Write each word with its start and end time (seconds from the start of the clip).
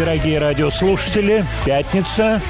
Дорогие 0.00 0.38
радиослушатели. 0.38 1.44
Пятница, 1.66 2.40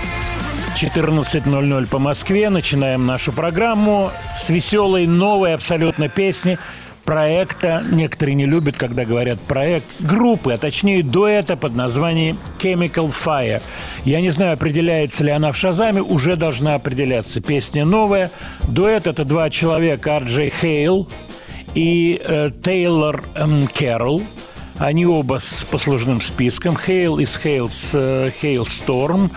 14.00 0.76 1.86
по 1.88 1.98
Москве. 1.98 2.48
Начинаем 2.48 3.06
нашу 3.06 3.32
программу 3.32 4.12
с 4.36 4.50
веселой, 4.50 5.08
новой 5.08 5.54
абсолютно 5.54 6.08
песни 6.08 6.60
проекта, 7.04 7.82
некоторые 7.90 8.36
не 8.36 8.46
любят, 8.46 8.76
когда 8.76 9.04
говорят 9.04 9.40
проект, 9.40 9.86
группы, 9.98 10.52
а 10.52 10.58
точнее 10.58 11.02
дуэта 11.02 11.56
под 11.56 11.74
названием 11.74 12.38
Chemical 12.60 13.12
Fire. 13.12 13.60
Я 14.04 14.20
не 14.20 14.30
знаю, 14.30 14.52
определяется 14.52 15.24
ли 15.24 15.32
она 15.32 15.50
в 15.50 15.56
Шазаме, 15.56 16.02
уже 16.02 16.36
должна 16.36 16.76
определяться. 16.76 17.40
Песня 17.40 17.84
новая. 17.84 18.30
Дуэт– 18.68 19.06
это 19.08 19.24
два 19.24 19.50
человека, 19.50 20.18
Арджей 20.18 20.50
Хейл 20.50 21.08
и 21.74 22.22
э, 22.24 22.52
Тейлор 22.62 23.24
эм, 23.34 23.66
Кэрролл. 23.66 24.22
Они 24.80 25.04
оба 25.04 25.38
с 25.38 25.64
послужным 25.64 26.22
списком. 26.22 26.74
Хейл 26.74 27.18
из 27.18 27.36
Hales, 27.36 27.94
Halestorm. 28.40 29.30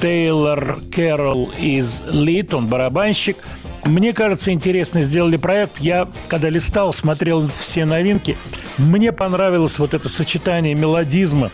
Тейлор 0.00 0.78
Кэрролл 0.92 1.52
из 1.58 2.00
Lit, 2.06 2.54
он 2.54 2.68
барабанщик. 2.68 3.38
Мне 3.84 4.12
кажется, 4.12 4.52
интересно 4.52 5.02
сделали 5.02 5.36
проект. 5.36 5.80
Я, 5.80 6.08
когда 6.28 6.48
листал, 6.48 6.92
смотрел 6.92 7.48
все 7.48 7.84
новинки, 7.84 8.38
мне 8.78 9.10
понравилось 9.10 9.80
вот 9.80 9.94
это 9.94 10.08
сочетание 10.08 10.74
мелодизма 10.76 11.50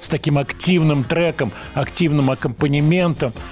с 0.00 0.08
таким 0.08 0.38
активным 0.38 1.04
треком, 1.04 1.52
активным 1.74 2.32
аккомпанементом– 2.32 3.32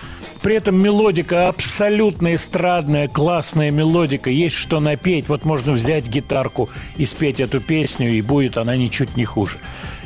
при 0.44 0.56
этом 0.56 0.78
мелодика 0.78 1.48
абсолютно 1.48 2.34
эстрадная, 2.34 3.08
классная 3.08 3.70
мелодика. 3.70 4.28
Есть 4.28 4.56
что 4.56 4.78
напеть. 4.78 5.26
Вот 5.30 5.46
можно 5.46 5.72
взять 5.72 6.06
гитарку 6.06 6.68
и 6.98 7.06
спеть 7.06 7.40
эту 7.40 7.62
песню, 7.62 8.12
и 8.12 8.20
будет 8.20 8.58
она 8.58 8.76
ничуть 8.76 9.16
не 9.16 9.24
хуже. 9.24 9.56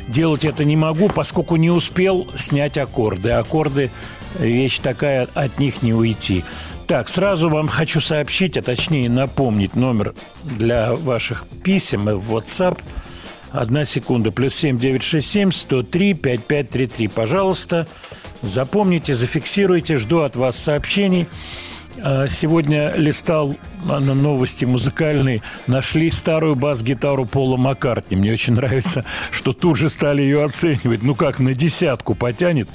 Делать 0.07 0.45
это 0.45 0.63
не 0.63 0.77
могу, 0.77 1.09
поскольку 1.09 1.57
не 1.57 1.69
успел 1.69 2.25
снять 2.37 2.77
аккорды. 2.77 3.31
Аккорды– 3.31 3.91
вещь 4.39 4.79
такая, 4.79 5.27
от 5.33 5.59
них 5.59 5.81
не 5.81 5.93
уйти. 5.93 6.45
Так, 6.87 7.09
сразу 7.09 7.49
вам 7.49 7.67
хочу 7.67 7.99
сообщить, 7.99 8.55
а 8.55 8.61
точнее 8.61 9.09
напомнить 9.09 9.75
номер 9.75 10.15
для 10.43 10.93
ваших 10.93 11.47
писем 11.65 12.05
в 12.05 12.33
WhatsApp 12.33 12.79
Одна 13.51 13.85
секунда. 13.85 14.31
Плюс 14.31 14.53
семь 14.53 14.77
девять 14.77 15.03
шесть 15.03 15.29
семь 15.29 15.51
сто 15.51 15.83
три 15.83 16.13
пять 16.13 16.43
пять 16.43 16.69
три 16.69 16.87
три. 16.87 17.07
Пожалуйста, 17.07 17.87
запомните, 18.41 19.15
зафиксируйте. 19.15 19.97
Жду 19.97 20.19
от 20.19 20.35
вас 20.35 20.57
сообщений. 20.57 21.27
А, 22.01 22.27
сегодня 22.27 22.93
листал 22.95 23.55
на 23.83 23.99
новости 23.99 24.65
музыкальные, 24.65 25.41
нашли 25.67 26.11
старую 26.11 26.55
бас-гитару 26.55 27.25
Пола 27.25 27.57
Маккартни. 27.57 28.17
Мне 28.17 28.33
очень 28.33 28.53
нравится, 28.53 29.05
что 29.31 29.53
тут 29.53 29.77
же 29.77 29.89
стали 29.89 30.21
ее 30.21 30.43
оценивать. 30.43 31.01
Ну 31.01 31.15
как, 31.15 31.39
на 31.39 31.53
десятку 31.53 32.15
потянет? 32.15 32.69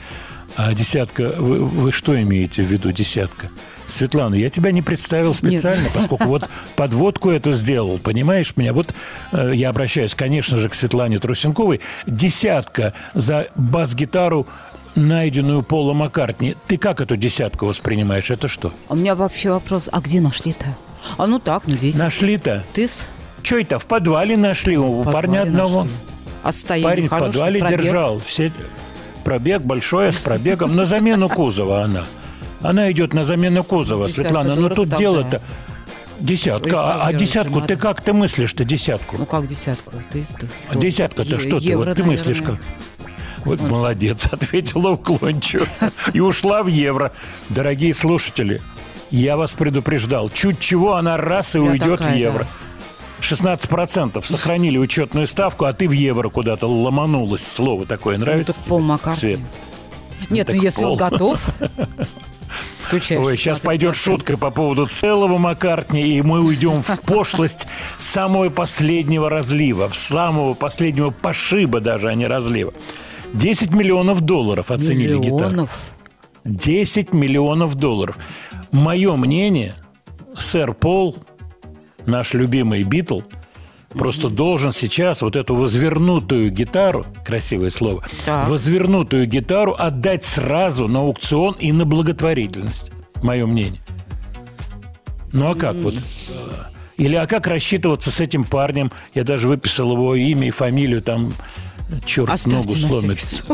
А 0.56 0.72
десятка, 0.72 1.34
вы, 1.38 1.64
вы 1.64 1.92
что 1.92 2.20
имеете 2.20 2.62
в 2.62 2.66
виду 2.66 2.92
десятка? 2.92 3.50
Светлана, 3.88 4.34
я 4.34 4.50
тебя 4.50 4.70
не 4.70 4.82
представил 4.82 5.34
специально, 5.34 5.82
Нет. 5.82 5.92
поскольку 5.92 6.24
вот 6.24 6.48
подводку 6.76 7.30
эту 7.30 7.52
сделал, 7.52 7.98
понимаешь 7.98 8.56
меня? 8.56 8.72
Вот 8.72 8.94
э, 9.32 9.52
я 9.54 9.68
обращаюсь, 9.68 10.14
конечно 10.14 10.58
же, 10.58 10.68
к 10.68 10.74
Светлане 10.74 11.18
Трусенковой. 11.18 11.80
Десятка 12.06 12.94
за 13.14 13.48
бас-гитару 13.54 14.46
найденную 14.94 15.62
Пола 15.62 15.92
Маккартни. 15.92 16.56
Ты 16.66 16.78
как 16.78 17.00
эту 17.00 17.16
десятку 17.16 17.66
воспринимаешь? 17.66 18.30
Это 18.30 18.48
что? 18.48 18.72
У 18.88 18.96
меня 18.96 19.14
вообще 19.14 19.50
вопрос, 19.50 19.88
а 19.92 20.00
где 20.00 20.20
нашли-то? 20.20 20.66
А 21.18 21.26
ну 21.26 21.38
так, 21.38 21.66
ну 21.66 21.76
здесь. 21.76 21.96
Нашли-то? 21.96 22.64
Ты 22.72 22.88
с... 22.88 23.06
Что 23.42 23.58
это, 23.58 23.78
в 23.78 23.86
подвале 23.86 24.36
нашли 24.36 24.78
у 24.78 25.02
подвале 25.02 25.12
парня 25.12 25.42
одного? 25.42 25.86
Нашли. 26.42 26.82
А 26.82 26.82
Парень 26.82 27.06
в 27.06 27.10
подвале 27.10 27.60
пробег. 27.60 27.82
держал. 27.82 28.18
Все... 28.18 28.52
Пробег 29.24 29.62
большой, 29.62 30.12
с 30.12 30.16
пробегом. 30.16 30.76
На 30.76 30.84
замену 30.84 31.30
кузова 31.30 31.82
она. 31.82 32.04
Она 32.64 32.90
идет 32.90 33.12
на 33.12 33.24
замену 33.24 33.62
кузова. 33.62 34.06
Десятка 34.06 34.22
Светлана, 34.22 34.54
ну 34.54 34.70
тут 34.70 34.96
дело-то... 34.96 35.42
Десятка. 36.18 36.80
А, 36.80 37.06
а 37.08 37.12
десятку 37.12 37.60
ты 37.60 37.76
как 37.76 38.00
ты 38.00 38.12
мыслишь-то 38.12 38.64
десятку? 38.64 39.16
Ну 39.18 39.26
как 39.26 39.46
десятку? 39.46 39.92
Ты, 40.10 40.24
а 40.70 40.76
десятка-то 40.76 41.38
что 41.38 41.60
ты? 41.60 41.76
Вот 41.76 41.94
ты 41.94 42.02
мыслишь 42.04 42.40
как? 42.40 42.56
Вот 43.44 43.60
Очень. 43.60 43.68
молодец, 43.68 44.26
ответила 44.32 44.90
уклончиво. 44.90 45.66
И 46.14 46.20
ушла 46.20 46.62
в 46.62 46.68
евро. 46.68 47.12
Дорогие 47.50 47.92
слушатели, 47.92 48.62
я 49.10 49.36
вас 49.36 49.52
предупреждал. 49.52 50.30
Чуть 50.30 50.60
чего 50.60 50.94
она 50.94 51.18
раз 51.18 51.54
и 51.54 51.58
я 51.58 51.64
уйдет 51.64 51.98
такая, 51.98 52.14
в 52.14 52.16
евро. 52.16 52.46
Да. 53.20 53.26
16% 53.36 54.24
сохранили 54.24 54.78
учетную 54.78 55.26
ставку, 55.26 55.66
а 55.66 55.74
ты 55.74 55.86
в 55.86 55.92
евро 55.92 56.30
куда-то 56.30 56.66
ломанулась. 56.66 57.46
Слово 57.46 57.84
такое 57.84 58.16
нравится? 58.16 58.52
Ну, 58.52 58.58
так 58.62 58.68
Пол 58.68 58.80
Маккартни. 58.80 59.38
Нет, 60.30 60.48
ну 60.48 60.62
если 60.62 60.82
пол. 60.82 60.92
он 60.92 60.96
готов. 60.96 61.40
Включаешь. 62.82 63.24
Ой, 63.24 63.36
сейчас 63.36 63.60
пойдет 63.60 63.96
шутка 63.96 64.36
по 64.36 64.50
поводу 64.50 64.86
целого 64.86 65.38
Маккартни, 65.38 66.16
и 66.16 66.22
мы 66.22 66.40
уйдем 66.40 66.82
в 66.82 67.00
пошлость 67.02 67.66
самого 67.98 68.50
последнего 68.50 69.30
разлива, 69.30 69.90
самого 69.92 70.54
последнего 70.54 71.10
пошиба 71.10 71.80
даже, 71.80 72.08
а 72.08 72.14
не 72.14 72.26
разлива. 72.26 72.72
10 73.32 73.72
миллионов 73.72 74.20
долларов 74.20 74.70
оценили 74.70 75.14
миллионов? 75.14 75.40
гитару. 75.42 75.68
10 76.44 77.12
миллионов 77.12 77.74
долларов. 77.74 78.18
Мое 78.70 79.16
мнение, 79.16 79.74
сэр 80.36 80.74
Пол, 80.74 81.16
наш 82.06 82.34
любимый 82.34 82.82
Битл, 82.82 83.20
просто 83.94 84.28
должен 84.28 84.72
сейчас 84.72 85.22
вот 85.22 85.36
эту 85.36 85.54
возвернутую 85.54 86.50
гитару, 86.50 87.06
красивое 87.24 87.70
слово, 87.70 88.04
так. 88.24 88.48
возвернутую 88.48 89.26
гитару 89.26 89.74
отдать 89.78 90.24
сразу 90.24 90.88
на 90.88 91.00
аукцион 91.00 91.54
и 91.54 91.72
на 91.72 91.84
благотворительность. 91.84 92.90
Мое 93.22 93.46
мнение. 93.46 93.80
Ну 95.32 95.50
а 95.50 95.54
как 95.54 95.74
вот? 95.76 95.94
Или 96.96 97.16
а 97.16 97.26
как 97.26 97.46
рассчитываться 97.46 98.10
с 98.10 98.20
этим 98.20 98.44
парнем? 98.44 98.92
Я 99.14 99.24
даже 99.24 99.48
выписал 99.48 99.92
его 99.92 100.14
имя 100.14 100.48
и 100.48 100.50
фамилию 100.50 101.02
там 101.02 101.32
черт 102.04 102.30
Оставьте 102.30 102.56
ногу 102.56 102.74
сломит. 102.76 103.44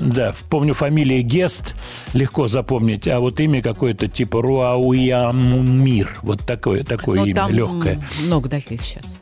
Да, 0.00 0.34
помню 0.50 0.74
фамилия 0.74 1.22
Гест, 1.22 1.74
легко 2.12 2.48
запомнить, 2.48 3.08
а 3.08 3.20
вот 3.20 3.40
имя 3.40 3.62
какое-то 3.62 4.08
типа 4.08 4.42
Руауямумир, 4.42 6.18
вот 6.22 6.40
такое, 6.44 6.84
такое 6.84 7.18
Но 7.18 7.24
ну, 7.24 7.30
имя, 7.30 7.46
легкое. 7.48 8.06
много 8.22 8.48
таких 8.48 8.82
сейчас. 8.82 9.19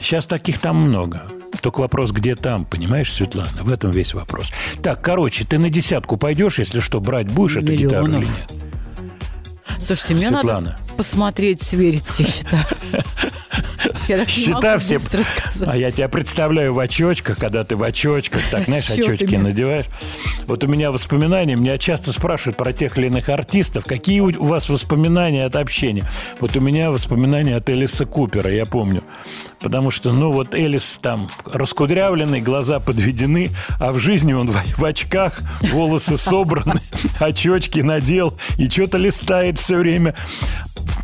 Сейчас 0.00 0.26
таких 0.26 0.58
там 0.58 0.76
много. 0.76 1.22
Только 1.62 1.80
вопрос, 1.80 2.12
где 2.12 2.34
там, 2.34 2.64
понимаешь, 2.64 3.12
Светлана? 3.12 3.62
В 3.62 3.72
этом 3.72 3.90
весь 3.90 4.14
вопрос. 4.14 4.52
Так, 4.82 5.02
короче, 5.02 5.44
ты 5.44 5.58
на 5.58 5.70
десятку 5.70 6.16
пойдешь, 6.16 6.58
если 6.58 6.80
что, 6.80 7.00
брать 7.00 7.28
будешь 7.28 7.56
Миллионов. 7.56 7.74
эту 7.74 7.82
гитару 7.82 8.06
или 8.06 8.16
нет? 8.18 9.80
Слушайте, 9.80 10.14
мне 10.14 10.28
Светлана. 10.28 10.60
надо 10.60 10.78
посмотреть, 10.96 11.62
сверить 11.62 12.04
все 12.04 12.24
счета. 12.24 12.66
Я 14.08 14.18
так 14.18 14.28
Счета 14.28 14.78
все... 14.78 14.98
А 15.66 15.76
я 15.76 15.90
тебя 15.90 16.08
представляю 16.08 16.74
в 16.74 16.78
очочках, 16.78 17.38
когда 17.38 17.64
ты 17.64 17.76
в 17.76 17.82
очочках, 17.82 18.42
так, 18.50 18.64
знаешь, 18.66 18.88
очочки 18.90 19.34
надеваешь. 19.34 19.86
Вот 20.46 20.62
у 20.64 20.68
меня 20.68 20.92
воспоминания, 20.92 21.56
меня 21.56 21.78
часто 21.78 22.12
спрашивают 22.12 22.56
про 22.56 22.72
тех 22.72 22.98
или 22.98 23.06
иных 23.06 23.28
артистов, 23.28 23.84
какие 23.84 24.20
у 24.20 24.44
вас 24.44 24.68
воспоминания 24.68 25.44
от 25.44 25.56
общения. 25.56 26.04
Вот 26.40 26.56
у 26.56 26.60
меня 26.60 26.90
воспоминания 26.90 27.56
от 27.56 27.68
Элиса 27.68 28.06
Купера, 28.06 28.52
я 28.52 28.66
помню. 28.66 29.02
Потому 29.60 29.90
что, 29.90 30.12
ну, 30.12 30.32
вот 30.32 30.54
Элис 30.54 30.98
там 31.02 31.28
раскудрявленный, 31.46 32.40
глаза 32.40 32.78
подведены, 32.78 33.50
а 33.80 33.92
в 33.92 33.98
жизни 33.98 34.32
он 34.32 34.50
в, 34.50 34.78
в 34.78 34.84
очках, 34.84 35.40
волосы 35.72 36.16
собраны, 36.16 36.80
очочки 37.20 37.80
надел 37.80 38.34
и 38.58 38.68
что-то 38.68 38.98
листает 38.98 39.58
все 39.58 39.78
время. 39.78 40.14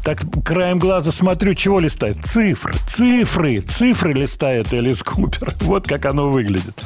Так 0.05 0.23
краем 0.45 0.79
глаза 0.79 1.13
смотрю, 1.13 1.55
чего 1.55 1.81
листает? 1.81 2.25
Цифры, 2.25 2.75
цифры, 2.87 3.61
цифры 3.61 4.13
листает 4.13 4.73
Элис 4.73 5.03
Купер. 5.03 5.55
Вот 5.61 5.87
как 5.87 6.05
оно 6.07 6.29
выглядит. 6.29 6.77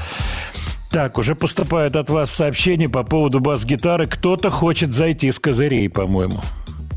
Так, 0.90 1.18
уже 1.18 1.34
поступает 1.34 1.96
от 1.96 2.10
вас 2.10 2.30
сообщение 2.30 2.88
по 2.88 3.02
поводу 3.02 3.40
бас-гитары. 3.40 4.06
Кто-то 4.06 4.50
хочет 4.50 4.94
зайти 4.94 5.32
с 5.32 5.38
козырей, 5.38 5.88
по-моему. 5.88 6.40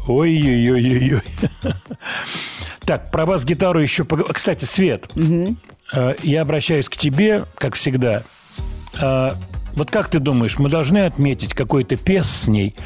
Ой-ой-ой-ой-ой. 0.09 1.21
Так, 2.85 3.11
про 3.11 3.27
бас-гитару 3.27 3.79
еще... 3.79 4.03
Кстати, 4.03 4.65
Свет, 4.65 5.07
угу. 5.15 5.55
я 6.23 6.41
обращаюсь 6.41 6.89
к 6.89 6.97
тебе, 6.97 7.45
как 7.55 7.75
всегда. 7.75 8.23
Э, 8.99 9.33
вот 9.75 9.91
как 9.91 10.09
ты 10.09 10.17
думаешь, 10.17 10.57
мы 10.57 10.69
должны 10.69 11.05
отметить 11.05 11.53
какой-то 11.53 11.95
пес 11.97 12.27
с 12.27 12.47
ней– 12.47 12.75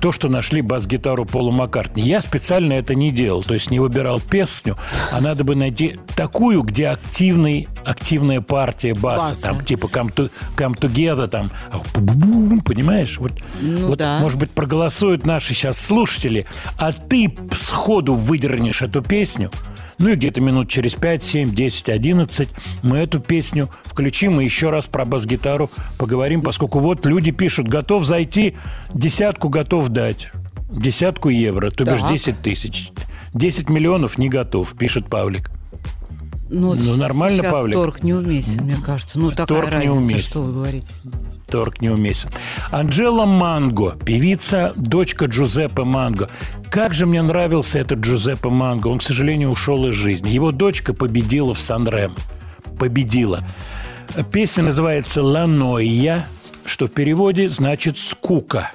то, 0.00 0.12
что 0.12 0.28
нашли 0.28 0.62
бас-гитару 0.62 1.24
Пола 1.24 1.52
Маккартни. 1.52 2.02
Я 2.02 2.20
специально 2.20 2.72
это 2.72 2.94
не 2.94 3.10
делал, 3.10 3.42
то 3.42 3.54
есть 3.54 3.70
не 3.70 3.78
выбирал 3.78 4.20
песню, 4.20 4.76
а 5.12 5.20
надо 5.20 5.44
бы 5.44 5.54
найти 5.54 5.98
такую, 6.14 6.62
где 6.62 6.88
активный, 6.88 7.68
активная 7.84 8.40
партия 8.40 8.94
баса, 8.94 9.28
Баса. 9.30 9.42
там 9.42 9.64
типа 9.64 9.86
come, 9.86 10.12
to, 10.14 10.30
come 10.56 10.78
Together, 10.78 11.28
там, 11.28 11.50
понимаешь? 12.64 13.18
Вот, 13.18 13.32
ну, 13.60 13.88
вот 13.88 13.98
да. 13.98 14.18
может 14.18 14.38
быть, 14.38 14.50
проголосуют 14.50 15.24
наши 15.24 15.54
сейчас 15.54 15.78
слушатели, 15.78 16.46
а 16.78 16.92
ты 16.92 17.34
сходу 17.52 18.14
выдернешь 18.14 18.82
эту 18.82 19.02
песню– 19.02 19.50
ну 19.98 20.10
и 20.10 20.14
где-то 20.14 20.40
минут 20.40 20.68
через 20.68 20.94
5, 20.94 21.22
7, 21.22 21.54
10, 21.54 21.88
11 21.88 22.48
мы 22.82 22.98
эту 22.98 23.20
песню 23.20 23.68
включим 23.84 24.40
и 24.40 24.44
еще 24.44 24.70
раз 24.70 24.86
про 24.86 25.04
бас-гитару 25.04 25.70
поговорим, 25.98 26.42
поскольку 26.42 26.80
вот 26.80 27.06
люди 27.06 27.30
пишут, 27.30 27.68
готов 27.68 28.04
зайти, 28.04 28.54
десятку 28.92 29.48
готов 29.48 29.88
дать. 29.88 30.30
Десятку 30.70 31.28
евро, 31.28 31.70
то 31.70 31.84
бишь 31.84 32.02
10 32.02 32.40
тысяч. 32.40 32.90
10 33.34 33.70
миллионов 33.70 34.18
не 34.18 34.28
готов, 34.28 34.76
пишет 34.76 35.08
Павлик. 35.08 35.50
Ну, 36.50 36.74
ну 36.74 36.96
нормально, 36.96 37.42
Павлик. 37.42 37.74
торг 37.74 38.02
неуместен, 38.02 38.64
мне 38.64 38.76
кажется. 38.76 39.18
Ну, 39.18 39.30
такая 39.30 39.46
торг 39.46 39.70
разница, 39.70 39.92
неуместен. 39.92 40.18
что 40.18 40.42
вы 40.42 40.52
говорите 40.52 40.92
торг 41.46 41.80
неуместен. 41.80 42.30
Анджела 42.70 43.24
Манго, 43.24 43.96
певица, 44.04 44.72
дочка 44.76 45.26
Джузеппе 45.26 45.84
Манго. 45.84 46.28
Как 46.70 46.94
же 46.94 47.06
мне 47.06 47.22
нравился 47.22 47.78
этот 47.78 48.00
Джузеппе 48.00 48.48
Манго. 48.48 48.88
Он, 48.88 48.98
к 48.98 49.02
сожалению, 49.02 49.50
ушел 49.50 49.86
из 49.88 49.94
жизни. 49.94 50.30
Его 50.30 50.52
дочка 50.52 50.92
победила 50.94 51.54
в 51.54 51.58
Сан-Рем. 51.58 52.14
Победила. 52.78 53.44
Песня 54.32 54.64
называется 54.64 55.22
«Ланоя», 55.22 56.28
что 56.64 56.86
в 56.86 56.90
переводе 56.90 57.48
значит 57.48 57.98
«скука». 57.98 58.72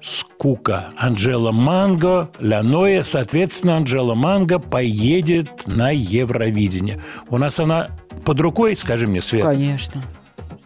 Скука. 0.00 0.86
Анджела 0.96 1.52
Манго, 1.52 2.30
Ланоя. 2.40 3.02
Соответственно, 3.02 3.76
Анджела 3.76 4.14
Манго 4.14 4.58
поедет 4.58 5.66
на 5.66 5.90
Евровидение. 5.90 7.02
У 7.28 7.36
нас 7.36 7.60
она 7.60 7.90
под 8.24 8.40
рукой, 8.40 8.76
скажи 8.76 9.06
мне, 9.06 9.20
Свет? 9.20 9.42
Конечно. 9.42 10.02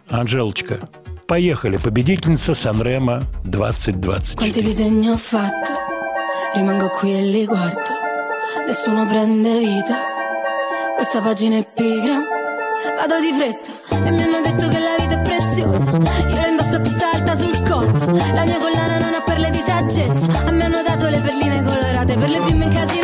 Анжелочка, 0.08 0.80
поехали, 1.26 1.76
победительница 1.76 2.54
Санрема 2.54 3.26
2020. 3.44 4.36
Quanti 4.36 4.62
disegni 4.62 5.08
ho 5.08 5.16
fatto, 5.16 5.72
rimango 6.54 6.88
qui 6.88 7.12
e 7.14 7.22
li 7.22 7.46
guardo, 7.46 7.90
nessuno 8.66 9.06
prende 9.06 9.58
vita, 9.58 9.96
questa 10.96 11.20
pagina 11.20 11.58
è 11.58 11.66
pigra, 11.72 12.18
vado 12.96 13.20
di 13.20 13.32
fretta 13.32 13.70
e 14.06 14.10
mi 14.10 14.22
hanno 14.22 14.40
detto 14.42 14.68
che 14.68 14.78
la 14.78 14.96
vita 14.98 15.20
è 15.20 15.22
preziosa, 15.22 15.84
io 15.86 16.40
la 16.40 16.48
indosso 16.48 16.76
a 16.76 16.80
testa 16.80 17.10
alta 17.12 17.36
sul 17.36 17.62
collo, 17.62 18.16
la 18.34 18.44
mia 18.44 18.58
collana 18.58 18.98
non 18.98 19.14
ha 19.14 19.22
perle 19.22 19.50
di 19.50 19.62
saggezza, 19.64 20.26
a 20.46 20.50
me 20.50 20.64
hanno 20.64 20.82
dato 20.82 21.08
le 21.08 21.20
perline 21.20 21.62
colorate 21.62 22.16
per 22.16 22.28
le 22.28 22.40
bimbe 22.40 22.64
incasinate 22.64 23.03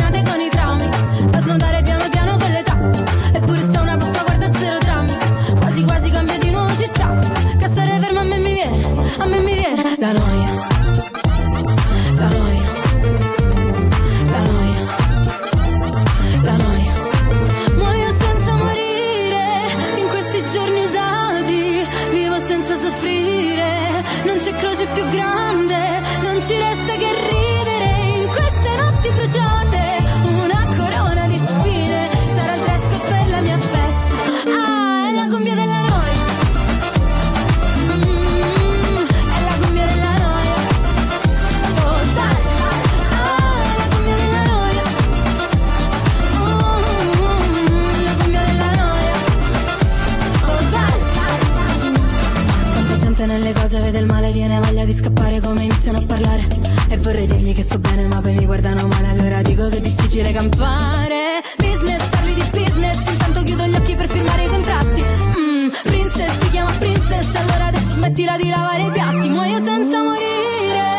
Di 54.92 54.98
scappare 54.98 55.40
come 55.40 55.64
iniziano 55.64 55.98
a 55.98 56.02
parlare. 56.06 56.46
E 56.88 56.96
vorrei 56.98 57.26
dirgli 57.26 57.54
che 57.54 57.62
sto 57.62 57.78
bene 57.78 58.06
ma 58.06 58.20
poi 58.20 58.34
mi 58.34 58.44
guardano 58.44 58.86
male. 58.86 59.08
Allora 59.08 59.40
dico 59.40 59.68
che 59.68 59.78
è 59.78 59.80
difficile 59.80 60.32
campare. 60.32 61.42
Business, 61.56 62.02
parli 62.08 62.34
di 62.34 62.44
business. 62.50 62.98
Intanto 63.08 63.42
chiudo 63.42 63.64
gli 63.64 63.74
occhi 63.74 63.94
per 63.96 64.08
firmare 64.08 64.44
i 64.44 64.48
contratti. 64.48 65.02
Mm, 65.02 65.68
Princess, 65.82 66.38
ti 66.38 66.50
chiama 66.50 66.72
princess. 66.72 67.34
Allora 67.34 67.66
adesso 67.66 67.94
smettila 67.94 68.36
di 68.36 68.48
lavare 68.50 68.82
i 68.82 68.90
piatti. 68.90 69.28
Muoio 69.30 69.62
senza 69.62 70.02
morire. 70.02 70.90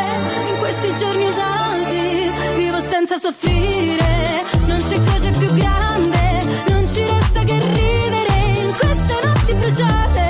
In 0.49 0.57
questi 0.57 0.93
giorni 0.95 1.25
usati 1.25 2.31
Vivo 2.55 2.79
senza 2.79 3.19
soffrire. 3.19 4.43
Non 4.65 4.79
c'è 4.79 4.99
croce 5.01 5.31
più 5.37 5.53
grande. 5.53 6.43
Non 6.69 6.87
ci 6.87 7.01
resta 7.05 7.43
che 7.43 7.59
ridere. 7.59 8.61
In 8.63 8.73
queste 8.75 9.15
notti 9.23 9.53
bruciate 9.53 10.22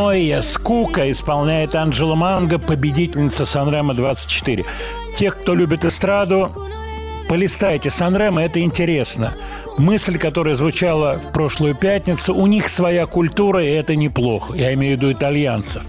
Паранойя, 0.00 0.40
скука 0.40 1.10
исполняет 1.10 1.74
Анджела 1.74 2.14
Манго, 2.14 2.58
победительница 2.58 3.44
Санрема 3.44 3.92
24. 3.92 4.64
Тех, 5.14 5.38
кто 5.38 5.54
любит 5.54 5.84
эстраду, 5.84 6.50
полистайте 7.28 7.90
Санрема, 7.90 8.42
это 8.42 8.60
интересно. 8.60 9.34
Мысль, 9.76 10.16
которая 10.16 10.54
звучала 10.54 11.20
в 11.22 11.32
прошлую 11.32 11.74
пятницу, 11.74 12.34
у 12.34 12.46
них 12.46 12.70
своя 12.70 13.04
культура, 13.04 13.62
и 13.62 13.68
это 13.68 13.94
неплохо. 13.94 14.54
Я 14.54 14.72
имею 14.72 14.96
в 14.96 15.00
виду 15.00 15.12
итальянцев. 15.12 15.82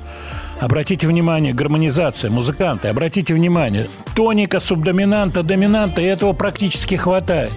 Обратите 0.59 1.07
внимание, 1.07 1.53
гармонизация, 1.53 2.29
музыканты, 2.29 2.89
обратите 2.89 3.33
внимание, 3.33 3.89
тоника, 4.13 4.59
субдоминанта, 4.59 5.41
доминанта, 5.41 6.01
и 6.01 6.05
этого 6.05 6.33
практически 6.33 6.95
хватает 6.95 7.53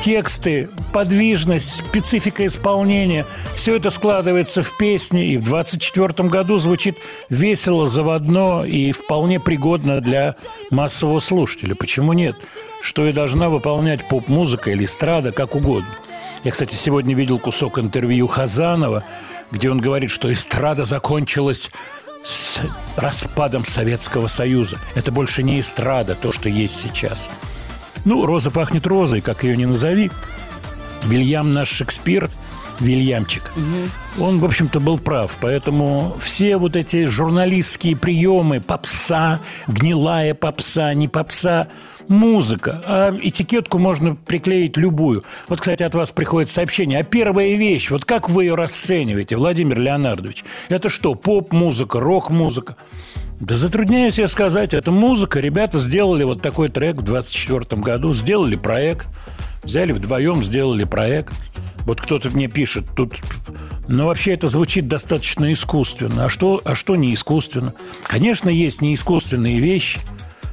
тексты, 0.00 0.70
подвижность, 0.92 1.76
специфика 1.76 2.46
исполнения. 2.46 3.26
Все 3.54 3.76
это 3.76 3.90
складывается 3.90 4.62
в 4.62 4.76
песни, 4.76 5.32
и 5.32 5.36
в 5.36 5.42
24 5.42 6.28
году 6.28 6.58
звучит 6.58 6.98
весело, 7.28 7.86
заводно 7.86 8.64
и 8.64 8.92
вполне 8.92 9.38
пригодно 9.38 10.00
для 10.00 10.36
массового 10.70 11.18
слушателя. 11.18 11.74
Почему 11.74 12.14
нет? 12.14 12.36
Что 12.82 13.06
и 13.06 13.12
должна 13.12 13.50
выполнять 13.50 14.08
поп-музыка 14.08 14.70
или 14.70 14.86
эстрада, 14.86 15.32
как 15.32 15.54
угодно. 15.54 15.90
Я, 16.44 16.50
кстати, 16.52 16.74
сегодня 16.74 17.14
видел 17.14 17.38
кусок 17.38 17.78
интервью 17.78 18.26
Хазанова, 18.26 19.04
где 19.50 19.70
он 19.70 19.80
говорит, 19.80 20.10
что 20.10 20.32
эстрада 20.32 20.86
закончилась 20.86 21.70
с 22.24 22.60
распадом 22.96 23.66
Советского 23.66 24.28
Союза. 24.28 24.78
Это 24.94 25.12
больше 25.12 25.42
не 25.42 25.60
эстрада, 25.60 26.14
то, 26.14 26.32
что 26.32 26.48
есть 26.48 26.80
сейчас– 26.80 27.28
ну, 28.04 28.26
роза 28.26 28.50
пахнет 28.50 28.86
розой, 28.86 29.20
как 29.20 29.44
ее 29.44 29.56
ни 29.56 29.64
назови. 29.64 30.10
Вильям 31.04 31.52
наш 31.52 31.68
Шекспир, 31.68 32.30
Вильямчик, 32.80 33.52
угу. 33.56 34.24
он, 34.24 34.40
в 34.40 34.44
общем-то, 34.44 34.80
был 34.80 34.98
прав. 34.98 35.36
Поэтому 35.40 36.16
все 36.20 36.56
вот 36.56 36.76
эти 36.76 37.04
журналистские 37.06 37.96
приемы, 37.96 38.60
попса, 38.60 39.40
гнилая 39.66 40.34
попса, 40.34 40.92
не 40.94 41.08
попса, 41.08 41.68
музыка. 42.10 42.82
А 42.84 43.16
этикетку 43.22 43.78
можно 43.78 44.16
приклеить 44.16 44.76
любую. 44.76 45.24
Вот, 45.48 45.60
кстати, 45.60 45.82
от 45.82 45.94
вас 45.94 46.10
приходит 46.10 46.50
сообщение. 46.50 46.98
А 46.98 47.02
первая 47.04 47.54
вещь, 47.54 47.90
вот 47.90 48.04
как 48.04 48.28
вы 48.28 48.44
ее 48.44 48.56
расцениваете, 48.56 49.36
Владимир 49.36 49.78
Леонардович? 49.78 50.44
Это 50.68 50.88
что, 50.88 51.14
поп-музыка, 51.14 52.00
рок-музыка? 52.00 52.76
Да 53.38 53.56
затрудняюсь 53.56 54.18
я 54.18 54.28
сказать, 54.28 54.74
это 54.74 54.90
музыка. 54.90 55.40
Ребята 55.40 55.78
сделали 55.78 56.24
вот 56.24 56.42
такой 56.42 56.68
трек 56.68 56.96
в 56.96 57.02
24 57.02 57.80
году, 57.80 58.12
сделали 58.12 58.56
проект, 58.56 59.06
взяли 59.62 59.92
вдвоем, 59.92 60.42
сделали 60.42 60.84
проект. 60.84 61.32
Вот 61.86 62.00
кто-то 62.00 62.28
мне 62.30 62.48
пишет, 62.48 62.84
тут, 62.94 63.18
ну 63.88 64.06
вообще 64.06 64.34
это 64.34 64.48
звучит 64.48 64.88
достаточно 64.88 65.50
искусственно. 65.52 66.26
А 66.26 66.28
что, 66.28 66.60
а 66.64 66.74
что 66.74 66.96
не 66.96 67.14
искусственно? 67.14 67.72
Конечно, 68.02 68.50
есть 68.50 68.82
неискусственные 68.82 69.60
вещи, 69.60 70.00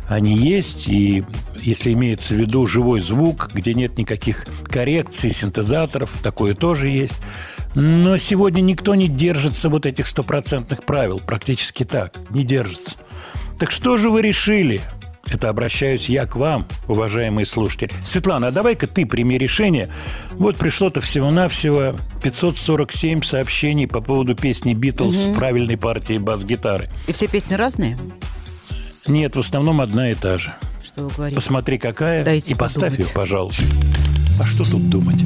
они 0.08 0.36
есть, 0.36 0.88
и 0.88 1.24
если 1.62 1.94
имеется 1.94 2.34
в 2.34 2.38
виду 2.38 2.66
живой 2.66 3.02
звук, 3.02 3.50
где 3.54 3.74
нет 3.74 3.98
никаких 3.98 4.46
коррекций, 4.66 5.34
синтезаторов, 5.34 6.12
такое 6.24 6.56
тоже 6.56 6.88
есть. 6.88 7.16
Но 7.76 8.18
сегодня 8.18 8.62
никто 8.62 8.96
не 8.96 9.08
держится 9.08 9.70
вот 9.70 9.86
этих 9.86 10.08
стопроцентных 10.08 10.84
правил. 10.84 11.22
Практически 11.26 11.84
так. 11.84 12.14
Не 12.30 12.44
держится. 12.44 12.96
Так 13.60 13.72
что 13.72 13.98
же 13.98 14.10
вы 14.10 14.22
решили? 14.22 14.82
Это 15.30 15.50
обращаюсь 15.50 16.08
я 16.08 16.26
к 16.26 16.38
вам, 16.38 16.68
уважаемые 16.88 17.46
слушатели. 17.46 17.92
Светлана, 18.04 18.48
а 18.48 18.52
давай-ка 18.52 18.88
ты 18.88 19.06
прими 19.06 19.38
решение. 19.38 19.90
Вот 20.32 20.56
пришло-то 20.56 21.02
всего-навсего 21.02 21.98
547 22.24 23.24
сообщений 23.24 23.88
по 23.88 24.00
поводу 24.00 24.36
песни 24.36 24.74
«Битлз» 24.74 25.26
угу. 25.26 25.36
правильной 25.36 25.78
партии 25.78 26.18
бас-гитары. 26.18 26.90
И 27.08 27.12
все 27.12 27.28
песни 27.28 27.56
разные? 27.56 27.98
Нет, 29.08 29.36
в 29.36 29.40
основном 29.40 29.82
одна 29.82 30.12
и 30.12 30.16
та 30.16 30.38
же. 30.38 30.54
Что 30.84 31.04
вы 31.04 31.10
говорите? 31.16 31.36
Посмотри, 31.36 31.78
какая, 31.78 32.24
Дайте 32.26 32.54
и 32.54 32.56
поставь 32.58 32.92
подумать. 32.92 33.08
ее, 33.08 33.14
пожалуйста. 33.16 33.64
А 34.40 34.46
что 34.46 34.64
тут 34.70 34.90
думать? 34.90 35.22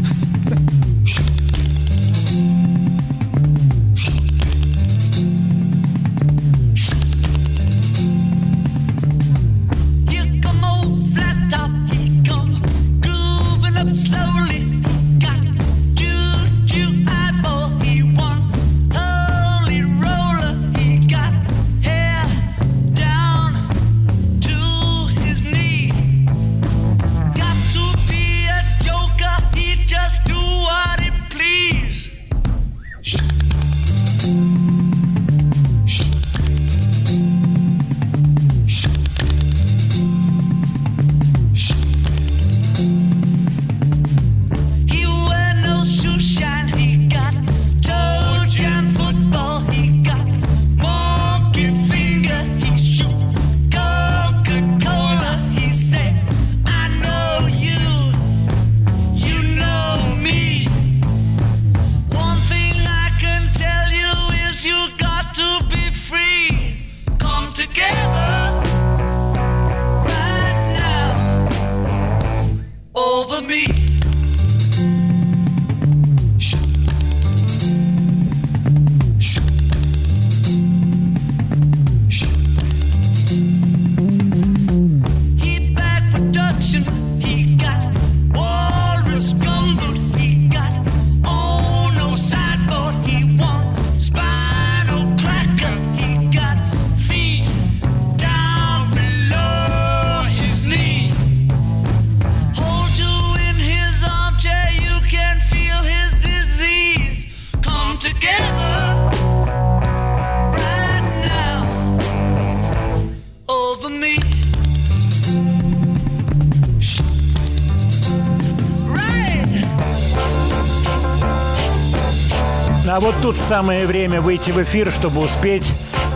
Самое 123.51 123.85
время 123.85 124.21
выйти 124.21 124.51
в 124.51 124.63
эфир, 124.63 124.89
чтобы 124.89 125.19
успеть 125.19 125.73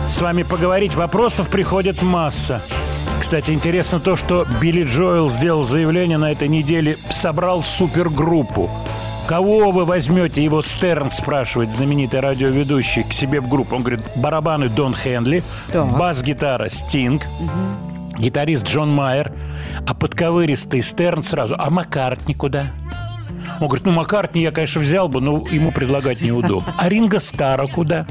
с 0.08 0.22
вами 0.22 0.42
поговорить. 0.42 0.94
Вопросов 0.94 1.48
приходит 1.48 2.00
масса. 2.00 2.62
Кстати, 3.20 3.50
интересно 3.50 4.00
то, 4.00 4.16
что 4.16 4.46
Билли 4.58 4.84
Джоэл 4.84 5.28
сделал 5.28 5.64
заявление 5.64 6.16
на 6.16 6.32
этой 6.32 6.48
неделе, 6.48 6.96
собрал 7.10 7.62
супергруппу. 7.62 8.70
Кого 9.28 9.70
вы 9.70 9.84
возьмете? 9.84 10.42
Его 10.42 10.62
Стерн 10.62 11.10
спрашивает, 11.10 11.70
знаменитый 11.70 12.20
радиоведущий, 12.20 13.02
к 13.02 13.12
себе 13.12 13.42
в 13.42 13.50
группу. 13.50 13.76
Он 13.76 13.82
говорит, 13.82 14.00
барабаны 14.16 14.70
Дон 14.70 14.94
Хенли, 14.94 15.44
бас-гитара 15.74 16.70
Стинг, 16.70 17.20
угу. 17.38 18.18
гитарист 18.18 18.66
Джон 18.66 18.90
Майер, 18.90 19.30
а 19.86 19.92
подковыристый 19.92 20.82
Стерн 20.82 21.22
сразу. 21.22 21.54
А 21.58 21.68
Маккартни 21.68 22.32
куда? 22.32 22.68
Он 23.60 23.68
говорит, 23.68 23.86
ну, 23.86 23.92
Маккартни 23.92 24.42
я, 24.42 24.50
конечно, 24.50 24.80
взял 24.80 25.08
бы, 25.08 25.20
но 25.20 25.46
ему 25.50 25.72
предлагать 25.72 26.20
неудобно. 26.20 26.74
А 26.76 26.88
Ринга 26.88 27.18
Стара 27.18 27.66
куда? 27.66 28.06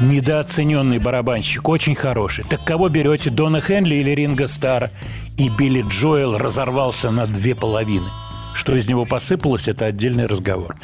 Недооцененный 0.00 0.98
барабанщик, 0.98 1.68
очень 1.68 1.94
хороший. 1.94 2.44
Так 2.44 2.64
кого 2.64 2.88
берете, 2.88 3.30
Дона 3.30 3.60
Хенли 3.60 3.96
или 3.96 4.10
Ринга 4.10 4.46
Стара? 4.46 4.90
И 5.36 5.48
Билли 5.48 5.84
Джоэл 5.86 6.38
разорвался 6.38 7.10
на 7.10 7.26
две 7.26 7.54
половины. 7.54 8.08
Что 8.54 8.74
из 8.74 8.88
него 8.88 9.04
посыпалось, 9.04 9.68
это 9.68 9.86
отдельный 9.86 10.26
разговор. 10.26 10.76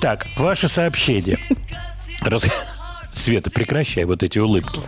Так, 0.00 0.26
ваше 0.36 0.68
сообщение. 0.68 1.38
Раз... 2.22 2.46
Света, 3.12 3.50
прекращай 3.50 4.04
вот 4.04 4.22
эти 4.22 4.38
улыбки. 4.38 4.78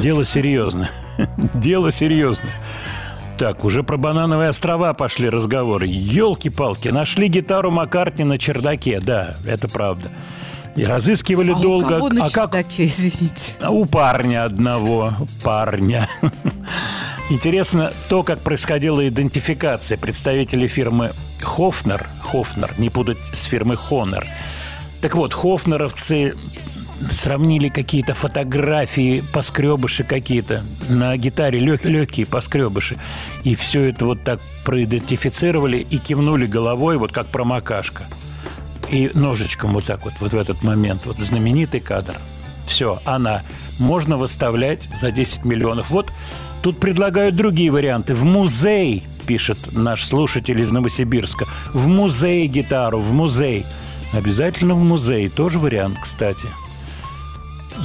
Дело 0.00 0.24
серьезно. 0.24 0.88
Дело 1.54 1.92
серьезно. 1.92 2.48
Так, 3.38 3.66
уже 3.66 3.82
про 3.82 3.98
банановые 3.98 4.48
острова 4.48 4.94
пошли 4.94 5.28
разговоры. 5.28 5.86
Елки-палки, 5.86 6.88
нашли 6.88 7.28
гитару 7.28 7.70
Маккартни 7.70 8.24
на 8.24 8.38
чердаке. 8.38 8.98
Да, 9.00 9.36
это 9.46 9.68
правда. 9.68 10.10
И 10.74 10.84
разыскивали 10.84 11.52
а 11.52 11.54
долго. 11.54 11.84
У 11.84 11.88
кого 11.88 12.08
на 12.08 12.26
а 12.26 12.30
чердаке, 12.30 12.62
как? 12.62 12.80
извините? 12.86 13.52
У 13.68 13.84
парня 13.84 14.44
одного. 14.44 15.12
Парня. 15.42 16.08
Интересно 17.30 17.92
то, 18.08 18.22
как 18.22 18.38
происходила 18.38 19.06
идентификация 19.06 19.98
представителей 19.98 20.68
фирмы 20.68 21.10
Хофнер. 21.42 22.06
Хофнер, 22.22 22.72
не 22.78 22.88
путать 22.88 23.18
с 23.34 23.44
фирмой 23.44 23.76
Хонор. 23.76 24.24
Так 25.02 25.14
вот, 25.14 25.34
хофнеровцы 25.34 26.34
сравнили 27.10 27.68
какие-то 27.68 28.14
фотографии, 28.14 29.22
поскребыши 29.32 30.04
какие-то 30.04 30.64
на 30.88 31.16
гитаре, 31.16 31.58
лег, 31.58 31.84
легкие 31.84 32.26
поскребыши. 32.26 32.96
И 33.44 33.54
все 33.54 33.82
это 33.82 34.06
вот 34.06 34.24
так 34.24 34.40
проидентифицировали 34.64 35.78
и 35.78 35.98
кивнули 35.98 36.46
головой, 36.46 36.96
вот 36.96 37.12
как 37.12 37.26
промокашка. 37.26 38.04
И 38.90 39.10
ножичком 39.14 39.74
вот 39.74 39.84
так 39.84 40.04
вот, 40.04 40.14
вот 40.20 40.32
в 40.32 40.38
этот 40.38 40.62
момент. 40.62 41.02
Вот 41.06 41.18
знаменитый 41.18 41.80
кадр. 41.80 42.14
Все, 42.66 43.00
она. 43.04 43.42
Можно 43.78 44.16
выставлять 44.16 44.88
за 44.94 45.10
10 45.10 45.44
миллионов. 45.44 45.90
Вот 45.90 46.10
тут 46.62 46.78
предлагают 46.78 47.36
другие 47.36 47.70
варианты. 47.70 48.14
В 48.14 48.24
музей, 48.24 49.04
пишет 49.26 49.58
наш 49.72 50.04
слушатель 50.04 50.60
из 50.60 50.70
Новосибирска. 50.70 51.46
В 51.72 51.86
музей 51.88 52.46
гитару, 52.46 53.00
в 53.00 53.12
музей. 53.12 53.66
Обязательно 54.12 54.74
в 54.74 54.84
музей. 54.84 55.28
Тоже 55.28 55.58
вариант, 55.58 55.98
кстати. 56.00 56.46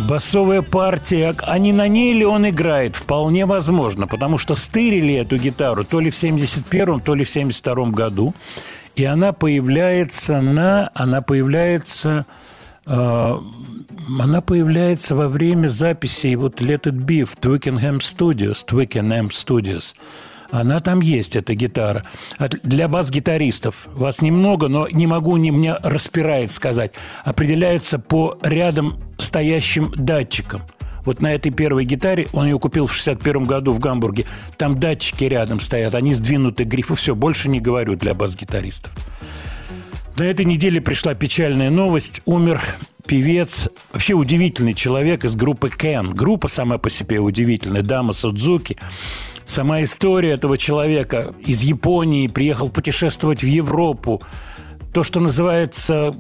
Басовая 0.08 0.62
партия, 0.62 1.36
а 1.44 1.58
не 1.58 1.74
на 1.74 1.88
ней 1.88 2.14
ли 2.14 2.26
он 2.26 2.48
играет? 2.50 2.96
Вполне 2.96 3.46
возможно, 3.46 4.08
потому 4.08 4.38
что 4.38 4.56
стырили 4.56 5.16
эту 5.16 5.38
гитару 5.38 5.84
то 5.84 6.00
ли 6.00 6.10
в 6.10 6.14
71-м, 6.14 7.02
то 7.02 7.14
ли 7.14 7.24
в 7.24 7.28
72-м 7.28 7.92
году. 7.92 8.34
И 8.96 9.04
она 9.04 9.34
появляется 9.34 10.42
на... 10.42 10.92
Она 10.94 11.22
появляется... 11.22 12.26
Э, 12.86 13.38
она 14.20 14.42
появляется 14.42 15.16
во 15.16 15.28
время 15.28 15.68
записи 15.68 16.36
вот 16.36 16.62
Let 16.62 16.84
It 16.84 17.06
Be 17.06 17.24
в 17.24 17.38
Twickenham 17.38 18.00
Studios, 18.00 18.66
Twickenham 18.66 19.30
Studios– 19.30 19.94
она 20.52 20.80
там 20.80 21.02
есть, 21.02 21.36
эта 21.36 21.56
гитара. 21.56 22.04
Для 22.64 22.88
бас-гитаристов 22.88 23.88
вас 23.94 24.22
немного, 24.22 24.68
но 24.68 24.88
не 24.88 25.08
могу, 25.08 25.38
не 25.38 25.52
мне 25.52 25.76
распирает 25.76 26.52
сказать. 26.52 26.94
Определяется 27.24 28.00
по 28.00 28.38
рядом 28.42 29.00
стоящим 29.18 29.92
датчикам. 29.96 30.62
Вот 31.06 31.22
на 31.22 31.34
этой 31.34 31.52
первой 31.52 31.86
гитаре, 31.86 32.28
он 32.34 32.46
ее 32.46 32.60
купил 32.60 32.86
в 32.86 32.94
61 32.94 33.46
году 33.46 33.74
в 33.74 33.80
Гамбурге, 33.80 34.26
там 34.58 34.80
датчики 34.80 35.24
рядом 35.24 35.60
стоят, 35.60 35.96
они 35.96 36.14
сдвинуты 36.14 36.64
грифы, 36.64 36.94
все, 36.94 37.16
больше 37.16 37.50
не 37.50 37.60
говорю 37.60 37.96
для 37.96 38.14
бас-гитаристов. 38.14 38.92
На 40.18 40.24
этой 40.24 40.46
неделе 40.46 40.82
пришла 40.82 41.16
печальная 41.16 41.70
новость. 41.70 42.22
Умер 42.26 42.62
певец, 43.08 43.70
вообще 43.92 44.14
удивительный 44.14 44.74
человек 44.74 45.26
из 45.26 45.36
группы 45.36 45.70
Кен. 45.70 46.12
Группа 46.12 46.48
сама 46.48 46.78
по 46.78 46.90
себе 46.90 47.20
удивительная, 47.20 47.82
Дама 47.82 48.14
Судзуки. 48.14 48.78
Сама 49.52 49.84
история 49.84 50.32
этого 50.32 50.58
человека 50.58 51.36
из 51.46 51.62
Японии 51.62 52.30
приехал 52.30 52.70
путешествовать 52.70 53.44
в 53.44 53.48
Европу. 53.48 54.22
То, 54.94 55.04
что 55.04 55.20
называется, 55.20 56.16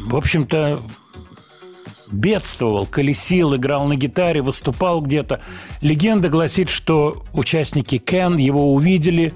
в 0.00 0.16
общем-то, 0.16 0.80
бедствовал, 2.10 2.86
колесил, 2.86 3.54
играл 3.54 3.84
на 3.84 3.96
гитаре, 3.96 4.40
выступал 4.40 5.02
где-то. 5.02 5.42
Легенда 5.82 6.30
гласит, 6.30 6.70
что 6.70 7.22
участники 7.34 7.98
Кен 7.98 8.38
его 8.38 8.72
увидели 8.72 9.34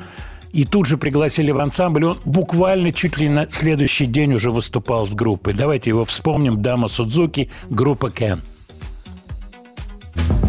и 0.54 0.64
тут 0.64 0.86
же 0.86 0.96
пригласили 0.96 1.50
в 1.50 1.58
ансамбль. 1.58 2.06
Он 2.06 2.18
буквально 2.24 2.94
чуть 2.94 3.18
ли 3.18 3.28
на 3.28 3.50
следующий 3.50 4.06
день 4.06 4.32
уже 4.32 4.50
выступал 4.50 5.06
с 5.06 5.14
группой. 5.14 5.52
Давайте 5.52 5.90
его 5.90 6.06
вспомним. 6.06 6.62
Дама 6.62 6.88
Судзуки, 6.88 7.50
группа 7.68 8.10
Кен. 8.10 8.40
get 10.16 10.47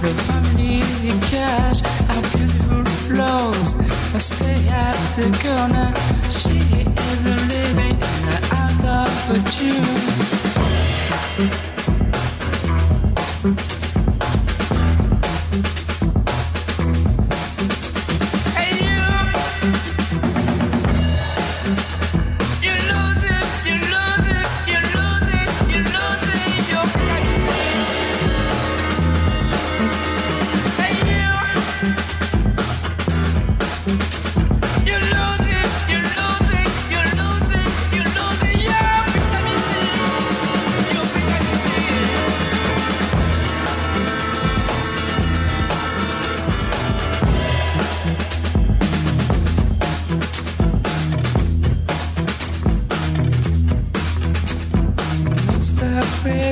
the 0.00 0.14
family 0.28 0.80
cash, 1.28 1.80
a 1.82 2.20
beautiful 2.36 2.84
clothes. 3.08 3.74
I 4.14 4.18
stay 4.18 4.68
at 4.68 4.96
the 5.16 5.26
corner. 5.42 5.92
She 6.30 6.58
is 7.12 7.24
living 7.24 7.47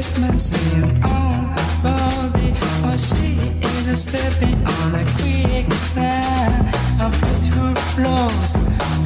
Christmas 0.07 0.53
in 0.73 1.03
all 1.03 1.49
body 1.83 2.55
or 2.87 2.97
she 2.97 3.51
is 3.61 4.03
stepping 4.03 4.55
on 4.64 4.95
a 4.95 5.05
quicksand 5.19 6.73
on 7.01 7.11
beautiful 7.11 7.75
floors 7.90 8.53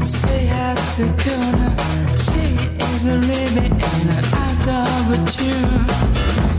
stay 0.07 0.49
at 0.49 0.77
the 0.99 1.09
corner. 1.25 1.73
She 2.19 2.45
is 2.93 3.07
a 3.07 3.17
living 3.17 3.73
in 3.73 4.09
an 4.11 4.25
out 4.35 5.27
tune 5.27 6.50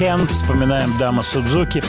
Кен, 0.00 0.26
вспоминаем 0.28 0.96
Дама 0.96 1.22
Судзуки. 1.22 1.82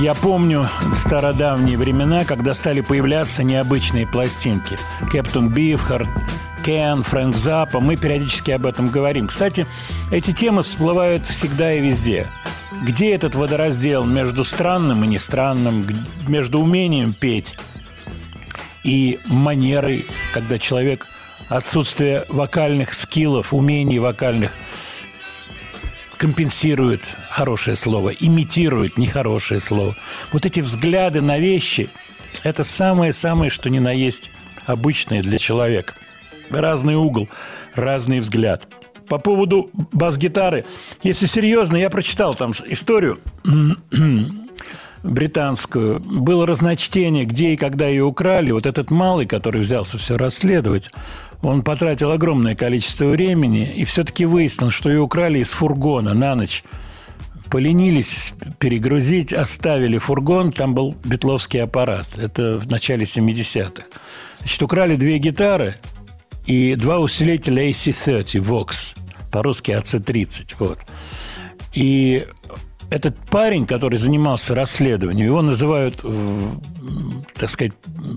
Я 0.00 0.14
помню 0.14 0.66
стародавние 0.94 1.76
времена, 1.76 2.24
когда 2.24 2.54
стали 2.54 2.80
появляться 2.80 3.42
необычные 3.42 4.06
пластинки. 4.06 4.78
Кэптон 5.10 5.50
Бифхард, 5.50 6.08
Кен, 6.64 7.02
Фрэнк 7.02 7.36
Запа. 7.36 7.80
Мы 7.80 7.96
периодически 7.96 8.52
об 8.52 8.64
этом 8.64 8.86
говорим. 8.86 9.26
Кстати, 9.26 9.66
эти 10.10 10.30
темы 10.30 10.62
всплывают 10.62 11.22
всегда 11.26 11.74
и 11.74 11.82
везде. 11.82 12.28
Где 12.82 13.14
этот 13.14 13.34
водораздел 13.34 14.06
между 14.06 14.42
странным 14.42 15.04
и 15.04 15.08
нестранным, 15.08 15.84
между 16.26 16.60
умением 16.60 17.12
петь 17.12 17.58
и 18.84 19.20
манерой, 19.26 20.06
когда 20.32 20.58
человек 20.58 21.06
отсутствие 21.50 22.24
вокальных 22.30 22.94
скиллов, 22.94 23.52
умений 23.52 23.98
вокальных– 23.98 24.54
компенсирует 26.18 27.16
хорошее 27.30 27.76
слово, 27.76 28.10
имитирует 28.10 28.98
нехорошее 28.98 29.60
слово. 29.60 29.96
Вот 30.32 30.44
эти 30.44 30.60
взгляды 30.60 31.22
на 31.22 31.38
вещи– 31.38 31.88
это 32.42 32.64
самое-самое, 32.64 33.50
что 33.50 33.70
ни 33.70 33.78
на 33.78 33.92
есть 33.92 34.30
обычное 34.66 35.22
для 35.22 35.38
человека. 35.38 35.94
Разный 36.50 36.96
угол, 36.96 37.28
разный 37.74 38.20
взгляд. 38.20 38.66
По 39.08 39.18
поводу 39.18 39.70
бас-гитары, 39.72 40.66
если 41.02 41.26
серьезно, 41.26 41.76
я 41.76 41.88
прочитал 41.88 42.34
там 42.34 42.52
историю 42.66 43.18
британскую. 45.02 46.00
Было 46.00 46.46
разночтение, 46.46 47.24
где 47.24 47.50
и 47.52 47.56
когда 47.56 47.86
ее 47.86 48.04
украли. 48.04 48.50
Вот 48.50 48.66
этот 48.66 48.90
малый, 48.90 49.26
который 49.26 49.60
взялся 49.60 49.96
все 49.96 50.16
расследовать, 50.16 50.90
он 51.42 51.62
потратил 51.62 52.10
огромное 52.10 52.54
количество 52.54 53.06
времени 53.06 53.72
и 53.74 53.84
все-таки 53.84 54.24
выяснил, 54.24 54.70
что 54.70 54.90
ее 54.90 55.00
украли 55.00 55.38
из 55.38 55.50
фургона 55.50 56.14
на 56.14 56.34
ночь. 56.34 56.64
Поленились 57.50 58.34
перегрузить, 58.58 59.32
оставили 59.32 59.96
фургон, 59.98 60.52
там 60.52 60.74
был 60.74 60.94
битловский 61.04 61.62
аппарат. 61.62 62.06
Это 62.16 62.58
в 62.58 62.68
начале 62.68 63.04
70-х. 63.04 63.84
Значит, 64.40 64.62
украли 64.62 64.96
две 64.96 65.18
гитары 65.18 65.76
и 66.46 66.74
два 66.74 66.98
усилителя 66.98 67.70
AC-30 67.70 68.42
Vox, 68.42 68.96
по-русски 69.30 69.70
AC-30. 69.70 70.54
Вот. 70.58 70.78
И 71.72 72.26
этот 72.90 73.16
парень, 73.30 73.66
который 73.66 73.98
занимался 73.98 74.54
расследованием, 74.54 75.26
его 75.26 75.42
называют, 75.42 76.04
так 77.34 77.50
сказать, 77.50 77.72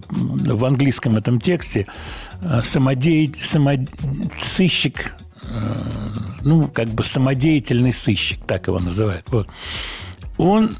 в 0.10 0.66
английском 0.66 1.18
этом 1.18 1.40
тексте 1.40 1.88
Э, 2.42 2.62
самодей... 2.64 3.34
само... 3.40 3.72
сыщик, 4.42 5.16
э, 5.44 5.78
ну, 6.44 6.68
как 6.68 6.90
бы 6.90 7.04
самодеятельный 7.04 7.94
сыщик, 7.94 8.44
так 8.46 8.68
его 8.68 8.80
называют. 8.80 9.26
Вот. 9.30 9.48
Он 10.38 10.76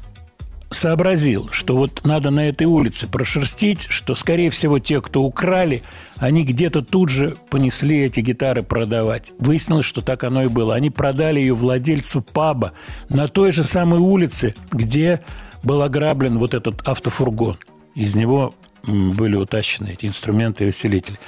сообразил, 0.70 1.48
что 1.52 1.76
вот 1.76 2.00
надо 2.04 2.30
на 2.30 2.48
этой 2.48 2.66
улице 2.66 3.06
прошерстить, 3.06 3.86
что, 3.88 4.14
скорее 4.14 4.50
всего, 4.50 4.78
те, 4.78 5.00
кто 5.00 5.22
украли, 5.22 5.82
они 6.16 6.44
где-то 6.44 6.82
тут 6.82 7.10
же 7.10 7.36
понесли 7.50 8.00
эти 8.00 8.20
гитары 8.20 8.62
продавать. 8.62 9.32
Выяснилось, 9.38 9.86
что 9.86 10.00
так 10.02 10.24
оно 10.24 10.44
и 10.44 10.48
было. 10.48 10.74
Они 10.74 10.90
продали 10.90 11.40
ее 11.40 11.54
владельцу 11.54 12.22
паба 12.22 12.72
на 13.08 13.28
той 13.28 13.52
же 13.52 13.62
самой 13.62 14.00
улице, 14.00 14.54
где 14.70 15.20
был 15.62 15.82
ограблен 15.82 16.38
вот 16.38 16.54
этот 16.54 16.86
автофургон. 16.88 17.58
Из 17.94 18.16
него 18.16 18.54
были 18.86 19.36
утащены 19.36 19.90
эти 19.90 20.06
инструменты 20.06 20.64
и 20.64 20.68
усилители. 20.68 21.18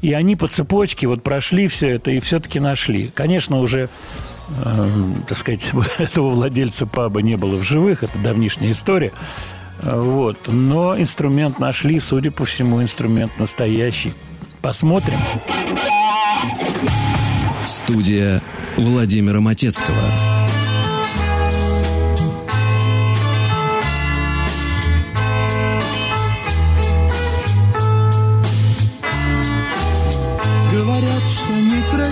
И 0.00 0.12
они 0.12 0.36
по 0.36 0.48
цепочке 0.48 1.06
вот 1.06 1.22
прошли 1.22 1.68
все 1.68 1.90
это 1.90 2.10
и 2.10 2.20
все-таки 2.20 2.60
нашли. 2.60 3.10
Конечно, 3.14 3.58
уже 3.60 3.88
э, 4.64 4.88
так 5.26 5.38
сказать, 5.38 5.70
этого 5.98 6.30
владельца 6.30 6.86
паба 6.86 7.22
не 7.22 7.36
было 7.36 7.56
в 7.56 7.62
живых, 7.62 8.02
это 8.02 8.18
давнишняя 8.18 8.72
история. 8.72 9.12
Вот. 9.82 10.46
Но 10.46 10.98
инструмент 10.98 11.58
нашли, 11.58 11.98
судя 12.00 12.30
по 12.30 12.44
всему, 12.44 12.82
инструмент 12.82 13.38
настоящий. 13.38 14.12
Посмотрим. 14.60 15.18
Студия 17.64 18.42
Владимира 18.76 19.40
Матецкого. 19.40 20.41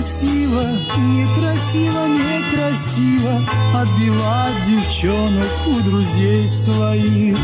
Некрасиво, 0.01 0.63
некрасиво, 0.99 2.07
некрасиво 2.09 3.41
Отбивать 3.75 4.67
девчонок 4.67 5.51
у 5.67 5.81
друзей 5.81 6.49
своих 6.49 7.37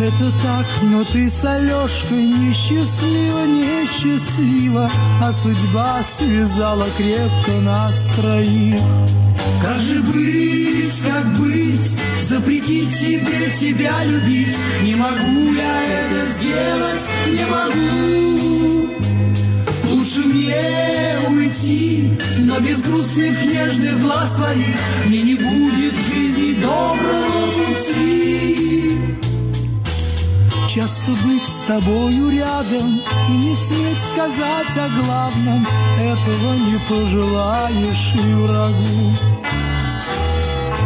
это 0.00 0.30
так, 0.44 0.64
но 0.82 1.02
ты 1.02 1.28
с 1.28 1.44
Алешкой 1.44 2.22
несчастлива, 2.22 3.46
несчастлива, 3.46 4.88
А 5.20 5.32
судьба 5.32 6.00
связала 6.04 6.86
крепко 6.96 7.50
нас 7.62 8.08
троих. 8.14 8.80
Как 9.60 9.80
же 9.80 10.00
быть, 10.02 11.02
как 11.02 11.26
быть, 11.40 11.96
запретить 12.28 12.92
себе 12.92 13.52
тебя 13.58 14.04
любить? 14.04 14.56
Не 14.84 14.94
могу 14.94 15.52
я 15.52 15.82
это 15.82 16.26
сделать, 16.30 17.10
не 17.26 17.44
могу. 17.46 18.18
Лучше 19.90 20.20
мне 20.20 20.54
уйти, 21.28 22.10
но 22.40 22.60
без 22.60 22.80
грустных 22.82 23.42
нежных 23.44 24.00
глаз 24.02 24.32
твоих 24.32 24.76
Мне 25.06 25.22
не 25.22 25.34
будет 25.34 25.94
в 25.94 26.14
жизни 26.14 26.60
доброго 26.60 27.52
пути. 27.52 28.98
Часто 30.74 31.10
быть 31.24 31.48
с 31.48 31.66
тобою 31.66 32.30
рядом 32.30 33.00
И 33.28 33.32
не 33.32 33.54
сметь 33.54 34.02
сказать 34.12 34.76
о 34.76 34.88
главном 35.02 35.66
Этого 35.98 36.54
не 36.54 36.78
пожелаешь 36.88 38.14
и 38.14 38.34
врагу 38.34 39.38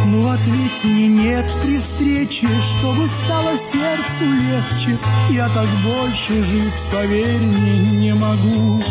ну 0.05 0.29
ответь 0.29 0.83
мне 0.83 1.07
нет 1.07 1.51
при 1.63 1.79
встрече, 1.79 2.47
чтобы 2.61 3.07
стало 3.07 3.57
сердцу 3.57 4.25
легче. 4.25 4.97
Я 5.29 5.47
так 5.49 5.67
больше 5.83 6.43
жить, 6.43 6.87
поверь 6.91 7.41
мне, 7.41 7.99
не 7.99 8.13
могу. 8.13 8.81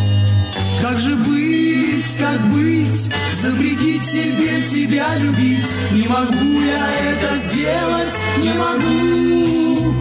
Как 0.80 0.98
же 0.98 1.14
быть, 1.16 2.16
как 2.18 2.52
быть, 2.52 3.08
запретить 3.40 4.04
себе 4.04 4.62
тебя 4.70 5.16
любить? 5.18 5.66
Не 5.92 6.08
могу 6.08 6.60
я 6.60 6.86
это 7.10 7.38
сделать, 7.38 8.16
не 8.38 8.52
могу. 8.54 9.94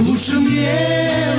Лучше 0.00 0.38
мне 0.38 0.78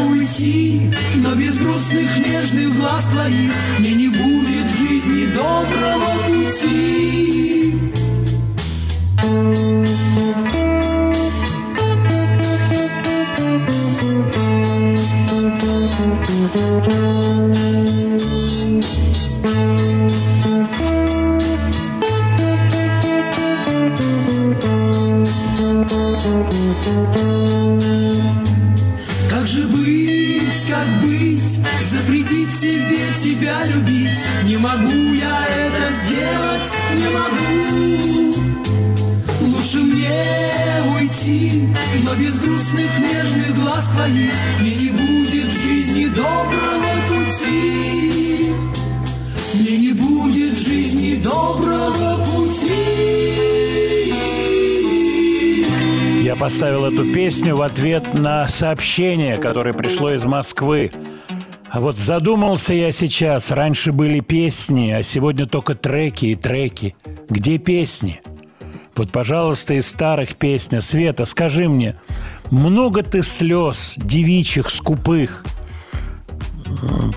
уйти, 0.07 0.91
но 1.15 1.35
без 1.35 1.57
грустных 1.57 2.17
нежных 2.17 2.77
глаз 2.77 3.05
твоих 3.11 3.51
Мне 3.79 3.93
не 3.93 4.07
будет 4.07 4.65
в 4.71 4.77
жизни 4.77 5.25
доброго 5.33 6.17
пути. 6.27 7.33
Как 16.53 16.61
же 29.47 29.63
быть, 29.65 30.65
как 30.69 31.01
быть, 31.01 31.59
запретить 31.91 32.53
себе 32.59 32.99
тебя 33.23 33.65
любить? 33.65 34.23
Не 34.43 34.57
могу 34.57 35.13
я 35.13 35.47
это 35.57 35.91
сделать, 36.05 36.69
не 36.93 37.07
могу. 37.09 37.55
Лучше 39.41 39.77
мне 39.77 40.21
уйти, 40.99 41.67
но 42.03 42.13
без 42.13 42.37
грустных 42.37 42.99
нежных 42.99 43.55
глаз 43.59 43.85
твоих 43.95 44.33
Мне 44.59 44.75
не 44.75 44.89
будет 44.91 45.22
доброго 46.15 46.93
пути. 47.09 48.51
Мне 49.53 49.77
не 49.77 49.93
будет 49.93 50.57
жизни 50.57 51.21
доброго 51.21 52.25
пути. 52.25 53.03
Я 56.23 56.35
поставил 56.35 56.85
эту 56.85 57.11
песню 57.13 57.55
в 57.55 57.61
ответ 57.61 58.13
на 58.13 58.47
сообщение, 58.49 59.37
которое 59.37 59.73
пришло 59.73 60.13
из 60.13 60.25
Москвы. 60.25 60.91
А 61.69 61.81
вот 61.81 61.97
задумался 61.97 62.73
я 62.73 62.91
сейчас. 62.91 63.51
Раньше 63.51 63.91
были 63.91 64.19
песни, 64.19 64.91
а 64.91 65.01
сегодня 65.03 65.47
только 65.47 65.73
треки 65.75 66.27
и 66.27 66.35
треки. 66.35 66.95
Где 67.29 67.57
песни? 67.57 68.21
Вот, 68.95 69.11
пожалуйста, 69.11 69.73
из 69.73 69.87
старых 69.87 70.35
песня. 70.35 70.81
Света, 70.81 71.25
скажи 71.25 71.67
мне, 71.67 71.99
много 72.51 73.01
ты 73.01 73.23
слез 73.23 73.95
девичьих, 73.97 74.69
скупых 74.69 75.43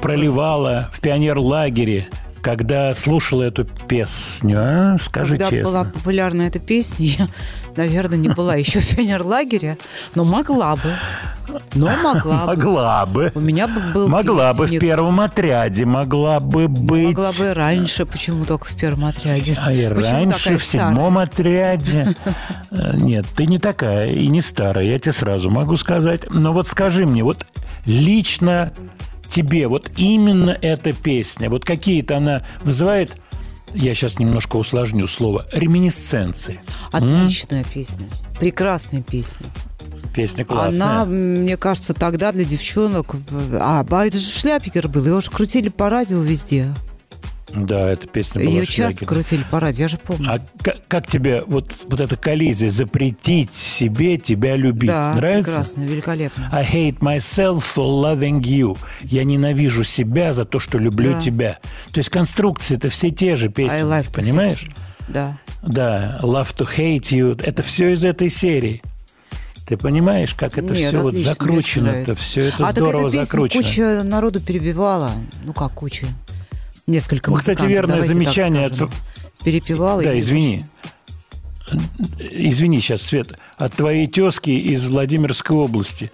проливала 0.00 0.90
в 0.92 1.00
пионерлагере, 1.00 2.08
когда 2.46 2.94
слушала 2.94 3.42
эту 3.42 3.64
песню, 3.64 4.58
а? 4.60 4.96
Скажи 5.00 5.36
когда 5.36 5.50
честно. 5.50 5.64
Когда 5.64 5.82
была 5.82 5.92
популярна 5.92 6.42
эта 6.42 6.60
песня, 6.60 7.06
я, 7.06 7.28
наверное, 7.74 8.18
не 8.18 8.28
была 8.28 8.54
еще 8.54 8.78
в 8.78 8.96
пионерлагере, 8.96 9.78
но 10.14 10.22
могла 10.22 10.76
бы. 10.76 10.92
Но 11.74 11.90
могла 12.02 12.46
бы. 12.46 12.46
Могла 12.46 13.06
бы. 13.06 13.32
У 13.34 13.40
меня 13.40 13.66
бы 13.66 13.80
был 13.92 14.08
Могла 14.08 14.54
бы 14.54 14.66
в 14.66 14.78
первом 14.78 15.20
отряде, 15.20 15.84
могла 15.84 16.38
бы 16.38 16.68
быть. 16.68 17.08
Могла 17.08 17.32
бы 17.32 17.52
раньше, 17.52 18.06
почему 18.06 18.44
только 18.44 18.66
в 18.66 18.76
первом 18.76 19.06
отряде? 19.06 19.56
А 19.60 19.72
и 19.72 19.84
раньше, 19.84 20.56
в 20.56 20.64
седьмом 20.64 21.18
отряде. 21.18 22.14
Э, 22.72 22.96
нет, 22.96 23.24
ты 23.34 23.46
не 23.46 23.58
такая 23.58 24.08
и 24.08 24.26
не 24.26 24.42
старая, 24.42 24.84
я 24.84 24.98
тебе 24.98 25.12
сразу 25.12 25.50
могу 25.50 25.76
сказать. 25.76 26.28
Но 26.28 26.52
вот 26.52 26.66
скажи 26.66 27.06
мне, 27.06 27.22
вот 27.22 27.46
лично 27.86 28.72
тебе 29.28 29.68
вот 29.68 29.90
именно 29.96 30.56
эта 30.60 30.92
песня, 30.92 31.50
вот 31.50 31.64
какие-то 31.64 32.16
она 32.16 32.44
вызывает 32.62 33.16
я 33.74 33.94
сейчас 33.94 34.18
немножко 34.18 34.56
усложню 34.56 35.06
слово, 35.06 35.44
реминисценции. 35.52 36.60
Отличная 36.92 37.60
М? 37.60 37.64
песня. 37.64 38.06
Прекрасная 38.38 39.02
песня. 39.02 39.46
Песня 40.14 40.44
классная. 40.46 40.86
Она, 40.86 41.04
мне 41.04 41.56
кажется, 41.56 41.92
тогда 41.92 42.32
для 42.32 42.44
девчонок... 42.44 43.16
А, 43.60 43.84
а 43.88 44.06
это 44.06 44.18
же 44.18 44.30
шляпикер 44.30 44.88
был, 44.88 45.04
его 45.04 45.20
же 45.20 45.30
крутили 45.30 45.68
по 45.68 45.90
радио 45.90 46.22
везде. 46.22 46.72
Да, 47.54 47.90
эта 47.90 48.08
песня 48.08 48.40
была 48.40 48.50
Ее 48.50 48.66
часто 48.66 49.06
крутили 49.06 49.44
по 49.50 49.60
радио, 49.60 49.82
я 49.82 49.88
же 49.88 49.98
помню. 49.98 50.30
А 50.32 50.40
как, 50.62 50.86
как 50.88 51.06
тебе 51.06 51.42
вот, 51.46 51.72
вот 51.88 52.00
эта 52.00 52.16
коллизия 52.16 52.70
запретить 52.70 53.54
себе 53.54 54.18
тебя 54.18 54.56
любить? 54.56 54.90
Да, 54.90 55.14
Нравится? 55.14 55.50
прекрасно, 55.52 55.82
великолепно. 55.82 56.48
I 56.52 56.64
hate 56.64 56.98
myself 56.98 57.64
for 57.76 57.86
loving 57.86 58.40
you. 58.40 58.76
Я 59.02 59.24
ненавижу 59.24 59.84
себя 59.84 60.32
за 60.32 60.44
то, 60.44 60.58
что 60.58 60.78
люблю 60.78 61.12
да. 61.12 61.22
тебя. 61.22 61.58
То 61.92 61.98
есть 61.98 62.10
конструкции 62.10 62.76
это 62.76 62.90
все 62.90 63.10
те 63.10 63.36
же 63.36 63.48
песни. 63.48 63.76
I 63.76 63.82
love 63.82 64.12
понимаешь? 64.12 64.66
Да. 65.08 65.38
Да, 65.62 66.18
love 66.22 66.54
to 66.56 66.68
hate 66.68 67.12
you. 67.12 67.40
Это 67.42 67.62
все 67.62 67.92
из 67.92 68.04
этой 68.04 68.28
серии. 68.28 68.82
Ты 69.66 69.76
понимаешь, 69.76 70.32
как 70.34 70.58
это 70.58 70.74
Нет, 70.74 70.88
все 70.88 71.00
вот 71.00 71.14
закручено, 71.14 71.88
это 71.88 72.14
все 72.14 72.42
это 72.42 72.68
а 72.68 72.70
здорово 72.70 73.10
так 73.10 73.24
закручено. 73.24 73.62
Куча 73.64 74.02
народу 74.04 74.40
перебивала, 74.40 75.10
ну 75.44 75.52
как 75.52 75.72
куча, 75.72 76.06
несколько. 76.86 77.30
Ну, 77.30 77.36
кстати, 77.36 77.64
верное 77.64 78.02
замечание. 78.02 78.66
От... 78.66 78.90
Перепевала. 79.44 80.02
Да, 80.02 80.18
извини. 80.18 80.64
Извини 82.18 82.80
сейчас, 82.80 83.02
Свет, 83.02 83.38
от 83.56 83.72
твоей 83.74 84.06
тезки 84.06 84.50
из 84.50 84.86
Владимирской 84.86 85.56
области. 85.56 86.12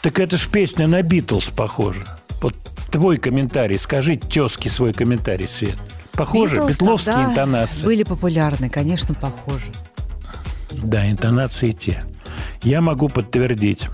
Так 0.00 0.18
это 0.18 0.36
ж 0.36 0.48
песня 0.48 0.86
на 0.86 1.02
Битлз 1.02 1.50
похожа. 1.50 2.04
Вот 2.40 2.54
твой 2.90 3.18
комментарий, 3.18 3.78
скажи 3.78 4.16
тезке 4.16 4.70
свой 4.70 4.92
комментарий, 4.92 5.48
Свет. 5.48 5.76
Похоже, 6.12 6.56
Beatles 6.56 6.68
битловские 6.68 7.24
интонации. 7.24 7.84
Были 7.84 8.02
популярны, 8.02 8.70
конечно, 8.70 9.14
похожи. 9.14 9.66
Да, 10.70 11.10
интонации 11.10 11.72
те. 11.72 12.02
Я 12.62 12.80
могу 12.80 13.08
подтвердить. 13.08 13.88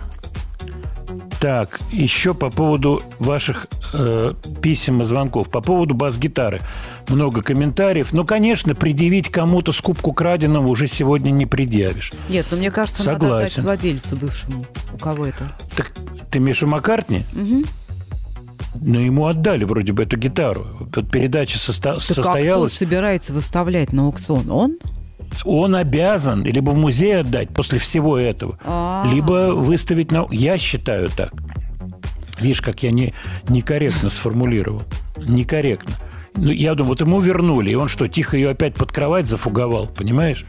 Так, 1.43 1.81
еще 1.91 2.35
по 2.35 2.51
поводу 2.51 3.03
ваших 3.19 3.67
э, 3.95 4.33
писем 4.63 5.03
и 5.03 5.05
звонков. 5.05 5.51
По 5.51 5.61
поводу 5.61 5.93
бас-гитары. 5.93 6.61
Много 7.09 7.43
комментариев. 7.43 8.13
Ну, 8.13 8.25
конечно, 8.25 8.77
предъявить 8.77 9.29
кому-то 9.29 9.73
скупку 9.73 10.13
краденого 10.13 10.69
уже 10.69 10.87
сегодня 10.87 11.33
не 11.33 11.47
предъявишь. 11.47 12.13
Нет, 12.29 12.47
но 12.53 12.57
ну, 12.57 12.61
мне 12.61 12.71
кажется, 12.71 13.03
Согласен. 13.03 13.25
надо 13.25 13.37
отдать 13.39 13.59
владельцу 13.59 14.15
бывшему. 14.15 14.67
У 14.93 14.99
кого 14.99 15.27
это? 15.27 15.43
Так 15.75 15.91
ты 16.31 16.39
Миша 16.39 16.69
Маккартни? 16.69 17.25
Угу. 17.35 17.65
Но 18.81 19.01
ему 19.01 19.27
отдали 19.27 19.65
вроде 19.65 19.93
бы 19.93 20.05
эту 20.05 20.17
гитару. 20.17 20.65
Передача 21.11 21.59
состо... 21.59 21.95
так 21.95 22.03
состоялась. 22.03 22.73
А 22.73 22.77
кто 22.77 22.85
собирается 22.85 23.33
выставлять 23.33 23.93
на 23.93 24.05
аукцион? 24.05 24.49
Он? 24.49 24.77
Он 25.45 25.75
обязан 25.75 26.45
либо 26.45 26.71
в 26.71 26.77
музей 26.77 27.21
отдать 27.21 27.51
после 27.51 27.79
всего 27.79 28.19
этого, 28.19 28.59
А-а-а. 28.65 29.13
либо 29.13 29.53
выставить 29.55 30.13
на... 30.13 30.27
Я 30.31 30.59
считаю 30.59 31.09
так. 31.09 31.33
Видишь, 32.41 32.61
как 32.61 32.83
я 32.83 32.91
не, 32.91 33.15
некорректно 33.49 34.11
сформулировал. 34.11 34.83
Некорректно. 35.17 35.95
Ну, 36.35 36.51
я 36.51 36.75
думаю, 36.75 36.91
вот 36.91 37.01
ему 37.01 37.21
вернули, 37.21 37.71
и 37.71 37.75
он 37.75 37.89
что, 37.89 38.09
тихо 38.09 38.37
ее 38.37 38.51
опять 38.51 38.75
под 38.75 38.91
кровать 38.91 39.27
зафуговал, 39.27 39.87
понимаешь? 39.87 40.47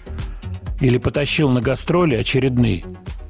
Или 0.79 0.97
потащил 0.97 1.49
на 1.49 1.61
гастроли 1.61 2.15
очередные. 2.15 2.83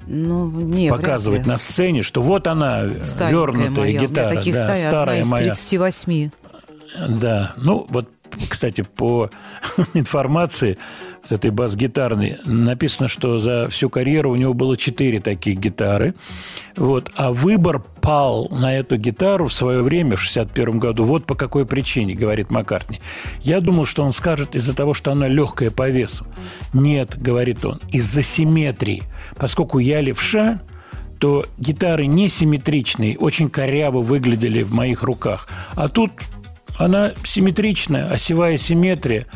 Ну, 0.06 0.50
не, 0.50 0.90
показывать 0.90 1.46
на 1.46 1.58
сцене, 1.58 2.02
что 2.02 2.22
вот 2.22 2.48
она, 2.48 2.84
Старенькая 3.02 3.32
вернутая 3.32 3.86
моя. 3.86 4.00
гитара. 4.02 4.28
У 4.28 4.32
меня 4.32 4.36
таких 4.42 4.56
да, 4.56 4.78
старая 4.78 5.22
одна 5.24 5.42
из 5.42 5.48
38. 5.48 6.30
Да, 7.10 7.54
ну 7.58 7.88
вот, 7.90 8.10
кстати, 8.50 8.82
по 8.82 9.30
информации 9.94 10.78
с 11.24 11.32
этой 11.32 11.52
бас-гитарной, 11.52 12.38
написано, 12.46 13.08
что 13.08 13.40
за 13.40 13.70
всю 13.70 13.90
карьеру 13.90 14.32
у 14.32 14.36
него 14.36 14.54
было 14.54 14.76
четыре 14.76 15.22
таких 15.22 15.58
гитары. 15.58 16.16
Вот. 16.76 17.12
А 17.16 17.32
выбор 17.32 17.82
пал 18.02 18.50
на 18.50 18.78
эту 18.78 18.98
гитару 18.98 19.48
в 19.48 19.54
свое 19.54 19.82
время, 19.82 20.18
в 20.18 20.22
61 20.22 20.80
году. 20.80 21.06
Вот 21.06 21.26
по 21.26 21.36
какой 21.36 21.66
причине, 21.66 22.14
говорит 22.14 22.52
Маккартни. 22.52 23.00
Я 23.42 23.62
думал, 23.62 23.86
что 23.86 24.04
он 24.04 24.12
скажет 24.12 24.56
из-за 24.56 24.76
того, 24.76 24.94
что 24.94 25.14
она 25.14 25.30
легкая 25.30 25.72
по 25.72 25.90
весу. 25.90 26.28
Нет, 26.74 27.18
говорит 27.18 27.64
он, 27.64 27.80
из-за 27.90 28.22
симметрии. 28.22 29.04
Поскольку 29.38 29.80
я 29.80 30.02
левша, 30.02 30.62
то 31.20 31.46
гитары 31.58 32.06
несимметричные, 32.06 33.18
очень 33.18 33.50
коряво 33.50 34.02
выглядели 34.02 34.62
в 34.62 34.74
моих 34.74 35.04
руках. 35.04 35.48
А 35.76 35.88
тут 35.88 36.12
она 36.78 37.14
симметричная, 37.24 38.10
осевая 38.10 38.58
симметрия– 38.58 39.26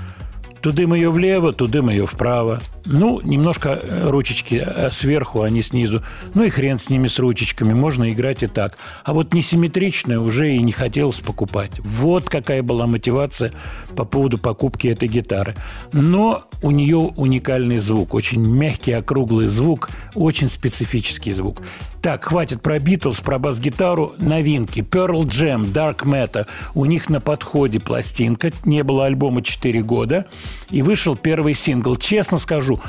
Тудым 0.62 0.94
ее 0.94 1.10
влево, 1.12 1.54
тудым 1.54 1.90
ее 1.90 2.06
вправо. 2.06 2.60
Ну, 2.90 3.20
немножко 3.22 3.80
э, 3.82 4.10
ручечки 4.10 4.64
э, 4.66 4.90
сверху, 4.92 5.42
а 5.42 5.50
не 5.50 5.62
снизу. 5.62 6.04
Ну 6.34 6.44
и 6.44 6.50
хрен 6.50 6.80
с 6.80 6.90
ними, 6.90 7.08
с 7.08 7.20
ручечками. 7.20 7.74
Можно 7.74 8.12
играть 8.12 8.44
и 8.44 8.48
так. 8.48 8.78
А 9.04 9.14
вот 9.14 9.34
несимметричное 9.34 10.20
уже 10.20 10.54
и 10.54 10.62
не 10.62 10.72
хотелось 10.72 11.20
покупать. 11.20 11.72
Вот 11.80 12.30
какая 12.30 12.64
была 12.64 12.88
мотивация 12.88 13.54
по 13.96 14.06
поводу 14.06 14.38
покупки 14.38 14.88
этой 14.88 15.08
гитары. 15.08 15.56
Но 15.92 16.46
у 16.62 16.72
нее 16.72 16.98
уникальный 16.98 17.78
звук. 17.78 18.14
Очень 18.14 18.42
мягкий, 18.42 18.94
округлый 18.94 19.48
звук. 19.48 19.90
Очень 20.16 20.50
специфический 20.50 21.32
звук. 21.32 21.62
Так, 22.02 22.24
хватит 22.24 22.62
про 22.62 22.80
Битлз, 22.80 23.22
про 23.22 23.38
бас-гитару. 23.38 24.14
Новинки. 24.18 24.80
Pearl 24.80 25.24
Jam, 25.24 25.72
Dark 25.74 26.06
Matter. 26.06 26.46
У 26.74 26.86
них 26.86 27.10
на 27.10 27.20
подходе 27.20 27.80
пластинка. 27.80 28.52
Не 28.64 28.84
было 28.84 29.06
альбома 29.06 29.42
4 29.42 29.82
года. 29.82 30.26
И 30.70 30.82
вышел 30.82 31.16
первый 31.16 31.54
сингл. 31.54 31.96
Честно 31.96 32.38
скажу, 32.38 32.80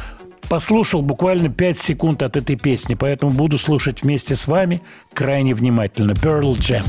послушал 0.49 1.03
буквально 1.03 1.49
5 1.49 1.79
секунд 1.79 2.23
от 2.23 2.37
этой 2.37 2.57
песни, 2.57 2.95
поэтому 2.95 3.33
буду 3.33 3.59
слушать 3.59 4.03
вместе 4.03 4.37
с 4.37 4.47
вами 4.47 4.83
крайне 5.13 5.55
внимательно. 5.55 6.13
Pearl 6.13 6.55
Jam. 6.57 6.85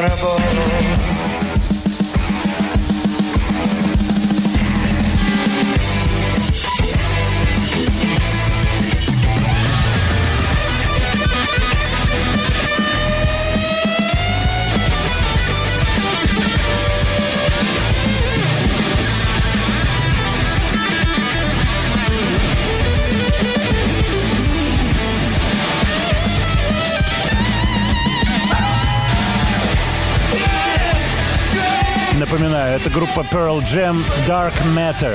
accountable 0.00 1.01
это 32.84 32.90
группа 32.90 33.20
Pearl 33.20 33.60
Jam 33.60 34.02
Dark 34.26 34.54
Matter. 34.74 35.14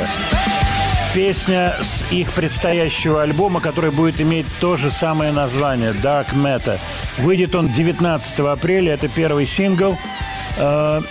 Песня 1.14 1.76
с 1.82 2.06
их 2.12 2.32
предстоящего 2.32 3.24
альбома, 3.24 3.60
который 3.60 3.92
будет 3.92 4.22
иметь 4.22 4.46
то 4.62 4.78
же 4.78 4.90
самое 4.90 5.34
название 5.34 5.92
Dark 5.92 6.34
Matter. 6.34 6.80
Выйдет 7.18 7.56
он 7.56 7.68
19 7.68 8.40
апреля, 8.40 8.94
это 8.94 9.10
первый 9.10 9.46
сингл. 9.46 9.98
Э, 10.58 11.02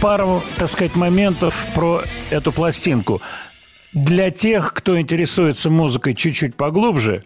пару, 0.00 0.42
так 0.56 0.68
сказать, 0.68 0.94
моментов 0.94 1.66
про 1.74 2.02
эту 2.30 2.52
пластинку. 2.52 3.20
Для 3.92 4.30
тех, 4.30 4.74
кто 4.74 5.00
интересуется 5.00 5.68
музыкой 5.68 6.14
чуть-чуть 6.14 6.54
поглубже, 6.54 7.24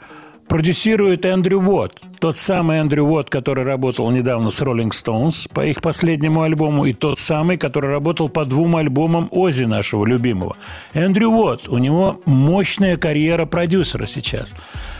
продюсирует 0.48 1.24
Эндрю 1.24 1.60
Уотт– 1.60 2.00
тот 2.22 2.36
самый 2.36 2.78
Эндрю 2.78 3.02
Уотт, 3.06 3.30
который 3.30 3.64
работал 3.64 4.08
недавно 4.12 4.50
с 4.50 4.62
Rolling 4.62 4.90
Stones 4.90 5.50
по 5.52 5.66
их 5.66 5.82
последнему 5.82 6.42
альбому, 6.42 6.84
и 6.84 6.92
тот 6.92 7.18
самый, 7.18 7.58
который 7.58 7.90
работал 7.90 8.28
по 8.28 8.44
двум 8.44 8.76
альбомам 8.76 9.26
Ози 9.32 9.64
нашего 9.64 10.06
любимого. 10.06 10.56
Эндрю 10.94 11.30
Уотт, 11.30 11.68
у 11.68 11.78
него 11.78 12.20
мощная 12.24 12.96
карьера 12.96 13.44
продюсера 13.44 14.06
сейчас. 14.06 14.54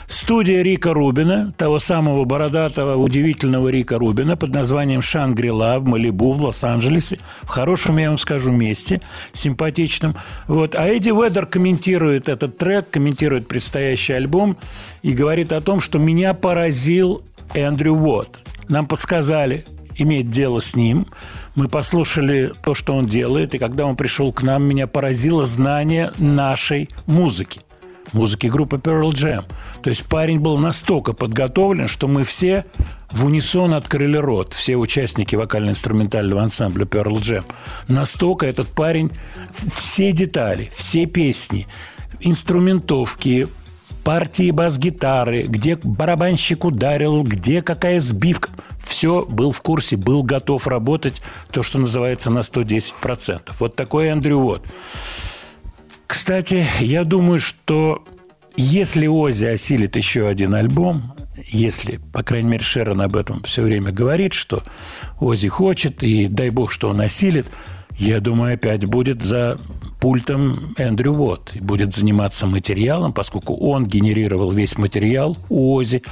Студия 0.08 0.62
Рика 0.62 0.92
Рубина, 0.92 1.54
того 1.56 1.78
самого 1.78 2.24
бородатого, 2.24 2.96
удивительного 2.96 3.68
Рика 3.68 3.98
Рубина 3.98 4.36
под 4.36 4.50
названием 4.50 5.00
«Шангрила» 5.00 5.78
в 5.78 5.84
Малибу, 5.84 6.32
в 6.32 6.42
Лос-Анджелесе, 6.42 7.20
в 7.42 7.48
хорошем, 7.48 7.98
я 7.98 8.08
вам 8.08 8.18
скажу, 8.18 8.50
месте, 8.50 9.00
симпатичном. 9.32 10.16
Вот. 10.48 10.74
А 10.74 10.88
Эдди 10.88 11.10
Ведер 11.10 11.46
комментирует 11.46 12.28
этот 12.28 12.58
трек, 12.58 12.90
комментирует 12.90 13.46
предстоящий 13.46 14.14
альбом 14.14 14.56
и 15.02 15.12
говорит 15.12 15.52
о 15.52 15.60
том, 15.60 15.80
что 15.80 15.98
меня 15.98 16.34
поразил 16.34 17.22
Эндрю 17.54 17.94
Уотт. 17.94 18.38
Нам 18.68 18.86
подсказали 18.86 19.64
иметь 19.96 20.30
дело 20.30 20.60
с 20.60 20.74
ним. 20.74 21.06
Мы 21.54 21.68
послушали 21.68 22.52
то, 22.64 22.74
что 22.74 22.94
он 22.94 23.06
делает, 23.06 23.54
и 23.54 23.58
когда 23.58 23.84
он 23.84 23.96
пришел 23.96 24.32
к 24.32 24.42
нам, 24.42 24.62
меня 24.62 24.86
поразило 24.86 25.44
знание 25.44 26.12
нашей 26.18 26.88
музыки 27.06 27.60
музыки 28.12 28.46
группы 28.46 28.76
Pearl 28.76 29.10
Jam. 29.12 29.44
То 29.82 29.90
есть 29.90 30.04
парень 30.04 30.38
был 30.38 30.58
настолько 30.58 31.12
подготовлен, 31.12 31.88
что 31.88 32.08
мы 32.08 32.24
все 32.24 32.64
в 33.10 33.24
унисон 33.24 33.74
открыли 33.74 34.16
рот, 34.16 34.52
все 34.52 34.76
участники 34.76 35.36
вокально-инструментального 35.36 36.42
ансамбля 36.42 36.84
Pearl 36.84 37.14
Jam. 37.20 37.44
Настолько 37.88 38.46
этот 38.46 38.68
парень, 38.68 39.10
все 39.74 40.12
детали, 40.12 40.70
все 40.74 41.06
песни, 41.06 41.66
инструментовки, 42.20 43.48
партии 44.04 44.50
бас-гитары, 44.50 45.42
где 45.42 45.76
барабанщик 45.76 46.64
ударил, 46.64 47.22
где 47.22 47.62
какая 47.62 48.00
сбивка. 48.00 48.50
Все 48.84 49.24
был 49.24 49.52
в 49.52 49.60
курсе, 49.60 49.96
был 49.96 50.22
готов 50.22 50.66
работать, 50.66 51.22
то, 51.50 51.62
что 51.62 51.78
называется, 51.78 52.30
на 52.30 52.40
110%. 52.40 53.40
Вот 53.58 53.74
такой 53.76 54.10
Андрю 54.10 54.40
Вот. 54.40 54.64
Кстати, 56.06 56.66
я 56.80 57.04
думаю, 57.04 57.40
что 57.40 58.04
если 58.56 59.06
Ози 59.06 59.46
осилит 59.46 59.96
еще 59.96 60.28
один 60.28 60.54
альбом, 60.54 61.14
если, 61.48 62.00
по 62.12 62.22
крайней 62.22 62.50
мере, 62.50 62.62
Шерон 62.62 63.00
об 63.00 63.16
этом 63.16 63.42
все 63.44 63.62
время 63.62 63.92
говорит, 63.92 64.34
что 64.34 64.62
Ози 65.20 65.48
хочет, 65.48 66.02
и 66.02 66.26
дай 66.28 66.50
бог, 66.50 66.70
что 66.70 66.90
он 66.90 67.00
осилит, 67.00 67.46
я 67.98 68.20
думаю, 68.20 68.54
опять 68.54 68.86
будет 68.86 69.22
за 69.22 69.58
пультом 70.00 70.74
Эндрю 70.76 71.12
Вот 71.12 71.52
и 71.54 71.60
будет 71.60 71.94
заниматься 71.94 72.46
материалом, 72.46 73.12
поскольку 73.12 73.54
он 73.54 73.86
генерировал 73.86 74.50
весь 74.50 74.76
материал 74.76 75.36
у 75.48 75.74
Ози. 75.74 76.02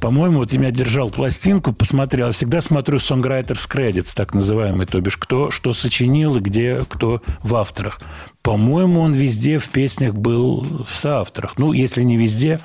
По-моему, 0.00 0.38
вот 0.38 0.52
я 0.52 0.58
меня 0.58 0.70
держал 0.70 1.10
пластинку, 1.10 1.72
посмотрел. 1.72 2.26
Я 2.26 2.32
всегда 2.32 2.60
смотрю 2.60 2.98
Songwriters 2.98 3.68
Credits, 3.68 4.12
так 4.14 4.34
называемый, 4.34 4.86
то 4.86 5.00
бишь 5.00 5.16
кто 5.16 5.50
что 5.50 5.72
сочинил 5.72 6.36
и 6.36 6.40
где 6.40 6.84
кто 6.88 7.22
в 7.42 7.56
авторах. 7.56 8.00
По-моему, 8.42 9.00
он 9.00 9.12
везде 9.12 9.58
в 9.58 9.68
песнях 9.70 10.14
был 10.14 10.84
в 10.84 10.90
соавторах. 10.90 11.58
Ну, 11.58 11.72
если 11.72 12.02
не 12.02 12.16
везде, 12.16 12.60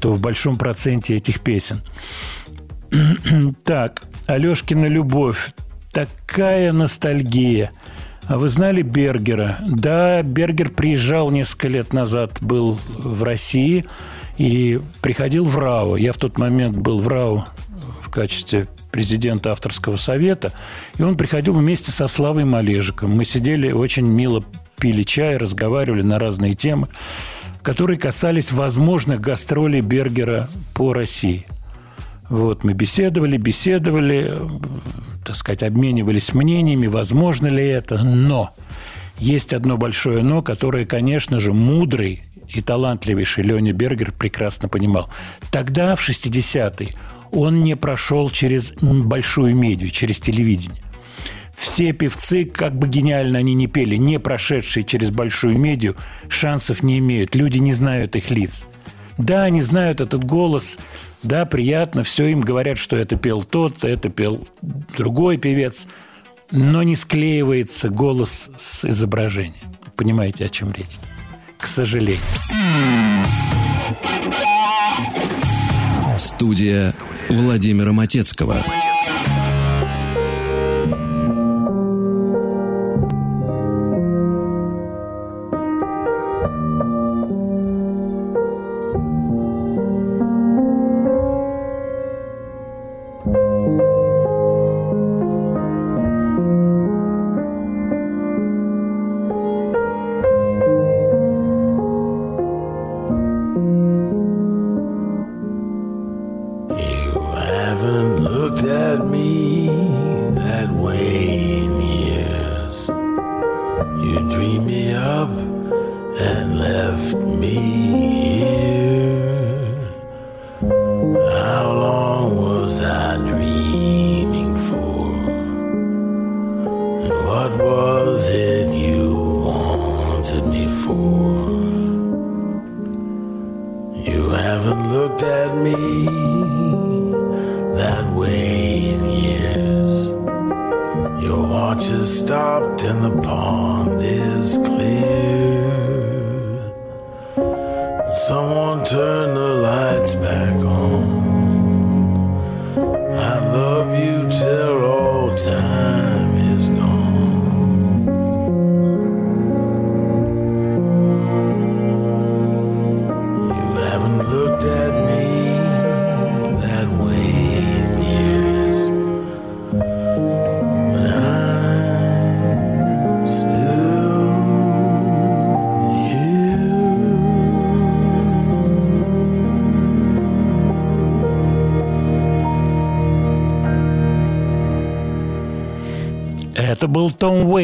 то 0.00 0.12
в 0.12 0.20
большом 0.20 0.56
проценте 0.56 1.16
этих 1.16 1.40
песен. 1.40 1.80
так, 3.64 4.02
Алешкина 4.26 4.86
любовь. 4.86 5.50
Такая 5.96 6.72
ностальгия– 6.72 7.70
а 8.28 8.38
вы 8.38 8.48
знали 8.48 8.82
Бергера? 8.82 9.58
Да, 9.66 10.20
Бергер 10.22 10.70
приезжал 10.70 11.30
несколько 11.30 11.68
лет 11.68 11.92
назад, 11.92 12.38
был 12.40 12.76
в 12.88 13.22
России 13.22 13.84
и 14.36 14.80
приходил 15.00 15.44
в 15.44 15.56
РАО. 15.56 15.96
Я 15.96 16.12
в 16.12 16.16
тот 16.16 16.36
момент 16.36 16.76
был 16.76 16.98
в 16.98 17.06
РАО 17.06 17.46
в 18.02 18.10
качестве 18.10 18.66
президента 18.90 19.52
авторского 19.52 19.96
совета, 19.96 20.52
и 20.98 21.02
он 21.02 21.16
приходил 21.16 21.54
вместе 21.54 21.92
со 21.92 22.08
Славой 22.08 22.44
Малежиком. 22.44 23.14
Мы 23.14 23.24
сидели 23.24 23.70
очень 23.70 24.06
мило, 24.06 24.44
пили 24.76 25.04
чай, 25.04 25.36
разговаривали 25.36 26.02
на 26.02 26.18
разные 26.18 26.54
темы, 26.54 26.88
которые 27.62 27.98
касались 27.98 28.50
возможных 28.50 29.20
гастролей 29.20 29.82
Бергера 29.82 30.48
по 30.74 30.92
России. 30.92 31.46
Вот, 32.28 32.64
мы 32.64 32.72
беседовали, 32.72 33.36
беседовали, 33.36 34.40
так 35.24 35.36
сказать, 35.36 35.62
обменивались 35.62 36.34
мнениями, 36.34 36.86
возможно 36.86 37.46
ли 37.46 37.64
это, 37.64 38.02
но 38.02 38.54
есть 39.18 39.52
одно 39.52 39.76
большое 39.76 40.22
но, 40.22 40.42
которое, 40.42 40.84
конечно 40.86 41.40
же, 41.40 41.52
мудрый 41.52 42.24
и 42.48 42.60
талантливейший 42.60 43.44
Леня 43.44 43.72
Бергер 43.72 44.12
прекрасно 44.12 44.68
понимал. 44.68 45.10
Тогда, 45.50 45.94
в 45.96 46.08
60-е, 46.08 46.94
он 47.32 47.62
не 47.62 47.76
прошел 47.76 48.30
через 48.30 48.72
большую 48.80 49.56
медиа, 49.56 49.90
через 49.90 50.20
телевидение. 50.20 50.82
Все 51.56 51.92
певцы, 51.92 52.44
как 52.44 52.78
бы 52.78 52.86
гениально 52.86 53.38
они 53.38 53.54
не 53.54 53.66
пели, 53.66 53.96
не 53.96 54.20
прошедшие 54.20 54.84
через 54.84 55.10
большую 55.10 55.58
медиа, 55.58 55.94
шансов 56.28 56.82
не 56.82 56.98
имеют. 56.98 57.34
Люди 57.34 57.58
не 57.58 57.72
знают 57.72 58.14
их 58.14 58.30
лиц. 58.30 58.66
Да, 59.16 59.44
они 59.44 59.62
знают 59.62 60.02
этот 60.02 60.24
голос, 60.24 60.78
да, 61.26 61.44
приятно, 61.44 62.02
все 62.02 62.28
им 62.28 62.40
говорят, 62.40 62.78
что 62.78 62.96
это 62.96 63.16
пел 63.16 63.42
тот, 63.42 63.84
это 63.84 64.08
пел 64.08 64.46
другой 64.96 65.36
певец, 65.36 65.88
но 66.52 66.82
не 66.82 66.96
склеивается 66.96 67.88
голос 67.90 68.50
с 68.56 68.84
изображением. 68.84 69.76
Понимаете, 69.96 70.44
о 70.46 70.48
чем 70.48 70.72
речь? 70.72 70.86
К 71.58 71.66
сожалению. 71.66 72.20
Студия 76.16 76.94
Владимира 77.28 77.92
Матецкого. 77.92 78.64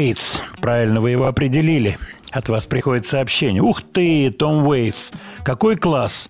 Уэйтс. 0.02 0.40
Правильно 0.60 1.00
вы 1.00 1.12
его 1.12 1.26
определили. 1.26 1.96
От 2.32 2.48
вас 2.48 2.66
приходит 2.66 3.06
сообщение. 3.06 3.62
Ух 3.62 3.82
ты, 3.82 4.32
Том 4.32 4.66
Уэйтс. 4.66 5.12
Какой 5.44 5.76
класс. 5.76 6.28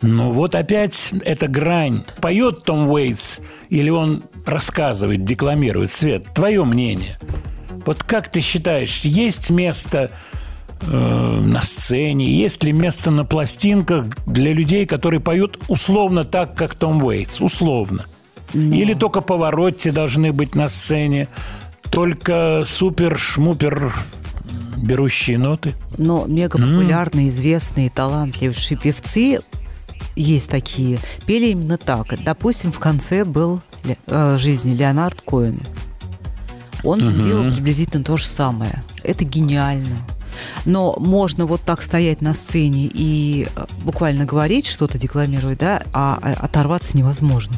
Ну 0.00 0.32
вот 0.32 0.56
опять 0.56 1.14
эта 1.24 1.46
грань. 1.46 2.04
Поет 2.20 2.64
Том 2.64 2.90
Уэйтс 2.90 3.38
или 3.68 3.90
он 3.90 4.24
рассказывает, 4.44 5.24
декламирует? 5.24 5.92
Свет, 5.92 6.34
твое 6.34 6.64
мнение. 6.64 7.16
Вот 7.86 8.02
как 8.02 8.28
ты 8.28 8.40
считаешь, 8.40 9.02
есть 9.02 9.50
место 9.50 10.10
э, 10.80 10.86
на 10.90 11.60
сцене, 11.60 12.26
есть 12.28 12.64
ли 12.64 12.72
место 12.72 13.12
на 13.12 13.24
пластинках 13.24 14.06
для 14.26 14.52
людей, 14.52 14.84
которые 14.84 15.20
поют 15.20 15.60
условно 15.68 16.24
так, 16.24 16.56
как 16.56 16.74
Том 16.74 17.04
Уэйтс? 17.04 17.40
Условно. 17.40 18.06
Или 18.52 18.94
только 18.94 19.20
Поворотти 19.20 19.90
должны 19.90 20.32
быть 20.32 20.54
на 20.54 20.68
сцене, 20.68 21.28
только 21.92 22.62
супер-шмупер 22.64 23.92
берущие 24.78 25.38
ноты. 25.38 25.74
Но 25.98 26.24
мега 26.26 26.58
популярные, 26.58 27.28
известные, 27.28 27.90
талантливые 27.90 28.78
певцы 28.82 29.40
есть 30.16 30.50
такие, 30.50 30.98
пели 31.26 31.50
именно 31.50 31.76
так. 31.76 32.14
Допустим, 32.24 32.72
в 32.72 32.80
конце 32.80 33.24
был 33.24 33.60
э, 34.06 34.36
жизни 34.38 34.74
Леонард 34.74 35.20
Коэн. 35.20 35.60
Он 36.82 37.20
делал 37.20 37.52
приблизительно 37.52 38.02
то 38.02 38.16
же 38.16 38.26
самое. 38.26 38.82
Это 39.04 39.24
гениально. 39.24 39.98
Но 40.64 40.96
можно 40.98 41.46
вот 41.46 41.60
так 41.60 41.82
стоять 41.82 42.22
на 42.22 42.34
сцене 42.34 42.90
и 42.92 43.46
э, 43.54 43.64
буквально 43.84 44.24
говорить 44.24 44.66
что-то, 44.66 44.98
декламировать, 44.98 45.58
да, 45.58 45.82
а 45.92 46.18
а 46.22 46.44
оторваться 46.44 46.96
невозможно. 46.96 47.56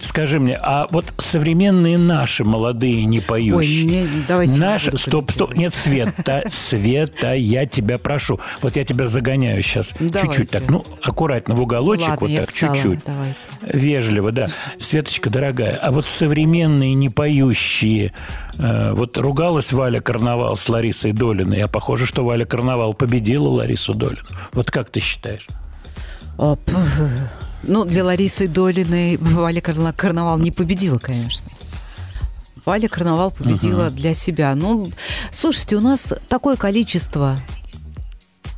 Скажи 0.00 0.40
мне, 0.40 0.56
а 0.56 0.86
вот 0.90 1.12
современные 1.18 1.98
наши 1.98 2.42
молодые 2.42 3.04
не 3.04 3.20
поющие? 3.20 3.56
Ой, 3.56 3.66
не- 3.66 4.24
давайте 4.26 4.58
Наши, 4.58 4.96
стоп, 4.96 5.30
стоп, 5.30 5.54
нет, 5.54 5.74
Света, 5.74 6.44
Света, 6.50 7.34
я 7.34 7.66
тебя 7.66 7.98
прошу. 7.98 8.40
Вот 8.62 8.76
я 8.76 8.84
тебя 8.84 9.06
загоняю 9.06 9.62
сейчас 9.62 9.94
чуть-чуть 9.98 10.50
так, 10.50 10.68
ну, 10.68 10.84
аккуратно 11.02 11.54
в 11.54 11.60
уголочек, 11.60 12.08
Ладно, 12.08 12.28
вот 12.28 12.36
так, 12.36 12.52
чуть-чуть. 12.52 13.00
Вежливо, 13.62 14.32
да. 14.32 14.48
Светочка, 14.78 15.28
дорогая, 15.28 15.76
а 15.76 15.90
вот 15.90 16.06
современные 16.06 16.94
не 16.94 17.10
поющие, 17.10 18.12
э, 18.58 18.92
вот 18.92 19.18
ругалась 19.18 19.72
Валя 19.72 20.00
Карнавал 20.00 20.56
с 20.56 20.68
Ларисой 20.68 21.12
Долиной, 21.12 21.60
а 21.60 21.68
похоже, 21.68 22.06
что 22.06 22.24
Валя 22.24 22.46
Карнавал 22.46 22.94
победила 22.94 23.48
Ларису 23.48 23.92
Долину. 23.94 24.20
Вот 24.52 24.70
как 24.70 24.88
ты 24.90 25.00
считаешь? 25.00 25.46
Ну, 27.62 27.84
для 27.84 28.04
Ларисы 28.04 28.48
Долиной 28.48 29.16
Валя 29.18 29.60
Карна- 29.60 29.92
Карнавал 29.92 30.38
не 30.38 30.50
победила, 30.50 30.98
конечно. 30.98 31.46
Валя 32.64 32.88
Карнавал 32.88 33.30
победила 33.30 33.90
для 33.90 34.14
себя. 34.14 34.54
Ну, 34.54 34.90
слушайте, 35.30 35.76
у 35.76 35.80
нас 35.80 36.12
такое 36.28 36.56
количество 36.56 37.38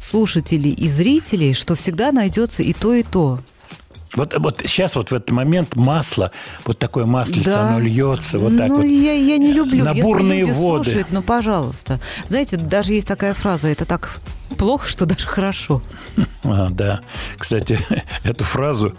слушателей 0.01 0.73
и 0.73 0.89
зрителей, 0.89 1.55
что 1.55 1.75
всегда 1.75 2.13
найдется 2.13 2.63
и 2.63 2.73
то, 2.73 2.93
и 2.95 3.03
то. 3.03 3.41
Вот, 4.15 4.35
вот 4.39 4.63
сейчас 4.67 4.95
вот 4.97 5.11
в 5.11 5.15
этот 5.15 5.31
момент 5.31 5.75
масло, 5.75 6.33
вот 6.67 6.79
такое 6.79 7.07
маслице, 7.07 7.51
Да. 7.51 7.69
оно 7.69 7.81
льется 7.81 8.39
вот 8.39 8.57
так 8.59 8.69
ну, 8.69 8.77
вот. 8.79 8.83
я, 8.85 9.13
я 9.15 9.39
не 9.39 9.53
люблю. 9.53 9.85
На 9.85 9.91
Если 9.91 10.03
бурные 10.03 10.41
люди 10.41 10.51
воды. 10.51 10.61
слушают, 10.85 11.07
ну, 11.13 11.23
пожалуйста. 11.23 11.99
Знаете, 12.29 12.57
даже 12.59 12.93
есть 12.93 13.07
такая 13.07 13.33
фраза, 13.33 13.69
это 13.69 13.87
так 13.87 14.19
плохо, 14.59 14.87
что 14.87 15.07
даже 15.07 15.27
хорошо. 15.27 15.81
А, 16.45 16.71
да. 16.71 17.01
Кстати, 17.39 17.79
эту 18.25 18.43
фразу 18.45 18.95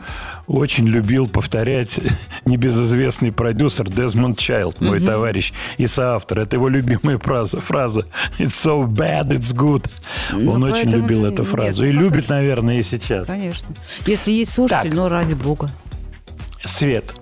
очень 0.47 0.87
любил 0.87 1.27
повторять 1.27 1.99
небезызвестный 2.45 3.33
продюсер 3.33 3.89
Дезмонд 3.89 4.39
Чайлд, 4.39 4.79
мой 4.79 5.01
товарищ 5.01 5.51
и 5.77 5.85
соавтор. 5.85 6.39
Это 6.39 6.55
его 6.55 6.69
любимая 6.69 7.19
фраза. 7.19 7.59
фраза 7.59 8.05
«It's 8.39 8.47
so 8.65 8.87
bad, 8.87 9.27
it's 9.29 9.53
good». 9.53 9.89
Ну, 10.31 10.53
Он 10.53 10.63
очень 10.63 10.89
любил 10.91 11.23
нет, 11.25 11.33
эту 11.33 11.43
фразу. 11.43 11.81
ну, 11.81 11.87
и 11.89 11.91
как 11.91 12.01
любит, 12.01 12.23
это? 12.25 12.33
наверное, 12.35 12.79
и 12.79 12.83
сейчас. 12.83 13.27
Конечно. 13.27 13.67
Если 14.05 14.31
есть 14.31 14.53
слушатель, 14.53 14.89
Так. 14.89 14.93
ну, 14.93 15.09
ради 15.09 15.33
бога. 15.33 15.69
Свет, 16.63 17.13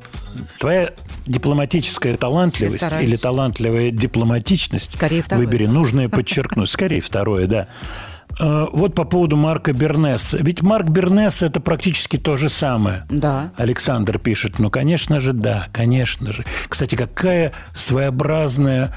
твоя 0.59 0.91
дипломатическая 1.25 2.15
талантливость 2.15 2.83
или 3.01 3.15
талантливая 3.15 3.89
дипломатичность, 3.91 4.93
Скорее 4.93 5.23
второе. 5.23 5.45
выбери, 5.45 5.65
нужное 5.65 6.09
подчеркнуть. 6.09 6.69
Скорее 6.69 7.01
второе, 7.01 7.47
да. 7.47 7.67
Э, 8.41 8.65
Вот 8.73 8.95
по 8.95 9.03
поводу 9.05 9.37
Марка 9.37 9.71
Бернеса. 9.71 10.37
Ведь 10.41 10.61
Марк 10.61 10.89
Бернес– 10.89 11.43
это 11.43 11.59
практически 11.59 12.17
то 12.17 12.35
же 12.35 12.49
самое. 12.49 13.05
Да. 13.09 13.51
Александр 13.55 14.17
пишет, 14.17 14.59
ну, 14.59 14.69
конечно 14.69 15.19
же, 15.19 15.33
да, 15.33 15.67
конечно 15.71 16.31
же. 16.31 16.43
Кстати, 16.67 16.95
какая 16.95 17.53
своеобразная 17.73 18.93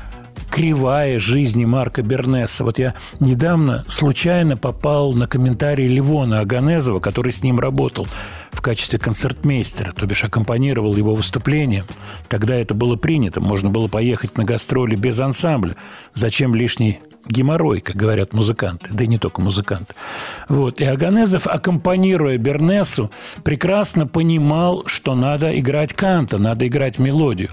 кривая 0.51 1.19
жизни 1.19 1.65
Марка 1.65 2.03
Бернеса. 2.03 2.65
Вот 2.65 2.79
я 2.79 2.95
недавно 3.21 3.85
случайно 3.89 4.57
попал 4.57 5.13
на 5.13 5.27
комментарий 5.27 5.87
Ливона 5.87 6.41
Аганезова, 6.41 7.01
который 7.01 7.33
с 7.33 7.43
ним 7.43 7.61
работал 7.61 8.09
в 8.53 8.61
качестве 8.61 8.99
концертмейстера, 8.99 9.93
то 9.93 10.07
бишь 10.07 10.25
аккомпанировал 10.25 10.97
его 10.97 11.15
выступлениям. 11.15 11.87
Тогда 12.29 12.55
это 12.55 12.75
было 12.75 12.97
принято, 12.97 13.41
можно 13.41 13.69
было 13.71 13.89
поехать 13.89 14.37
на 14.39 14.45
гастроли 14.45 14.97
без 14.97 15.21
ансамбля. 15.21 15.77
Зачем 16.15 16.55
лишний 16.55 17.01
геморрой, 17.27 17.81
как 17.81 17.97
говорят 17.97 18.33
музыканты, 18.33 18.91
да 18.93 19.05
и 19.05 19.07
не 19.07 19.19
только 19.19 19.41
музыканты. 19.41 19.95
Вот. 20.49 20.81
И 20.81 20.85
Аганезов, 20.85 21.47
аккомпанируя 21.47 22.39
Бернесу, 22.39 23.11
прекрасно 23.43 24.07
понимал, 24.07 24.85
что 24.87 25.15
надо 25.15 25.59
играть 25.59 25.95
канта, 25.95 26.39
надо 26.39 26.67
играть 26.67 26.99
мелодию. 26.99 27.51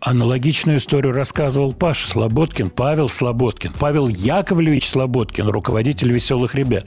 Аналогичную 0.00 0.78
историю 0.78 1.12
рассказывал 1.12 1.72
Паша 1.72 2.06
Слободкин, 2.06 2.70
Павел 2.70 3.08
Слободкин, 3.08 3.72
Павел 3.80 4.06
Яковлевич 4.06 4.88
Слободкин, 4.88 5.48
руководитель 5.48 6.12
«Веселых 6.12 6.54
ребят». 6.54 6.86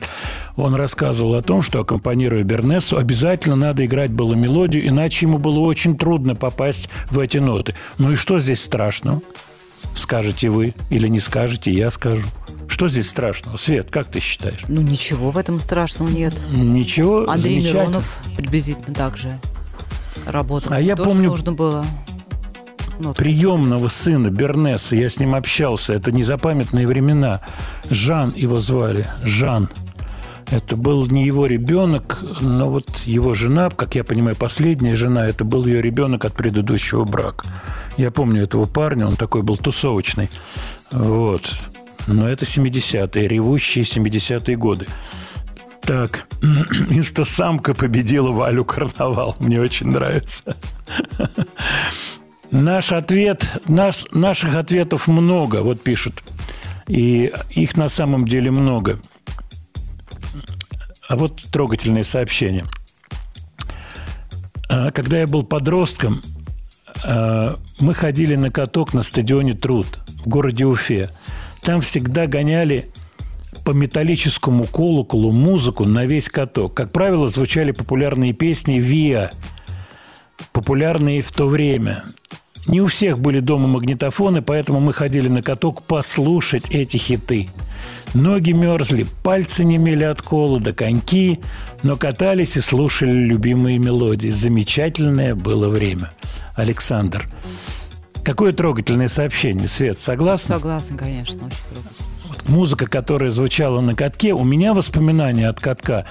Он 0.55 0.75
рассказывал 0.75 1.35
о 1.35 1.41
том, 1.41 1.61
что, 1.61 1.81
аккомпанируя 1.81 2.43
Бернесу, 2.43 2.97
обязательно 2.97 3.57
надо 3.57 3.85
играть 3.85 4.11
было 4.11 4.33
мелодию, 4.33 4.87
иначе 4.87 5.25
ему 5.25 5.39
было 5.39 5.59
очень 5.59 5.97
трудно 5.97 6.35
попасть 6.35 6.87
в 7.09 7.19
эти 7.19 7.37
ноты. 7.37 7.75
Ну 7.97 8.13
и 8.13 8.15
что 8.15 8.39
здесь 8.39 8.63
страшного? 8.63 9.21
Скажете 9.95 10.49
вы 10.49 10.73
или 10.89 11.07
не 11.07 11.19
скажете, 11.19 11.71
я 11.71 11.91
скажу. 11.91 12.23
Что 12.67 12.87
здесь 12.87 13.09
страшного? 13.09 13.57
Свет, 13.57 13.89
как 13.91 14.07
ты 14.07 14.19
считаешь? 14.19 14.61
Ну, 14.67 14.81
ничего 14.81 15.31
в 15.31 15.37
этом 15.37 15.59
страшного 15.59 16.09
нет. 16.09 16.33
Ничего, 16.49 17.29
Андрей. 17.29 17.59
Миронов 17.61 18.17
приблизительно 18.37 18.95
так 18.95 19.17
же 19.17 19.37
работал. 20.25 20.73
А 20.73 20.79
я 20.79 20.95
Тоже 20.95 21.09
помню- 21.09 21.29
нужно 21.29 21.51
было. 21.51 21.85
Ну, 22.99 23.13
приемного 23.13 23.87
сына 23.89 24.29
Бернеса, 24.29 24.95
я 24.95 25.09
с 25.09 25.17
ним 25.19 25.33
общался, 25.33 25.93
это 25.93 26.11
незапамятные 26.11 26.85
времена. 26.87 27.41
Жан 27.89 28.31
его 28.35 28.59
звали, 28.59 29.07
Жан. 29.23 29.69
Это 30.51 30.75
был 30.75 31.07
не 31.07 31.25
его 31.25 31.45
ребенок, 31.45 32.19
но 32.41 32.69
вот 32.69 33.03
его 33.05 33.33
жена, 33.33 33.69
как 33.69 33.95
я 33.95 34.03
понимаю, 34.03 34.35
последняя 34.35 34.95
жена, 34.95 35.25
это 35.25 35.43
был 35.45 35.65
ее 35.65 35.81
ребенок 35.81 36.25
от 36.25 36.33
предыдущего 36.33 37.03
брака. 37.05 37.45
Я 37.97 38.11
помню 38.11 38.43
этого 38.43 38.65
парня, 38.65 39.07
он 39.07 39.15
такой 39.15 39.43
был 39.43 39.57
тусовочный. 39.57 40.29
Вот. 40.91 41.51
Но 42.07 42.27
это 42.27 42.45
70-е, 42.45 43.27
ревущие 43.27 43.83
70-е 43.83 44.57
годы. 44.57 44.87
Так, 45.81 46.27
инстасамка 46.89 47.73
победила 47.73 48.31
Валю 48.31 48.65
Карнавал. 48.65 49.35
Мне 49.39 49.59
очень 49.59 49.87
нравится. 49.87 50.55
Наш 52.51 52.91
ответ, 52.91 53.61
наш, 53.69 54.05
наших 54.11 54.55
ответов 54.55 55.07
много, 55.07 55.63
вот 55.63 55.81
пишут. 55.81 56.21
И 56.85 57.31
их 57.51 57.77
на 57.77 57.87
самом 57.87 58.27
деле 58.27 58.51
много. 58.51 58.99
А 61.07 61.15
вот 61.15 61.41
трогательное 61.51 62.03
сообщение. 62.03 62.65
А, 64.69 64.91
Когда 64.91 65.19
я 65.19 65.27
был 65.27 65.43
подростком, 65.43 66.21
мы 67.03 67.93
ходили 67.93 68.35
на 68.35 68.51
каток 68.51 68.93
на 68.93 69.03
стадионе 69.03 69.53
Труд 69.53 69.87
в 70.23 70.27
городе 70.29 70.65
Уфе. 70.65 71.09
Там 71.61 71.81
всегда 71.81 72.27
гоняли 72.27 72.87
по 73.65 73.71
металлическому 73.71 74.65
колоколу 74.65 75.31
музыку 75.31 75.85
на 75.85 76.05
весь 76.05 76.29
каток. 76.29 76.73
Как 76.73 76.91
правило, 76.91 77.27
звучали 77.27 77.71
популярные 77.71 78.33
песни 78.33 78.79
«Виа», 78.79 79.31
популярные 80.51 81.21
в 81.21 81.31
то 81.31 81.47
время. 81.47 82.03
Не 82.67 82.81
у 82.81 82.87
всех 82.87 83.19
были 83.19 83.39
дома 83.39 83.67
магнитофоны, 83.67 84.41
поэтому 84.41 84.79
мы 84.79 84.93
ходили 84.93 85.27
на 85.27 85.41
каток 85.41 85.81
послушать 85.83 86.69
эти 86.69 86.97
хиты. 86.97 87.49
Ноги 88.13 88.51
мерзли, 88.51 89.05
пальцы 89.23 89.63
не 89.63 89.77
мели 89.77 90.03
от 90.03 90.21
холода, 90.21 90.73
коньки, 90.73 91.39
но 91.81 91.95
катались 91.95 92.57
и 92.57 92.61
слушали 92.61 93.11
любимые 93.11 93.79
мелодии. 93.79 94.29
Замечательное 94.29 95.33
было 95.33 95.69
время. 95.69 96.11
Александр. 96.61 97.27
Какое 98.23 98.53
трогательное 98.53 99.07
сообщение, 99.07 99.67
Свет, 99.67 99.99
согласна? 99.99 100.55
Согласна, 100.55 100.97
конечно, 100.97 101.45
очень 101.47 101.57
трогательно 101.69 102.11
музыка, 102.47 102.87
которая 102.87 103.31
звучала 103.31 103.81
на 103.81 103.95
катке, 103.95 104.33
у 104.33 104.43
меня 104.43 104.73
воспоминания 104.73 105.47
от 105.47 105.59
катка, 105.59 106.05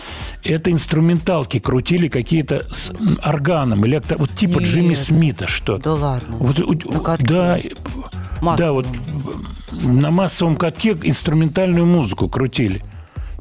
это 0.45 0.73
инструменталки 0.73 1.59
крутили 1.59 2.09
какие-то 2.09 2.67
с 2.71 2.93
органом, 3.25 3.87
электро... 3.87 4.17
вот 4.19 4.31
типа 4.31 4.59
Нет, 4.59 4.69
Джимми 4.69 4.95
Смита 4.95 5.47
что. 5.47 5.79
Да 5.79 5.95
ладно. 5.95 6.37
Вот, 6.39 6.59
на 6.59 7.01
катке. 7.01 7.27
Да, 7.27 7.59
Массовым. 8.41 8.57
да, 8.57 8.73
вот 8.73 8.87
на 9.73 10.11
массовом 10.11 10.57
катке 10.57 10.97
инструментальную 11.03 11.87
музыку 11.87 12.29
крутили. 12.29 12.83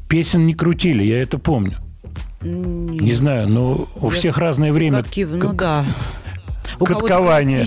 Песен 0.08 0.46
не 0.46 0.54
крутили, 0.54 1.02
я 1.02 1.22
это 1.22 1.38
помню. 1.38 1.78
Нет. 2.42 3.00
Не 3.00 3.12
знаю, 3.12 3.48
но 3.48 3.88
у 3.96 4.10
я 4.10 4.16
всех 4.16 4.38
разное 4.38 4.72
время. 4.72 4.98
Катки, 4.98 5.24
ну 5.24 5.52
да. 5.52 5.84
У 6.78 6.84
каткование. 6.84 7.66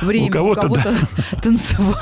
время, 0.00 0.26
у 0.26 0.30
кого-то, 0.30 0.66
у 0.66 0.74
кого-то 0.74 0.94
да. 1.32 1.40
танцевать 1.40 1.96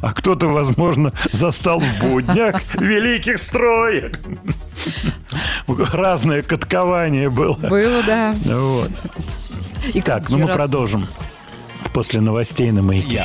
а 0.00 0.12
кто-то, 0.12 0.48
возможно, 0.48 1.12
застал 1.32 1.80
в 1.80 2.00
буднях 2.00 2.62
великих 2.74 3.38
строек. 3.38 4.20
Разное 5.68 6.42
каткование 6.42 7.28
было. 7.28 7.54
Было, 7.54 8.02
да. 8.06 8.34
Вот. 8.44 8.90
И 9.94 10.00
так, 10.00 10.28
ну 10.30 10.38
мы 10.38 10.46
раз... 10.46 10.56
продолжим 10.56 11.06
после 11.92 12.20
новостей 12.20 12.70
на 12.70 12.82
маяке. 12.82 13.24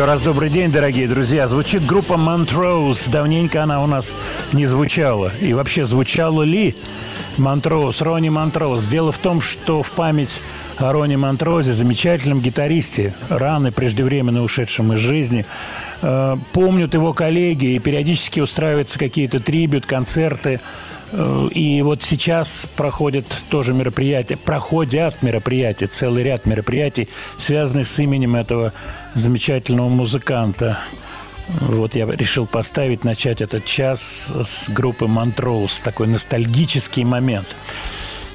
Еще 0.00 0.06
раз 0.06 0.22
добрый 0.22 0.48
день, 0.48 0.72
дорогие 0.72 1.06
друзья. 1.06 1.46
Звучит 1.46 1.84
группа 1.84 2.14
Montrose. 2.14 3.10
Давненько 3.10 3.62
она 3.62 3.84
у 3.84 3.86
нас 3.86 4.14
не 4.54 4.64
звучала. 4.64 5.30
И 5.42 5.52
вообще, 5.52 5.84
звучала 5.84 6.42
ли 6.42 6.74
Монтроуз, 7.36 8.00
Ронни 8.00 8.30
Монтроуз? 8.30 8.86
Дело 8.86 9.12
в 9.12 9.18
том, 9.18 9.42
что 9.42 9.82
в 9.82 9.90
память 9.90 10.40
о 10.78 10.90
Ронни 10.90 11.16
Монтрозе, 11.16 11.74
замечательном 11.74 12.40
гитаристе, 12.40 13.12
рано 13.28 13.72
преждевременно 13.72 14.42
ушедшем 14.42 14.94
из 14.94 15.00
жизни, 15.00 15.44
э, 16.00 16.36
помнят 16.54 16.94
его 16.94 17.12
коллеги, 17.12 17.74
и 17.74 17.78
периодически 17.78 18.40
устраиваются 18.40 18.98
какие-то 18.98 19.38
трибют, 19.38 19.84
концерты 19.84 20.60
и 21.12 21.82
вот 21.82 22.02
сейчас 22.02 22.68
проходят 22.76 23.26
тоже 23.48 23.74
мероприятия, 23.74 24.36
проходят 24.36 25.22
мероприятия, 25.22 25.86
целый 25.86 26.22
ряд 26.22 26.46
мероприятий, 26.46 27.08
связанных 27.38 27.86
с 27.86 27.98
именем 27.98 28.36
этого 28.36 28.72
замечательного 29.14 29.88
музыканта. 29.88 30.78
Вот 31.60 31.96
я 31.96 32.06
решил 32.06 32.46
поставить, 32.46 33.02
начать 33.02 33.40
этот 33.40 33.64
час 33.64 34.32
с 34.44 34.68
группы 34.68 35.06
Монтроуз, 35.06 35.80
такой 35.80 36.06
ностальгический 36.06 37.02
момент. 37.02 37.48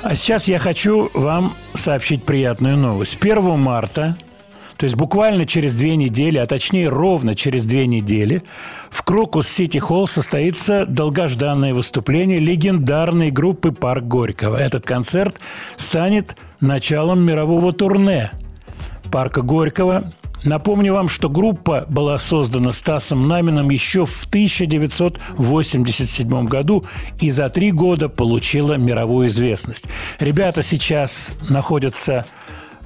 А 0.01 0.15
сейчас 0.15 0.47
я 0.47 0.59
хочу 0.59 1.09
вам 1.13 1.55
сообщить 1.73 2.23
приятную 2.23 2.77
новость. 2.77 3.17
1 3.21 3.57
марта 3.57 4.17
То 4.77 4.85
есть 4.85 4.95
буквально 4.95 5.45
через 5.45 5.73
две 5.73 5.95
недели, 5.95 6.37
а 6.37 6.45
точнее 6.45 6.89
ровно 6.89 7.33
через 7.35 7.65
две 7.65 7.87
недели, 7.87 8.43
в 8.89 9.03
Крокус 9.03 9.47
Сити 9.47 9.77
Холл 9.77 10.07
состоится 10.07 10.85
долгожданное 10.85 11.73
выступление 11.73 12.39
легендарной 12.39 13.31
группы 13.31 13.71
«Парк 13.71 14.03
Горького». 14.03 14.57
Этот 14.57 14.85
концерт 14.85 15.39
станет 15.77 16.35
началом 16.59 17.21
мирового 17.21 17.71
турне 17.73 18.31
парка 19.11 19.41
Горького. 19.41 20.11
Напомню 20.43 20.93
вам, 20.93 21.07
что 21.07 21.29
группа 21.29 21.85
была 21.89 22.19
создана 22.19 22.71
Стасом 22.71 23.27
Намином 23.27 23.71
еще 23.71 24.05
в 24.05 24.25
1987 24.25 26.45
году 26.45 26.85
и 27.19 27.31
за 27.31 27.49
три 27.49 27.71
года 27.71 28.09
получила 28.09 28.73
мировую 28.73 29.29
известность. 29.29 29.87
Ребята 30.19 30.61
сейчас 30.61 31.31
находятся 31.49 32.13
э, 32.13 32.23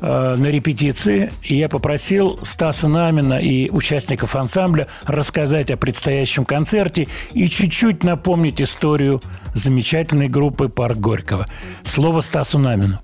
на 0.01 0.45
репетиции, 0.45 1.31
и 1.43 1.57
я 1.57 1.69
попросил 1.69 2.39
Стаса 2.43 2.87
Намина 2.87 3.35
и 3.35 3.69
участников 3.69 4.35
ансамбля 4.35 4.87
рассказать 5.05 5.71
о 5.71 5.77
предстоящем 5.77 6.45
концерте 6.45 7.07
и 7.33 7.49
чуть-чуть 7.49 8.03
напомнить 8.03 8.61
историю 8.61 9.21
замечательной 9.53 10.29
группы 10.29 10.69
«Парк 10.69 10.97
Горького». 10.97 11.47
Слово 11.83 12.21
Стасу 12.21 12.59
Намину. 12.59 12.99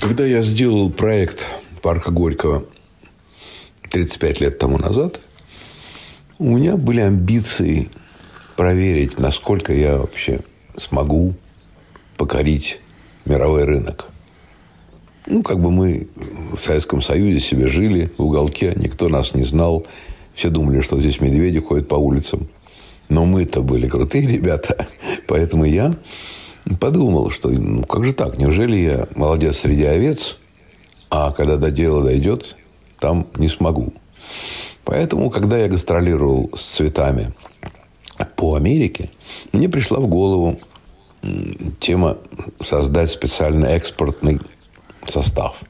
Когда 0.00 0.24
я 0.24 0.42
сделал 0.42 0.90
проект 0.90 1.46
парка 1.82 2.10
Горького 2.10 2.64
35 3.90 4.40
лет 4.40 4.58
тому 4.58 4.78
назад, 4.78 5.20
у 6.38 6.56
меня 6.56 6.76
были 6.76 7.00
амбиции 7.00 7.90
проверить, 8.56 9.18
насколько 9.18 9.72
я 9.72 9.96
вообще 9.96 10.40
смогу 10.76 11.34
покорить 12.16 12.80
мировой 13.24 13.64
рынок. 13.64 14.06
Ну, 15.28 15.42
как 15.42 15.60
бы 15.60 15.70
мы 15.70 16.06
в 16.52 16.60
Советском 16.60 17.02
Союзе 17.02 17.40
себе 17.40 17.66
жили 17.66 18.12
в 18.16 18.22
уголке, 18.22 18.72
никто 18.76 19.08
нас 19.08 19.34
не 19.34 19.42
знал. 19.42 19.84
Все 20.34 20.50
думали, 20.50 20.80
что 20.82 21.00
здесь 21.00 21.20
медведи 21.20 21.60
ходят 21.60 21.88
по 21.88 21.96
улицам. 21.96 22.48
Но 23.08 23.24
мы-то 23.24 23.62
были 23.62 23.88
крутые 23.88 24.26
ребята. 24.34 24.86
Поэтому 25.26 25.64
я 25.64 25.94
подумал, 26.78 27.30
что 27.30 27.48
ну, 27.48 27.82
как 27.82 28.04
же 28.04 28.12
так, 28.12 28.38
неужели 28.38 28.76
я 28.76 29.08
молодец 29.16 29.58
среди 29.58 29.84
овец, 29.84 30.38
а 31.10 31.32
когда 31.32 31.56
до 31.56 31.70
дела 31.70 32.04
дойдет, 32.04 32.56
там 33.00 33.26
не 33.36 33.48
смогу. 33.48 33.92
Поэтому, 34.84 35.30
когда 35.30 35.58
я 35.58 35.68
гастролировал 35.68 36.50
с 36.56 36.62
цветами 36.62 37.34
по 38.36 38.54
Америке, 38.54 39.10
мне 39.52 39.68
пришла 39.68 39.98
в 39.98 40.06
голову 40.06 40.60
тема 41.80 42.18
создать 42.62 43.10
специальный 43.10 43.70
экспортный 43.70 44.38
состав. 45.10 45.62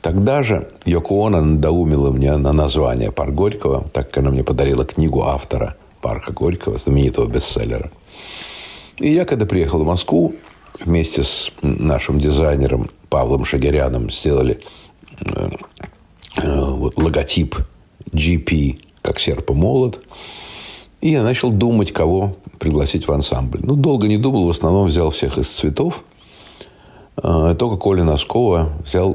Тогда 0.00 0.42
же 0.42 0.70
Йоко 0.86 1.26
Оно 1.26 1.42
надоумила 1.42 2.10
мне 2.10 2.36
на 2.36 2.52
название 2.52 3.12
«Парк 3.12 3.34
Горького», 3.34 3.84
так 3.92 4.08
как 4.08 4.18
она 4.18 4.30
мне 4.30 4.42
подарила 4.42 4.84
книгу 4.84 5.22
автора 5.22 5.76
«Парка 6.00 6.32
Горького», 6.32 6.78
знаменитого 6.78 7.26
бестселлера. 7.26 7.90
И 8.96 9.10
я, 9.10 9.24
когда 9.24 9.44
приехал 9.44 9.80
в 9.80 9.86
Москву, 9.86 10.34
вместе 10.78 11.22
с 11.22 11.50
нашим 11.62 12.18
дизайнером 12.18 12.88
Павлом 13.10 13.44
Шагеряном 13.44 14.10
сделали 14.10 14.60
э, 15.20 15.50
э, 16.36 16.64
вот, 16.64 16.96
логотип 16.96 17.56
GP, 18.12 18.80
как 19.02 19.20
серп 19.20 19.50
и 19.50 19.54
молот. 19.54 20.00
И 21.00 21.10
я 21.10 21.22
начал 21.22 21.50
думать, 21.50 21.92
кого 21.92 22.36
пригласить 22.58 23.08
в 23.08 23.12
ансамбль. 23.12 23.60
Ну, 23.62 23.74
долго 23.74 24.06
не 24.06 24.18
думал, 24.18 24.46
в 24.46 24.50
основном 24.50 24.86
взял 24.86 25.10
всех 25.10 25.38
из 25.38 25.50
цветов. 25.50 26.04
Э, 27.22 27.54
только 27.58 27.76
Коля 27.76 28.04
Носкова 28.04 28.72
взял 28.84 29.12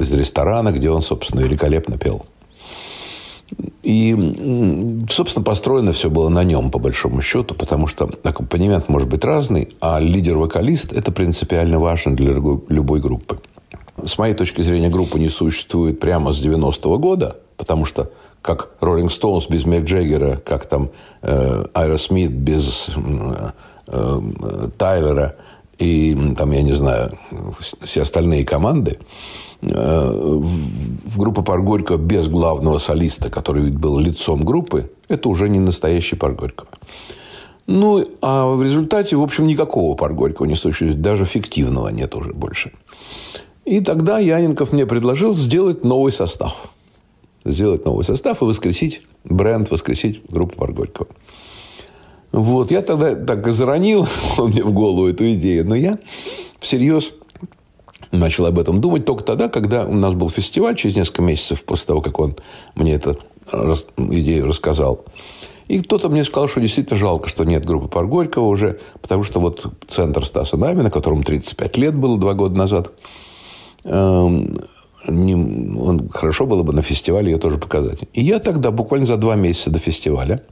из 0.00 0.12
ресторана, 0.12 0.72
где 0.72 0.90
он, 0.90 1.02
собственно, 1.02 1.40
великолепно 1.40 1.98
пел. 1.98 2.24
И, 3.82 5.06
собственно, 5.08 5.42
построено 5.42 5.92
все 5.92 6.10
было 6.10 6.28
на 6.28 6.44
нем, 6.44 6.70
по 6.70 6.78
большому 6.78 7.22
счету, 7.22 7.54
потому 7.54 7.86
что 7.86 8.10
аккомпанемент 8.22 8.90
может 8.90 9.08
быть 9.08 9.24
разный, 9.24 9.70
а 9.80 9.98
лидер-вокалист– 9.98 10.92
это 10.94 11.10
принципиально 11.12 11.80
важно 11.80 12.14
для 12.14 12.32
любой 12.32 13.00
группы. 13.00 13.38
С 14.04 14.18
моей 14.18 14.34
точки 14.34 14.60
зрения, 14.60 14.90
группа 14.90 15.16
не 15.16 15.30
существует 15.30 15.98
прямо 15.98 16.32
с 16.32 16.44
90-го 16.44 16.98
года, 16.98 17.38
потому 17.56 17.86
что 17.86 18.10
как 18.42 18.70
Роллинг 18.80 19.10
Стоунс 19.10 19.48
без 19.48 19.64
Мик 19.64 19.84
Джеггера, 19.84 20.36
как 20.36 20.66
там 20.66 20.90
э, 21.22 21.96
Смит 21.96 22.30
без 22.30 22.90
э, 22.94 23.50
э, 23.86 24.20
Тайлера 24.76 25.36
и 25.78 26.34
там, 26.36 26.50
я 26.52 26.62
не 26.62 26.72
знаю, 26.72 27.18
все 27.82 28.02
остальные 28.02 28.44
команды– 28.44 28.98
Э, 29.60 30.10
в 30.12 31.18
группа 31.18 31.42
Горького 31.58 31.96
без 31.96 32.28
главного 32.28 32.78
солиста, 32.78 33.28
который 33.28 33.70
был 33.72 33.98
лицом 33.98 34.44
группы, 34.44 34.90
это 35.08 35.28
уже 35.28 35.48
не 35.48 35.58
настоящий 35.58 36.16
Горького. 36.16 36.68
Ну, 37.66 38.04
а 38.22 38.46
в 38.46 38.62
результате, 38.62 39.16
в 39.16 39.22
общем, 39.22 39.46
никакого 39.46 39.96
Горького 39.96 40.46
не 40.46 40.54
существует. 40.54 41.02
Даже 41.02 41.24
фиктивного 41.24 41.88
нет 41.88 42.14
уже 42.14 42.32
больше. 42.32 42.72
И 43.64 43.80
тогда 43.80 44.18
Яненков 44.20 44.72
мне 44.72 44.86
предложил 44.86 45.34
сделать 45.34 45.84
новый 45.84 46.12
состав. 46.12 46.70
Сделать 47.44 47.84
новый 47.84 48.04
состав 48.04 48.40
и 48.42 48.44
воскресить 48.44 49.02
бренд, 49.24 49.70
воскресить 49.70 50.22
группу 50.30 50.64
Горького. 50.66 51.08
Вот. 52.32 52.70
Я 52.70 52.82
тогда 52.82 53.14
так 53.14 53.46
заронил 53.48 54.06
мне 54.38 54.62
в 54.62 54.72
голову 54.72 55.08
эту 55.08 55.32
идею. 55.34 55.66
Но 55.66 55.74
я 55.74 55.98
всерьез 56.60 57.12
начал 58.12 58.46
об 58.46 58.58
этом 58.58 58.80
думать 58.80 59.04
только 59.04 59.24
тогда, 59.24 59.48
когда 59.48 59.84
у 59.84 59.94
нас 59.94 60.14
был 60.14 60.28
фестиваль 60.28 60.76
через 60.76 60.96
несколько 60.96 61.22
месяцев 61.22 61.64
после 61.64 61.86
того, 61.86 62.00
как 62.00 62.18
он 62.18 62.36
мне 62.74 62.94
эту 62.94 63.18
идею 63.96 64.46
рассказал. 64.46 65.04
И 65.68 65.80
кто-то 65.80 66.08
мне 66.08 66.24
сказал, 66.24 66.48
что 66.48 66.60
действительно 66.60 66.98
жалко, 66.98 67.28
что 67.28 67.44
нет 67.44 67.64
группы 67.64 67.88
Пар 67.88 68.06
уже, 68.06 68.80
потому 69.02 69.22
что 69.22 69.38
вот 69.40 69.66
центр 69.86 70.24
Стаса 70.24 70.56
Намина, 70.56 70.90
которому 70.90 71.22
35 71.22 71.76
лет 71.76 71.94
было 71.94 72.18
два 72.18 72.32
года 72.32 72.56
назад, 72.56 72.92
эм, 73.84 74.58
он, 75.06 76.08
хорошо 76.08 76.46
было 76.46 76.62
бы 76.62 76.72
на 76.72 76.80
фестивале 76.80 77.32
ее 77.32 77.38
тоже 77.38 77.58
показать. 77.58 78.00
И 78.14 78.22
я 78.22 78.38
тогда, 78.38 78.70
буквально 78.70 79.06
за 79.06 79.18
два 79.18 79.36
месяца 79.36 79.70
до 79.70 79.78
фестиваля, 79.78 80.42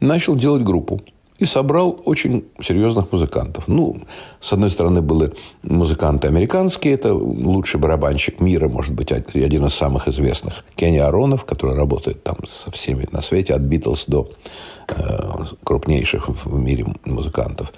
начал 0.00 0.36
делать 0.36 0.62
группу. 0.62 1.00
И 1.38 1.44
собрал 1.44 2.00
очень 2.04 2.46
серьезных 2.60 3.12
музыкантов. 3.12 3.68
Ну, 3.68 4.00
с 4.40 4.52
одной 4.52 4.70
стороны, 4.70 5.02
были 5.02 5.32
музыканты 5.62 6.26
американские. 6.26 6.94
Это 6.94 7.14
лучший 7.14 7.78
барабанщик 7.78 8.40
мира, 8.40 8.68
может 8.68 8.92
быть, 8.92 9.12
один 9.12 9.66
из 9.66 9.74
самых 9.74 10.08
известных. 10.08 10.64
Кенни 10.74 10.98
Аронов, 10.98 11.44
который 11.44 11.76
работает 11.76 12.24
там 12.24 12.38
со 12.48 12.72
всеми 12.72 13.06
на 13.12 13.22
свете, 13.22 13.54
от 13.54 13.60
Битлз 13.60 14.06
до 14.06 14.32
э, 14.88 15.44
крупнейших 15.62 16.28
в 16.28 16.58
мире 16.58 16.86
музыкантов. 17.04 17.72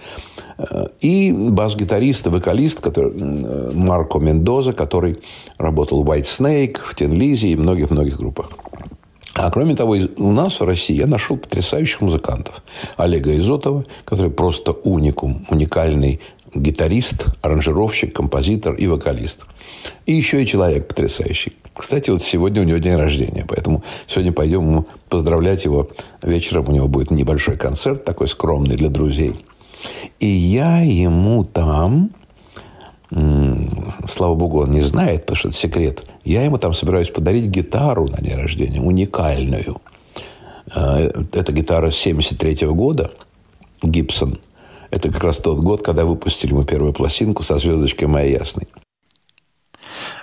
Э, 0.57 0.87
и 1.03 1.31
бас-гитарист 1.31 2.29
вокалист 2.29 2.81
который, 2.81 3.13
э, 3.15 3.73
Марко 3.75 4.19
Мендоза, 4.21 4.73
который 4.73 5.19
работал 5.59 6.03
в 6.03 6.09
White 6.09 6.23
Snake, 6.23 6.79
в 6.83 6.95
Тен 6.95 7.13
Лизе 7.13 7.49
и 7.49 7.57
многих-многих 7.57 8.17
группах. 8.17 8.49
А 9.35 9.51
кроме 9.51 9.77
того, 9.77 9.97
у 10.17 10.33
нас 10.33 10.61
в 10.61 10.65
России 10.65 10.97
я 10.97 11.07
нашел 11.07 11.37
потрясающих 11.37 12.01
музыкантов. 12.01 12.63
Олега 12.97 13.37
Изотова, 13.37 13.85
который 14.05 14.31
просто 14.31 14.73
уникум, 14.73 15.47
уникальный 15.49 16.21
гитарист, 16.55 17.27
аранжировщик, 17.43 18.13
композитор 18.13 18.75
и 18.75 18.87
вокалист. 18.87 19.47
И 20.07 20.13
еще 20.13 20.43
и 20.43 20.47
человек 20.47 20.89
потрясающий. 20.89 21.53
Кстати, 21.75 22.11
вот 22.11 22.23
сегодня 22.23 22.63
у 22.63 22.65
него 22.65 22.79
день 22.79 22.97
рождения, 22.97 23.45
поэтому 23.49 23.85
сегодня 24.07 24.33
пойдем 24.33 24.87
поздравлять 25.09 25.65
его. 25.65 25.91
Вечером 26.23 26.69
у 26.69 26.73
него 26.73 26.89
будет 26.89 27.11
небольшой 27.11 27.57
концерт, 27.57 28.05
такой 28.05 28.29
скромный 28.29 28.77
для 28.77 28.89
друзей. 28.89 29.47
И 30.19 30.27
я 30.27 30.81
ему 30.81 31.45
там 31.45 32.11
слава 33.11 34.35
богу, 34.35 34.63
он 34.63 34.71
не 34.71 34.83
знает, 34.83 35.23
потому 35.23 35.37
что 35.37 35.49
это 35.49 35.57
секрет. 35.57 36.05
Я 36.25 36.45
ему 36.45 36.59
там 36.59 36.75
собираюсь 36.75 37.11
подарить 37.11 37.47
гитару 37.47 38.09
на 38.09 38.21
день 38.21 38.37
рождения, 38.37 38.81
уникальную. 38.81 39.81
Э, 40.75 41.11
это 41.33 41.53
гитара 41.53 41.91
73 41.91 42.67
-го 42.67 42.75
года, 42.75 43.11
Гибсон. 43.83 44.39
Это 44.91 45.11
как 45.11 45.25
раз 45.25 45.39
тот 45.39 45.59
год, 45.59 45.83
когда 45.83 46.05
выпустили 46.05 46.53
мы 46.53 46.65
первую 46.65 46.93
пластинку 46.93 47.43
со 47.43 47.59
звездочкой 47.59 48.09
«Моя 48.09 48.39
ясной». 48.39 48.69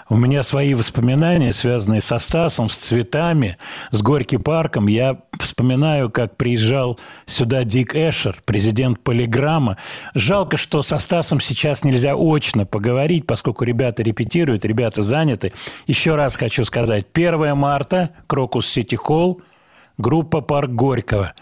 У 0.10 0.16
меня 0.16 0.42
свои 0.44 0.74
воспоминания, 0.74 1.52
связанные 1.52 2.02
со 2.02 2.18
Стасом, 2.20 2.70
с 2.70 2.78
цветами, 2.78 3.58
с 3.92 4.02
Горьким 4.02 4.42
парком. 4.42 4.88
Я 4.88 5.18
вспоминаю, 5.38 6.10
как 6.10 6.38
приезжал 6.38 6.98
сюда 7.26 7.66
Дик 7.66 7.94
Эшер, 7.94 8.38
президент 8.46 9.02
Полиграмма. 9.02 9.78
Жалко, 10.14 10.56
что 10.56 10.82
со 10.82 11.00
Стасом 11.00 11.42
сейчас 11.42 11.84
нельзя 11.84 12.16
очно 12.16 12.66
поговорить, 12.66 13.28
поскольку 13.28 13.66
ребята 13.66 14.02
репетируют, 14.02 14.64
ребята 14.64 15.02
заняты. 15.02 15.52
Еще 15.88 16.16
раз 16.16 16.38
хочу 16.38 16.64
сказать. 16.64 17.06
1 17.14 17.58
марта, 17.58 18.12
Крокус 18.28 18.66
Сити 18.66 18.96
Холл, 18.96 19.42
группа 19.98 20.42
«Парк 20.42 20.72
Горького». 20.72 21.34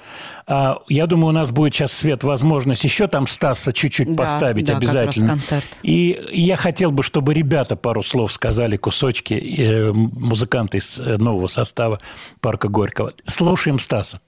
А, 0.47 0.79
я 0.87 1.07
думаю, 1.07 1.29
у 1.29 1.31
нас 1.31 1.51
будет 1.51 1.73
сейчас, 1.73 1.93
Свет, 1.93 2.23
возможность 2.23 2.83
еще 2.83 3.07
там 3.07 3.27
Стаса 3.27 3.73
чуть-чуть 3.73 4.15
Да, 4.15 4.23
поставить 4.23 4.65
да, 4.65 4.73
как 4.73 4.81
обязательно. 4.81 5.27
раз 5.27 5.35
концерт. 5.35 5.65
И 5.83 6.19
я 6.31 6.55
хотел 6.55 6.91
бы, 6.91 7.03
чтобы 7.03 7.33
ребята 7.33 7.75
пару 7.75 8.03
слов 8.03 8.31
сказали, 8.31 8.77
кусочки, 8.77 9.33
э, 9.33 9.91
музыканты 9.91 10.77
из 10.77 10.99
э, 10.99 11.17
нового 11.17 11.47
состава 11.47 11.99
«Парка 12.41 12.67
Горького». 12.67 13.13
Слушаем 13.25 13.79
Стаса. 13.79 14.19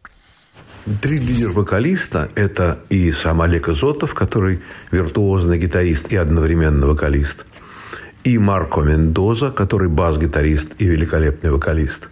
Три 1.01 1.19
лидер-вокалиста– 1.19 2.29
это 2.35 2.79
и 2.89 3.11
сам 3.11 3.41
Олег 3.41 3.67
Изотов, 3.67 4.13
который 4.13 4.61
виртуозный 4.89 5.57
гитарист 5.57 6.13
и 6.13 6.15
одновременно 6.15 6.87
вокалист, 6.87 7.45
и 8.23 8.37
Марко 8.37 8.81
Мендоза, 8.81 9.51
который 9.51 9.89
бас-гитарист 9.89 10.75
и 10.79 10.85
великолепный 10.85 11.51
вокалист, 11.51 12.09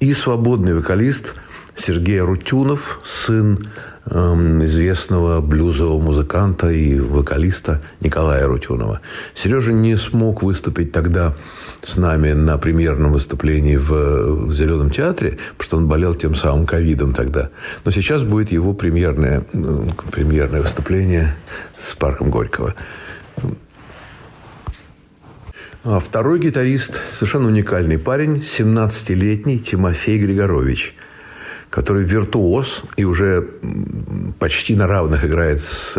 и 0.00 0.12
свободный 0.12 0.74
вокалист 0.74 1.34
Сергей 1.80 2.20
Рутюнов, 2.20 3.00
сын 3.04 3.66
эм, 4.04 4.62
известного 4.66 5.40
блюзового 5.40 5.98
музыканта 5.98 6.70
и 6.70 6.98
вокалиста 6.98 7.80
Николая 8.00 8.46
Рутюнова. 8.46 9.00
Сережа 9.34 9.72
не 9.72 9.96
смог 9.96 10.42
выступить 10.42 10.92
тогда 10.92 11.34
с 11.82 11.96
нами 11.96 12.32
на 12.32 12.58
премьерном 12.58 13.12
выступлении 13.12 13.76
в, 13.76 13.92
в 14.46 14.52
Зеленом 14.52 14.90
театре, 14.90 15.38
потому 15.56 15.64
что 15.64 15.76
он 15.78 15.88
болел 15.88 16.14
тем 16.14 16.34
самым 16.34 16.66
ковидом 16.66 17.14
тогда. 17.14 17.48
Но 17.86 17.90
сейчас 17.90 18.24
будет 18.24 18.52
его 18.52 18.74
премьерное, 18.74 19.44
э, 19.50 19.78
премьерное 20.12 20.60
выступление 20.60 21.34
с 21.78 21.94
парком 21.94 22.30
Горького. 22.30 22.74
А 25.82 25.98
второй 25.98 26.40
гитарист, 26.40 27.00
совершенно 27.14 27.48
уникальный 27.48 27.98
парень, 27.98 28.44
17-летний 28.46 29.60
Тимофей 29.60 30.18
Григорович, 30.18 30.94
который 31.70 32.04
виртуоз 32.04 32.82
и 32.96 33.04
уже 33.04 33.48
почти 34.38 34.74
на 34.74 34.86
равных 34.86 35.24
играет 35.24 35.60
с 35.60 35.96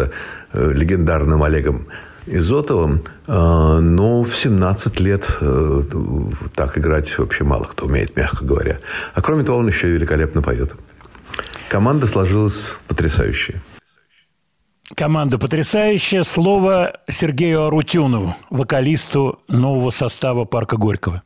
э, 0.53 0.71
легендарным 0.73 1.41
Олегом 1.43 1.87
Изотовым, 2.27 3.03
э, 3.25 3.79
но 3.79 4.21
в 4.21 4.35
17 4.35 4.99
лет 4.99 5.25
э, 5.41 5.81
так 6.53 6.77
играть 6.77 7.17
вообще 7.17 7.43
мало 7.43 7.63
кто 7.63 7.85
умеет, 7.85 8.15
мягко 8.15 8.45
говоря. 8.45 8.79
А 9.15 9.21
кроме 9.21 9.43
того, 9.43 9.59
он 9.59 9.67
еще 9.67 9.87
и 9.87 9.91
великолепно 9.91 10.41
поет. 10.41 10.75
Команда 11.69 12.05
сложилась 12.05 12.77
потрясающая. 12.87 13.61
Команда 14.93 15.39
потрясающая. 15.39 16.23
Слово 16.23 16.99
Сергею 17.07 17.65
Арутюнову, 17.65 18.35
вокалисту 18.49 19.39
нового 19.47 19.89
состава 19.89 20.43
«Парка 20.45 20.75
Горького». 20.75 21.23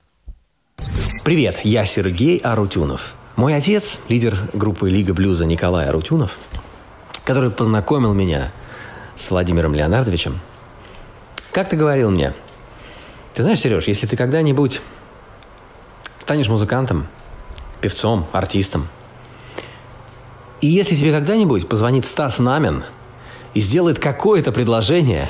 Привет, 1.24 1.62
я 1.64 1.84
Сергей 1.86 2.38
Арутюнов. 2.38 3.16
Мой 3.36 3.54
отец, 3.54 4.00
лидер 4.08 4.38
группы 4.54 4.90
Лига 4.90 5.14
блюза 5.14 5.46
Николай 5.46 5.90
Арутюнов, 5.90 6.38
который 7.26 7.52
познакомил 7.52 8.14
меня 8.14 8.54
с 9.18 9.30
Владимиром 9.30 9.76
Леонардовичем, 9.76 10.40
как-то 11.52 11.76
говорил 11.76 12.12
мне, 12.12 12.32
ты 13.34 13.42
знаешь, 13.42 13.60
Сереж, 13.60 13.90
если 13.90 14.08
ты 14.08 14.16
когда-нибудь 14.16 14.82
станешь 16.22 16.48
музыкантом, 16.48 17.08
певцом, 17.82 18.26
артистом, 18.32 18.88
и 20.62 20.68
если 20.68 20.96
тебе 20.96 21.12
когда-нибудь 21.12 21.68
позвонит 21.68 22.06
Стас 22.06 22.40
Намин 22.40 22.86
и 23.54 23.60
сделает 23.60 24.00
какое-то 24.00 24.54
предложение, 24.54 25.30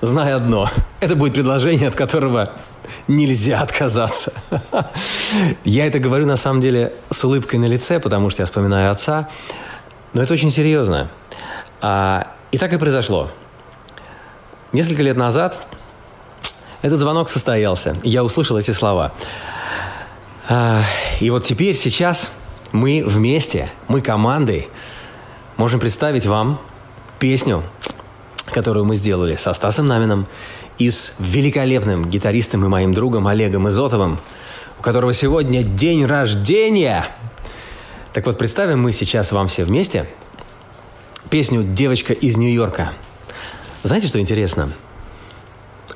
знай 0.00 0.32
одно, 0.32 0.68
это 1.00 1.14
будет 1.14 1.34
предложение, 1.34 1.86
от 1.86 1.94
которого 1.94 2.50
нельзя 3.08 3.60
отказаться. 3.60 4.32
Я 5.64 5.86
это 5.86 5.98
говорю 5.98 6.26
на 6.26 6.36
самом 6.36 6.60
деле 6.60 6.92
с 7.10 7.24
улыбкой 7.24 7.58
на 7.58 7.66
лице, 7.66 8.00
потому 8.00 8.30
что 8.30 8.42
я 8.42 8.46
вспоминаю 8.46 8.90
отца, 8.90 9.28
но 10.12 10.22
это 10.22 10.32
очень 10.34 10.50
серьезно. 10.50 11.10
А, 11.80 12.28
и 12.50 12.58
так 12.58 12.72
и 12.72 12.76
произошло. 12.76 13.30
Несколько 14.72 15.02
лет 15.02 15.16
назад 15.16 15.60
этот 16.82 16.98
звонок 16.98 17.28
состоялся, 17.28 17.96
и 18.02 18.10
я 18.10 18.24
услышал 18.24 18.58
эти 18.58 18.70
слова. 18.72 19.12
А, 20.48 20.82
и 21.20 21.30
вот 21.30 21.44
теперь, 21.44 21.74
сейчас 21.74 22.30
мы 22.72 23.04
вместе, 23.06 23.70
мы 23.88 24.00
командой 24.00 24.68
можем 25.56 25.78
представить 25.78 26.26
вам 26.26 26.60
песню, 27.18 27.62
которую 28.52 28.84
мы 28.84 28.96
сделали 28.96 29.36
со 29.36 29.54
Стасом 29.54 29.86
Намином 29.86 30.26
и 30.78 30.90
с 30.90 31.14
великолепным 31.18 32.08
гитаристом 32.08 32.64
и 32.64 32.68
моим 32.68 32.92
другом 32.92 33.26
Олегом 33.26 33.68
Изотовым, 33.68 34.18
у 34.78 34.82
которого 34.82 35.12
сегодня 35.12 35.62
день 35.62 36.04
рождения. 36.04 37.06
Так 38.12 38.26
вот, 38.26 38.38
представим 38.38 38.80
мы 38.82 38.92
сейчас 38.92 39.32
вам 39.32 39.48
все 39.48 39.64
вместе 39.64 40.06
песню 41.30 41.62
«Девочка 41.62 42.12
из 42.12 42.36
Нью-Йорка». 42.36 42.92
Знаете, 43.82 44.06
что 44.06 44.20
интересно? 44.20 44.70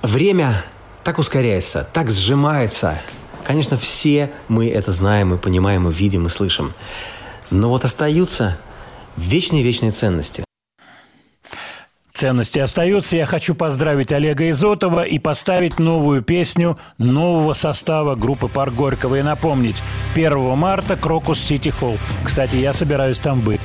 Время 0.01 0.65
так 1.05 1.19
ускоряется, 1.19 1.87
так 1.93 2.11
сжимается. 2.11 2.99
Конечно, 3.45 3.77
все 3.77 4.33
мы 4.49 4.71
это 4.71 4.93
знаем 4.93 5.35
и 5.35 5.37
понимаем, 5.37 5.89
и 5.89 5.93
видим, 5.93 6.27
и 6.27 6.31
слышим. 6.31 6.73
Но 7.51 7.69
вот 7.69 7.85
остаются 7.85 8.57
вечные-вечные 9.19 9.91
ценности. 9.91 10.46
Ценности 12.17 12.59
остаются. 12.59 13.15
Я 13.15 13.27
хочу 13.27 13.55
поздравить 13.55 14.11
Олега 14.11 14.49
Изотова 14.49 15.03
и 15.03 15.19
поставить 15.19 15.79
новую 15.79 16.23
песню 16.23 16.79
нового 16.97 17.53
состава 17.53 18.15
группы 18.15 18.49
«Парк 18.49 18.73
Горького». 18.73 19.17
И 19.17 19.23
напомнить, 19.23 19.83
1 20.15 20.57
марта 20.57 20.97
Крокус 20.97 21.39
Сити 21.39 21.69
Холл. 21.69 21.99
Кстати, 22.25 22.57
я 22.57 22.73
собираюсь 22.73 23.21
там 23.21 23.41
быть. 23.41 23.61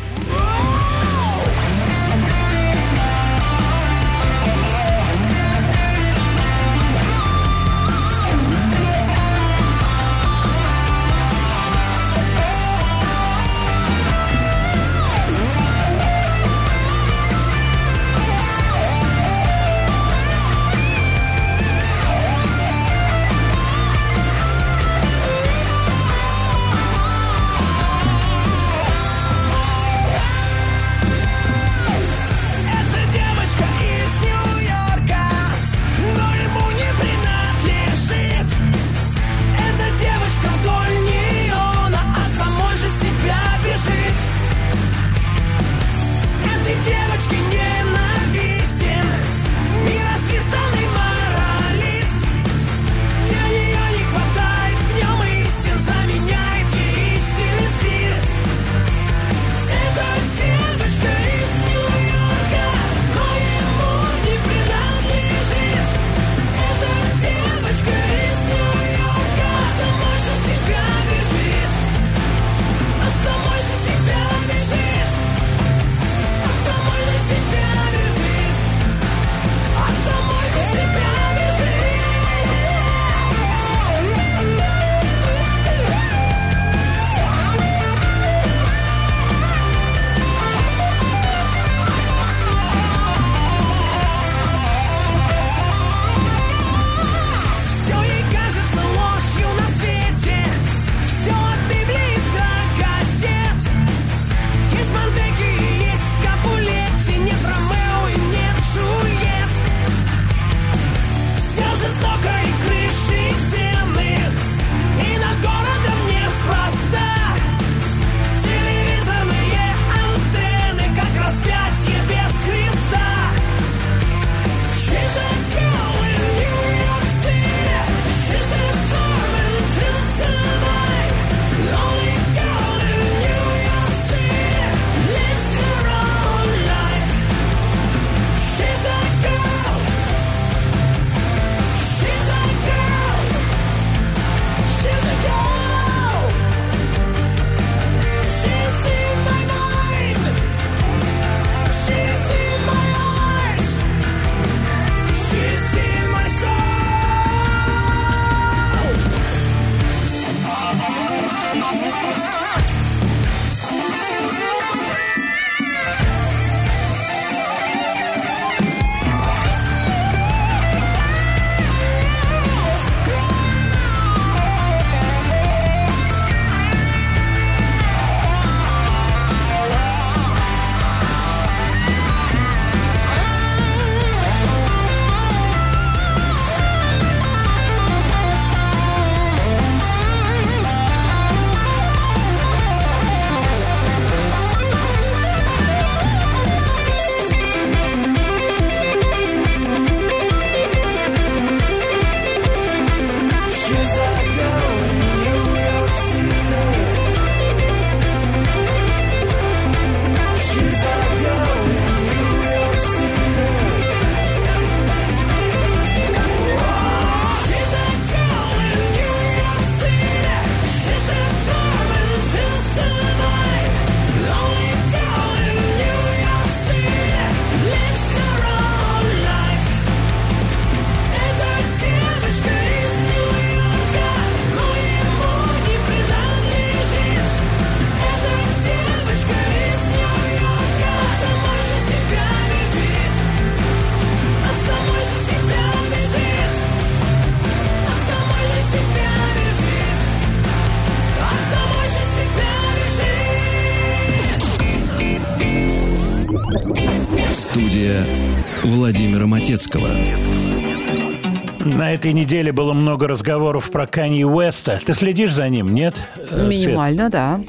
Этой 262.01 262.13
неделе 262.13 262.51
было 262.51 262.73
много 262.73 263.07
разговоров 263.07 263.69
про 263.69 263.85
Канье 263.85 264.25
Уэста. 264.25 264.79
Ты 264.83 264.95
следишь 264.95 265.33
за 265.35 265.47
ним, 265.49 265.71
нет? 265.71 265.93
э, 266.17 266.27
Свет? 266.47 266.47
Минимально, 266.49 267.09
да. 267.11 267.39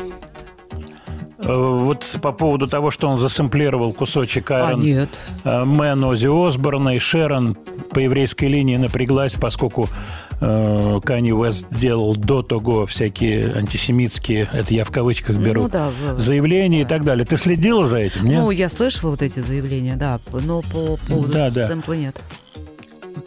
Э, 1.39 1.55
Вот 1.55 2.19
по 2.21 2.33
поводу 2.33 2.69
того, 2.69 2.91
что 2.91 3.09
он 3.09 3.17
засэмплировал 3.17 3.95
кусочек 3.95 4.51
А, 4.51 4.67
Айрон 4.69 4.81
нет. 4.83 5.09
э, 5.45 5.65
Мэн 5.65 6.05
Оззи 6.05 6.29
Осборна 6.49 6.97
и 6.97 6.99
Шерон 6.99 7.57
по 7.95 7.99
еврейской 7.99 8.45
линии 8.45 8.77
напряглась, 8.77 9.37
поскольку 9.37 9.89
э, 10.43 11.01
Канье 11.03 11.35
Уэст 11.35 11.65
делал 11.71 12.15
до 12.15 12.43
того 12.43 12.85
всякие 12.85 13.55
антисемитские, 13.57 14.51
это 14.53 14.75
я 14.75 14.85
в 14.85 14.91
кавычках 14.91 15.37
беру, 15.39 15.63
Ну 15.63 15.69
да, 15.71 15.89
заявления 16.19 16.83
и 16.83 16.85
так 16.85 17.05
далее. 17.05 17.25
Ты 17.25 17.39
следила 17.39 17.87
за 17.87 17.97
этим, 18.01 18.27
нет? 18.27 18.39
Ну, 18.39 18.51
я 18.51 18.69
слышала 18.69 19.13
вот 19.13 19.23
эти 19.23 19.41
заявления, 19.41 19.97
да, 19.97 20.21
но 20.31 20.61
по 20.61 20.99
поводу 21.09 21.33
Да, 21.33 21.51
да. 21.51 21.69
сэмпла 21.69 21.95
нет. 21.95 22.21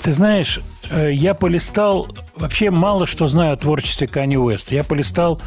Ты 0.04 0.14
знаешь, 0.14 0.60
я 0.92 1.34
полистал, 1.34 2.08
вообще 2.36 2.70
мало 2.70 3.08
что 3.08 3.28
знаю 3.28 3.54
о 3.54 3.58
творчестве 3.58 4.08
Канье 4.08 4.40
Уэста. 4.40 4.76
Я 4.76 4.84
полистал 4.84 5.42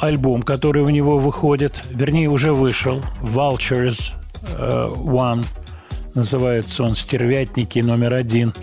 альбом, 0.00 0.42
который 0.42 0.82
у 0.82 0.88
него 0.88 1.18
выходит, 1.18 1.82
вернее, 1.90 2.28
уже 2.28 2.52
вышел, 2.52 3.02
Vultures 3.22 4.12
э, 4.58 4.88
One, 4.94 5.44
называется 6.14 6.82
он 6.84 6.94
«Стервятники 6.94 7.78
номер 7.78 8.14
один». 8.14 8.54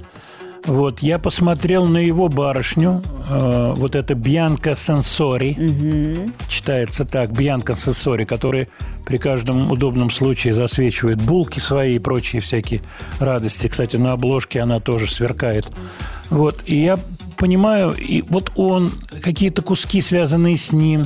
Вот, 0.65 0.99
я 0.99 1.19
посмотрел 1.19 1.85
на 1.85 1.97
его 1.97 2.29
барышню, 2.29 3.03
э, 3.29 3.73
вот 3.75 3.95
это 3.95 4.15
Бьянка 4.15 4.75
Сенсори, 4.75 5.57
читается 6.47 7.03
так, 7.03 7.31
Бьянка 7.31 7.75
Сенсори, 7.75 8.23
которая 8.23 8.69
при 9.05 9.17
каждом 9.17 9.69
удобном 9.71 10.09
случае 10.09 10.53
засвечивает 10.53 11.21
булки 11.21 11.59
свои 11.59 11.95
и 11.95 11.99
прочие 11.99 12.41
всякие 12.41 12.79
радости. 13.19 13.67
Кстати, 13.67 13.97
на 13.97 14.13
обложке 14.13 14.61
она 14.61 14.79
тоже 14.79 15.11
сверкает. 15.11 15.67
Вот, 16.29 16.63
и 16.65 16.81
я 16.81 16.97
понимаю, 17.37 17.93
и 17.93 18.21
вот 18.21 18.51
он, 18.55 18.91
какие-то 19.21 19.61
куски, 19.61 19.99
связанные 19.99 20.55
с 20.55 20.71
ним. 20.71 21.03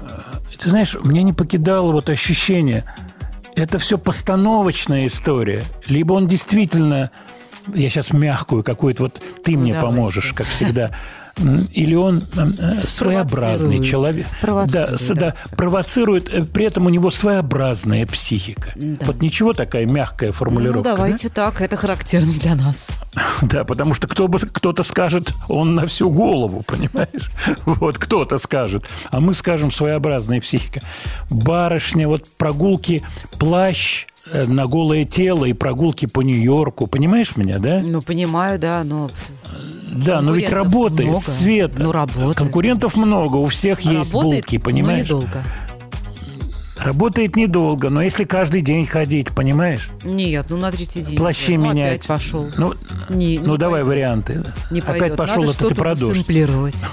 Э, 0.00 0.08
Ты 0.58 0.70
знаешь, 0.70 0.96
меня 1.04 1.22
не 1.22 1.34
покидало 1.34 1.92
вот 1.92 2.08
ощущение, 2.08 2.84
это 3.54 3.78
все 3.78 3.98
постановочная 3.98 5.06
история, 5.06 5.62
либо 5.86 6.14
он 6.14 6.26
действительно 6.26 7.10
я 7.74 7.90
сейчас 7.90 8.12
мягкую 8.12 8.62
какую-то, 8.62 9.04
вот 9.04 9.22
ты 9.44 9.56
мне 9.56 9.72
Давайте. 9.72 9.96
поможешь, 9.96 10.32
как 10.32 10.46
всегда. 10.46 10.90
Или 11.72 11.94
он 11.94 12.22
э, 12.36 12.86
своеобразный 12.86 13.82
человек. 13.82 14.26
Провоцирует, 14.42 14.98
да, 15.08 15.14
да. 15.14 15.20
да, 15.30 15.56
провоцирует, 15.56 16.28
э, 16.28 16.44
при 16.44 16.66
этом 16.66 16.86
у 16.86 16.90
него 16.90 17.10
своеобразная 17.10 18.06
психика. 18.06 18.72
Да. 18.76 19.06
Вот 19.06 19.22
ничего 19.22 19.54
такая 19.54 19.86
мягкая 19.86 20.28
Ну, 20.28 20.34
формулировка. 20.34 20.90
да? 20.90 20.96
давайте 20.96 21.30
так, 21.30 21.62
это 21.62 21.76
характерно 21.76 22.32
для 22.32 22.54
нас. 22.54 22.90
Да, 23.42 23.64
потому 23.64 23.94
что 23.94 24.06
кто 24.06 24.28
бы, 24.28 24.38
кто-то 24.38 24.82
скажет, 24.82 25.32
он 25.48 25.74
на 25.74 25.86
всю 25.86 26.10
голову, 26.10 26.62
понимаешь? 26.66 27.30
Вот 27.64 27.98
кто-то 27.98 28.38
скажет. 28.38 28.84
А 29.10 29.20
мы 29.20 29.34
скажем 29.34 29.70
своеобразная 29.70 30.40
психика. 30.40 30.80
Барышня, 31.30 32.08
вот 32.08 32.28
прогулки, 32.36 33.02
плащ 33.38 34.06
на 34.26 34.66
голое 34.66 35.04
тело 35.04 35.44
и 35.44 35.52
прогулки 35.52 36.06
по 36.06 36.20
Нью-Йорку. 36.20 36.86
Понимаешь 36.86 37.36
меня, 37.36 37.58
да? 37.58 37.80
Ну, 37.82 38.00
понимаю, 38.02 38.58
да, 38.58 38.82
но 38.84 39.10
Да, 39.92 40.20
но 40.20 40.32
ведь 40.32 40.50
работает 40.50 41.08
много. 41.10 41.24
свет. 41.24 41.72
Ну, 41.76 41.92
работает. 41.92 42.36
Конкурентов 42.36 42.96
много, 42.96 43.36
у 43.36 43.46
всех 43.46 43.80
есть 43.80 44.12
работает, 44.12 44.42
булки, 44.44 44.58
понимаешь? 44.58 45.04
недолго. 45.06 45.42
Работает 46.78 47.36
недолго, 47.36 47.90
но 47.90 48.02
если 48.02 48.24
каждый 48.24 48.60
день 48.60 48.86
ходить, 48.86 49.28
понимаешь? 49.30 49.88
Нет, 50.02 50.46
ну 50.48 50.56
на 50.56 50.72
третий 50.72 51.02
день. 51.02 51.16
Плащи 51.16 51.56
ну, 51.56 51.70
менять. 51.70 51.90
опять 51.98 52.06
пошел. 52.08 52.48
Ну, 52.56 52.74
Не- 53.08 53.38
ну 53.38 53.52
не 53.52 53.58
давай 53.58 53.82
пойдет. 53.82 53.86
варианты. 53.88 54.44
Не 54.72 54.80
Опять 54.80 54.98
пойдет. 54.98 55.16
пошел, 55.16 55.42
Надо 55.42 55.50
это 55.50 55.58
ты 55.60 55.64
что-то 55.66 55.80
про 55.80 55.90
дождь. 55.94 56.08
засэмплировать. 56.16 56.84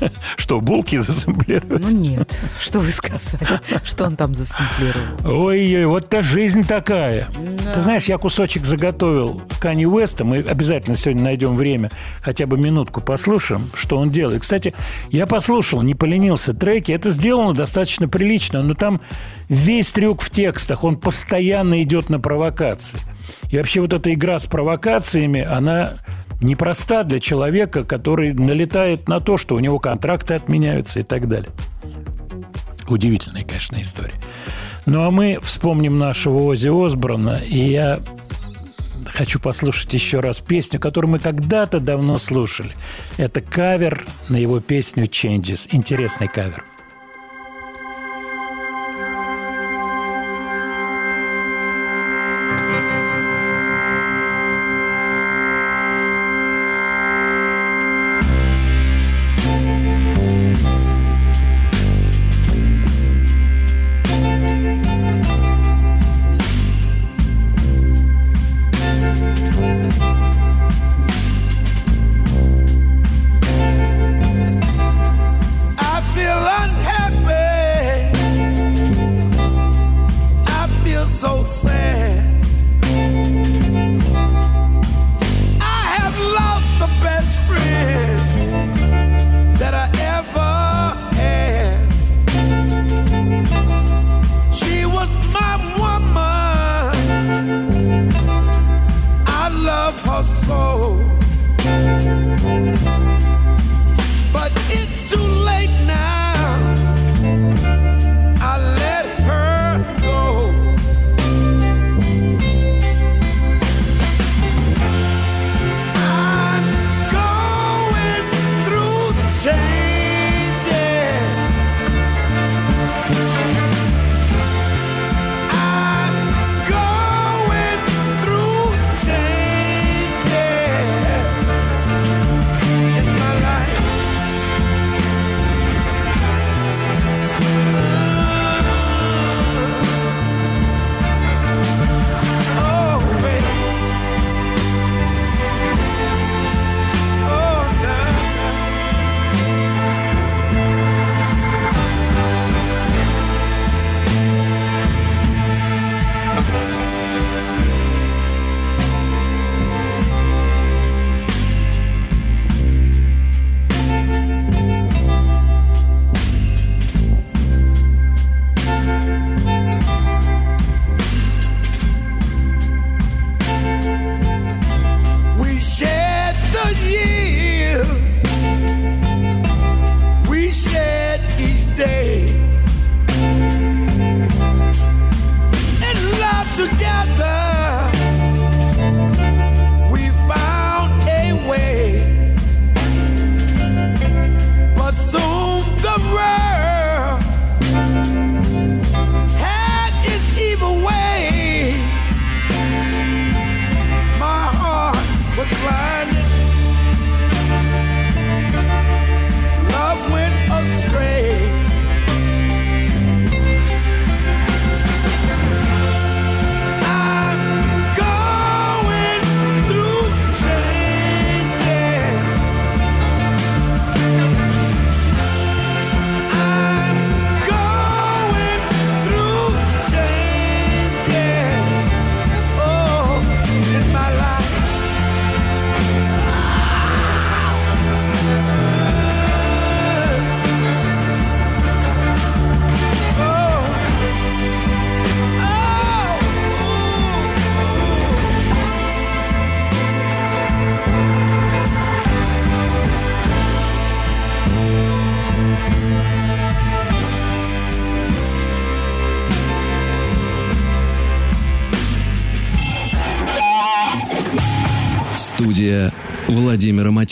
Что, 0.36 0.60
булки 0.60 0.96
засэмплировать? 0.96 1.82
Ну 1.82 1.90
нет, 1.90 2.34
что 2.60 2.80
вы 2.80 2.90
сказали, 2.90 3.60
что 3.84 4.04
он 4.04 4.16
там 4.16 4.34
засэмплировал. 4.34 5.46
Ой-ой, 5.46 5.86
вот 5.86 6.08
та 6.08 6.22
жизнь 6.22 6.66
такая. 6.66 7.28
Ты 7.74 7.80
знаешь, 7.80 8.04
я 8.04 8.18
кусочек 8.18 8.64
заготовил 8.64 9.42
Кани 9.60 9.86
Уэста. 9.86 10.24
Мы 10.24 10.38
обязательно 10.38 10.96
сегодня 10.96 11.24
найдем 11.24 11.56
время, 11.56 11.90
хотя 12.20 12.46
бы 12.46 12.58
минутку 12.58 13.00
послушаем, 13.00 13.70
что 13.74 13.98
он 13.98 14.10
делает. 14.10 14.42
Кстати, 14.42 14.74
я 15.10 15.26
послушал, 15.26 15.82
не 15.82 15.94
поленился 15.94 16.54
треки. 16.54 16.92
Это 16.92 17.10
сделано 17.10 17.54
достаточно 17.54 18.08
прилично, 18.08 18.62
но 18.62 18.74
там 18.74 19.00
весь 19.48 19.92
трюк 19.92 20.22
в 20.22 20.30
текстах. 20.30 20.84
Он 20.84 20.96
постоянно 20.96 21.82
идет 21.82 22.08
на 22.08 22.20
провокации. 22.20 22.98
И 23.50 23.56
вообще 23.56 23.80
вот 23.80 23.92
эта 23.92 24.12
игра 24.12 24.38
с 24.38 24.46
провокациями, 24.46 25.42
она 25.42 25.94
непроста 26.40 27.04
для 27.04 27.20
человека, 27.20 27.84
который 27.84 28.32
налетает 28.32 29.08
на 29.08 29.20
то, 29.20 29.36
что 29.36 29.54
у 29.54 29.60
него 29.60 29.78
контракты 29.78 30.34
отменяются 30.34 31.00
и 31.00 31.02
так 31.02 31.28
далее. 31.28 31.50
Удивительная, 32.88 33.44
конечно, 33.44 33.80
история. 33.80 34.14
Ну, 34.86 35.04
а 35.04 35.10
мы 35.10 35.38
вспомним 35.42 35.98
нашего 35.98 36.44
Ози 36.44 36.68
Осборна, 36.68 37.40
и 37.44 37.58
я 37.58 38.00
хочу 39.06 39.40
послушать 39.40 39.92
еще 39.92 40.20
раз 40.20 40.40
песню, 40.40 40.80
которую 40.80 41.12
мы 41.12 41.18
когда-то 41.18 41.80
давно 41.80 42.18
слушали. 42.18 42.72
Это 43.16 43.40
кавер 43.40 44.06
на 44.28 44.36
его 44.36 44.60
песню 44.60 45.04
«Changes». 45.04 45.68
Интересный 45.72 46.28
кавер. 46.28 46.64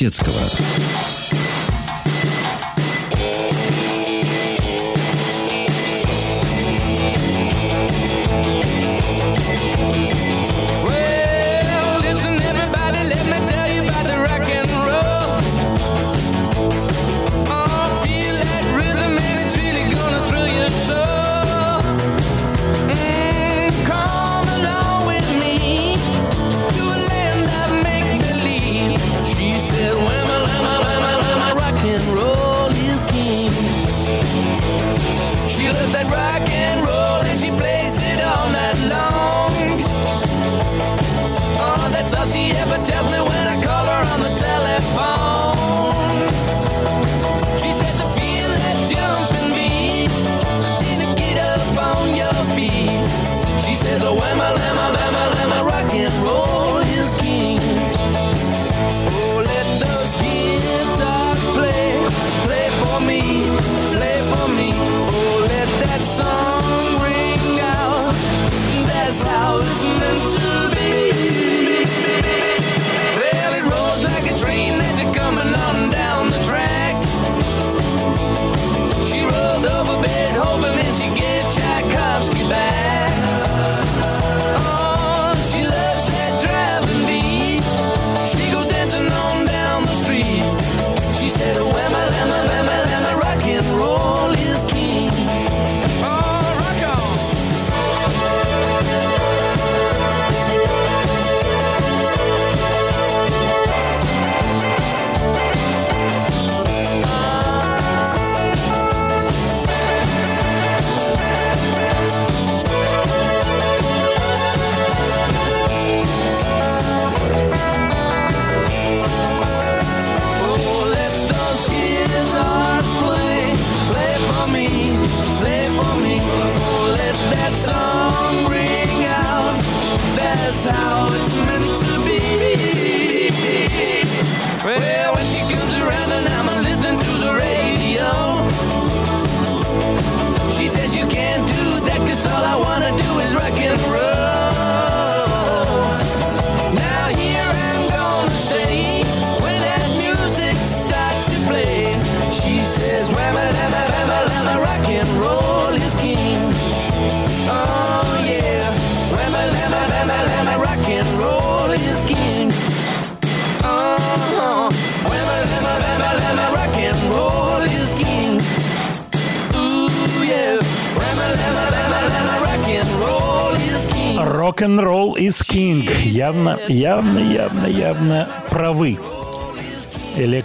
Владимира 0.07 0.96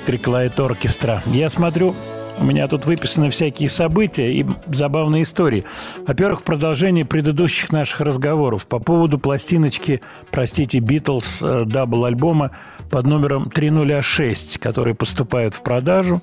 Electric 0.02 0.23
Light 0.23 0.56
Orchestra. 0.56 1.22
Я 1.32 1.49
смотрю, 1.49 1.94
у 2.40 2.44
меня 2.44 2.68
тут 2.68 2.86
выписаны 2.86 3.30
всякие 3.30 3.69
события 3.69 4.34
и 4.34 4.45
забавные 4.68 5.23
истории. 5.23 5.64
Во-первых, 6.07 6.44
продолжение 6.44 7.06
предыдущих 7.06 7.72
наших 7.72 8.02
разговоров 8.02 8.65
по 8.65 8.80
поводу 8.80 9.19
пластиночки, 9.19 10.02
простите, 10.32 10.80
Битлз 10.80 11.41
э, 11.41 11.65
double-альбома 11.65 12.52
под 12.90 13.06
номером 13.06 13.49
306, 13.49 14.57
который 14.57 14.95
поступает 14.95 15.53
в 15.53 15.61
продажу, 15.61 16.22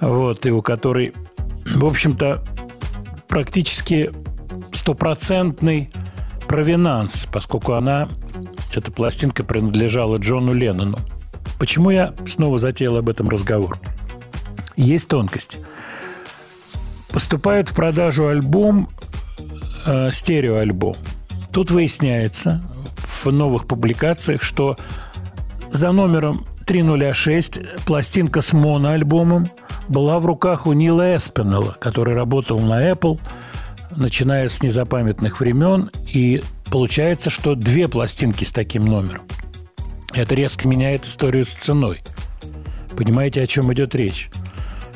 вот, 0.00 0.46
и 0.46 0.50
у 0.50 0.62
которой, 0.62 1.12
в 1.66 1.84
общем-то, 1.84 2.42
практически 3.28 4.10
стопроцентный 4.72 5.90
provenance, 6.48 7.28
поскольку 7.30 7.74
она, 7.74 8.08
эта 8.74 8.90
пластинка 8.90 9.44
принадлежала 9.44 10.16
Джону 10.16 10.54
Леннону. 10.54 10.98
Почему 11.60 11.90
я 11.90 12.14
снова 12.26 12.58
затеял 12.58 12.96
об 12.96 13.10
этом 13.10 13.28
разговор? 13.28 13.78
Есть 14.76 15.08
тонкости. 15.08 15.58
Поступает 17.12 17.68
в 17.68 17.74
продажу 17.74 18.28
альбом, 18.28 18.88
э, 19.84 20.10
стереоальбом. 20.10 20.96
Тут 21.52 21.70
выясняется 21.70 22.62
в 22.96 23.26
новых 23.26 23.66
публикациях, 23.66 24.42
что 24.42 24.78
за 25.70 25.92
номером 25.92 26.46
306 26.66 27.58
пластинка 27.84 28.40
с 28.40 28.54
моноальбомом 28.54 29.46
была 29.86 30.18
в 30.18 30.24
руках 30.24 30.66
у 30.66 30.72
Нила 30.72 31.14
Эспинелла, 31.14 31.76
который 31.78 32.14
работал 32.14 32.58
на 32.58 32.90
Apple, 32.90 33.20
начиная 33.94 34.48
с 34.48 34.62
незапамятных 34.62 35.40
времен. 35.40 35.90
И 36.10 36.42
получается, 36.70 37.28
что 37.28 37.54
две 37.54 37.86
пластинки 37.86 38.44
с 38.44 38.52
таким 38.52 38.86
номером. 38.86 39.24
Это 40.12 40.34
резко 40.34 40.66
меняет 40.66 41.04
историю 41.04 41.44
с 41.44 41.52
ценой. 41.52 42.00
Понимаете, 42.96 43.42
о 43.42 43.46
чем 43.46 43.72
идет 43.72 43.94
речь? 43.94 44.30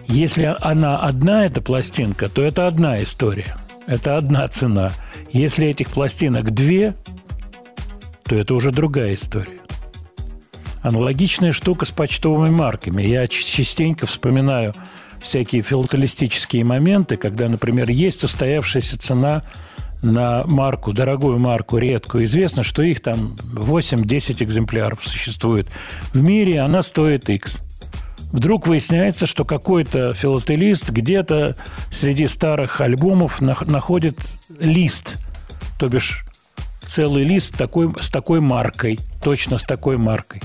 Если 0.07 0.55
она 0.61 0.99
одна, 0.99 1.47
эта 1.47 1.62
пластинка, 1.62 2.28
то 2.28 2.43
это 2.43 2.66
одна 2.66 3.03
история. 3.03 3.57
Это 3.86 4.16
одна 4.16 4.47
цена. 4.49 4.93
Если 5.32 5.66
этих 5.66 5.91
пластинок 5.91 6.53
две, 6.53 6.95
то 8.24 8.36
это 8.36 8.55
уже 8.55 8.70
другая 8.70 9.15
история. 9.15 9.61
Аналогичная 10.82 11.53
штука 11.53 11.86
с 11.86 11.91
почтовыми 11.91 12.51
марками. 12.51 13.03
Я 13.03 13.27
частенько 13.27 14.07
вспоминаю 14.07 14.74
всякие 15.23 15.62
филателистические 15.62 16.65
моменты, 16.65 17.16
когда, 17.16 17.49
например, 17.49 17.89
есть 17.89 18.24
устоявшаяся 18.24 18.99
цена 18.99 19.43
на 20.05 20.45
марку, 20.45 20.93
дорогую 20.93 21.39
марку, 21.39 21.79
редкую. 21.79 22.27
Известно, 22.27 22.63
что 22.63 22.83
их 22.83 23.01
там 23.01 23.37
8-10 23.55 24.45
экземпляров 24.45 25.01
существует. 25.03 25.69
В 26.13 26.21
мире 26.23 26.61
она 26.61 26.83
стоит 26.83 27.29
X. 27.29 27.61
Вдруг 28.33 28.67
выясняется, 28.67 29.27
что 29.27 29.45
какой-то 29.45 30.13
филателист 30.13 30.91
где-то 30.91 31.55
среди 31.91 32.27
старых 32.27 32.81
альбомов 32.81 33.41
нах- 33.41 33.69
находит 33.71 34.19
лист, 34.59 35.17
то 35.79 35.89
бишь 35.89 36.25
целый 36.87 37.25
лист 37.25 37.57
такой, 37.57 37.93
с 38.01 38.11
такой 38.11 38.41
маркой, 38.41 38.99
точно 39.23 39.57
с 39.57 39.63
такой 39.63 39.99
маркой. 39.99 40.43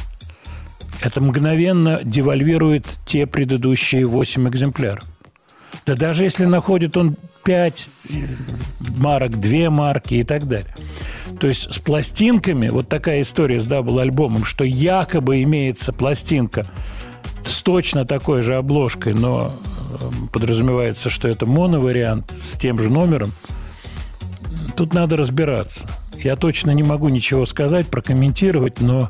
Это 1.02 1.22
мгновенно 1.22 2.02
девальвирует 2.04 2.86
те 3.06 3.26
предыдущие 3.26 4.06
8 4.06 4.48
экземпляров. 4.50 5.04
Да 5.86 5.96
даже 5.96 6.24
если 6.24 6.46
находит 6.46 6.98
он 6.98 7.16
5 7.44 7.88
марок, 8.98 9.40
2 9.40 9.70
марки 9.70 10.16
и 10.16 10.24
так 10.24 10.48
далее. 10.48 10.74
То 11.40 11.48
есть 11.48 11.74
с 11.74 11.80
пластинками, 11.80 12.68
вот 12.68 12.90
такая 12.90 13.22
история 13.22 13.60
с 13.60 13.66
double-альбомом, 13.66 14.44
что 14.44 14.64
якобы 14.64 15.42
имеется 15.44 15.94
пластинка 15.94 16.68
с 17.46 17.62
точно 17.62 18.06
такой 18.06 18.42
же 18.42 18.56
обложкой, 18.56 19.14
но 19.14 19.58
э, 19.90 20.10
подразумевается, 20.34 21.10
что 21.10 21.28
это 21.30 21.46
моновариант 21.46 22.32
с 22.32 22.58
тем 22.58 22.78
же 22.78 22.90
номером. 22.90 23.32
Тут 24.76 24.94
надо 24.94 25.16
разбираться. 25.16 25.90
Я 26.18 26.36
точно 26.36 26.72
не 26.72 26.84
могу 26.84 27.08
ничего 27.08 27.46
сказать, 27.46 27.88
прокомментировать, 27.88 28.82
но 28.82 29.10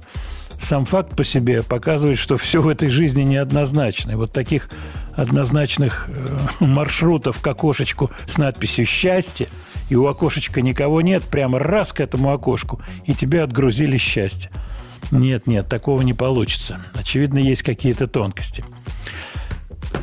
сам 0.60 0.86
факт 0.86 1.16
по 1.16 1.24
себе 1.24 1.64
показывает, 1.64 2.18
что 2.18 2.38
все 2.38 2.62
в 2.62 2.68
этой 2.68 2.90
жизни 2.90 3.24
неоднозначно. 3.24 4.12
И 4.12 4.16
вот 4.16 4.32
таких 4.32 4.70
однозначных 5.14 6.10
э, 6.10 6.38
маршрутов 6.66 7.40
к 7.40 7.48
окошечку 7.48 8.12
с 8.28 8.38
надписью 8.38 8.86
«Счастье», 8.86 9.48
и 9.90 9.96
у 9.96 10.06
окошечка 10.08 10.62
никого 10.62 11.02
нет, 11.02 11.24
прямо 11.24 11.60
раз 11.60 11.94
к 11.94 12.00
этому 12.00 12.32
окошку, 12.32 12.82
и 13.06 13.14
тебе 13.14 13.42
отгрузили 13.42 13.98
счастье. 13.98 14.52
Нет, 15.12 15.48
нет, 15.48 15.68
такого 15.68 16.02
не 16.02 16.14
получится. 16.14 16.80
Очевидно, 16.94 17.40
есть 17.40 17.64
какие-то 17.64 18.08
тонкости. 18.08 18.64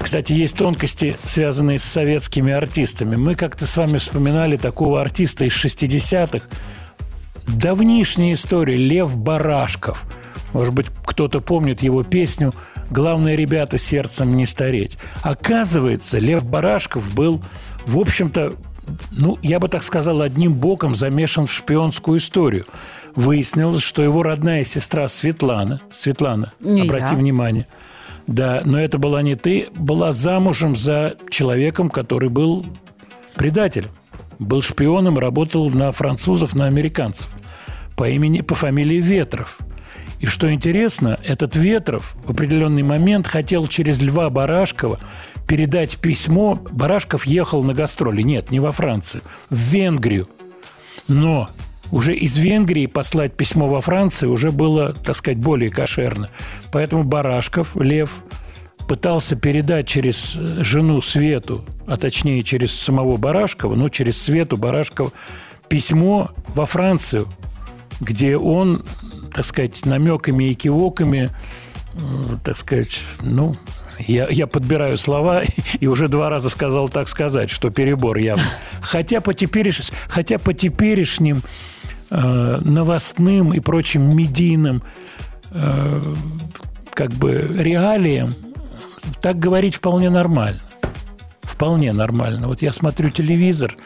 Кстати, 0.01 0.33
есть 0.33 0.57
тонкости, 0.57 1.17
связанные 1.25 1.79
с 1.79 1.85
советскими 1.85 2.53
артистами. 2.53 3.17
Мы 3.17 3.35
как-то 3.35 3.67
с 3.67 3.77
вами 3.77 3.99
вспоминали 3.99 4.57
такого 4.57 5.01
артиста 5.01 5.45
из 5.45 5.53
60-х. 5.53 6.47
Давнишняя 7.47 8.35
история. 8.35 8.77
Лев 8.77 9.17
Барашков. 9.17 10.05
Может 10.57 10.73
быть, 10.73 10.87
кто-то 11.05 11.43
помнит 11.43 11.83
его 11.83 12.03
песню 12.03 12.55
«Главное, 12.91 13.35
ребята, 13.35 13.77
сердцем 13.77 14.35
не 14.39 14.47
стареть». 14.47 14.97
Оказывается, 15.21 16.19
Лев 16.19 16.47
Барашков 16.47 17.13
был, 17.15 17.43
в 17.85 17.99
общем-то, 17.99 18.55
ну, 19.11 19.39
я 19.43 19.61
бы 19.61 19.69
так 19.69 19.83
сказал, 19.83 20.23
одним 20.23 20.55
боком 20.55 20.95
замешан 20.95 21.47
в 21.47 21.53
шпионскую 21.53 22.17
историю. 22.17 22.65
Выяснилось, 23.15 23.83
что 23.83 24.03
его 24.03 24.23
родная 24.23 24.65
сестра 24.65 25.09
Светлана, 25.09 25.83
Светлана, 25.91 26.55
Не 26.59 26.85
обрати 26.85 27.13
я. 27.13 27.19
внимание, 27.19 27.67
да, 28.27 28.63
но 28.65 28.81
это 28.81 28.97
была 28.97 29.21
не 29.21 29.35
ты, 29.35 29.69
была 29.75 30.11
замужем 30.11 30.75
за 30.75 31.17
человеком, 31.29 31.91
который 31.91 32.31
был 32.31 32.65
предателем, 33.35 33.91
был 34.39 34.63
шпионом, 34.63 35.19
работал 35.19 35.69
на 35.69 35.93
французов, 35.93 36.55
на 36.55 36.65
американцев 36.65 37.29
по 37.95 38.09
имени, 38.09 38.41
по 38.41 38.55
фамилии 38.55 39.03
Ветров. 39.03 39.59
И 40.21 40.27
что 40.27 40.53
интересно, 40.53 41.19
этот 41.25 41.57
Ветров 41.57 42.17
в 42.25 42.31
определенный 42.31 42.83
момент 42.83 43.27
хотел 43.27 43.67
через 43.67 44.01
Льва 44.01 44.31
Барашкова 44.31 44.99
передать 45.47 45.99
письмо. 45.99 46.61
Барашков 46.71 47.27
ехал 47.27 47.63
на 47.63 47.75
гастроли. 47.75 48.23
Нет, 48.23 48.51
не 48.51 48.61
во 48.61 48.73
Францию, 48.73 49.23
в 49.51 49.57
Венгрию. 49.57 50.29
Но 51.09 51.49
уже 51.93 52.15
из 52.15 52.37
Венгрии 52.37 52.87
послать 52.87 53.35
письмо 53.35 53.69
во 53.69 53.81
Францию 53.81 54.33
уже 54.33 54.51
было, 54.51 54.93
так 54.93 55.17
сказать, 55.17 55.39
более 55.39 55.71
кошерно. 55.71 56.31
Поэтому 56.73 57.05
Барашков, 57.05 57.77
Лев, 57.77 58.23
пытался 58.89 59.37
передать 59.37 59.87
через 59.87 60.37
э, 60.37 60.63
жену 60.63 61.03
Свету, 61.03 61.65
а 61.87 61.97
точнее 61.97 62.43
через 62.43 62.73
самого 62.73 63.17
Барашкова, 63.17 63.75
ну, 63.75 63.89
через 63.89 64.21
Свету 64.21 64.57
Барашкова, 64.57 65.13
письмо 65.69 66.31
во 66.49 66.67
Францию, 66.67 67.29
где 68.01 68.37
он, 68.37 68.83
так 69.37 69.45
сказать, 69.45 69.85
намеками 69.85 70.45
и 70.45 70.55
кивоками, 70.55 71.31
э, 71.93 72.37
так 72.43 72.57
сказать, 72.57 73.03
ну, 73.21 73.55
я, 73.99 74.29
я 74.29 74.47
подбираю 74.47 74.97
слова 74.97 75.43
и 75.81 75.87
уже 75.87 76.09
два 76.09 76.31
раза 76.31 76.49
сказал 76.49 76.89
так 76.89 77.07
сказать, 77.07 77.51
что 77.51 77.69
перебор 77.69 78.17
явно. 78.17 78.47
Хотя 78.81 79.21
по, 79.21 79.35
тепереш, 79.35 79.93
хотя 80.09 80.39
по 80.39 80.55
теперешним 80.55 81.43
э, 82.11 82.59
новостным 82.65 83.53
и 83.53 83.61
прочим 83.61 84.17
медийным 84.17 84.83
э, 85.51 86.03
как 86.95 87.11
бы 87.13 87.57
реалиям 87.59 88.35
так 89.21 89.39
говорить 89.39 89.75
вполне 89.75 90.09
нормально. 90.09 90.63
Вполне 91.43 91.93
нормально. 91.93 92.49
Вот 92.49 92.63
я 92.63 92.73
смотрю 92.73 93.11
телевизор, 93.11 93.77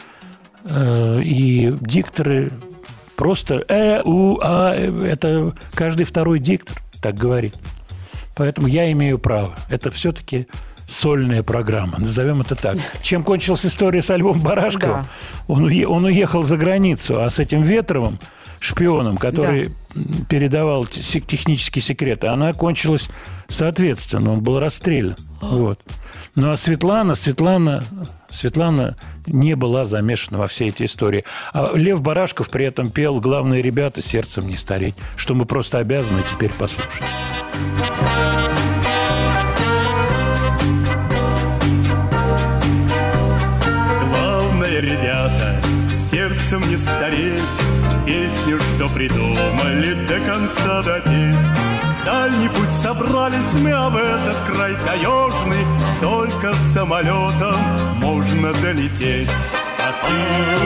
э, 0.65 1.23
и 1.25 1.75
дикторы 1.81 2.53
просто 3.21 3.63
э, 3.69 4.01
у, 4.03 4.39
а, 4.41 4.75
э, 4.75 5.05
это 5.05 5.53
каждый 5.75 6.05
второй 6.05 6.39
диктор 6.39 6.81
так 7.03 7.17
говорит. 7.17 7.55
Поэтому 8.35 8.67
я 8.67 8.91
имею 8.93 9.19
право. 9.19 9.55
Это 9.69 9.91
все-таки 9.91 10.49
сольная 10.89 11.43
программа, 11.43 11.99
назовем 11.99 12.41
это 12.41 12.55
так. 12.55 12.79
Чем 13.03 13.23
кончилась 13.23 13.67
история 13.67 14.01
с 14.01 14.09
альбомом 14.09 14.41
Барашкова? 14.41 15.05
Да. 15.07 15.09
Он, 15.49 15.71
он 15.87 16.05
уехал 16.07 16.45
за 16.45 16.57
границу, 16.57 17.21
а 17.21 17.29
с 17.29 17.39
этим 17.39 17.61
Ветровым, 17.61 18.19
шпионом, 18.59 19.19
который 19.19 19.67
м, 19.67 20.25
передавал 20.27 20.87
технические 20.87 21.83
секреты, 21.83 22.29
она 22.29 22.55
кончилась 22.55 23.11
соответственно. 23.49 24.33
Он 24.33 24.41
был 24.41 24.59
расстрелян. 24.59 25.17
Вот. 25.43 25.79
Ну 26.37 26.53
а 26.53 26.57
Светлана, 26.57 27.15
Светлана, 27.15 27.85
Светлана 28.31 28.97
не 29.27 29.55
была 29.55 29.85
замешана 29.85 30.39
во 30.39 30.47
все 30.47 30.69
эти 30.69 30.85
истории. 30.85 31.25
А 31.53 31.73
Лев 31.75 32.03
Барашков 32.03 32.51
при 32.51 32.65
этом 32.65 32.91
пел 32.91 33.21
«Главные 33.21 33.63
ребята, 33.63 34.03
сердцем 34.03 34.47
не 34.47 34.57
стареть», 34.57 34.95
что 35.17 35.35
мы 35.35 35.47
просто 35.47 35.79
обязаны 35.79 36.23
теперь 36.23 36.51
послушать. 36.51 37.03
Главное, 44.13 44.81
ребята, 44.81 45.61
сердцем 46.11 46.61
не 46.69 46.79
стареть, 46.79 47.41
Песню, 48.07 48.59
что 48.59 48.89
придумали, 48.89 50.07
до 50.07 50.19
конца 50.21 50.83
допеть. 50.83 51.70
Дальний 52.05 52.49
путь 52.49 52.75
собрались 52.75 53.53
мы, 53.55 53.73
а 53.73 53.91
в 53.91 53.97
этот 53.97 54.37
край 54.47 54.75
таежный 54.77 55.67
Только 56.01 56.55
самолетом 56.73 57.61
можно 57.97 58.53
долететь. 58.55 59.29
А 59.79 59.93
ты, 60.07 60.15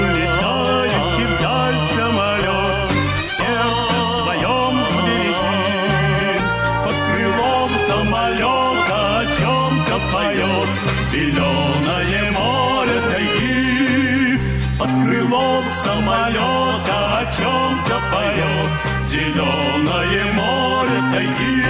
улетающий 0.00 1.26
вдаль 1.36 1.78
самолет, 1.96 2.90
В 3.18 3.24
сердце 3.36 3.96
своем 4.22 4.74
зверики, 4.90 6.40
Под 6.84 6.96
крылом 7.10 7.70
самолета 7.88 9.18
о 9.18 9.26
чем-то 9.38 9.96
поет 10.12 10.68
Зеленое 11.10 12.30
море 12.30 13.00
тайги. 13.10 14.40
Под 14.78 14.88
крылом 14.88 15.64
самолета 15.82 17.18
о 17.18 17.26
чем-то 17.36 18.00
поет 18.12 18.93
Зеленое 19.14 20.24
море 20.32 21.00
тайги. 21.12 21.62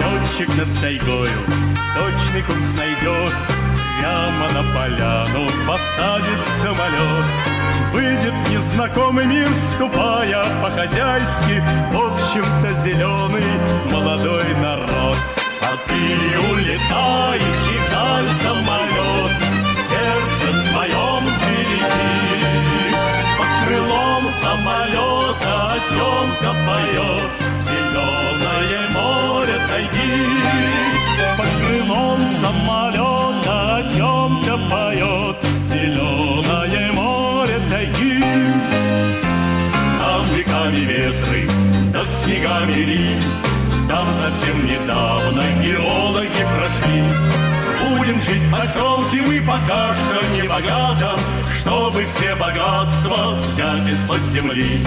Летчик 0.00 0.48
над 0.56 0.80
тайгою 0.80 1.40
точный 1.94 2.42
курс 2.42 2.74
найдет 2.74 3.32
Прямо 4.00 4.48
на 4.50 4.74
поляну 4.74 5.46
посадит 5.68 6.44
самолет 6.60 7.24
Выйдет 7.94 8.34
в 8.34 8.50
незнакомый 8.50 9.26
мир, 9.26 9.48
ступая 9.54 10.42
по-хозяйски. 10.60 11.62
В 11.92 11.96
общем-то 11.96 12.80
зеленый 12.82 13.44
молодой 13.92 14.52
народ. 14.56 15.18
А 15.62 15.76
ты 15.86 16.50
улетающий 16.50 17.78
вдаль 17.86 18.28
самолет 18.42 19.32
В 19.68 19.76
сердце 19.88 20.48
своем 20.68 21.22
зверики 21.38 22.10
Под 23.38 23.68
крылом 23.68 24.30
самолета 24.32 25.59
чем-то 25.88 26.50
поет 26.66 27.30
Зеленое 27.66 28.88
море 28.90 29.58
тайги 29.68 30.10
Под 31.38 31.48
крылом 31.60 32.26
самолета 32.40 33.86
чем-то 33.94 34.58
поет 34.70 35.36
Зеленое 35.64 36.92
море 36.92 37.60
тайги 37.70 38.20
Там 39.98 40.24
веками 40.34 40.76
ветры, 40.76 41.48
да 41.92 42.04
снегами 42.04 42.72
линь 42.72 43.22
Там 43.88 44.06
совсем 44.20 44.66
недавно 44.66 45.42
геологи 45.62 46.46
прошли 46.58 47.49
Будем 48.10 48.22
жить 48.22 48.42
в 48.42 48.50
поселке 48.50 49.22
мы 49.22 49.40
пока 49.40 49.94
что 49.94 50.20
не 50.34 50.42
богатом 50.42 51.16
Чтобы 51.60 52.04
все 52.06 52.34
богатства 52.34 53.36
взять 53.36 53.88
из-под 53.88 54.20
земли. 54.32 54.80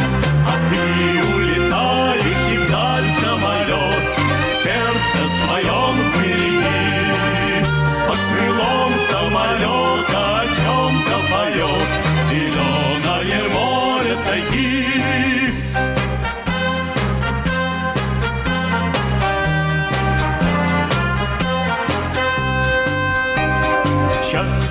А 0.45 0.51
ты 0.69 1.33
улетающий 1.33 2.57
вдаль 2.57 3.09
самолет 3.21 4.03
В 4.19 4.63
сердце 4.63 5.21
своем 5.39 6.03
зверини 6.11 7.65
Под 8.09 8.19
крылом 8.27 8.91
самолета 9.09 10.41
о 10.41 10.45
чем-то 10.59 11.15
поет 11.31 11.89
Зеленое 12.29 13.49
море 13.53 14.17
тайги 14.25 15.22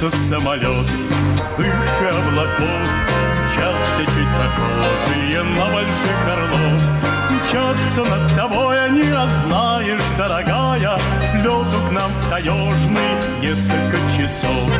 Мчатся 0.03 0.19
самолет 0.19 0.91
выше 1.57 2.09
облаков, 2.11 2.91
Мчатся 3.45 4.05
чуть 4.05 4.33
похожие 4.33 5.43
на 5.45 5.67
больших 5.67 6.27
орлов. 6.27 6.83
Мчатся 7.31 8.11
над 8.11 8.35
тобой 8.35 8.85
они, 8.85 9.09
а 9.13 9.29
знаешь, 9.29 10.01
дорогая, 10.19 10.99
Лету 11.35 11.87
к 11.87 11.93
нам 11.93 12.11
в 12.11 12.29
таежный 12.31 13.41
несколько 13.43 13.97
часов. 14.19 14.73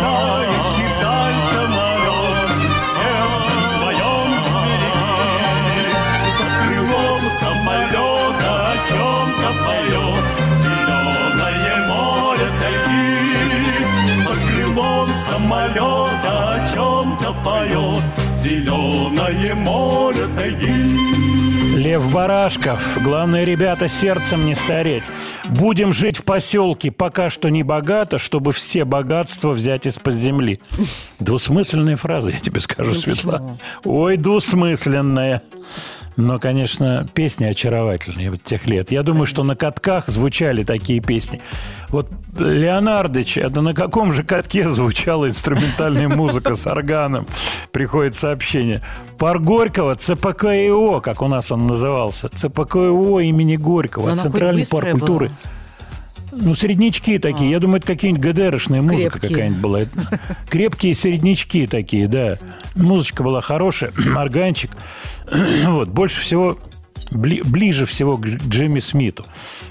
Дай, 0.00 0.91
крылом 15.32 15.48
самолета 15.48 16.54
о 16.54 16.66
чем-то 16.72 17.32
поет 17.44 18.02
Зеленое 18.36 19.54
море 19.54 20.26
тайги. 20.36 21.22
Лев 21.76 22.12
Барашков. 22.12 22.98
Главное, 23.02 23.44
ребята, 23.44 23.88
сердцем 23.88 24.44
не 24.44 24.54
стареть. 24.54 25.04
Будем 25.48 25.92
жить 25.92 26.18
в 26.18 26.24
поселке 26.24 26.90
пока 26.90 27.30
что 27.30 27.48
не 27.48 27.62
богато, 27.62 28.18
чтобы 28.18 28.52
все 28.52 28.84
богатства 28.84 29.50
взять 29.50 29.86
из-под 29.86 30.14
земли. 30.14 30.60
Двусмысленная 31.18 31.96
фраза, 31.96 32.30
я 32.30 32.38
тебе 32.38 32.60
скажу, 32.60 32.94
Светлана. 32.94 33.58
Ой, 33.84 34.16
двусмысленная. 34.16 35.42
Но, 36.16 36.38
конечно, 36.38 37.08
песни 37.14 37.44
очаровательные 37.46 38.30
вот 38.30 38.42
тех 38.42 38.66
лет. 38.66 38.90
Я 38.90 39.02
думаю, 39.02 39.26
что 39.26 39.44
на 39.44 39.56
катках 39.56 40.08
звучали 40.08 40.62
такие 40.62 41.00
песни. 41.00 41.40
Вот 41.88 42.08
Леонардович, 42.38 43.38
это 43.38 43.60
на 43.60 43.74
каком 43.74 44.12
же 44.12 44.22
катке 44.22 44.68
звучала 44.68 45.28
инструментальная 45.28 46.08
музыка 46.08 46.54
с 46.54 46.66
органом? 46.66 47.26
Приходит 47.70 48.14
сообщение. 48.14 48.82
Пар 49.18 49.38
Горького, 49.38 49.94
ЦПКИО, 49.94 51.00
как 51.00 51.22
у 51.22 51.28
нас 51.28 51.50
он 51.50 51.66
назывался. 51.66 52.28
ЦПКИО 52.28 53.20
имени 53.20 53.56
Горького. 53.56 54.16
Центральный 54.16 54.66
парк 54.66 54.90
культуры. 54.90 55.30
Ну, 56.34 56.54
среднячки 56.54 57.18
такие. 57.18 57.50
Я 57.50 57.60
думаю, 57.60 57.78
это 57.78 57.86
какие-нибудь 57.86 58.24
ГДРшная 58.24 58.80
музыка 58.82 59.20
какая-нибудь 59.20 59.60
была. 59.60 59.80
Крепкие 60.48 60.94
среднячки 60.94 61.66
такие, 61.66 62.08
да. 62.08 62.38
Музычка 62.74 63.22
была 63.22 63.40
хорошая, 63.42 63.92
органчик. 64.16 64.70
Вот, 65.66 65.88
больше 65.88 66.20
всего, 66.20 66.58
бли- 67.10 67.42
ближе 67.48 67.86
всего 67.86 68.16
к 68.16 68.26
Джимми 68.26 68.80
Смиту. 68.80 69.24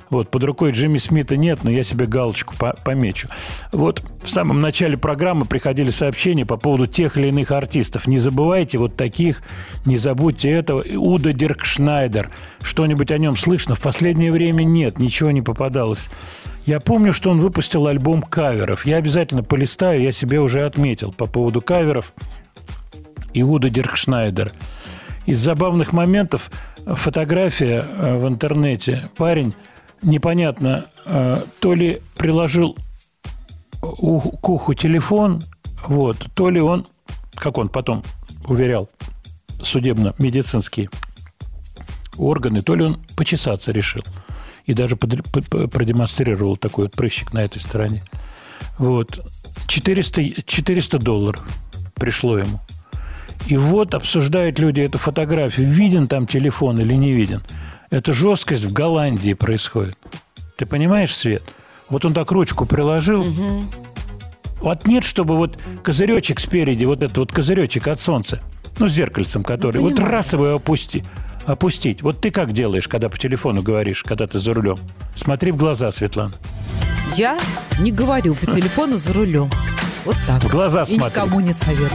Вот, 0.10 0.30
под 0.30 0.44
рукой 0.44 0.72
Джимми 0.74 0.98
Смита 0.98 1.38
нет, 1.38 1.60
но 1.64 1.72
я 1.72 1.84
себе 1.86 2.06
галочку 2.06 2.54
по- 2.58 2.76
помечу. 2.84 3.30
Вот 3.72 4.04
в 4.24 4.30
самом 4.30 4.60
начале 4.60 4.98
программы 4.98 5.46
приходили 5.46 5.90
сообщения 5.90 6.46
по 6.46 6.58
поводу 6.58 6.86
тех 6.86 7.18
или 7.18 7.28
иных 7.28 7.52
артистов. 7.52 8.08
Не 8.08 8.18
забывайте 8.18 8.78
вот 8.78 8.96
таких, 8.98 9.42
не 9.86 9.96
забудьте 9.98 10.50
этого. 10.52 10.84
Удо 10.98 11.32
Диркшнайдер. 11.32 12.30
Что-нибудь 12.62 13.10
о 13.12 13.18
нем 13.18 13.38
слышно? 13.38 13.74
В 13.76 13.80
последнее 13.80 14.32
время 14.34 14.64
нет, 14.64 15.00
ничего 15.00 15.32
не 15.32 15.42
попадалось. 15.42 16.10
Я 16.66 16.80
помню, 16.80 17.14
что 17.14 17.32
он 17.32 17.40
выпустил 17.40 17.88
альбом 17.88 18.22
каверов. 18.22 18.86
Я 18.86 18.98
обязательно 18.98 19.44
полистаю, 19.44 20.02
я 20.02 20.12
себе 20.12 20.40
уже 20.40 20.66
отметил 20.66 21.12
по 21.12 21.26
поводу 21.26 21.62
каверов. 21.62 22.14
Удо 23.34 23.70
Диркшнайдер. 23.70 24.52
Из 25.26 25.40
забавных 25.40 25.94
моментов 25.94 26.52
фотография 26.86 27.86
э, 27.88 28.18
в 28.18 28.28
интернете. 28.28 29.10
Парень 29.18 29.54
непонятно, 30.02 30.86
э, 31.06 31.44
то 31.60 31.74
ли 31.74 32.02
приложил 32.16 32.78
к 33.82 34.50
уху 34.50 34.74
телефон, 34.74 35.42
вот, 35.88 36.28
то 36.36 36.50
ли 36.50 36.62
он, 36.62 36.86
как 37.36 37.58
он 37.58 37.70
потом 37.70 38.04
уверял, 38.46 38.90
судебно-медицинские 39.64 40.90
органы, 42.18 42.62
то 42.62 42.76
ли 42.76 42.86
он 42.86 43.00
почесаться 43.16 43.72
решил. 43.72 44.04
И 44.72 44.74
даже 44.74 44.96
продемонстрировал 44.96 46.56
такой 46.56 46.86
вот 46.86 46.94
прыщик 46.94 47.34
на 47.34 47.40
этой 47.40 47.60
стороне. 47.60 48.02
Вот. 48.78 49.20
400, 49.68 50.44
400 50.46 50.98
долларов 50.98 51.46
пришло 51.96 52.38
ему. 52.38 52.62
И 53.48 53.58
вот 53.58 53.94
обсуждают 53.94 54.60
люди 54.60 54.80
эту 54.80 54.98
фотографию. 54.98 55.68
Виден 55.68 56.08
там 56.08 56.26
телефон 56.26 56.80
или 56.80 56.94
не 56.94 57.12
виден. 57.12 57.42
Это 57.90 58.14
жесткость 58.14 58.64
в 58.64 58.72
Голландии 58.72 59.34
происходит. 59.34 59.98
Ты 60.56 60.66
понимаешь, 60.66 61.14
Свет? 61.14 61.44
Вот 61.90 62.06
он 62.06 62.14
так 62.14 62.32
ручку 62.32 62.66
приложил. 62.66 63.26
Вот 64.62 64.88
нет, 64.88 65.04
чтобы 65.04 65.36
вот 65.36 65.60
козыречек 65.84 66.40
спереди, 66.40 66.86
вот 66.86 67.04
этот 67.04 67.18
вот 67.18 67.34
козыречек 67.34 67.90
от 67.90 68.00
солнца, 68.00 68.42
ну, 68.80 68.88
с 68.88 68.94
зеркальцем 68.94 69.44
который, 69.44 69.82
вот 69.82 70.00
раз 70.00 70.32
его 70.32 70.56
опусти, 70.56 71.04
опустить. 71.46 72.02
Вот 72.02 72.20
ты 72.22 72.32
как 72.32 72.54
делаешь, 72.54 72.88
когда 72.88 73.10
по 73.10 73.18
телефону 73.18 73.62
говоришь, 73.62 74.04
когда 74.04 74.28
ты 74.28 74.40
за 74.40 74.54
рулем? 74.54 74.78
Смотри 75.16 75.52
в 75.52 75.58
глаза, 75.58 75.92
Светлана. 75.92 76.34
Я 77.16 77.40
не 77.80 77.92
говорю 77.92 78.36
по 78.36 78.46
телефону 78.46 78.98
за 78.98 79.14
рулем. 79.14 79.50
Вот 80.06 80.16
так. 80.28 80.44
В 80.44 80.50
глаза 80.50 80.84
И 80.84 80.96
смотри. 80.98 81.06
никому 81.22 81.40
не 81.42 81.54
советую. 81.54 81.90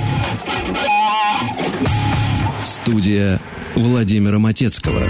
Студия 2.63 3.41
Владимира 3.75 4.39
Матецкого. 4.39 5.03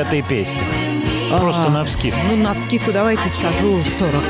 Этой 0.00 0.22
песне? 0.22 0.60
Просто 1.30 1.66
А, 1.66 1.70
на 1.70 1.84
вскид. 1.84 2.14
Ну, 2.28 2.36
на 2.36 2.54
вскидку 2.54 2.92
давайте 2.92 3.28
скажу 3.30 3.82
40. 3.82 4.22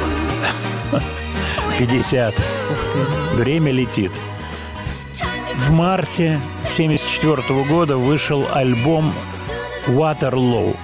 50. 1.79 2.35
Ух 2.35 2.43
ты. 2.93 3.37
Время 3.37 3.73
летит. 3.73 4.13
В 5.57 5.71
марте 5.71 6.41
1974 6.65 7.65
года 7.65 7.97
вышел 7.97 8.47
альбом 8.53 9.15
Waterloo. 9.87 10.77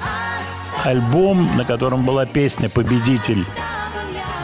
Альбом, 0.84 1.56
на 1.56 1.64
котором 1.64 2.04
была 2.04 2.24
песня 2.24 2.68
«Победитель 2.68 3.44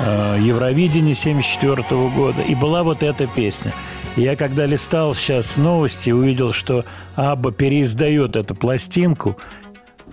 э, 0.00 0.38
Евровидения 0.40 1.14
1974 1.14 2.08
года. 2.10 2.42
И 2.42 2.54
была 2.54 2.82
вот 2.82 3.02
эта 3.02 3.26
песня. 3.26 3.72
Я 4.16 4.36
когда 4.36 4.66
листал 4.66 5.14
сейчас 5.14 5.56
новости, 5.56 6.10
увидел, 6.10 6.52
что 6.52 6.84
Абба 7.16 7.50
переиздает 7.50 8.36
эту 8.36 8.54
пластинку 8.54 9.38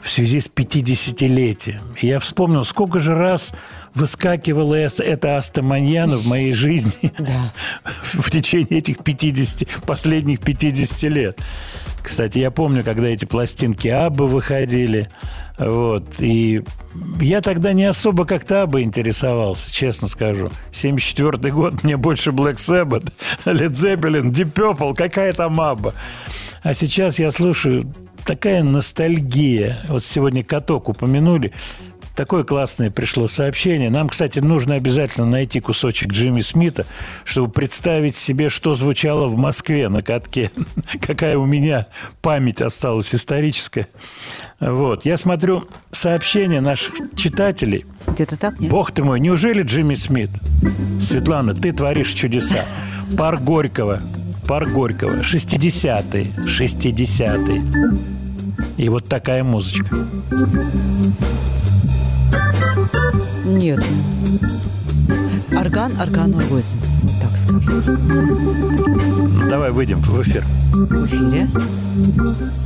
в 0.01 0.09
связи 0.09 0.39
с 0.39 0.49
50-летием. 0.49 1.81
И 2.01 2.07
я 2.07 2.19
вспомнил, 2.19 2.63
сколько 2.63 2.99
же 2.99 3.15
раз 3.15 3.53
выскакивала 3.93 4.75
эта 4.75 5.37
астоманьяна 5.37 6.17
в 6.17 6.27
моей 6.27 6.53
жизни 6.53 7.11
Да. 7.17 7.53
в 8.03 8.29
течение 8.29 8.79
этих 8.79 9.03
50, 9.03 9.81
последних 9.85 10.39
50 10.39 11.11
лет. 11.11 11.39
Кстати, 12.01 12.39
я 12.39 12.49
помню, 12.49 12.83
когда 12.83 13.07
эти 13.07 13.25
пластинки 13.25 13.87
Абба 13.87 14.23
выходили. 14.23 15.09
Вот. 15.57 16.05
И 16.19 16.63
я 17.19 17.41
тогда 17.41 17.73
не 17.73 17.85
особо 17.85 18.25
как-то 18.25 18.63
Абба 18.63 18.81
интересовался, 18.81 19.71
честно 19.73 20.07
скажу. 20.07 20.49
74 20.71 21.51
год, 21.53 21.83
мне 21.83 21.97
больше 21.97 22.31
Black 22.31 22.55
Sabbath, 22.55 23.11
Led 23.45 23.71
Zeppelin, 23.71 24.31
Deep 24.31 24.53
Purple, 24.53 24.95
какая 24.95 25.33
там 25.33 25.59
Абба. 25.59 25.93
А 26.63 26.73
сейчас 26.73 27.19
я 27.19 27.31
слушаю 27.31 27.91
такая 28.29 28.61
ностальгия. 28.61 29.79
Вот 29.87 30.03
сегодня 30.03 30.43
каток 30.43 30.87
упомянули. 30.87 31.51
Такое 32.15 32.43
классное 32.43 32.91
пришло 32.91 33.27
сообщение. 33.27 33.89
Нам, 33.89 34.07
кстати, 34.07 34.37
нужно 34.37 34.75
обязательно 34.75 35.25
найти 35.25 35.59
кусочек 35.59 36.11
Джимми 36.11 36.41
Смита, 36.41 36.85
чтобы 37.23 37.51
представить 37.51 38.15
себе, 38.15 38.49
что 38.49 38.75
звучало 38.75 39.27
в 39.27 39.35
Москве 39.35 39.89
на 39.89 40.03
катке. 40.03 40.51
Какая 41.01 41.39
у 41.39 41.47
меня 41.47 41.87
память 42.21 42.61
осталась 42.61 43.15
историческая. 43.15 43.87
Вот. 44.59 45.05
Я 45.05 45.17
смотрю 45.17 45.67
сообщения 45.91 46.61
наших 46.61 46.93
читателей. 47.15 47.87
Где-то 48.05 48.37
так, 48.37 48.59
нет? 48.59 48.69
Бог 48.69 48.91
ты 48.91 49.01
мой, 49.03 49.19
неужели 49.19 49.63
Джимми 49.63 49.95
Смит? 49.95 50.29
Светлана, 51.01 51.55
ты 51.55 51.71
творишь 51.71 52.13
чудеса. 52.13 52.63
Пар 53.17 53.37
Горького. 53.37 54.03
Пар 54.47 54.67
Горького. 54.69 55.21
60-е. 55.21 56.27
60-е. 56.45 58.18
И 58.77 58.89
вот 58.89 59.05
такая 59.05 59.43
музычка. 59.43 59.95
Нет. 63.45 63.83
Орган 65.55 65.91
органу 65.99 66.39
рознь, 66.49 66.77
так 67.21 67.37
скажу. 67.37 67.71
Ну, 67.81 69.49
давай 69.49 69.71
выйдем 69.71 69.99
в 70.01 70.21
эфир. 70.21 70.45
В 70.71 71.05
эфире. 71.05 71.49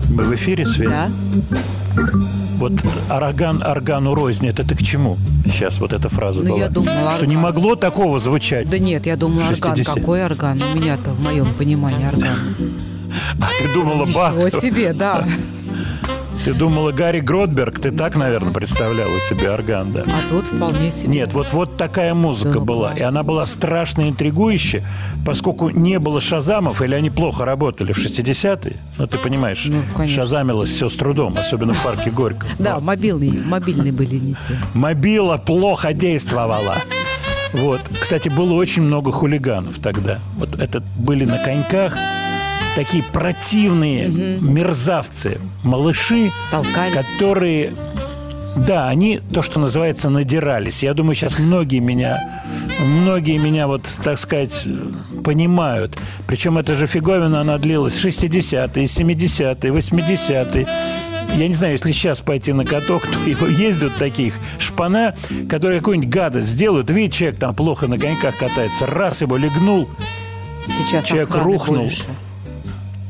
Мы 0.09 0.23
в 0.25 0.35
эфире, 0.35 0.65
Свет? 0.65 0.89
Да. 0.89 1.09
Вот 2.57 2.73
орган 3.09 3.61
органу 3.63 4.13
рознь, 4.13 4.47
это 4.47 4.63
ты 4.67 4.75
к 4.75 4.83
чему? 4.83 5.17
Сейчас 5.45 5.79
вот 5.79 5.93
эта 5.93 6.09
фраза 6.09 6.41
Ну, 6.41 6.49
была. 6.49 6.57
я 6.59 6.69
думала, 6.69 7.11
Что 7.11 7.25
не 7.25 7.35
орган. 7.35 7.53
могло 7.53 7.75
такого 7.75 8.19
звучать. 8.19 8.69
Да 8.69 8.77
нет, 8.77 9.05
я 9.05 9.15
думала, 9.15 9.41
орган. 9.49 9.75
60. 9.75 9.95
Какой 9.95 10.23
орган? 10.25 10.61
У 10.61 10.75
меня-то 10.75 11.11
в 11.11 11.23
моем 11.23 11.47
понимании 11.53 12.05
орган. 12.07 12.35
А 13.41 13.45
ты 13.59 13.73
думала? 13.73 14.05
Ничего 14.05 14.49
себе, 14.49 14.93
да. 14.93 15.25
Ты 16.43 16.53
думала, 16.53 16.91
Гарри 16.91 17.21
Гротберг? 17.21 17.79
Ты 17.79 17.91
так, 17.91 18.15
наверное, 18.17 18.51
представляла 18.51 19.17
себе 19.19 19.49
орган, 19.49 19.93
да? 19.93 20.01
А 20.05 20.27
тут 20.29 20.47
вполне 20.47 20.91
себе. 20.91 21.09
Нет, 21.19 21.31
вот, 21.33 21.53
вот 21.53 21.77
такая 21.77 22.13
музыка 22.13 22.55
Да, 22.55 22.59
была. 22.59 22.87
класс. 22.89 22.99
И 22.99 23.03
она 23.03 23.23
была 23.23 23.45
страшно 23.45 24.09
интригующая, 24.09 24.83
поскольку 25.25 25.69
не 25.69 25.99
было 25.99 26.19
шазамов, 26.19 26.81
или 26.81 26.95
они 26.95 27.09
плохо 27.09 27.45
работали 27.45 27.93
в 27.93 27.97
60-е. 27.97 28.75
Ну, 28.97 29.07
ты 29.07 29.17
понимаешь, 29.19 29.63
Ну, 29.67 29.83
конечно. 29.95 30.23
шазамилось 30.23 30.69
все 30.69 30.89
с 30.89 30.97
трудом, 30.97 31.37
особенно 31.37 31.71
в 31.71 31.81
парке 31.81 32.09
Горького. 32.11 32.51
Да, 32.59 32.79
мобильные, 32.81 33.31
мобильные 33.45 33.93
были 33.93 34.15
не 34.15 34.33
те. 34.33 34.59
Мобила 34.73 35.37
плохо 35.37 35.93
действовала. 35.93 36.75
Вот. 37.53 37.79
Кстати, 38.01 38.27
было 38.29 38.53
очень 38.53 38.81
много 38.81 39.11
хулиганов 39.13 39.77
тогда. 39.79 40.19
Вот 40.37 40.59
это 40.59 40.81
были 40.97 41.23
на 41.23 41.37
коньках 41.37 41.95
такие 42.75 43.03
противные 43.03 44.07
мерзавцы, 44.07 45.39
малыши, 45.63 46.31
Толкались. 46.51 46.93
которые, 46.93 47.73
да, 48.55 48.87
они 48.87 49.19
то, 49.33 49.41
что 49.41 49.59
называется, 49.59 50.09
надирались. 50.09 50.83
Я 50.83 50.93
думаю, 50.93 51.15
сейчас 51.15 51.39
многие 51.39 51.79
меня, 51.79 52.41
многие 52.79 53.37
меня 53.37 53.67
вот, 53.67 53.83
так 54.03 54.17
сказать, 54.17 54.65
понимают. 55.23 55.97
Причем 56.27 56.57
эта 56.57 56.73
же 56.73 56.87
фиговина, 56.87 57.41
она 57.41 57.57
длилась 57.57 57.95
60-е, 58.03 58.85
70-е, 58.85 59.71
80-е. 59.71 60.67
Я 61.35 61.47
не 61.47 61.53
знаю, 61.53 61.73
если 61.73 61.91
сейчас 61.93 62.19
пойти 62.19 62.53
на 62.53 62.63
каток, 62.63 63.07
то 63.07 63.17
его 63.27 63.47
ездят 63.47 63.97
таких 63.97 64.35
шпана, 64.59 65.15
которые 65.49 65.79
какую-нибудь 65.79 66.09
гадость 66.13 66.47
сделают. 66.47 66.91
Видит, 66.91 67.13
человек 67.13 67.39
там 67.39 67.55
плохо 67.55 67.87
на 67.87 67.97
коньках 67.97 68.37
катается. 68.37 68.85
Раз 68.85 69.21
его 69.21 69.37
легнул, 69.37 69.89
Сейчас 70.65 71.05
Человек 71.07 71.33
рухнул. 71.35 71.77
больше. 71.83 72.03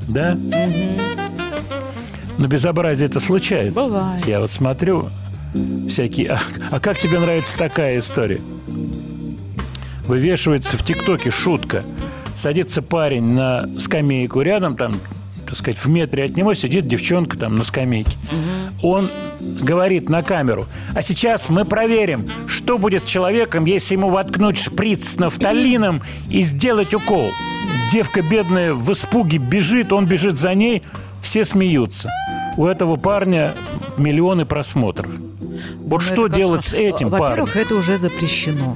Да? 0.07 0.38
Но 2.38 2.47
безобразие 2.47 3.07
это 3.07 3.19
случается. 3.19 3.80
Бывает. 3.80 4.25
Я 4.25 4.39
вот 4.39 4.51
смотрю 4.51 5.09
всякие... 5.88 6.31
А, 6.31 6.39
а 6.71 6.80
как 6.80 6.97
тебе 6.97 7.19
нравится 7.19 7.57
такая 7.57 7.99
история? 7.99 8.41
Вывешивается 10.07 10.77
в 10.77 10.84
ТикТоке 10.84 11.31
шутка. 11.31 11.85
Садится 12.35 12.81
парень 12.81 13.34
на 13.34 13.69
скамейку 13.80 14.41
рядом, 14.41 14.75
там, 14.75 14.99
так 15.53 15.59
сказать, 15.59 15.77
в 15.77 15.88
метре 15.88 16.23
от 16.25 16.35
него 16.35 16.55
сидит 16.55 16.88
девчонка 16.88 17.38
там 17.38 17.55
на 17.55 17.63
скамейке. 17.63 18.17
Он 18.81 19.11
говорит 19.39 20.09
на 20.09 20.23
камеру, 20.23 20.65
а 20.95 21.03
сейчас 21.03 21.47
мы 21.49 21.63
проверим, 21.63 22.27
что 22.47 22.80
будет 22.80 23.03
с 23.03 23.05
человеком, 23.05 23.65
если 23.65 23.93
ему 23.93 24.09
воткнуть 24.09 24.57
шприц 24.57 25.09
с 25.09 25.17
нафталином 25.19 26.01
и 26.27 26.41
сделать 26.41 26.95
укол. 26.95 27.30
Девка 27.91 28.23
бедная 28.23 28.73
в 28.73 28.91
испуге 28.91 29.38
бежит, 29.38 29.93
он 29.93 30.07
бежит 30.07 30.39
за 30.39 30.55
ней, 30.55 30.81
все 31.21 31.45
смеются. 31.45 32.09
У 32.57 32.65
этого 32.65 32.95
парня 32.95 33.53
миллионы 33.95 34.45
просмотров. 34.45 35.11
Вот 35.85 35.91
Ну, 35.91 35.99
что 35.99 36.27
делать 36.27 36.63
кошмар. 36.63 36.81
с 36.81 36.95
этим 36.95 37.11
парнем? 37.11 37.45
Во-первых, 37.45 37.57
это 37.57 37.75
уже 37.75 37.99
запрещено. 37.99 38.75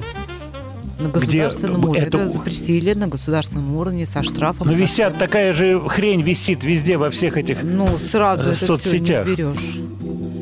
На 0.98 1.08
государственном 1.10 1.84
уровне. 1.84 2.00
Это- 2.00 2.18
Это... 2.18 2.30
запретили 2.30 2.92
на 2.94 3.06
государственном 3.06 3.76
уровне 3.76 4.06
со 4.06 4.22
штрафом. 4.22 4.66
Но 4.66 4.72
за 4.72 4.78
висят, 4.80 5.12
всё. 5.12 5.18
такая 5.20 5.52
же 5.52 5.80
хрень 5.88 6.22
висит 6.22 6.64
везде 6.64 6.96
во 6.96 7.10
всех 7.10 7.36
этих... 7.36 7.62
Ну, 7.62 7.98
сразу 7.98 8.48
э, 8.50 8.52
это 8.52 8.76
все 8.76 8.98
не 8.98 9.06
берешь. 9.06 9.78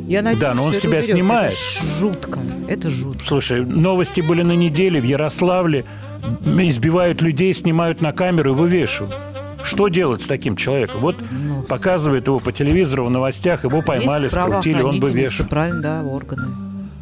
Я 0.08 0.22
надеюсь, 0.22 0.40
Да, 0.40 0.54
но 0.54 0.64
он 0.64 0.72
себя 0.72 0.90
уберется. 1.00 1.12
снимает. 1.12 1.52
Это 1.52 1.98
жутко. 2.00 2.40
Это 2.68 2.90
жутко. 2.90 3.24
Слушай, 3.26 3.64
новости 3.64 4.20
были 4.20 4.42
на 4.42 4.52
неделе 4.52 5.00
в 5.00 5.04
Ярославле. 5.04 5.84
Избивают 6.44 7.20
людей, 7.20 7.52
снимают 7.52 8.00
на 8.00 8.12
камеру 8.12 8.52
и 8.52 8.54
вывешивают. 8.54 9.14
Что 9.62 9.88
делать 9.88 10.22
с 10.22 10.26
таким 10.26 10.56
человеком? 10.56 11.00
Вот 11.00 11.16
показывает 11.68 12.28
его 12.28 12.38
по 12.38 12.52
телевизору 12.52 13.04
в 13.06 13.10
новостях, 13.10 13.64
его 13.64 13.82
поймали, 13.82 14.24
Ну. 14.24 14.30
Скрутили, 14.30 14.74
он 14.74 14.80
правоохранительные, 14.82 15.12
вывешен. 15.12 15.46
Правильно, 15.48 15.82
да, 15.82 16.02
органы. 16.04 16.46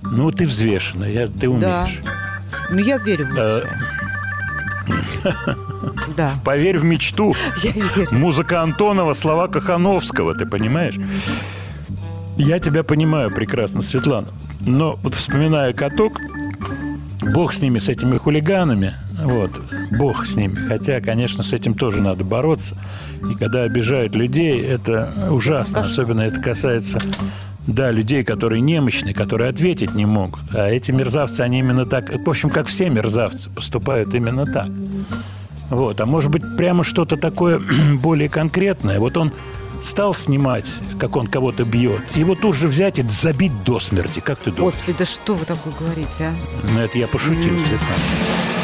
Ну, 0.03 0.31
ты 0.31 0.47
взвешенная, 0.47 1.11
я, 1.13 1.27
ты 1.27 1.49
Да. 1.59 1.87
Ну, 2.71 2.79
я 2.79 2.99
верю 2.99 3.27
в 3.27 3.31
лучшее. 3.31 3.71
Да, 6.17 6.35
Поверь 6.45 6.79
в 6.79 6.85
мечту. 6.85 7.35
я 7.63 7.73
верю. 7.73 8.09
Музыка 8.13 8.63
Антонова, 8.63 9.13
слова 9.15 9.49
Кахановского, 9.49 10.35
ты 10.35 10.47
понимаешь? 10.47 10.97
Я 12.37 12.59
тебя 12.59 12.83
понимаю 12.83 13.31
прекрасно, 13.31 13.83
Светлана. 13.83 14.29
Но 14.61 14.99
вот 15.03 15.15
вспоминая 15.15 15.73
каток, 15.73 16.19
бог 17.23 17.53
с 17.53 17.63
ними, 17.63 17.79
с 17.79 17.89
этими 17.89 18.17
хулиганами, 18.17 18.95
вот, 19.23 19.51
бог 19.93 20.27
с 20.27 20.37
ними. 20.37 20.57
Хотя, 20.57 21.01
конечно, 21.01 21.43
с 21.43 21.53
этим 21.53 21.75
тоже 21.75 22.03
надо 22.03 22.25
бороться. 22.25 22.77
И 23.31 23.35
когда 23.35 23.63
обижают 23.63 24.15
людей, 24.15 24.61
это 24.61 25.29
ужасно. 25.31 25.81
Особенно 25.81 26.23
это 26.23 26.41
касается, 26.41 26.99
да, 27.67 27.91
людей, 27.91 28.25
которые 28.25 28.61
немощны, 28.61 29.13
которые 29.13 29.51
ответить 29.51 29.95
не 29.95 30.07
могут. 30.07 30.43
А 30.55 30.69
эти 30.69 30.91
мерзавцы, 30.91 31.41
они 31.41 31.61
именно 31.61 31.87
так, 31.87 32.11
в 32.11 32.29
общем, 32.29 32.51
как 32.51 32.67
все 32.67 32.91
мерзавцы, 32.91 33.51
поступают 33.51 34.15
именно 34.15 34.47
так. 34.47 34.69
Вот, 35.71 36.01
а 36.01 36.07
может 36.07 36.31
быть, 36.31 36.43
прямо 36.57 36.85
что-то 36.85 37.17
такое 37.17 37.61
более 38.03 38.29
конкретное. 38.29 39.01
Вот 39.01 39.17
он 39.17 39.33
стал 39.83 40.15
снимать, 40.15 40.67
как 40.99 41.17
он 41.17 41.27
кого-то 41.27 41.65
бьет, 41.65 42.03
и 42.15 42.21
его 42.21 42.35
тут 42.35 42.55
же 42.55 42.69
взять 42.69 42.99
и 42.99 43.03
забить 43.03 43.53
до 43.65 43.81
смерти. 43.81 44.21
Как 44.21 44.39
ты 44.39 44.51
думаешь? 44.51 44.75
Господи, 44.75 44.99
да 44.99 45.05
что 45.05 45.35
вы 45.35 45.45
такое 45.45 45.73
говорите, 45.79 46.25
а? 46.25 46.35
Ну, 46.73 46.81
это 46.81 46.99
я 46.99 47.07
пошутил, 47.07 47.59
Светлана. 47.59 48.64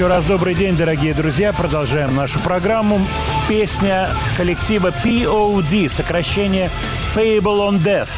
Еще 0.00 0.08
раз 0.08 0.24
добрый 0.24 0.54
день, 0.54 0.78
дорогие 0.78 1.12
друзья. 1.12 1.52
Продолжаем 1.52 2.16
нашу 2.16 2.40
программу. 2.40 3.06
Песня 3.50 4.08
коллектива 4.38 4.94
POD, 5.04 5.90
сокращение 5.90 6.70
Payable 7.14 7.68
on 7.68 7.84
Death. 7.84 8.08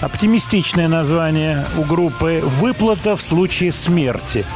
Оптимистичное 0.00 0.86
название 0.86 1.66
у 1.76 1.82
группы 1.82 2.40
«Выплата 2.60 3.16
в 3.16 3.22
случае 3.22 3.72
смерти». 3.72 4.46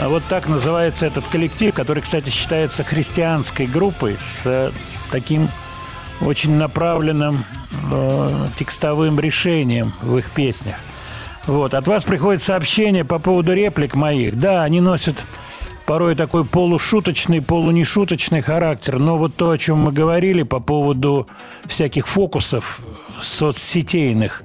А 0.00 0.08
Вот 0.08 0.22
так 0.28 0.46
называется 0.46 1.06
этот 1.06 1.26
коллектив, 1.26 1.74
который, 1.74 2.04
кстати, 2.04 2.30
считается 2.30 2.84
христианской 2.84 3.66
группой 3.66 4.16
с 4.20 4.42
э, 4.44 4.70
таким 5.10 5.48
очень 6.20 6.52
направленным 6.52 7.44
э, 7.90 8.46
текстовым 8.56 9.18
решением 9.18 9.92
в 10.02 10.16
их 10.18 10.30
песнях. 10.30 10.76
Вот. 11.48 11.74
От 11.74 11.88
вас 11.88 12.04
приходит 12.04 12.42
сообщение 12.42 13.04
по 13.04 13.18
поводу 13.18 13.54
реплик 13.54 13.96
моих. 13.96 14.38
Да, 14.38 14.62
они 14.62 14.80
носят 14.80 15.24
порой 15.86 16.16
такой 16.16 16.44
полушуточный, 16.44 17.40
полунешуточный 17.40 18.42
характер. 18.42 18.98
Но 18.98 19.16
вот 19.16 19.36
то, 19.36 19.50
о 19.50 19.58
чем 19.58 19.78
мы 19.78 19.92
говорили 19.92 20.42
по 20.42 20.60
поводу 20.60 21.28
всяких 21.64 22.08
фокусов 22.08 22.80
соцсетейных, 23.20 24.42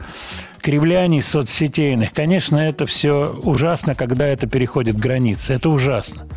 кривляний 0.61 1.21
соцсетейных, 1.21 2.13
конечно, 2.13 2.57
это 2.57 2.85
все 2.85 3.35
ужасно, 3.43 3.95
когда 3.95 4.27
это 4.27 4.47
переходит 4.47 4.97
границы. 4.97 5.53
Это 5.53 5.69
ужасно. 5.69 6.27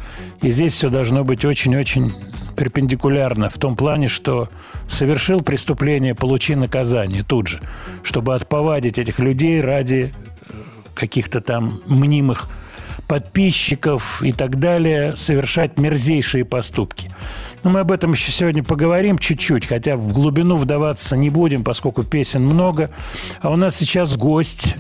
И 0.41 0.51
здесь 0.51 0.73
все 0.73 0.89
должно 0.89 1.23
быть 1.23 1.45
очень-очень 1.45 2.13
перпендикулярно 2.57 3.51
в 3.51 3.59
том 3.59 3.77
плане, 3.77 4.09
что 4.09 4.49
совершил 4.89 5.43
преступление, 5.43 6.15
получи 6.15 6.55
наказание 6.55 7.23
тут 7.23 7.49
же, 7.49 7.61
чтобы 8.03 8.35
отповадить 8.35 8.99
этих 8.99 9.19
людей 9.19 9.61
ради 9.61 10.15
э, 10.15 10.53
каких-то 10.95 11.41
там 11.41 11.81
мнимых 11.87 12.49
подписчиков 13.07 14.23
и 14.23 14.33
так 14.33 14.59
далее, 14.59 15.17
совершать 15.17 15.79
мерзейшие 15.79 16.45
поступки. 16.45 17.11
Но 17.63 17.71
мы 17.71 17.81
об 17.81 17.93
этом 17.93 18.13
еще 18.13 18.31
сегодня 18.31 18.63
поговорим 18.63 19.19
чуть-чуть, 19.19 19.67
хотя 19.67 19.97
в 19.97 20.13
глубину 20.13 20.57
вдаваться 20.57 21.17
не 21.17 21.31
будем, 21.31 21.65
поскольку 21.65 22.03
песен 22.03 22.45
много. 22.45 22.91
А 23.41 23.51
у 23.51 23.57
нас 23.57 23.77
сейчас 23.77 24.17
гость, 24.17 24.77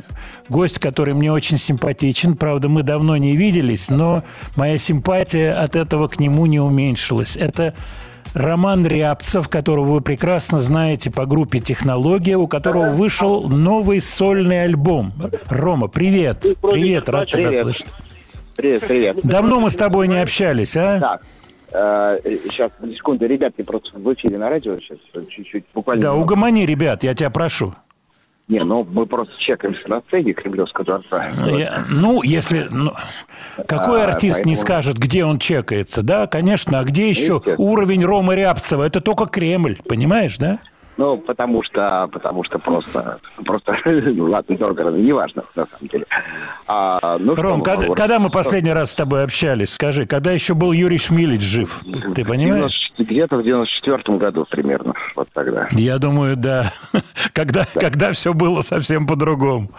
гость, 0.49 0.79
который 0.79 1.15
мне 1.15 1.33
очень 1.33 1.59
симпатичен. 1.59 2.37
Правда, 2.37 2.69
мы 2.69 2.83
давно 2.83 3.17
не 3.17 3.37
виделись, 3.37 3.89
но 3.89 4.23
моя 4.57 4.77
симпатия 4.77 5.53
от 5.53 5.77
этого 5.77 6.09
к 6.09 6.19
нему 6.19 6.45
не 6.47 6.61
уменьшилась. 6.61 7.37
Это 7.37 7.75
Роман 8.35 8.85
Рябцев, 8.85 9.49
которого 9.49 9.95
вы 9.95 10.01
прекрасно 10.01 10.59
знаете 10.59 11.11
по 11.11 11.25
группе 11.25 11.61
«Технология», 11.61 12.37
у 12.37 12.49
которого 12.49 12.89
вышел 12.89 13.49
новый 13.49 14.01
сольный 14.01 14.65
альбом. 14.65 15.13
Рома, 15.49 15.89
привет. 15.89 16.45
Привет, 16.61 17.09
рад 17.09 17.29
тебя 17.29 17.53
слышать. 17.53 17.87
Привет, 18.57 18.83
привет. 18.87 19.17
Давно 19.23 19.61
мы 19.61 19.71
с 19.71 19.77
тобой 19.77 20.09
не 20.09 20.21
общались, 20.21 20.77
а? 20.77 21.01
Так, 21.01 21.23
э, 21.73 22.37
сейчас, 22.45 22.71
секунду, 22.95 23.27
ребятки, 23.27 23.63
просто 23.63 23.99
в 23.99 24.15
эфире 24.15 24.39
на 24.39 24.49
радио 24.49 24.79
сейчас 24.79 24.99
чуть-чуть, 25.29 25.65
буквально... 25.75 26.03
Да, 26.03 26.15
угомони, 26.15 26.65
ребят, 26.65 27.03
я 27.03 27.15
тебя 27.15 27.31
прошу. 27.31 27.75
Не, 28.47 28.61
ну 28.63 28.87
мы 28.89 29.07
просто 29.07 29.33
чекаемся 29.39 29.89
на 29.89 30.03
сцене 30.03 30.35
Кремлевского 30.35 30.85
дворца. 30.85 31.31
Я- 31.47 31.85
ну, 31.89 32.23
если... 32.23 32.69
ну, 32.71 32.93
какой 33.67 34.03
А, 34.03 34.05
артист 34.05 34.41
не 34.41 34.53
поэтому- 34.53 34.57
скажет, 34.57 34.99
где 34.99 35.25
он 35.25 35.39
чекается, 35.39 36.03
да? 36.03 36.27
Конечно, 36.27 36.79
а 36.79 36.85
где 36.85 37.09
еще 37.09 37.41
уровень 37.57 38.05
Ромы 38.05 38.37
Рябцева? 38.37 38.85
Это 38.85 39.01
только 39.01 39.25
Кремль, 39.27 39.79
понимаешь, 39.89 40.37
да? 40.37 40.59
Ну, 40.97 41.17
потому 41.19 41.63
что, 41.63 42.09
потому 42.13 42.45
что 42.45 42.59
просто, 42.59 43.19
просто, 43.45 43.77
ну, 43.85 44.25
ладно, 44.31 44.57
дорого, 44.57 44.91
неважно, 44.91 45.43
на 45.57 45.67
самом 45.67 45.89
деле. 45.89 46.07
А, 46.67 47.19
ну, 47.19 47.35
Ром, 47.35 47.61
что, 47.61 47.71
когда, 47.71 47.95
когда 47.95 48.19
мы 48.19 48.31
последний 48.31 48.73
раз 48.73 48.93
с 48.93 48.95
тобой 48.95 49.25
общались, 49.25 49.75
скажи, 49.75 50.07
когда 50.07 50.31
еще 50.33 50.55
был 50.55 50.73
Юрий 50.73 50.99
Шмилич 50.99 51.43
жив, 51.43 51.83
ты 52.15 52.25
понимаешь? 52.25 52.93
90 52.97 53.13
Где-то 53.13 53.37
в 53.37 53.43
94 53.43 54.19
году 54.19 54.47
примерно, 54.49 54.95
вот 55.17 55.29
тогда. 55.33 55.69
Я 55.73 55.99
думаю, 55.99 56.37
да. 56.37 56.73
Когда, 57.33 57.67
когда 57.75 58.13
все 58.13 58.33
было 58.33 58.61
совсем 58.61 59.07
по-другому. 59.07 59.71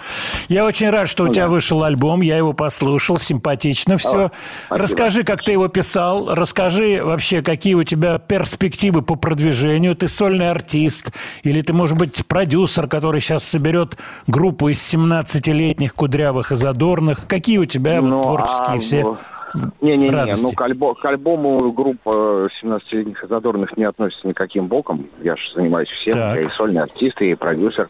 Я 0.49 0.65
очень 0.65 0.89
рад, 0.89 1.07
что 1.07 1.23
у 1.23 1.33
тебя 1.33 1.47
вышел 1.47 1.83
альбом, 1.83 2.21
я 2.21 2.37
его 2.37 2.53
послушал, 2.53 3.17
симпатично 3.17 3.97
все. 3.97 4.31
Расскажи, 4.69 5.23
как 5.23 5.41
ты 5.41 5.53
его 5.53 5.67
писал, 5.67 6.33
расскажи 6.33 7.01
вообще, 7.03 7.41
какие 7.41 7.75
у 7.75 7.83
тебя 7.83 8.19
перспективы 8.19 9.01
по 9.01 9.15
продвижению. 9.15 9.95
Ты 9.95 10.07
сольный 10.07 10.49
артист 10.49 11.04
или 11.43 11.61
ты, 11.61 11.73
может 11.73 11.97
быть, 11.97 12.25
продюсер, 12.27 12.87
который 12.87 13.21
сейчас 13.21 13.43
соберет 13.43 13.97
группу 14.27 14.69
из 14.69 14.79
17-летних 14.93 15.93
кудрявых 15.93 16.51
и 16.51 16.55
задорных. 16.55 17.27
Какие 17.27 17.57
у 17.57 17.65
тебя 17.65 18.01
вот 18.01 18.09
Ну, 18.09 18.23
творческие 18.23 18.75
а, 18.75 18.79
все 18.79 19.03
ну, 19.03 19.17
Не-не-не, 19.81 20.09
радости? 20.11 20.43
ну 20.43 20.51
к, 20.51 20.61
альбо- 20.61 20.95
к 20.95 21.05
альбому 21.05 21.71
группа 21.71 22.49
17-летних 22.61 23.23
и 23.23 23.27
задорных 23.27 23.77
не 23.77 23.83
относится 23.85 24.27
никаким 24.27 24.67
боком. 24.67 25.07
Я 25.23 25.35
же 25.35 25.53
занимаюсь 25.53 25.89
всем. 25.89 26.13
Так. 26.13 26.35
Я 26.35 26.41
и 26.41 26.49
сольный 26.49 26.81
артист, 26.81 27.21
и 27.21 27.33
продюсер. 27.35 27.89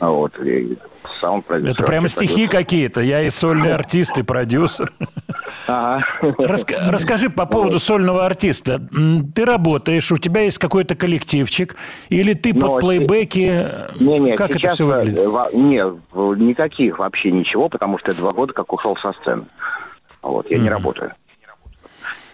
А 0.00 0.10
Вот, 0.10 0.32
и 0.40 0.76
саунд-продюсер. 1.20 1.74
Это 1.74 1.84
прямо 1.84 2.08
стихи 2.08 2.46
какие-то. 2.46 3.00
Я 3.02 3.22
и 3.22 3.30
сольный 3.30 3.74
артист, 3.74 4.16
и 4.18 4.22
продюсер. 4.22 4.90
Ага. 5.66 6.04
Раска- 6.38 6.90
расскажи 6.90 7.28
по 7.28 7.44
поводу 7.46 7.78
сольного 7.78 8.24
артиста. 8.24 8.80
Ты 9.34 9.44
работаешь, 9.44 10.10
у 10.10 10.16
тебя 10.16 10.42
есть 10.42 10.58
какой-то 10.58 10.94
коллективчик, 10.94 11.76
или 12.08 12.32
ты 12.32 12.54
Ну, 12.54 12.60
под 12.60 12.80
плейбеки? 12.80 13.66
Не-не, 14.00 14.36
как 14.36 14.56
это 14.56 14.70
все 14.70 14.86
выглядит? 14.86 15.18
э, 15.20 15.28
во- 15.28 15.50
не, 15.52 15.84
никаких 16.44 16.98
вообще 16.98 17.30
ничего, 17.30 17.68
потому 17.68 17.98
что 17.98 18.12
я 18.12 18.16
два 18.16 18.32
года 18.32 18.52
как 18.54 18.72
ушел 18.72 18.96
со 18.96 19.12
сцены. 19.20 19.44
Вот, 20.22 20.50
я 20.50 20.58
не 20.58 20.68
работаю. 20.70 21.12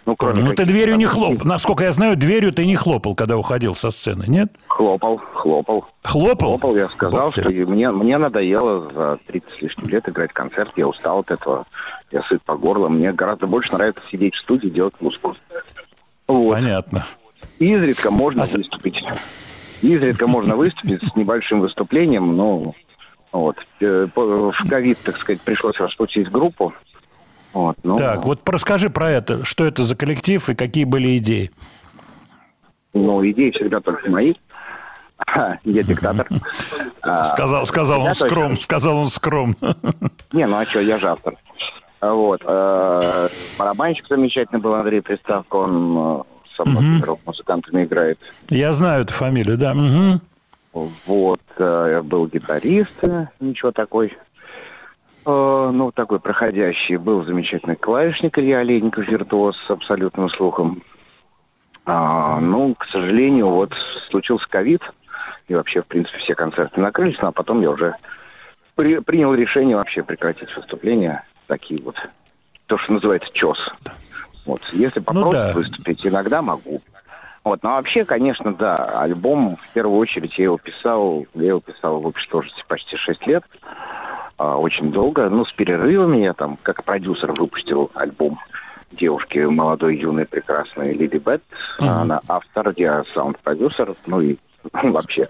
Ну, 0.07 0.15
кроме 0.15 0.43
Ну, 0.43 0.55
ты 0.55 0.65
дверью 0.65 0.97
не 0.97 1.05
хлопал. 1.05 1.45
Насколько 1.45 1.83
я 1.85 1.93
знаю, 1.93 2.17
дверью 2.17 2.53
ты 2.53 2.65
не 2.65 2.77
хлопал, 2.77 3.17
когда 3.17 3.37
уходил 3.37 3.75
со 3.75 3.91
сцены, 3.91 4.25
нет? 4.29 4.53
Хлопал, 4.69 5.19
хлопал. 5.35 5.85
Хлопал? 6.05 6.51
Хлопал, 6.59 6.77
я 6.77 6.89
сказал, 6.89 7.27
Бог 7.27 7.35
ты. 7.35 7.43
что 7.43 7.53
и 7.53 7.65
мне, 7.65 7.91
мне 7.91 8.17
надоело 8.17 8.89
за 8.95 9.17
30 9.27 9.51
с 9.53 9.63
лишним 9.63 9.89
лет 9.89 10.09
играть 10.09 10.33
концерт, 10.33 10.73
я 10.77 10.87
устал 10.87 11.19
от 11.19 11.33
этого, 11.33 11.67
я 12.13 12.23
сыт 12.23 12.41
по 12.43 12.57
горло, 12.57 12.89
мне 12.89 13.13
гораздо 13.13 13.49
больше 13.49 13.73
нравится 13.73 14.01
сидеть 14.11 14.37
в 14.37 14.39
студии, 14.39 14.69
делать 14.69 14.95
музыку. 15.01 15.35
Вот. 16.29 16.51
Понятно. 16.51 17.05
Изредка 17.59 18.13
можно 18.13 18.45
А 18.45 18.47
выступить. 18.47 19.05
Изредка 19.83 20.29
можно 20.29 20.55
выступить 20.55 21.03
с 21.03 21.17
небольшим 21.17 21.61
выступлением, 21.61 22.37
но 22.37 22.75
вот. 23.33 23.57
э, 23.81 24.07
В 24.15 24.69
ковид, 24.69 24.99
так 25.03 25.17
сказать, 25.17 25.43
пришлось 25.43 25.79
распустить 25.79 26.31
группу. 26.31 26.73
Вот, 27.57 27.77
ну, 27.85 27.97
Так, 27.97 28.27
вот 28.27 28.47
расскажи 28.47 28.91
про 28.91 29.09
это. 29.11 29.43
Что 29.47 29.65
это 29.65 29.83
за 29.83 29.97
коллектив 29.97 30.47
и 30.51 30.55
какие 30.55 30.85
были 30.85 31.17
идеи? 31.17 31.51
ну, 32.93 33.27
идеи 33.31 33.51
всегда 33.51 33.81
только 33.81 34.11
мои. 34.11 34.35
Я 35.65 35.83
диктатор. 35.83 36.29
А, 37.03 37.23
Сказал, 37.25 37.65
сказал 37.67 38.01
он 38.01 38.07
я 38.09 38.15
скром, 38.15 38.61
сказал 38.61 38.99
он 38.99 39.09
скром. 39.09 39.55
Не, 40.33 40.45
ну 40.47 40.57
а 40.57 40.67
что, 40.67 40.81
я 40.81 40.99
же 40.99 41.09
автор. 41.09 41.37
А 42.01 42.13
Вот. 42.13 42.43
э, 42.45 43.29
Барабанщик 43.59 44.07
замечательный 44.09 44.59
был 44.61 44.75
Андрей 44.75 45.01
Приставко, 45.03 45.55
он 45.57 45.97
э, 45.97 46.23
со 46.57 46.65
многими 46.69 47.01
рок-музыкантами 47.03 47.85
играет. 47.85 48.19
Я 48.49 48.73
знаю 48.73 49.03
эту 49.05 49.15
фамилию, 49.15 49.57
да. 49.57 49.73
Вот. 51.07 51.41
э, 51.59 52.03
Был 52.03 52.27
гитарист, 52.27 53.01
ничего 53.39 53.71
такой. 53.71 54.13
Э, 55.27 55.71
Ну, 55.73 55.91
такой 55.93 56.21
проходящий. 56.21 56.97
Был 56.97 57.25
замечательный 57.25 57.77
клавишник 57.77 58.39
Илья 58.39 58.59
Олейников, 58.61 59.07
виртуоз 59.09 59.57
с 59.59 59.71
абсолютным 59.71 60.29
слухом. 60.29 60.83
А, 61.85 62.41
Ну, 62.41 62.75
к 62.75 62.87
сожалению, 62.87 63.49
вот 63.51 63.75
случился 64.09 64.49
ковид, 64.49 64.83
и 65.49 65.55
вообще, 65.55 65.83
в 65.83 65.87
принципе, 65.87 66.19
все 66.19 66.35
концерты 66.35 66.81
накрылись, 66.81 67.19
ну, 67.21 67.29
а 67.29 67.33
потом 67.33 67.61
я 67.61 67.71
уже 67.71 67.95
при- 68.75 68.99
принял 69.01 69.35
решение 69.35 69.77
вообще 69.77 70.03
прекратить 70.03 70.55
выступления. 70.57 71.25
Такие 71.47 71.81
вот, 71.85 71.97
то, 72.67 72.79
что 72.79 72.95
называется 72.95 73.33
ЧОС. 73.33 73.73
Вот, 74.45 74.61
если 74.73 75.01
попросят 75.01 75.33
да. 75.33 75.53
выступить, 75.55 76.07
иногда 76.07 76.43
могу. 76.43 76.81
Вот, 77.45 77.63
ну 77.63 77.71
а 77.71 77.75
вообще, 77.77 78.05
конечно, 78.05 78.53
да, 78.53 79.01
альбом, 79.01 79.57
в 79.57 79.73
первую 79.73 79.99
очередь, 79.99 80.37
я 80.39 80.45
его 80.45 80.59
писал, 80.59 81.27
я 81.35 81.49
его 81.49 81.61
писал 81.61 82.01
в 82.01 82.07
общем 82.09 82.29
тоже 82.31 82.51
почти 82.67 82.97
6 82.97 83.25
лет, 83.29 83.45
а, 84.39 84.57
очень 84.57 84.93
долго, 84.93 85.29
ну, 85.31 85.45
с 85.45 85.53
перерывами 85.53 86.19
я 86.19 86.33
там, 86.35 86.59
как 86.63 86.85
продюсер, 86.85 87.33
выпустил 87.33 87.91
альбом 87.95 88.39
девушки 88.93 89.39
молодой, 89.39 89.97
юной, 89.97 90.27
прекрасной 90.27 90.95
Лили 90.95 91.19
Бет. 91.19 91.43
Она 91.79 92.21
автор, 92.29 92.73
я 92.77 93.05
саунд-продюсер, 93.15 93.95
ну 94.07 94.21
и 94.21 94.37
вообще 94.73 95.29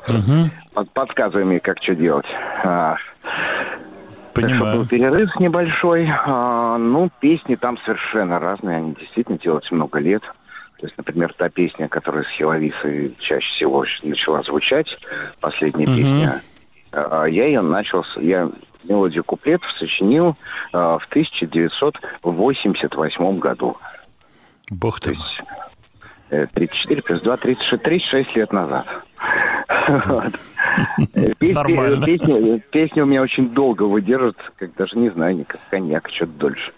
под- 0.74 0.90
подсказывай 0.90 1.44
мне, 1.44 1.60
как 1.60 1.82
что 1.82 1.94
делать. 1.94 2.26
А, 2.64 2.96
так 4.34 4.48
что 4.50 4.58
Понимаю. 4.58 4.78
был 4.78 4.86
перерыв 4.86 5.36
небольшой. 5.40 6.08
А, 6.10 6.76
ну, 6.76 7.10
песни 7.20 7.54
там 7.54 7.78
совершенно 7.78 8.38
разные. 8.38 8.78
Они 8.78 8.94
действительно 8.94 9.38
делаются 9.38 9.74
много 9.74 9.98
лет. 9.98 10.22
То 10.78 10.86
есть, 10.86 10.96
например, 10.98 11.32
та 11.32 11.48
песня, 11.48 11.88
которая 11.88 12.24
с 12.24 12.28
Хиловисой 12.28 13.14
чаще 13.18 13.48
всего 13.54 13.86
начала 14.02 14.42
звучать, 14.42 14.98
последняя 15.40 15.86
песня, 15.86 16.42
а, 16.92 17.24
я 17.24 17.46
ее 17.46 17.62
начал, 17.62 18.04
я 18.16 18.50
мелодию 18.88 19.24
куплетов 19.24 19.70
сочинил 19.72 20.36
а, 20.72 20.98
в 20.98 21.06
1988 21.06 23.38
году. 23.38 23.76
Бог 24.70 25.00
ты 25.00 25.14
мой. 25.14 25.24
Э, 26.30 26.46
34 26.52 27.02
плюс 27.02 27.20
2, 27.20 27.36
36, 27.36 27.82
36 27.82 28.36
лет 28.36 28.52
назад. 28.52 28.86
Э. 31.14 31.32
Песни, 31.38 32.58
песни 32.70 33.00
у 33.00 33.06
меня 33.06 33.22
очень 33.22 33.48
долго 33.50 33.84
выдержат, 33.84 34.36
как 34.56 34.74
даже 34.74 34.98
не 34.98 35.08
знаю, 35.10 35.44
как 35.48 35.60
коньяк, 35.70 36.08
что-то 36.10 36.32
дольше. 36.32 36.72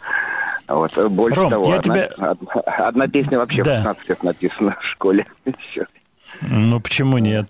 Вот. 0.69 0.97
э, 0.97 1.09
Больше 1.09 1.41
Ром, 1.41 1.51
того, 1.51 1.69
я 1.71 1.77
одна, 1.79 1.95
тебя- 1.95 2.07
одна, 2.19 2.61
одна 2.61 3.09
песня 3.09 3.39
вообще 3.39 3.63
Да. 3.63 3.73
в 3.73 3.77
15 3.79 4.09
лет 4.11 4.23
написана 4.23 4.77
в 4.81 4.85
школе. 4.85 5.25
Ну, 6.41 6.81
почему 6.81 7.19
нет? 7.19 7.49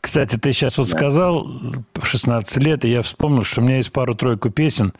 Кстати, 0.00 0.36
ты 0.36 0.52
сейчас 0.52 0.78
вот 0.78 0.88
сказал 0.88 1.46
16 2.02 2.62
лет, 2.62 2.84
и 2.84 2.90
я 2.90 3.02
вспомнил, 3.02 3.44
что 3.44 3.60
у 3.60 3.64
меня 3.64 3.76
есть 3.76 3.92
пару-тройку 3.92 4.50
песен, 4.50 4.94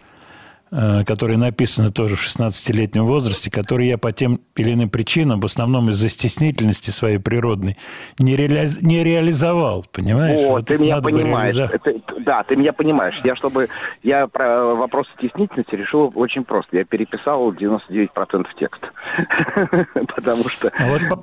которые 0.71 1.37
написаны 1.37 1.91
тоже 1.91 2.15
в 2.17 2.25
16-летнем 2.25 3.05
возрасте, 3.05 3.51
которые 3.51 3.89
я 3.91 3.99
по 3.99 4.13
тем 4.13 4.41
или 4.57 4.73
иным 4.73 4.89
причинам, 4.89 5.41
в 5.41 5.45
основном 5.47 5.91
из-за 5.91 6.09
стеснительности 6.09 6.91
своей 6.91 7.19
природной, 7.19 7.77
не, 8.19 8.37
реали- 8.37 8.69
не 8.81 9.03
реализовал, 9.03 9.85
понимаешь? 9.93 10.41
О, 10.41 10.53
Вот 10.53 10.67
ты 10.67 10.79
меня 10.79 11.01
понимаешь. 11.01 11.57
реализовать. 11.57 11.81
Это- 11.85 12.21
да, 12.21 12.43
ты 12.45 12.57
меня 12.57 12.73
понимаешь. 12.73 13.19
Я 13.25 13.35
чтобы 13.35 13.69
я 14.03 14.27
про 14.27 14.75
вопрос 14.75 15.07
стеснительности 15.19 15.75
решил 15.75 16.13
очень 16.15 16.45
просто. 16.45 16.77
Я 16.77 16.85
переписал 16.85 17.51
99% 17.53 18.47
текста. 18.59 18.91
Потому 20.15 20.49
что 20.49 20.71
А 20.79 21.17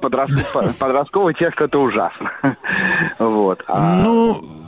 подростковый 0.73 1.33
текст 1.33 1.61
это 1.61 1.79
ужасно. 1.79 2.31
Вот. 3.19 3.63
А 3.67 4.03
Ну, 4.03 4.41
э, 4.41 4.66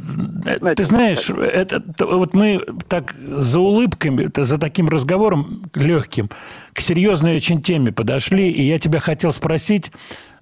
Знаете, 0.00 0.74
ты 0.74 0.84
знаешь, 0.84 1.30
это, 1.30 1.82
вот 2.00 2.34
мы 2.34 2.64
так 2.88 3.14
за 3.14 3.60
улыбками, 3.60 4.24
это 4.24 4.44
за 4.44 4.58
таким 4.58 4.88
разговором 4.88 5.70
легким 5.74 6.30
к 6.72 6.80
серьезной 6.80 7.36
очень 7.36 7.62
теме 7.62 7.92
подошли, 7.92 8.50
и 8.50 8.62
я 8.62 8.78
тебя 8.78 9.00
хотел 9.00 9.32
спросить 9.32 9.90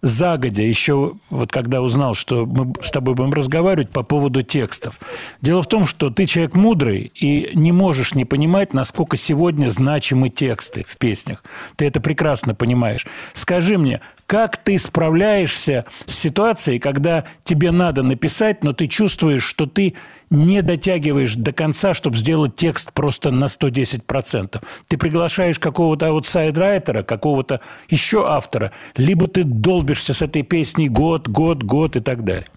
загодя, 0.03 0.63
еще 0.63 1.15
вот 1.31 1.51
когда 1.51 1.83
узнал, 1.83 2.15
что 2.15 2.47
мы 2.47 2.73
с 2.83 2.91
тобой 2.91 3.15
будем 3.15 3.33
разговаривать 3.33 3.91
по 3.91 4.03
поводу 4.03 4.43
текстов. 4.43 4.99
Дело 5.41 5.63
в 5.63 5.67
том, 5.67 5.87
что 5.87 6.11
ты 6.11 6.27
человек 6.27 6.55
мудрый 6.55 7.11
и 7.15 7.51
не 7.55 7.73
можешь 7.73 8.15
не 8.15 8.25
понимать, 8.25 8.73
насколько 8.73 9.17
сегодня 9.17 9.71
значимы 9.71 10.29
тексты 10.29 10.85
в 10.87 10.97
песнях. 10.99 11.43
Ты 11.77 11.87
это 11.87 12.01
прекрасно 12.01 12.55
понимаешь. 12.55 13.07
Скажи 13.35 13.79
мне, 13.79 14.01
как 14.29 14.59
ты 14.59 14.79
справляешься 14.79 15.87
с 16.05 16.15
ситуацией, 16.15 16.79
когда 16.79 17.25
тебе 17.45 17.71
надо 17.71 18.03
написать, 18.03 18.63
но 18.63 18.75
ты 18.75 18.87
чувствуешь, 18.87 19.43
что 19.43 19.65
ты 19.65 19.95
не 20.29 20.61
дотягиваешь 20.61 21.35
до 21.35 21.55
конца, 21.55 21.95
чтобы 21.95 22.15
сделать 22.19 22.55
текст 22.55 22.93
просто 22.93 23.31
на 23.31 23.47
110%. 23.47 24.63
Ты 24.87 24.99
приглашаешь 24.99 25.59
какого-то 25.59 26.09
аутсайд-райтера, 26.09 27.05
какого-то 27.05 27.63
еще 27.89 28.29
автора, 28.29 28.73
либо 28.97 29.29
ты 29.29 29.45
долбишься 29.45 30.13
с 30.13 30.21
этой 30.21 30.43
песней 30.43 30.91
год, 30.91 31.27
год, 31.27 31.63
год 31.63 31.97
и 31.97 32.01
так 32.01 32.23
далее. 32.23 32.49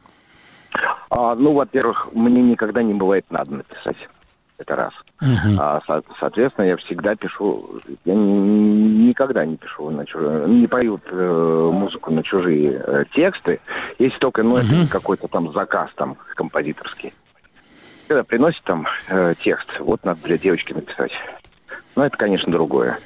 А, 1.10 1.36
ну, 1.36 1.54
во-первых, 1.54 2.10
мне 2.12 2.42
никогда 2.42 2.84
не 2.84 2.94
бывает 2.94 3.26
надо 3.30 3.56
написать. 3.56 3.96
Это 4.62 4.76
раз. 4.76 4.94
А, 5.60 5.82
со- 5.88 6.04
соответственно, 6.20 6.66
я 6.66 6.78
всегда 6.78 7.16
пишу, 7.16 7.82
я 8.06 8.14
ни- 8.14 9.08
никогда 9.10 9.44
не 9.44 9.58
пишу 9.58 9.90
на 9.90 10.06
чужие, 10.06 10.48
не 10.48 10.68
пою 10.68 11.00
э, 11.04 11.70
музыку 11.74 12.14
на 12.14 12.22
чужие 12.22 12.80
э, 12.86 13.06
тексты, 13.12 13.60
если 13.98 14.20
только, 14.20 14.44
ну, 14.44 14.58
это 14.58 14.68
не 14.82 14.88
какой-то 14.88 15.28
там 15.28 15.52
заказ 15.54 15.90
там 15.96 16.16
композиторский. 16.36 17.12
Когда 18.08 18.24
приносит 18.24 18.64
там 18.64 18.86
э, 19.10 19.34
текст, 19.44 19.68
вот 19.80 20.04
надо 20.06 20.22
для 20.24 20.38
девочки 20.38 20.74
написать. 20.74 21.12
Ну, 21.96 22.04
это, 22.04 22.16
конечно, 22.16 22.52
другое. 22.52 23.00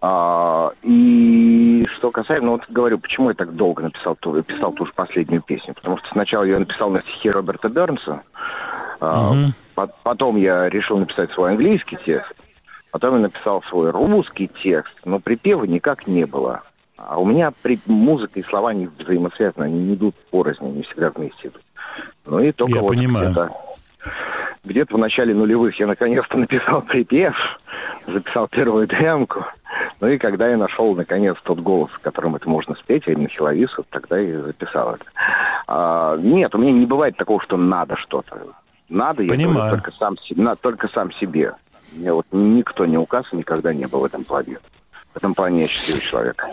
А, 0.00 0.72
и 0.82 1.86
что 1.96 2.10
касается, 2.10 2.44
ну 2.44 2.52
вот 2.52 2.62
говорю, 2.68 2.98
почему 2.98 3.30
я 3.30 3.34
так 3.34 3.56
долго 3.56 3.82
написал 3.82 4.14
ту, 4.16 4.42
писал 4.42 4.72
ту 4.72 4.84
же 4.86 4.92
последнюю 4.92 5.40
песню? 5.42 5.72
Потому 5.74 5.96
что 5.98 6.08
сначала 6.08 6.44
я 6.44 6.58
написал 6.58 6.90
на 6.90 7.00
стихи 7.00 7.30
Роберта 7.30 7.68
Бернса, 7.70 8.20
а, 9.00 9.32
потом 9.86 10.36
я 10.36 10.68
решил 10.68 10.98
написать 10.98 11.30
свой 11.32 11.50
английский 11.52 11.98
текст, 12.04 12.32
потом 12.90 13.14
я 13.14 13.20
написал 13.20 13.62
свой 13.64 13.90
русский 13.90 14.50
текст, 14.62 14.94
но 15.04 15.18
припева 15.20 15.64
никак 15.64 16.06
не 16.06 16.24
было. 16.24 16.62
А 16.96 17.20
у 17.20 17.24
меня 17.24 17.52
при, 17.62 17.78
музыка 17.86 18.40
и 18.40 18.42
слова 18.42 18.74
не 18.74 18.86
взаимосвязаны, 18.86 19.64
они 19.64 19.78
не 19.78 19.94
идут 19.94 20.14
порознь, 20.30 20.64
они 20.64 20.82
всегда 20.82 21.10
вместе 21.10 21.48
идут. 21.48 21.62
Ну 22.26 22.40
и 22.40 22.52
только 22.52 22.76
Я 22.76 22.80
вот 22.80 22.88
понимаю. 22.88 23.30
где-то 23.30 23.52
где-то 24.64 24.96
в 24.96 24.98
начале 24.98 25.34
нулевых 25.34 25.78
я 25.78 25.86
наконец-то 25.86 26.36
написал 26.38 26.82
припев, 26.82 27.36
записал 28.06 28.48
первую 28.48 28.86
демку. 28.86 29.44
Ну 30.00 30.08
и 30.08 30.18
когда 30.18 30.48
я 30.48 30.56
нашел 30.56 30.94
наконец 30.94 31.36
тот 31.42 31.60
голос, 31.60 31.90
которым 32.00 32.36
это 32.36 32.48
можно 32.48 32.74
спеть, 32.74 33.06
а 33.06 33.12
именно 33.12 33.28
Хиловису, 33.28 33.84
тогда 33.90 34.18
я 34.18 34.30
и 34.30 34.42
записал 34.42 34.94
это. 34.94 35.04
А, 35.66 36.16
нет, 36.16 36.54
у 36.54 36.58
меня 36.58 36.72
не 36.72 36.86
бывает 36.86 37.16
такого, 37.16 37.42
что 37.42 37.56
надо 37.56 37.96
что-то. 37.96 38.38
Надо, 38.88 39.22
я 39.22 39.28
Понимаю. 39.28 39.54
говорю 39.56 39.70
только 39.82 39.92
сам, 39.92 40.16
на- 40.36 40.54
только 40.54 40.88
сам 40.88 41.12
себе. 41.12 41.52
Мне 41.92 42.12
вот 42.12 42.26
никто 42.32 42.86
не 42.86 42.96
указ 42.98 43.26
никогда 43.32 43.72
не 43.72 43.86
был 43.86 44.00
в 44.00 44.04
этом 44.04 44.24
плане. 44.24 44.58
В 45.12 45.16
этом 45.16 45.34
плане 45.34 45.62
я 45.62 45.68
счастливый 45.68 46.02
человек. 46.02 46.44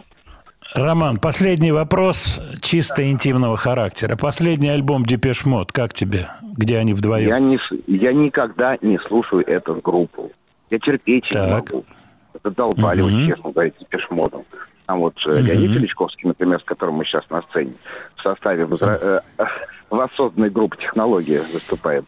Роман, 0.73 1.17
последний 1.17 1.71
вопрос 1.71 2.41
чисто 2.61 3.09
интимного 3.09 3.55
характера. 3.55 4.15
Последний 4.15 4.69
альбом 4.69 5.05
Depeche 5.05 5.45
Mode, 5.45 5.71
как 5.71 5.93
тебе? 5.93 6.29
Где 6.41 6.77
они 6.77 6.93
вдвоем? 6.93 7.27
Я, 7.29 7.39
не, 7.39 7.59
я 7.87 8.11
никогда 8.13 8.77
не 8.81 8.97
слушаю 9.07 9.45
эту 9.47 9.75
группу. 9.75 10.31
Я 10.71 10.79
терпеть 10.79 11.29
ее 11.31 11.41
не 11.41 11.47
Так. 11.47 11.71
могу. 11.71 11.85
Задолбали, 12.33 13.01
Мгм. 13.01 13.27
честно 13.27 13.51
говоря, 13.51 13.71
Depeche 13.89 14.14
Mode'ом. 14.14 14.43
Там 14.87 14.99
вот 14.99 15.15
э, 15.25 15.39
Леонид 15.39 15.71
Величковский, 15.71 16.27
например, 16.27 16.59
с 16.59 16.63
которым 16.63 16.95
мы 16.95 17.05
сейчас 17.05 17.29
на 17.29 17.41
сцене, 17.43 17.73
в 18.15 18.21
составе 18.21 18.63
возра- 18.65 19.21
воссозданной 19.89 20.49
группы 20.49 20.77
«Технология» 20.77 21.41
выступает. 21.53 22.05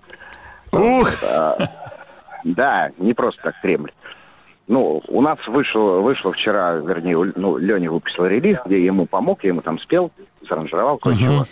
Ух! 0.72 1.12
А, 1.24 1.58
Да, 2.44 2.92
не 2.98 3.14
просто 3.14 3.42
так 3.44 3.56
Кремль. 3.62 3.92
Ну, 4.68 5.02
у 5.08 5.22
нас 5.22 5.40
вышел, 5.48 6.02
вышло 6.02 6.32
вчера, 6.34 6.74
вернее, 6.74 7.32
ну, 7.36 7.58
Леня 7.58 7.90
выпустил 7.90 8.26
релиз, 8.26 8.58
где 8.66 8.84
ему 8.84 9.06
помог, 9.06 9.44
я 9.44 9.50
ему 9.50 9.62
там 9.62 9.80
спел, 9.80 10.12
заранжировал 10.48 10.98
кое-чего. 10.98 11.46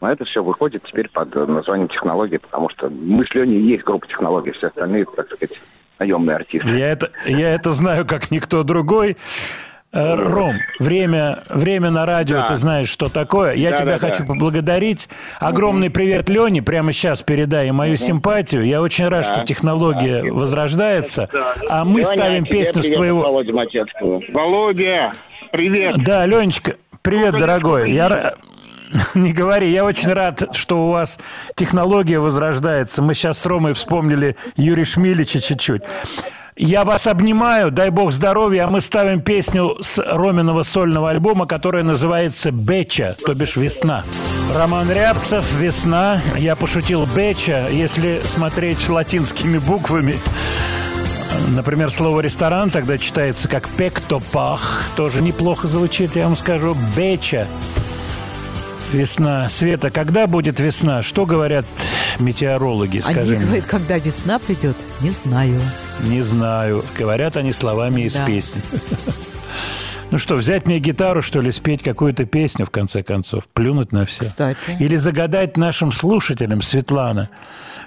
Но 0.00 0.10
это 0.10 0.24
все 0.24 0.42
выходит 0.42 0.84
теперь 0.84 1.08
под 1.08 1.34
названием 1.34 1.88
«Технология», 1.88 2.38
потому 2.38 2.68
что 2.70 2.88
мы 2.88 3.24
с 3.24 3.34
Леней 3.34 3.60
есть 3.60 3.84
группа 3.84 4.06
«Технология», 4.06 4.52
все 4.52 4.68
остальные, 4.68 5.04
так 5.04 5.26
сказать, 5.26 5.58
наемные 5.98 6.36
артисты. 6.36 6.68
Я 6.70 6.92
это, 6.92 7.10
я 7.26 7.54
это 7.54 7.70
знаю, 7.70 8.06
как 8.06 8.30
никто 8.30 8.62
другой. 8.62 9.16
Э, 9.92 10.14
Ром, 10.14 10.56
время, 10.78 11.42
время 11.48 11.90
на 11.90 12.06
радио, 12.06 12.38
Да. 12.38 12.48
ты 12.48 12.54
знаешь, 12.54 12.88
что 12.88 13.08
такое. 13.08 13.54
Я 13.54 13.72
Да, 13.72 13.76
тебя 13.78 13.98
да, 13.98 13.98
хочу 13.98 14.20
да. 14.22 14.26
поблагодарить. 14.26 15.08
Огромный 15.40 15.90
привет 15.90 16.28
Лене. 16.28 16.62
Прямо 16.62 16.92
сейчас 16.92 17.22
передай 17.22 17.70
мою 17.72 17.96
симпатию. 17.96 18.64
Я 18.64 18.82
очень 18.82 19.08
рад, 19.08 19.26
что 19.26 19.44
технология 19.44 20.22
возрождается. 20.32 21.28
А 21.68 21.84
мы 21.84 22.04
ставим 22.04 22.44
песню 22.44 22.84
с 22.84 22.86
твоего... 22.88 23.22
Володя. 23.22 23.52
Володя, 24.32 25.12
привет! 25.50 25.96
Да, 26.04 26.24
Ленечка, 26.24 26.76
привет, 27.02 27.36
дорогой. 27.36 27.90
Я 27.90 28.34
Не 29.14 29.32
говори, 29.32 29.70
я 29.70 29.84
очень 29.84 30.12
рад, 30.12 30.54
что 30.56 30.86
у 30.86 30.90
вас 30.90 31.18
технология 31.54 32.18
возрождается. 32.18 33.02
Мы 33.02 33.14
сейчас 33.14 33.38
с 33.38 33.46
Ромой 33.46 33.72
вспомнили 33.72 34.36
Юрия 34.56 34.84
Шмилича 34.84 35.40
чуть-чуть. 35.40 35.82
Я 36.62 36.84
вас 36.84 37.06
обнимаю, 37.06 37.70
дай 37.70 37.88
бог 37.88 38.12
здоровья, 38.12 38.66
а 38.66 38.70
мы 38.70 38.82
ставим 38.82 39.22
песню 39.22 39.78
с 39.80 39.96
Роминого 39.96 40.62
сольного 40.62 41.08
альбома, 41.08 41.46
которая 41.46 41.82
называется 41.82 42.50
«Беча», 42.50 43.16
то 43.24 43.32
бишь 43.32 43.56
«Весна». 43.56 44.04
Роман 44.54 44.92
Рябцев, 44.92 45.50
«Весна». 45.54 46.20
Я 46.36 46.56
пошутил 46.56 47.06
«Беча», 47.16 47.68
если 47.68 48.20
смотреть 48.24 48.90
латинскими 48.90 49.56
буквами. 49.56 50.16
Например, 51.48 51.90
слово 51.90 52.20
«ресторан» 52.20 52.68
тогда 52.68 52.98
читается 52.98 53.48
как 53.48 53.66
«пектопах». 53.66 54.84
Тоже 54.96 55.22
неплохо 55.22 55.66
звучит, 55.66 56.14
я 56.14 56.24
вам 56.24 56.36
скажу. 56.36 56.76
«Беча». 56.94 57.46
Весна. 58.92 59.48
Света, 59.48 59.90
когда 59.90 60.26
будет 60.26 60.58
весна? 60.58 61.02
Что 61.02 61.24
говорят 61.26 61.64
метеорологи, 62.18 62.98
скажи 62.98 63.36
Они 63.36 63.44
говорят, 63.44 63.64
когда 63.66 63.98
весна 63.98 64.38
придет, 64.40 64.76
не 65.00 65.10
знаю. 65.10 65.60
Не 66.08 66.22
знаю. 66.22 66.84
Говорят 66.98 67.36
они 67.36 67.52
словами 67.52 68.02
из 68.02 68.14
Да. 68.14 68.26
песни. 68.26 68.60
Ну 70.12 70.18
что, 70.18 70.34
взять 70.34 70.66
мне 70.66 70.80
гитару, 70.80 71.22
что 71.22 71.40
ли, 71.40 71.52
спеть 71.52 71.84
какую-то 71.84 72.24
песню, 72.24 72.66
в 72.66 72.70
конце 72.70 73.04
концов? 73.04 73.46
Плюнуть 73.46 73.92
на 73.92 74.06
все. 74.06 74.24
Кстати. 74.24 74.76
Или 74.80 74.96
загадать 74.96 75.56
нашим 75.56 75.92
слушателям, 75.92 76.62
Светлана, 76.62 77.30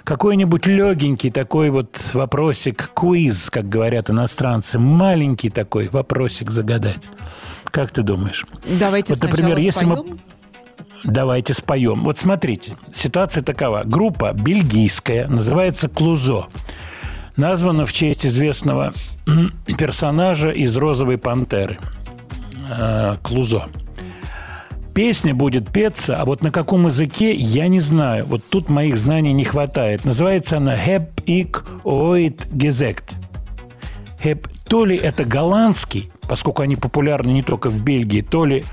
какой-нибудь 0.04 0.64
легенький 0.64 1.30
такой 1.30 1.68
вот 1.68 2.00
вопросик, 2.14 2.92
квиз, 2.94 3.50
как 3.50 3.68
говорят 3.68 4.08
иностранцы, 4.08 4.78
маленький 4.78 5.50
такой 5.50 5.88
вопросик 5.90 6.50
загадать. 6.50 7.10
Как 7.66 7.90
ты 7.90 8.00
думаешь? 8.02 8.46
Давайте 8.80 9.12
Вот, 9.12 9.18
сначала 9.18 9.36
например, 9.40 9.58
если 9.58 9.84
мы- 9.84 9.96
споем. 9.96 10.20
Давайте 11.04 11.52
споем. 11.54 12.02
Вот 12.02 12.16
смотрите, 12.18 12.76
ситуация 12.92 13.42
такова. 13.42 13.82
Группа 13.84 14.32
бельгийская, 14.32 15.28
называется 15.28 15.88
«Клузо». 15.88 16.46
Названа 17.36 17.84
в 17.84 17.92
честь 17.92 18.24
известного 18.24 18.92
персонажа 19.78 20.50
из 20.50 20.76
«Розовой 20.76 21.18
пантеры» 21.18 21.78
э, 22.70 23.16
Клузо. 23.22 23.64
Песня 24.94 25.34
будет 25.34 25.72
петься, 25.72 26.16
а 26.16 26.24
вот 26.24 26.42
на 26.42 26.52
каком 26.52 26.86
языке, 26.86 27.34
я 27.34 27.66
не 27.66 27.80
знаю. 27.80 28.24
Вот 28.26 28.44
тут 28.48 28.70
моих 28.70 28.96
знаний 28.96 29.32
не 29.32 29.44
хватает. 29.44 30.04
Называется 30.04 30.56
она 30.56 30.74
«Heb 30.76 31.10
ik 31.26 31.64
ooit 31.84 32.46
gezegd». 32.54 33.02
Heb- 34.22 34.48
То 34.68 34.86
ли 34.86 34.96
это 34.96 35.24
голландский, 35.24 36.10
поскольку 36.28 36.62
они 36.62 36.76
популярны 36.76 37.32
не 37.32 37.42
только 37.42 37.68
в 37.68 37.82
Бельгии, 37.84 38.22
то 38.22 38.46
ли 38.46 38.64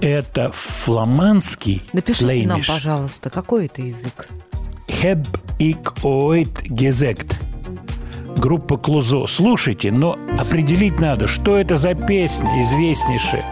это 0.00 0.50
фламандский 0.52 1.82
Напишите 1.92 2.24
нам, 2.46 2.60
флеймиш. 2.62 2.66
пожалуйста, 2.68 3.30
какой 3.30 3.66
это 3.66 3.82
язык. 3.82 4.28
Heb 5.02 5.26
ik 5.58 5.92
ooit 6.02 6.62
gezegd. 6.68 7.34
Группа 8.36 8.76
Клузо. 8.76 9.26
Слушайте, 9.26 9.90
но 9.90 10.18
определить 10.38 11.00
надо, 11.00 11.26
что 11.26 11.56
это 11.56 11.76
за 11.78 11.94
песня 11.94 12.60
известнейшая. 12.62 13.44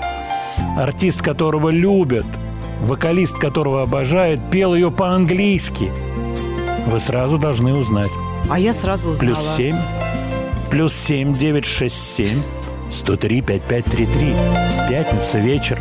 Артист, 0.77 1.23
которого 1.23 1.71
любят, 1.71 2.27
вокалист, 2.83 3.39
которого 3.39 3.83
обожают, 3.83 4.41
пел 4.51 4.75
ее 4.75 4.91
по-английски. 4.91 5.91
Вы 6.87 7.01
сразу 7.01 7.39
должны 7.39 7.73
узнать. 7.75 8.11
А 8.51 8.59
я 8.59 8.75
сразу 8.75 9.11
узнала. 9.11 9.35
Плюс 9.35 9.57
7, 9.57 9.77
плюс 10.71 10.95
7, 10.95 11.33
9, 11.33 11.65
6, 11.65 11.97
7, 11.97 12.43
103, 12.91 13.41
5, 13.41 13.63
5, 13.63 13.85
3, 13.87 14.07
3. 14.07 14.35
Пятница, 14.91 15.39
вечер. 15.39 15.81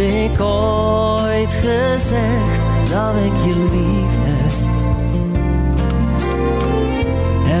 Ik 0.00 0.40
ooit 0.40 1.52
gezegd 1.52 2.60
dat 2.90 3.14
ik 3.14 3.44
je 3.46 3.56
lief 3.72 4.14
heb? 4.24 4.60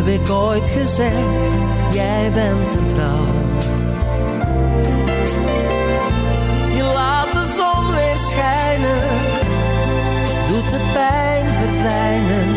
Ik 0.06 0.30
ooit 0.30 0.68
gezegd, 0.68 1.50
jij 1.92 2.30
bent 2.34 2.74
een 2.74 2.90
vrouw? 2.94 3.26
Je 6.74 6.82
laat 6.94 7.32
de 7.32 7.54
zon 7.56 7.94
weer 7.94 8.16
schijnen, 8.16 9.02
doet 10.48 10.70
de 10.70 10.90
pijn 10.92 11.46
verdwijnen. 11.46 12.48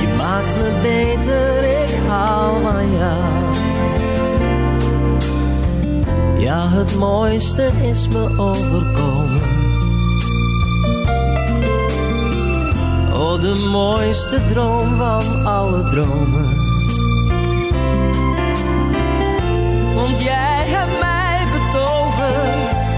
Je 0.00 0.14
maakt 0.16 0.56
me 0.56 0.70
beter, 0.82 1.64
ik 1.64 2.08
hou 2.08 2.62
van 2.62 2.96
jou. 2.96 3.41
Ja, 6.42 6.68
het 6.68 6.94
mooiste 6.94 7.70
is 7.82 8.08
me 8.08 8.38
overkomen. 8.38 9.42
Oh, 13.14 13.40
de 13.40 13.68
mooiste 13.70 14.40
droom 14.52 14.96
van 14.96 15.46
alle 15.46 15.88
dromen. 15.90 16.48
Want 19.94 20.20
jij 20.20 20.64
hebt 20.66 21.00
mij 21.00 21.46
betoverd. 21.52 22.88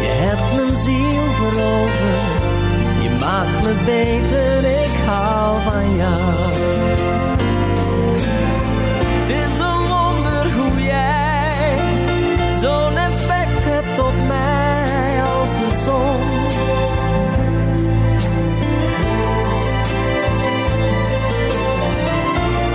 Je 0.00 0.12
hebt 0.26 0.54
mijn 0.54 0.76
ziel 0.76 1.22
veroverd. 1.38 2.58
Je 3.02 3.16
maakt 3.20 3.62
me 3.62 3.74
beter, 3.84 4.64
ik 4.82 4.94
hou 5.06 5.62
van 5.62 5.96
jou. 5.96 6.93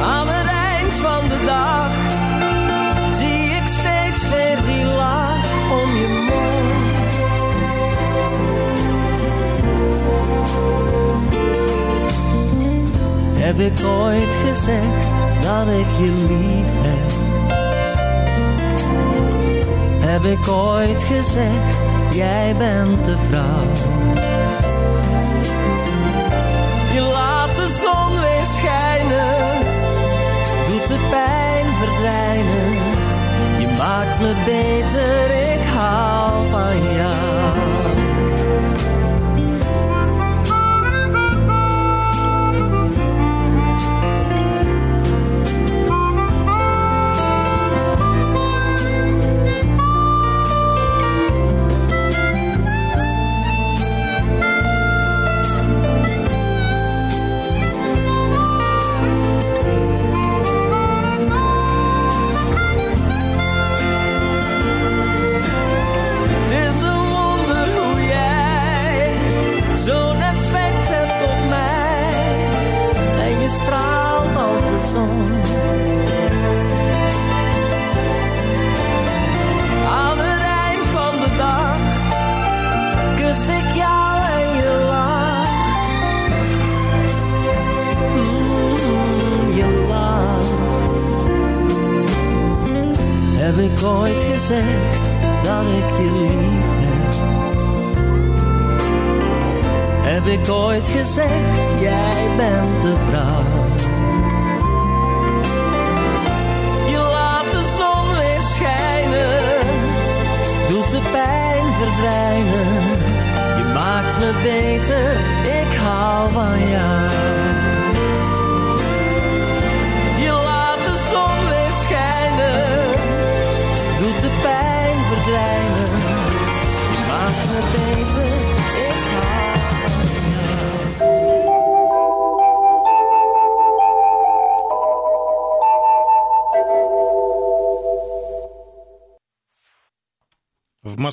Aan 0.03 0.27
het 0.27 0.47
eind 0.47 0.93
van 0.93 1.29
de 1.29 1.43
dag 1.45 1.91
zie 3.17 3.43
ik 3.43 3.67
steeds 3.67 4.29
weer 4.29 4.63
die 4.65 4.85
laag 4.85 5.45
om 5.81 5.95
je 5.95 6.07
mond. 6.29 7.17
Heb 13.37 13.59
ik 13.59 13.85
ooit 13.85 14.35
gezegd 14.35 15.07
dat 15.41 15.67
ik 15.67 15.87
je 15.97 16.11
lief? 16.29 16.67
Heb 19.99 20.23
ik 20.23 20.47
ooit 20.47 21.03
gezegd, 21.03 21.78
jij 22.19 22.55
bent 22.57 23.05
de 23.05 23.17
vrouw? 23.17 23.67
Je 26.93 27.01
laat 27.01 27.55
de 27.55 27.67
zon 27.81 28.19
weer 28.21 28.45
schijnen, 28.45 29.35
doet 30.67 30.87
de 30.87 31.07
pijn 31.09 31.65
verdwijnen. 31.81 32.71
Je 33.59 33.67
maakt 33.77 34.19
me 34.19 34.33
beter, 34.45 35.51
ik 35.53 35.67
hou 35.75 36.49
van 36.49 36.93
jou. 36.93 37.28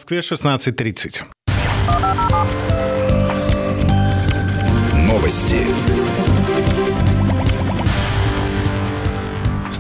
Москве 0.09 0.21
16.30. 0.21 1.25
Новости. 4.95 6.16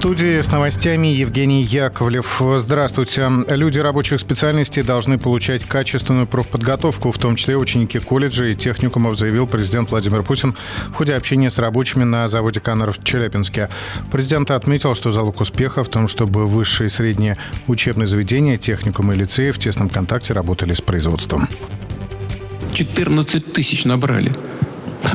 Студии 0.06 0.40
с 0.40 0.46
новостями 0.52 1.08
Евгений 1.08 1.64
Яковлев. 1.64 2.40
Здравствуйте. 2.58 3.28
Люди 3.48 3.80
рабочих 3.80 4.20
специальностей 4.20 4.84
должны 4.84 5.18
получать 5.18 5.64
качественную 5.64 6.28
профподготовку, 6.28 7.10
в 7.10 7.18
том 7.18 7.34
числе 7.34 7.56
ученики 7.56 7.98
колледжей 7.98 8.52
и 8.52 8.54
техникумов, 8.54 9.18
заявил 9.18 9.48
президент 9.48 9.90
Владимир 9.90 10.22
Путин 10.22 10.54
в 10.90 10.94
ходе 10.94 11.14
общения 11.14 11.50
с 11.50 11.58
рабочими 11.58 12.04
на 12.04 12.28
заводе 12.28 12.60
Каннер 12.60 12.92
в 12.92 13.02
Челябинске. 13.02 13.68
Президент 14.12 14.52
отметил, 14.52 14.94
что 14.94 15.10
залог 15.10 15.40
успеха 15.40 15.82
в 15.82 15.88
том, 15.88 16.06
чтобы 16.06 16.46
высшие 16.46 16.86
и 16.86 16.88
средние 16.88 17.36
учебные 17.66 18.06
заведения, 18.06 18.58
техникумы 18.58 19.14
и 19.14 19.18
лицеи 19.18 19.50
в 19.50 19.58
тесном 19.58 19.88
контакте 19.88 20.34
работали 20.34 20.74
с 20.74 20.80
производством. 20.80 21.48
14 22.74 23.52
тысяч 23.52 23.84
набрали. 23.84 24.30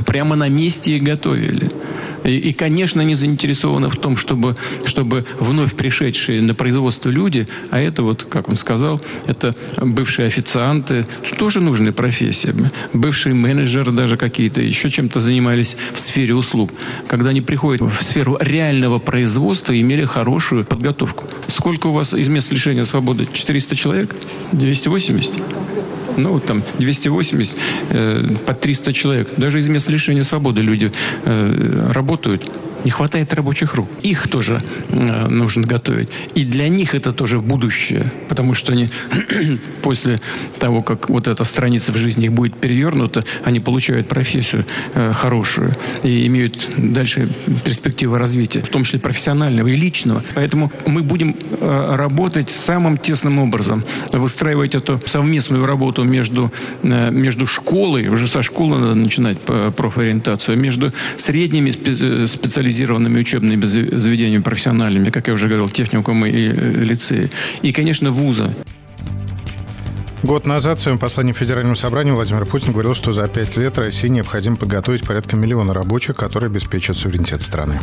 Прямо 0.05 0.35
на 0.35 0.49
месте 0.49 0.97
и 0.97 0.99
готовили. 0.99 1.69
И, 2.23 2.37
и, 2.37 2.53
конечно, 2.53 3.01
не 3.01 3.15
заинтересованы 3.15 3.89
в 3.89 3.95
том, 3.95 4.17
чтобы, 4.17 4.55
чтобы 4.85 5.25
вновь 5.39 5.73
пришедшие 5.73 6.41
на 6.41 6.53
производство 6.53 7.09
люди, 7.09 7.47
а 7.69 7.79
это 7.79 8.03
вот, 8.03 8.23
как 8.23 8.49
он 8.49 8.55
сказал, 8.55 9.01
это 9.25 9.55
бывшие 9.77 10.27
официанты, 10.27 11.05
тоже 11.37 11.61
нужные 11.61 11.93
профессии, 11.93 12.53
бывшие 12.93 13.33
менеджеры 13.33 13.91
даже 13.91 14.17
какие-то, 14.17 14.61
еще 14.61 14.89
чем-то 14.89 15.19
занимались 15.19 15.77
в 15.93 15.99
сфере 15.99 16.35
услуг. 16.35 16.71
Когда 17.07 17.29
они 17.29 17.41
приходят 17.41 17.81
в 17.81 18.03
сферу 18.03 18.37
реального 18.39 18.99
производства, 18.99 19.79
имели 19.79 20.03
хорошую 20.05 20.65
подготовку. 20.65 21.25
Сколько 21.47 21.87
у 21.87 21.91
вас 21.91 22.13
из 22.13 22.27
мест 22.27 22.51
лишения 22.51 22.83
свободы? 22.83 23.27
400 23.31 23.75
человек? 23.75 24.15
280? 24.51 25.33
Ну, 26.17 26.39
там 26.39 26.63
280 26.79 27.57
э, 27.89 28.27
по 28.45 28.53
300 28.53 28.93
человек. 28.93 29.29
Даже 29.37 29.59
из 29.59 29.69
мест 29.69 29.89
лишения 29.89 30.23
свободы 30.23 30.61
люди 30.61 30.91
э, 31.25 31.91
работают. 31.93 32.49
Не 32.83 32.89
хватает 32.89 33.33
рабочих 33.33 33.75
рук. 33.75 33.89
Их 34.01 34.27
тоже 34.27 34.61
э, 34.89 35.27
нужно 35.27 35.67
готовить. 35.67 36.09
И 36.33 36.45
для 36.45 36.67
них 36.67 36.95
это 36.95 37.11
тоже 37.11 37.39
будущее. 37.39 38.11
Потому 38.27 38.53
что 38.53 38.73
они 38.73 38.89
после 39.81 40.19
того, 40.59 40.81
как 40.81 41.09
вот 41.09 41.27
эта 41.27 41.45
страница 41.45 41.91
в 41.91 41.97
жизни 41.97 42.25
их 42.25 42.33
будет 42.33 42.55
перевернута, 42.55 43.23
они 43.43 43.59
получают 43.59 44.07
профессию 44.07 44.65
э, 44.95 45.13
хорошую 45.13 45.75
и 46.03 46.25
имеют 46.27 46.69
дальше 46.77 47.29
перспективы 47.63 48.17
развития, 48.17 48.61
в 48.61 48.69
том 48.69 48.83
числе 48.83 48.99
профессионального 48.99 49.67
и 49.67 49.75
личного. 49.75 50.23
Поэтому 50.33 50.71
мы 50.85 51.03
будем 51.03 51.35
э, 51.59 51.95
работать 51.95 52.49
самым 52.49 52.97
тесным 52.97 53.39
образом, 53.39 53.83
выстраивать 54.11 54.75
эту 54.75 55.01
совместную 55.05 55.65
работу 55.65 56.00
между, 56.03 56.51
э, 56.83 57.11
между 57.11 57.47
школой, 57.47 58.07
уже 58.07 58.27
со 58.27 58.41
школы 58.41 58.77
надо 58.79 58.95
начинать 58.95 59.37
профориентацию, 59.39 60.57
между 60.57 60.91
средними 61.17 61.71
спе- 61.71 62.27
специализированными 62.27 63.19
учебными 63.19 63.65
зав- 63.65 63.99
заведениями 63.99 64.41
профессиональными, 64.41 65.09
как 65.09 65.27
я 65.27 65.33
уже 65.33 65.47
говорил, 65.47 65.69
техникумы 65.69 66.29
и 66.29 66.47
э, 66.47 66.83
лицеи. 66.83 67.29
И, 67.61 67.71
конечно, 67.71 68.11
вузы. 68.11 68.51
Год 70.23 70.45
назад 70.45 70.77
в 70.77 70.83
своем 70.83 70.99
послании 70.99 71.33
Федеральному 71.33 71.75
собранию 71.75 72.13
Владимир 72.13 72.45
Путин 72.45 72.73
говорил, 72.73 72.93
что 72.93 73.11
за 73.11 73.27
пять 73.27 73.57
лет 73.57 73.77
России 73.79 74.07
необходимо 74.07 74.55
подготовить 74.55 75.01
порядка 75.03 75.35
миллиона 75.35 75.73
рабочих, 75.73 76.15
которые 76.15 76.49
обеспечат 76.49 76.95
суверенитет 76.97 77.41
страны. 77.41 77.79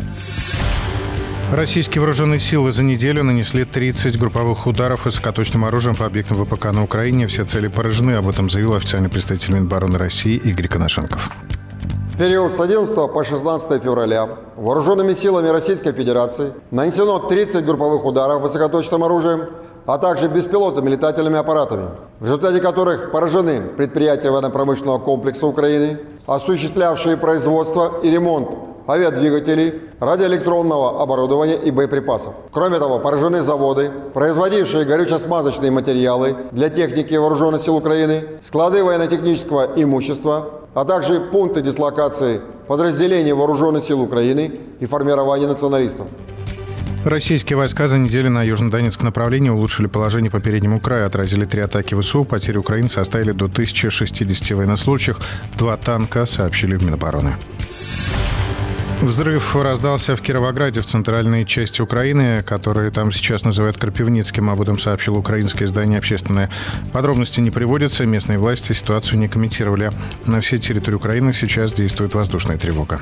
Российские 1.53 2.01
вооруженные 2.01 2.41
силы 2.41 2.73
за 2.73 2.83
неделю 2.83 3.25
нанесли 3.25 3.65
30 3.65 4.19
групповых 4.19 4.67
ударов 4.67 5.07
высокоточным 5.07 5.65
оружием 5.65 5.97
по 5.97 6.05
объектам 6.05 6.45
ВПК 6.45 6.67
на 6.73 6.85
Украине. 6.85 7.27
Все 7.27 7.47
цели 7.47 7.69
поражены. 7.69 8.13
Об 8.13 8.29
этом 8.29 8.51
заявил 8.51 8.75
официальный 8.75 9.09
представитель 9.09 9.55
Минобороны 9.55 9.97
России 9.97 10.37
Игорь 10.37 10.69
Коношенков. 10.69 11.31
В 12.13 12.19
период 12.19 12.53
с 12.53 12.61
11 12.61 12.95
по 12.95 13.25
16 13.25 13.83
февраля 13.83 14.29
вооруженными 14.57 15.15
силами 15.15 15.49
Российской 15.49 15.93
Федерации 15.93 16.53
нанесено 16.71 17.19
30 17.19 17.65
групповых 17.65 18.05
ударов 18.05 18.43
высокоточным 18.43 19.03
оружием 19.03 19.49
а 19.87 19.97
также 19.97 20.29
беспилотными 20.29 20.91
летательными 20.91 21.39
аппаратами, 21.39 21.89
в 22.21 22.25
результате 22.25 22.61
которых 22.61 23.11
поражены 23.11 23.63
предприятия 23.63 24.31
военно-промышленного 24.31 24.99
комплекса 24.99 25.47
Украины, 25.47 25.99
осуществлявшие 26.27 27.17
производство 27.17 27.95
и 28.03 28.11
ремонт 28.11 28.68
авиадвигателей, 28.89 29.75
радиоэлектронного 30.01 31.03
оборудования 31.03 31.57
и 31.57 31.71
боеприпасов. 31.71 32.35
Кроме 32.51 32.79
того, 32.79 32.99
поражены 32.99 33.43
заводы, 33.43 33.91
производившие 34.15 34.85
горюче-смазочные 34.85 35.71
материалы 35.71 36.37
для 36.53 36.69
техники 36.71 37.15
вооруженных 37.15 37.63
сил 37.63 37.77
Украины, 37.77 38.25
склады 38.43 38.83
военно-технического 38.83 39.69
имущества, 39.77 40.51
а 40.75 40.85
также 40.85 41.21
пункты 41.21 41.61
дислокации 41.61 42.41
подразделений 42.67 43.33
вооруженных 43.33 43.85
сил 43.85 44.01
Украины 44.01 44.61
и 44.81 44.87
формирования 44.87 45.47
националистов. 45.47 46.07
Российские 47.05 47.57
войска 47.57 47.89
за 47.89 47.97
неделю 47.97 48.29
на 48.31 48.43
Южнодонецк 48.43 49.03
направлении 49.03 49.51
улучшили 49.51 49.87
положение 49.87 50.31
по 50.31 50.41
переднему 50.41 50.81
краю, 50.81 51.07
отразили 51.07 51.45
три 51.45 51.63
атаки 51.63 51.99
ВСУ, 51.99 52.25
потери 52.25 52.59
Украины 52.59 52.89
составили 52.89 53.33
до 53.33 53.45
1060 53.45 54.51
военнослужащих, 54.51 55.19
два 55.57 55.77
танка, 55.77 56.27
сообщили 56.27 56.75
в 56.77 56.83
Минобороны. 56.83 57.37
Взрыв 59.01 59.55
раздался 59.55 60.17
в 60.17 60.21
Кировограде, 60.21 60.81
в 60.81 60.87
центральной 60.87 61.45
части 61.45 61.81
Украины, 61.81 62.43
который 62.43 62.91
там 62.91 63.13
сейчас 63.13 63.45
называют 63.45 63.79
Крапивницким. 63.79 64.51
Об 64.51 64.61
этом 64.61 64.79
сообщило 64.79 65.19
украинское 65.19 65.69
издание 65.69 65.99
«Общественное». 65.99 66.51
Подробности 66.93 67.41
не 67.41 67.53
приводятся, 67.53 68.05
местные 68.05 68.39
власти 68.39 68.73
ситуацию 68.73 69.21
не 69.21 69.29
комментировали. 69.29 69.93
На 70.27 70.41
всей 70.41 70.59
территории 70.59 70.97
Украины 70.97 71.33
сейчас 71.33 71.73
действует 71.73 72.15
воздушная 72.15 72.59
тревога. 72.59 73.01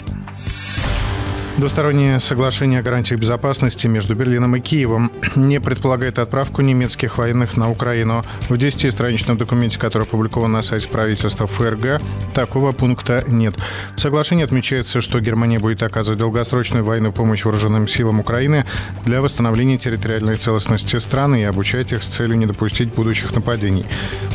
Двустороннее 1.58 2.20
соглашение 2.20 2.80
о 2.80 2.82
гарантиях 2.82 3.18
безопасности 3.18 3.86
между 3.86 4.14
Берлином 4.14 4.56
и 4.56 4.60
Киевом 4.60 5.10
не 5.36 5.58
предполагает 5.58 6.18
отправку 6.18 6.60
немецких 6.60 7.16
военных 7.16 7.56
на 7.56 7.70
Украину. 7.70 8.26
В 8.50 8.52
10-страничном 8.52 9.38
документе, 9.38 9.78
который 9.78 10.02
опубликован 10.02 10.52
на 10.52 10.60
сайте 10.60 10.86
правительства 10.86 11.46
ФРГ, 11.46 12.02
такого 12.34 12.72
пункта 12.72 13.24
нет. 13.26 13.54
В 13.96 14.00
соглашении 14.00 14.44
отмечается, 14.44 15.00
что 15.00 15.18
Германия 15.18 15.58
будет 15.58 15.82
оказывать 15.82 16.18
долгосрочную 16.18 16.84
военную 16.84 17.14
помощь 17.14 17.46
вооруженным 17.46 17.88
силам 17.88 18.20
Украины 18.20 18.66
для 19.06 19.22
восстановления 19.22 19.78
территориальной 19.78 20.36
целостности 20.36 20.98
страны 20.98 21.40
и 21.40 21.44
обучать 21.44 21.90
их 21.90 22.04
с 22.04 22.08
целью 22.08 22.36
не 22.36 22.44
допустить 22.44 22.92
будущих 22.92 23.34
нападений. 23.34 23.86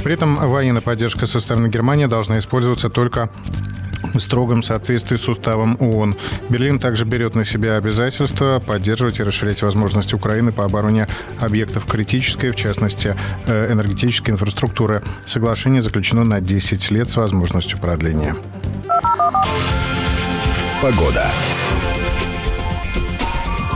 При 0.04 0.16
этом 0.16 0.38
военная 0.38 0.82
поддержка 0.82 1.28
со 1.28 1.40
стороны 1.40 1.68
Германии 1.68 2.08
должна 2.08 2.40
использоваться 2.40 2.90
только 2.90 3.30
в 4.04 4.20
строгом 4.20 4.64
соответствии 4.64 5.18
с 5.18 5.28
уставом 5.28 5.78
ООН. 5.80 6.16
Берлин 6.50 6.80
также 6.80 7.06
берет 7.06 7.36
на 7.36 7.46
себя 7.46 7.78
обязательство 7.78 8.62
поддерживать 8.66 9.20
и 9.20 9.24
расширять 9.24 9.62
возможности 9.62 10.16
Украины 10.16 10.52
по 10.52 10.66
обороне 10.66 11.08
объектов 11.40 11.86
критической, 11.86 12.52
в 12.52 12.56
частности, 12.56 13.16
э, 13.46 13.72
энергетической 13.72 14.32
инфраструктуры. 14.32 15.04
Соглашение 15.26 15.82
заключено 15.82 16.24
на 16.24 16.42
10 16.42 16.92
лет 16.92 17.10
с 17.10 17.16
возможностью 17.16 17.80
продления. 17.80 18.36
Погода. 20.82 21.30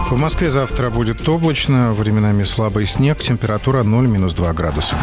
В 0.09 0.17
Москве 0.17 0.51
завтра 0.51 0.91
будет 0.91 1.27
облачно, 1.27 1.91
временами 1.91 2.43
слабый 2.43 2.85
снег, 2.85 3.23
температура 3.23 3.83
0-2 3.83 4.53
градуса. 4.53 4.95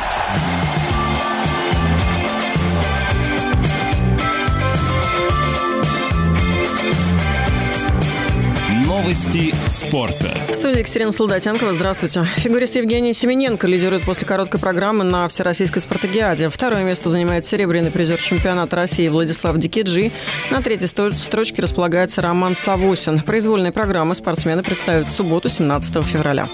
Новости 9.12 9.54
спорта. 9.68 10.30
В 10.48 10.54
студии 10.54 10.78
Екатерина 10.78 11.12
Солдатенкова. 11.12 11.74
Здравствуйте. 11.74 12.24
Фигурист 12.36 12.76
Евгений 12.76 13.12
Семененко 13.12 13.66
лидирует 13.66 14.06
после 14.06 14.26
короткой 14.26 14.58
программы 14.58 15.04
на 15.04 15.28
Всероссийской 15.28 15.82
спартакиаде. 15.82 16.48
Второе 16.48 16.82
место 16.82 17.10
занимает 17.10 17.44
серебряный 17.44 17.90
призер 17.90 18.18
чемпионата 18.18 18.74
России 18.74 19.06
Владислав 19.08 19.58
Дикиджи. 19.58 20.12
На 20.50 20.62
третьей 20.62 20.86
строчке 20.86 21.60
располагается 21.60 22.22
Роман 22.22 22.56
Савосин. 22.56 23.20
Произвольные 23.20 23.70
программы 23.70 24.14
спортсмены 24.14 24.62
представят 24.62 25.06
в 25.06 25.10
субботу, 25.10 25.50
17 25.50 26.02
февраля. 26.06 26.48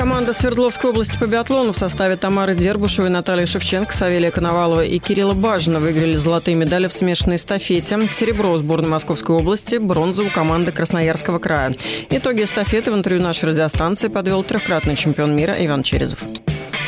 Команда 0.00 0.32
Свердловской 0.32 0.88
области 0.88 1.18
по 1.18 1.26
биатлону 1.26 1.74
в 1.74 1.76
составе 1.76 2.16
Тамары 2.16 2.54
Дербушевой, 2.54 3.10
Натальи 3.10 3.44
Шевченко, 3.44 3.92
Савелия 3.92 4.30
Коновалова 4.30 4.82
и 4.82 4.98
Кирилла 4.98 5.34
Бажина 5.34 5.78
выиграли 5.78 6.14
золотые 6.14 6.54
медали 6.54 6.88
в 6.88 6.92
смешанной 6.94 7.36
эстафете. 7.36 8.08
Серебро 8.10 8.56
сборной 8.56 8.88
Московской 8.88 9.36
области, 9.36 9.76
бронза 9.76 10.22
у 10.22 10.30
команды 10.30 10.72
Красноярского 10.72 11.38
края. 11.38 11.74
Итоги 12.08 12.44
эстафеты 12.44 12.90
в 12.90 12.94
интервью 12.94 13.22
нашей 13.22 13.50
радиостанции 13.50 14.08
подвел 14.08 14.42
трехкратный 14.42 14.96
чемпион 14.96 15.36
мира 15.36 15.54
Иван 15.58 15.82
Черезов. 15.82 16.20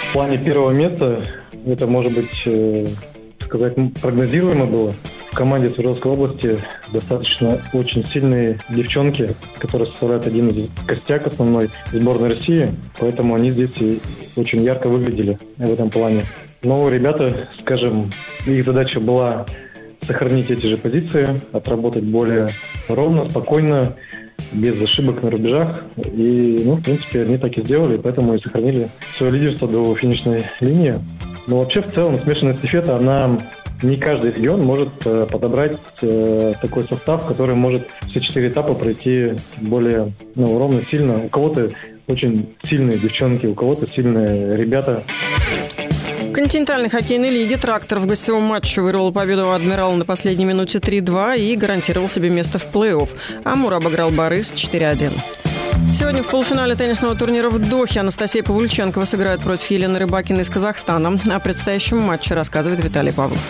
В 0.09 0.13
плане 0.15 0.39
первого 0.39 0.71
места 0.71 1.23
это, 1.67 1.87
может 1.87 2.15
быть, 2.15 2.33
э, 2.47 2.87
сказать, 3.53 3.77
прогнозируемо 4.01 4.65
было 4.65 4.95
в 5.31 5.37
команде 5.37 5.69
Свердловской 5.69 6.13
области 6.13 6.59
достаточно 6.91 7.61
очень 7.75 8.03
сильные 8.05 8.59
девчонки, 8.71 9.29
которые 9.59 9.89
составляют 9.89 10.27
один 10.27 10.49
из 10.49 10.71
костяк 10.87 11.27
основной 11.27 11.69
сборной 11.93 12.35
России, 12.35 12.71
поэтому 12.99 13.35
они 13.35 13.51
здесь 13.51 13.71
и 13.79 14.01
очень 14.37 14.63
ярко 14.63 14.89
выглядели 14.89 15.39
в 15.59 15.71
этом 15.71 15.91
плане. 15.91 16.25
Но 16.63 16.89
ребята, 16.89 17.49
скажем, 17.61 18.11
их 18.47 18.65
задача 18.65 19.01
была 19.01 19.45
сохранить 20.01 20.51
эти 20.51 20.67
же 20.67 20.79
позиции, 20.79 21.41
отработать 21.53 22.05
более 22.05 22.51
ровно, 22.89 23.29
спокойно, 23.29 23.97
без 24.53 24.81
ошибок 24.83 25.23
на 25.23 25.31
рубежах. 25.31 25.85
И, 25.97 26.63
ну, 26.65 26.77
в 26.77 26.83
принципе, 26.83 27.23
они 27.23 27.39
так 27.39 27.57
и 27.57 27.63
сделали, 27.63 27.99
поэтому 27.99 28.35
и 28.35 28.41
сохранили 28.41 28.89
свое 29.17 29.33
лидерство 29.33 29.69
до 29.69 29.95
финишной 29.95 30.45
линии. 30.61 30.95
Но 31.47 31.59
вообще, 31.59 31.83
в 31.83 31.93
целом, 31.93 32.19
смешанная 32.19 32.55
эстафета, 32.55 32.97
она 32.97 33.39
не 33.83 33.97
каждый 33.97 34.33
регион 34.33 34.63
может 34.63 34.91
э, 35.05 35.27
подобрать 35.31 35.79
э, 36.03 36.53
такой 36.61 36.85
состав, 36.85 37.27
который 37.27 37.57
может 37.57 37.87
все 38.03 38.21
четыре 38.21 38.49
этапа 38.49 38.75
пройти 38.75 39.33
более 39.61 40.13
ну, 40.35 40.59
ровно, 40.59 40.83
сильно. 40.89 41.25
У 41.25 41.29
кого-то 41.29 41.71
очень 42.07 42.55
сильные 42.63 42.99
девчонки, 42.99 43.47
у 43.47 43.55
кого-то 43.55 43.87
сильные 43.89 44.55
ребята. 44.57 45.03
В 46.21 46.33
континентальной 46.33 46.89
хоккейной 46.89 47.31
лиге 47.31 47.57
«Трактор» 47.59 47.99
в 47.99 48.07
гостевом 48.07 48.45
матче 48.45 48.81
вырвал 48.81 49.13
победу 49.13 49.51
«Адмирал» 49.53 49.93
на 49.95 50.05
последней 50.05 50.45
минуте 50.45 50.79
3-2 50.79 51.39
и 51.39 51.57
гарантировал 51.57 52.09
себе 52.09 52.31
место 52.31 52.59
в 52.59 52.73
плей-офф. 52.73 53.09
Амур 53.45 53.75
обыграл 53.75 54.11
«Борис» 54.11 54.53
4-1. 54.53 55.52
Сегодня 55.93 56.23
в 56.23 56.29
полуфинале 56.29 56.75
теннисного 56.75 57.15
турнира 57.15 57.51
в 57.51 57.59
Дохе 57.59 58.01
Анастасия 58.01 58.43
Павлюченкова 58.43 59.05
сыграет 59.05 59.43
против 59.43 59.71
Елены 59.71 59.99
Рыбакиной 59.99 60.43
из 60.43 60.51
Казахстана. 60.51 61.19
О 61.31 61.41
предстоящем 61.41 61.99
матче 61.99 62.35
рассказывает 62.35 62.83
Виталий 62.83 63.13
Павлов. 63.13 63.41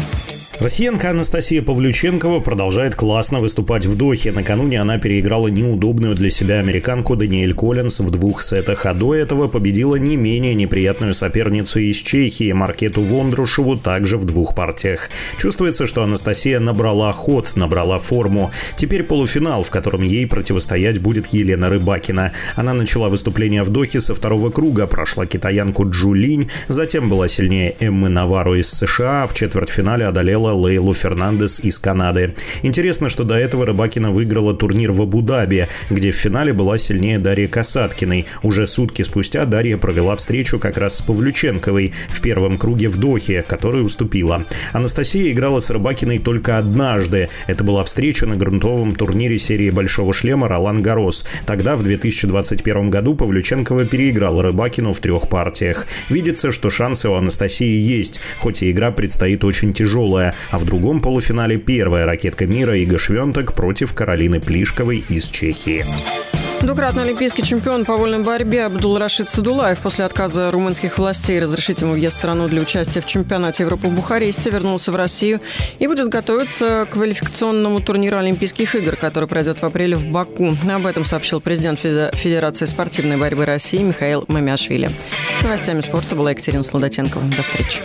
Россиянка 0.60 1.10
Анастасия 1.10 1.62
Павлюченкова 1.62 2.40
продолжает 2.40 2.94
классно 2.94 3.40
выступать 3.40 3.86
в 3.86 3.96
Дохе. 3.96 4.32
Накануне 4.32 4.80
она 4.80 4.98
переиграла 4.98 5.48
неудобную 5.48 6.14
для 6.14 6.28
себя 6.30 6.60
американку 6.60 7.16
Даниэль 7.16 7.54
Коллинс 7.54 8.00
в 8.00 8.10
двух 8.10 8.42
сетах, 8.42 8.84
а 8.86 8.92
до 8.92 9.14
этого 9.14 9.48
победила 9.48 9.96
не 9.96 10.16
менее 10.16 10.54
неприятную 10.54 11.14
соперницу 11.14 11.80
из 11.80 11.96
Чехии 11.96 12.52
Маркету 12.52 13.02
Вондрушеву 13.02 13.76
также 13.76 14.18
в 14.18 14.24
двух 14.24 14.54
партиях. 14.54 15.08
Чувствуется, 15.38 15.86
что 15.86 16.02
Анастасия 16.02 16.60
набрала 16.60 17.12
ход, 17.12 17.50
набрала 17.56 17.98
форму. 17.98 18.52
Теперь 18.76 19.02
полуфинал, 19.02 19.62
в 19.62 19.70
котором 19.70 20.02
ей 20.02 20.26
противостоять 20.26 21.00
будет 21.00 21.28
Елена 21.28 21.70
Рыбакина. 21.70 22.32
Она 22.56 22.74
начала 22.74 23.08
выступление 23.08 23.62
в 23.62 23.70
Дохе 23.70 24.00
со 24.00 24.14
второго 24.14 24.50
круга, 24.50 24.86
прошла 24.86 25.26
китаянку 25.26 25.88
Джулинь, 25.88 26.50
затем 26.68 27.08
была 27.08 27.26
сильнее 27.26 27.74
Эммы 27.80 28.10
Навару 28.10 28.54
из 28.54 28.70
США, 28.70 29.26
в 29.26 29.34
четвертьфинале 29.34 30.06
одолела 30.06 30.51
Лейлу 30.52 30.94
Фернандес 30.94 31.60
из 31.60 31.78
Канады. 31.78 32.34
Интересно, 32.62 33.08
что 33.08 33.24
до 33.24 33.34
этого 33.34 33.66
Рыбакина 33.66 34.10
выиграла 34.10 34.54
турнир 34.54 34.92
в 34.92 35.02
Абу-Даби, 35.02 35.68
где 35.90 36.12
в 36.12 36.16
финале 36.16 36.52
была 36.52 36.78
сильнее 36.78 37.18
Дарья 37.18 37.46
Касаткиной. 37.46 38.26
Уже 38.42 38.66
сутки 38.66 39.02
спустя 39.02 39.44
Дарья 39.44 39.76
провела 39.76 40.16
встречу 40.16 40.58
как 40.58 40.78
раз 40.78 40.96
с 40.98 41.02
Павлюченковой 41.02 41.92
в 42.08 42.20
первом 42.20 42.58
круге 42.58 42.88
в 42.88 42.98
Дохе, 42.98 43.44
которой 43.46 43.84
уступила. 43.84 44.44
Анастасия 44.72 45.32
играла 45.32 45.58
с 45.58 45.70
Рыбакиной 45.70 46.18
только 46.18 46.58
однажды. 46.58 47.28
Это 47.46 47.64
была 47.64 47.84
встреча 47.84 48.26
на 48.26 48.36
грунтовом 48.36 48.94
турнире 48.94 49.38
серии 49.38 49.70
«Большого 49.70 50.12
шлема» 50.12 50.48
Ролан 50.48 50.82
Гарос. 50.82 51.26
Тогда, 51.46 51.76
в 51.76 51.82
2021 51.82 52.90
году, 52.90 53.14
Павлюченкова 53.14 53.84
переиграла 53.84 54.42
Рыбакину 54.42 54.92
в 54.92 55.00
трех 55.00 55.28
партиях. 55.28 55.86
Видится, 56.08 56.52
что 56.52 56.70
шансы 56.70 57.08
у 57.08 57.14
Анастасии 57.14 57.78
есть, 57.78 58.20
хоть 58.38 58.62
и 58.62 58.70
игра 58.70 58.90
предстоит 58.90 59.44
очень 59.44 59.72
тяжелая 59.72 60.31
а 60.50 60.59
в 60.59 60.64
другом 60.64 61.00
полуфинале 61.00 61.56
первая 61.56 62.06
ракетка 62.06 62.46
мира 62.46 62.76
Ига 62.76 62.98
Швентек 62.98 63.52
против 63.52 63.94
Каролины 63.94 64.40
Плишковой 64.40 65.04
из 65.09 65.26
Чехии. 65.26 65.84
Двукратный 66.62 67.02
олимпийский 67.02 67.42
чемпион 67.42 67.84
по 67.84 67.96
вольной 67.96 68.22
борьбе 68.22 68.66
Абдул 68.66 68.96
Рашид 68.96 69.28
Садулаев 69.28 69.80
после 69.80 70.04
отказа 70.04 70.48
румынских 70.52 70.96
властей 70.96 71.40
разрешить 71.40 71.80
ему 71.80 71.94
въезд 71.94 72.14
в 72.14 72.18
страну 72.18 72.46
для 72.46 72.62
участия 72.62 73.00
в 73.00 73.06
чемпионате 73.06 73.64
Европы 73.64 73.88
в 73.88 73.94
Бухаресте 73.96 74.48
вернулся 74.48 74.92
в 74.92 74.96
Россию 74.96 75.40
и 75.80 75.88
будет 75.88 76.09
готовиться 76.09 76.86
к 76.88 76.92
квалификационному 76.92 77.80
турниру 77.80 78.16
Олимпийских 78.16 78.76
игр, 78.76 78.94
который 78.94 79.28
пройдет 79.28 79.60
в 79.60 79.64
апреле 79.64 79.96
в 79.96 80.06
Баку. 80.06 80.56
Об 80.72 80.86
этом 80.86 81.04
сообщил 81.04 81.40
президент 81.40 81.80
Федерации 81.80 82.66
спортивной 82.66 83.16
борьбы 83.16 83.44
России 83.44 83.82
Михаил 83.82 84.24
Мамяшвили. 84.28 84.88
С 85.40 85.42
новостями 85.42 85.80
спорта 85.80 86.14
была 86.14 86.30
Екатерина 86.30 86.62
Сладотенкова. 86.62 87.24
До 87.36 87.42
встречи. 87.42 87.80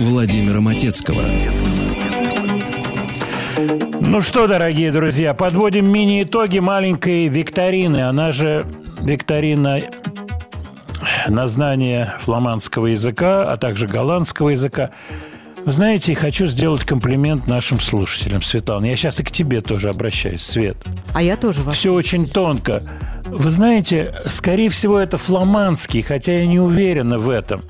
Владимира 0.00 0.62
Матецкого. 0.62 1.20
Ну 4.00 4.22
что, 4.22 4.46
дорогие 4.46 4.92
друзья, 4.92 5.34
подводим 5.34 5.92
мини-итоги 5.92 6.58
маленькой 6.58 7.28
викторины. 7.28 8.08
Она 8.08 8.32
же 8.32 8.64
викторина 9.02 9.82
на 11.28 11.46
знание 11.46 12.14
фламандского 12.20 12.86
языка, 12.86 13.52
а 13.52 13.58
также 13.58 13.86
голландского 13.86 14.48
языка. 14.48 14.90
Вы 15.66 15.72
знаете, 15.72 16.14
хочу 16.14 16.46
сделать 16.46 16.84
комплимент 16.84 17.46
нашим 17.46 17.78
слушателям, 17.78 18.40
Светлана. 18.40 18.86
Я 18.86 18.96
сейчас 18.96 19.20
и 19.20 19.22
к 19.22 19.30
тебе 19.30 19.60
тоже 19.60 19.90
обращаюсь, 19.90 20.42
Свет. 20.42 20.78
А 21.12 21.22
я 21.22 21.36
тоже 21.36 21.60
вас. 21.60 21.74
Все 21.74 21.92
очень 21.92 22.26
тонко. 22.26 22.88
Вы 23.26 23.50
знаете, 23.50 24.14
скорее 24.26 24.70
всего, 24.70 24.98
это 24.98 25.18
фламандский, 25.18 26.00
хотя 26.00 26.38
я 26.38 26.46
не 26.46 26.58
уверена 26.58 27.18
в 27.18 27.28
этом. 27.28 27.64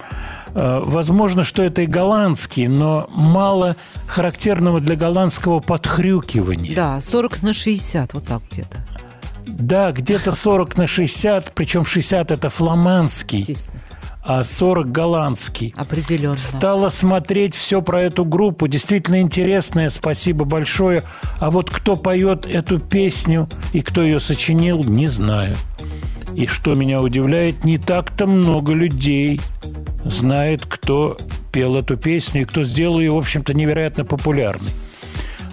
Э, 0.55 0.81
возможно, 0.83 1.45
что 1.45 1.63
это 1.63 1.83
и 1.83 1.87
голландский, 1.87 2.67
но 2.67 3.09
мало 3.11 3.77
характерного 4.07 4.81
для 4.81 4.97
голландского 4.97 5.61
подхрюкивания. 5.61 6.75
Да, 6.75 7.01
40 7.01 7.43
на 7.43 7.55
60, 7.55 8.15
вот 8.15 8.25
так 8.25 8.43
где-то. 8.51 8.79
Да, 9.47 9.93
где-то 9.93 10.33
40 10.33 10.77
на 10.77 10.87
60, 10.87 11.53
причем 11.55 11.85
60 11.85 12.33
это 12.33 12.49
фламандский, 12.49 13.57
а 14.23 14.45
40 14.45 14.91
голландский. 14.91 15.75
Определенно. 15.77 16.37
Стала 16.37 16.89
смотреть 16.89 17.55
все 17.55 17.83
про 17.83 18.03
эту 18.03 18.25
группу. 18.25 18.69
Действительно 18.69 19.21
интересная, 19.21 19.91
спасибо 19.91 20.45
большое. 20.45 21.03
А 21.39 21.51
вот 21.51 21.71
кто 21.71 21.97
поет 21.97 22.47
эту 22.47 22.79
песню 22.79 23.49
и 23.73 23.81
кто 23.81 24.03
ее 24.03 24.21
сочинил, 24.21 24.85
не 24.85 25.09
знаю. 25.09 25.57
И 26.35 26.47
что 26.47 26.74
меня 26.74 27.01
удивляет, 27.01 27.65
не 27.65 27.78
так-то 27.78 28.27
много 28.27 28.73
людей 28.73 29.40
знает, 30.05 30.65
кто 30.65 31.16
пел 31.52 31.77
эту 31.77 31.97
песню 31.97 32.43
и 32.43 32.44
кто 32.44 32.62
сделал 32.62 33.01
ее, 33.01 33.12
в 33.12 33.19
общем-то, 33.19 33.55
невероятно 33.55 34.05
популярной. 34.05 34.70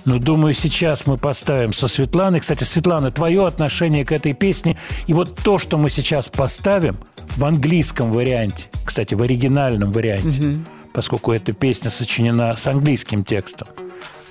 Но 0.06 0.20
думаю, 0.20 0.54
сейчас 0.54 1.06
мы 1.06 1.18
поставим 1.18 1.74
со 1.74 1.90
Светланой. 1.90 2.40
Кстати, 2.40 2.64
Светлана, 2.64 3.12
твое 3.12 3.46
отношение 3.46 4.06
к 4.06 4.14
этой 4.14 4.34
песне 4.34 4.78
и 5.06 5.14
вот 5.14 5.36
то, 5.36 5.58
что 5.58 5.78
мы 5.78 5.90
сейчас 5.90 6.30
поставим 6.30 6.96
в 7.36 7.44
английском 7.44 8.12
варианте, 8.12 8.68
кстати, 8.86 9.16
в 9.16 9.22
оригинальном 9.22 9.92
варианте, 9.92 10.42
угу. 10.42 10.58
поскольку 10.94 11.34
эта 11.34 11.52
песня 11.52 11.90
сочинена 11.90 12.56
с 12.56 12.68
английским 12.68 13.26
текстом. 13.26 13.68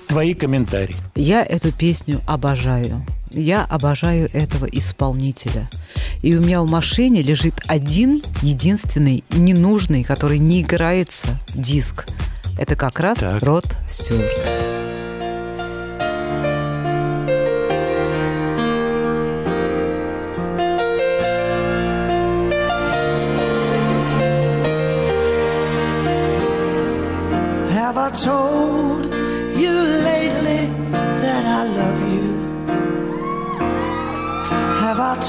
Твои 0.07 0.33
комментарии. 0.33 0.95
Я 1.15 1.43
эту 1.43 1.71
песню 1.71 2.21
обожаю. 2.25 3.05
Я 3.31 3.65
обожаю 3.65 4.29
этого 4.33 4.65
исполнителя. 4.65 5.69
И 6.23 6.35
у 6.35 6.41
меня 6.41 6.61
в 6.61 6.69
машине 6.69 7.21
лежит 7.21 7.55
один 7.67 8.23
единственный 8.41 9.23
ненужный, 9.29 10.03
который 10.03 10.39
не 10.39 10.61
играется 10.61 11.37
диск. 11.53 12.07
Это 12.57 12.75
как 12.75 12.99
раз 12.99 13.19
так. 13.19 13.43
Род 13.43 13.65
Стюарт. 13.89 14.31
Have 27.69 27.97
I 27.97 28.09
told 28.11 28.46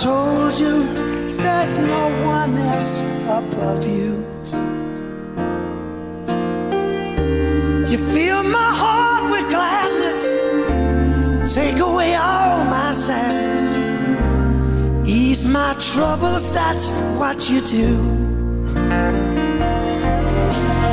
told 0.03 0.57
you 0.61 0.85
there's 1.43 1.79
no 1.81 2.09
one 2.25 2.57
else 2.57 3.01
above 3.27 3.85
you? 3.85 4.25
You 7.91 7.99
fill 8.13 8.45
my 8.45 8.71
heart 8.83 9.25
with 9.33 9.49
gladness, 9.51 10.21
take 11.53 11.81
away 11.81 12.15
all 12.15 12.65
my 12.65 12.93
sadness, 12.93 13.65
ease 15.09 15.45
my 15.45 15.75
troubles, 15.81 16.53
that's 16.53 16.89
what 17.19 17.51
you 17.51 17.61
do. 17.63 17.97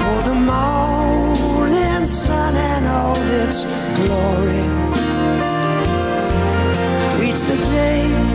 For 0.01 0.19
the 0.29 0.37
morning 0.51 2.05
sun 2.05 2.55
and 2.55 2.87
all 2.87 3.17
its 3.43 3.65
glory 3.97 4.65
greets 7.17 7.43
the 7.43 7.57
day 7.71 8.34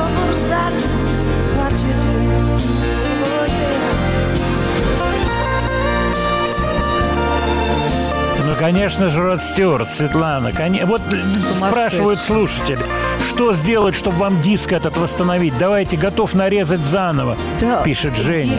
Конечно 8.61 9.09
же, 9.09 9.21
Род 9.21 9.41
Стюарт, 9.41 9.89
Светлана. 9.89 10.51
Коне... 10.51 10.85
Вот 10.85 11.01
спрашивают 11.53 12.19
слушатели, 12.19 12.85
что 13.27 13.53
сделать, 13.53 13.95
чтобы 13.95 14.17
вам 14.17 14.41
диск 14.41 14.71
этот 14.71 14.97
восстановить? 14.97 15.57
Давайте, 15.57 15.97
готов 15.97 16.33
нарезать 16.35 16.81
заново, 16.81 17.35
Да, 17.59 17.81
пишет 17.81 18.15
Женя. 18.15 18.53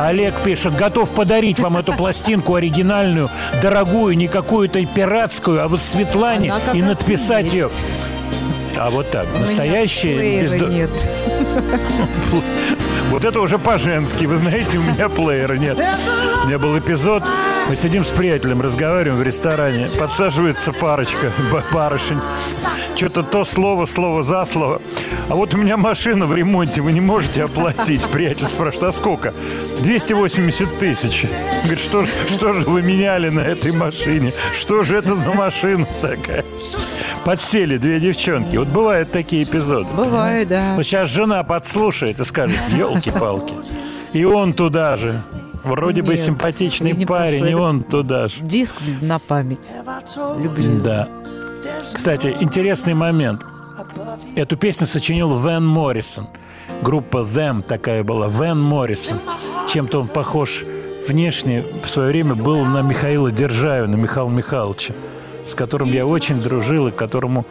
Олег 0.00 0.40
пишет, 0.40 0.74
готов 0.74 1.10
подарить 1.12 1.60
вам 1.60 1.76
эту 1.76 1.92
пластинку 1.92 2.54
оригинальную, 2.54 3.30
дорогую, 3.60 4.16
не 4.16 4.26
какую-то 4.26 4.84
пиратскую, 4.86 5.62
а 5.62 5.68
вот 5.68 5.80
Светлане 5.80 6.52
и 6.72 6.80
есть. 6.80 7.52
ее. 7.52 7.68
А 8.78 8.90
вот 8.90 9.10
так, 9.10 9.26
настоящие... 9.38 10.42
бездо- 10.44 10.70
нет. 10.70 10.90
Вот 13.10 13.26
это 13.26 13.40
уже 13.40 13.58
по-женски. 13.58 14.24
Вы 14.24 14.38
знаете, 14.38 14.78
у 14.78 14.82
меня 14.82 15.10
плеера 15.10 15.58
нет. 15.58 15.78
У 16.44 16.46
меня 16.46 16.58
был 16.58 16.78
эпизод. 16.78 17.22
Мы 17.68 17.76
сидим 17.76 18.04
с 18.04 18.08
приятелем, 18.10 18.60
разговариваем 18.60 19.18
в 19.18 19.22
ресторане. 19.22 19.86
Подсаживается 19.98 20.72
парочка, 20.72 21.32
ба- 21.50 21.64
барышень. 21.72 22.18
Что-то 22.96 23.22
то 23.22 23.44
слово, 23.44 23.86
слово 23.86 24.22
за 24.22 24.44
слово. 24.44 24.82
А 25.28 25.34
вот 25.34 25.54
у 25.54 25.58
меня 25.58 25.76
машина 25.78 26.26
в 26.26 26.34
ремонте, 26.34 26.82
вы 26.82 26.92
не 26.92 27.00
можете 27.00 27.44
оплатить. 27.44 28.04
Приятель 28.08 28.46
спрашивает, 28.46 28.84
а 28.90 28.92
сколько? 28.92 29.32
280 29.80 30.78
тысяч. 30.78 31.24
Говорит, 31.62 31.80
что, 31.80 32.04
что 32.28 32.52
же 32.52 32.66
вы 32.66 32.82
меняли 32.82 33.30
на 33.30 33.40
этой 33.40 33.72
машине? 33.72 34.32
Что 34.52 34.82
же 34.84 34.96
это 34.96 35.14
за 35.14 35.30
машина 35.32 35.86
такая? 36.02 36.44
Подсели 37.24 37.78
две 37.78 38.00
девчонки. 38.00 38.56
Вот 38.56 38.68
бывают 38.68 39.10
такие 39.12 39.44
эпизоды. 39.44 39.88
Бывает, 39.96 40.48
да. 40.48 40.74
Вот 40.76 40.82
сейчас 40.84 41.08
жена 41.08 41.42
подслушает 41.44 42.20
и 42.20 42.24
скажет, 42.24 42.58
елки-палки. 42.76 43.54
И 44.12 44.24
он 44.24 44.52
туда 44.52 44.96
же. 44.96 45.22
Вроде 45.64 46.02
бы 46.02 46.12
Нет, 46.12 46.20
симпатичный 46.20 46.90
я 46.90 46.96
не 46.96 47.06
парень, 47.06 47.40
прошу, 47.40 47.52
и 47.52 47.54
это 47.54 47.62
он 47.62 47.82
туда 47.84 48.28
же. 48.28 48.42
Диск 48.42 48.76
на 49.00 49.18
память. 49.18 49.70
Люблю. 50.38 50.80
Да. 50.80 51.08
Кстати, 51.80 52.36
интересный 52.40 52.94
момент. 52.94 53.44
Эту 54.34 54.56
песню 54.56 54.86
сочинил 54.86 55.28
Вэн 55.30 55.64
Моррисон. 55.64 56.28
Группа 56.82 57.18
Them 57.18 57.62
такая 57.62 58.02
была. 58.02 58.28
Вэн 58.28 58.60
Моррисон. 58.60 59.18
Чем-то 59.68 60.00
он 60.00 60.08
похож 60.08 60.64
внешне 61.06 61.64
в 61.82 61.88
свое 61.88 62.08
время 62.08 62.34
был 62.34 62.64
на 62.64 62.82
Михаила 62.82 63.30
Державина, 63.30 63.96
Михаила 63.96 64.28
Михайловича, 64.28 64.94
с 65.46 65.54
которым 65.54 65.88
я 65.88 66.06
очень 66.06 66.40
дружил 66.40 66.88
и 66.88 66.90
которому 66.90 67.46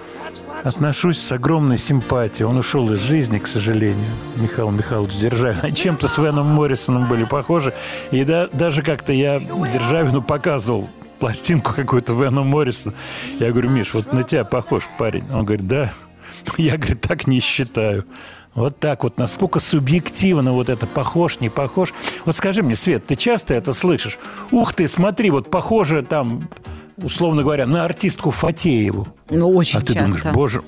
отношусь 0.64 1.20
с 1.20 1.32
огромной 1.32 1.78
симпатией. 1.78 2.46
Он 2.46 2.58
ушел 2.58 2.92
из 2.94 3.02
жизни, 3.02 3.40
к 3.40 3.48
сожалению, 3.48 4.12
Михаил 4.36 4.70
Михайлович 4.72 5.16
Державин. 5.16 5.74
Чем-то 5.76 6.08
с 6.08 6.18
Веном 6.18 6.48
Моррисоном 6.48 7.08
были 7.08 7.26
похожи. 7.26 7.74
И 8.12 8.24
да, 8.24 8.48
даже 8.48 8.84
как-то 8.84 9.14
я 9.14 9.40
Державину 9.40 10.22
показывал 10.22 10.90
пластинку 11.20 11.74
какую-то 11.74 12.14
Вену 12.14 12.44
Моррисона. 12.44 12.96
Я 13.40 13.52
говорю, 13.52 13.70
Миш, 13.70 13.94
вот 13.94 14.12
на 14.14 14.24
тебя 14.24 14.44
похож 14.44 14.88
парень. 14.98 15.26
Он 15.32 15.46
говорит, 15.46 15.68
да. 15.68 15.94
Я, 16.58 16.78
говорит, 16.78 17.02
так 17.02 17.28
не 17.28 17.40
считаю. 17.40 18.06
Вот 18.54 18.80
так 18.80 19.04
вот, 19.04 19.18
насколько 19.18 19.60
субъективно 19.60 20.52
вот 20.52 20.70
это 20.70 20.86
похож, 20.86 21.40
не 21.40 21.50
похож. 21.50 21.94
Вот 22.26 22.36
скажи 22.36 22.64
мне, 22.64 22.76
Свет, 22.76 23.06
ты 23.06 23.16
часто 23.16 23.54
это 23.54 23.72
слышишь? 23.72 24.20
Ух 24.52 24.74
ты, 24.74 24.90
смотри, 24.90 25.30
вот 25.30 25.50
похоже 25.50 26.04
там, 26.04 26.50
условно 26.98 27.44
говоря, 27.44 27.66
на 27.66 27.86
артистку 27.86 28.32
Фатееву. 28.32 29.08
Ну, 29.30 29.50
очень 29.50 29.80
А 29.80 29.82
ты 29.82 29.94
часто. 29.94 30.18
думаешь, 30.22 30.36
боже, 30.36 30.62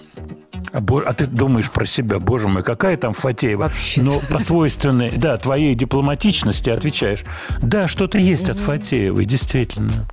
а, 0.72 0.78
а 0.80 1.14
ты 1.14 1.26
думаешь 1.26 1.70
про 1.70 1.86
себя, 1.86 2.20
боже 2.20 2.48
мой, 2.48 2.64
какая 2.64 2.98
там 2.98 3.14
Фатеева? 3.14 3.72
Но 3.98 4.20
по 4.20 4.40
свойственной, 4.40 5.12
да, 5.16 5.38
твоей 5.38 5.76
дипломатичности 5.76 6.70
отвечаешь, 6.70 7.24
да, 7.62 7.88
что-то 7.88 8.18
есть 8.18 8.50
от 8.50 8.58
Фатеевой, 8.58 9.26
действительно. 9.26 10.08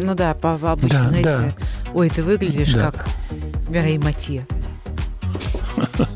Ну 0.00 0.14
да, 0.14 0.34
по 0.34 0.58
по 0.58 0.72
обычно, 0.72 1.04
Да, 1.04 1.08
знаете, 1.38 1.56
ой, 1.94 2.10
ты 2.10 2.22
выглядишь 2.22 2.74
Да. 2.74 2.90
как 2.90 3.08
Мирей 3.68 3.98
Матье. 3.98 4.46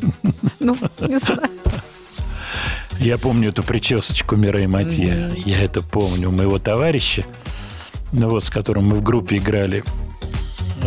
Ну, 0.61 0.77
не 1.01 1.19
знаю. 1.19 1.41
Я 2.99 3.17
помню 3.17 3.49
эту 3.49 3.63
причесочку 3.63 4.37
Мирей 4.37 4.67
Матье. 4.67 5.31
Я 5.47 5.63
это 5.65 5.83
помню. 5.83 6.29
У 6.29 6.33
моего 6.33 6.59
товарища, 6.59 7.25
ну 8.13 8.29
вот 8.29 8.45
с 8.45 8.51
которым 8.51 8.89
мы 8.89 8.97
в 8.97 9.03
группе 9.03 9.37
играли, 9.37 9.85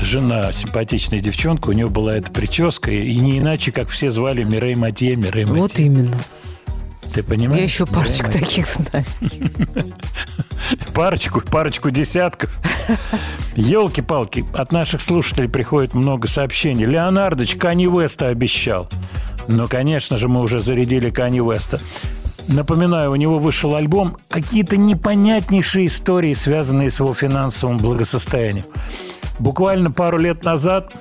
жена, 0.01 0.51
симпатичная 0.51 1.21
девчонка, 1.21 1.69
у 1.69 1.73
нее 1.73 1.89
была 1.89 2.15
эта 2.15 2.31
прическа, 2.31 2.91
и 2.91 3.15
не 3.19 3.39
иначе, 3.39 3.71
как 3.71 3.89
все 3.89 4.11
звали 4.11 4.43
Мирей 4.43 4.75
Матье, 4.75 5.15
Мирей 5.15 5.45
Матье. 5.45 5.61
Вот 5.61 5.79
именно. 5.79 6.17
Ты 7.13 7.21
понимаешь? 7.23 7.59
Я 7.59 7.63
еще 7.65 7.83
Мирей 7.85 7.95
парочку 7.95 8.27
Матье. 8.27 8.41
таких 8.41 8.67
знаю. 8.67 9.05
Парочку, 10.93 11.41
парочку 11.41 11.91
десятков. 11.91 12.51
Елки-палки, 13.55 14.43
от 14.53 14.71
наших 14.71 15.01
слушателей 15.01 15.49
приходит 15.49 15.93
много 15.93 16.27
сообщений. 16.27 16.85
Леонардович 16.85 17.55
Кани 17.55 17.87
Уэста 17.87 18.29
обещал. 18.29 18.89
Но, 19.47 19.67
конечно 19.67 20.17
же, 20.17 20.27
мы 20.27 20.41
уже 20.41 20.59
зарядили 20.59 21.09
Кани 21.09 21.41
Уэста. 21.41 21.79
Напоминаю, 22.47 23.11
у 23.11 23.15
него 23.15 23.39
вышел 23.39 23.75
альбом 23.75 24.17
какие-то 24.29 24.77
непонятнейшие 24.77 25.87
истории, 25.87 26.33
связанные 26.33 26.91
с 26.91 26.99
его 26.99 27.13
финансовым 27.13 27.77
благосостоянием. 27.77 28.65
Буквально 29.39 29.91
пару 29.91 30.17
лет 30.17 30.43
назад 30.43 30.95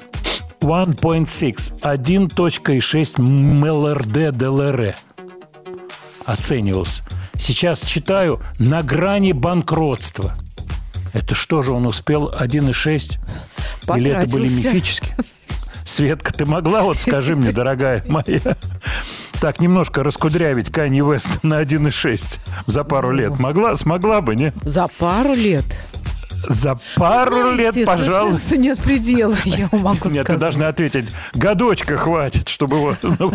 1.6, 0.61 1.81
1.6 1.81 3.21
МЛРД 3.21 4.37
ДЛР 4.37 4.95
оценивался. 6.25 7.03
Сейчас 7.39 7.83
читаю 7.83 8.41
на 8.59 8.83
грани 8.83 9.33
банкротства. 9.33 10.33
Это 11.13 11.35
что 11.35 11.63
же 11.63 11.73
он 11.73 11.87
успел 11.87 12.33
1,6? 12.33 13.19
Или 13.97 14.11
это 14.13 14.31
были 14.31 14.49
мифические? 14.49 15.17
Светка, 15.85 16.33
ты 16.33 16.47
могла, 16.47 16.85
вот 16.85 16.99
скажи 16.99 17.35
мне, 17.35 17.51
дорогая 17.51 18.05
моя, 18.07 18.57
так 19.43 19.61
немножко 19.61 20.05
раскудрявить 20.05 20.71
Канье 20.71 21.03
Вест 21.03 21.43
на 21.43 21.61
1,6 21.61 22.39
за 22.69 22.85
пару 22.85 23.11
лет? 23.11 23.41
Могла? 23.41 23.75
Смогла 23.75 24.21
бы, 24.21 24.37
не? 24.37 24.53
За 24.63 24.87
пару 24.87 25.35
лет. 25.35 25.65
За 26.49 26.77
пару 26.97 27.53
лет, 27.53 27.73
Знаете, 27.73 27.87
пожалуйста. 27.87 28.49
совершенству 28.49 28.57
нет 28.57 28.79
предела, 28.81 29.37
я 29.45 29.69
могу 29.73 30.09
Нет, 30.09 30.15
ты 30.15 30.23
сказать. 30.23 30.39
должна 30.39 30.69
ответить, 30.69 31.07
годочка 31.35 31.97
хватит, 31.97 32.49
чтобы 32.49 32.77
его... 32.77 32.97
ну, 33.19 33.33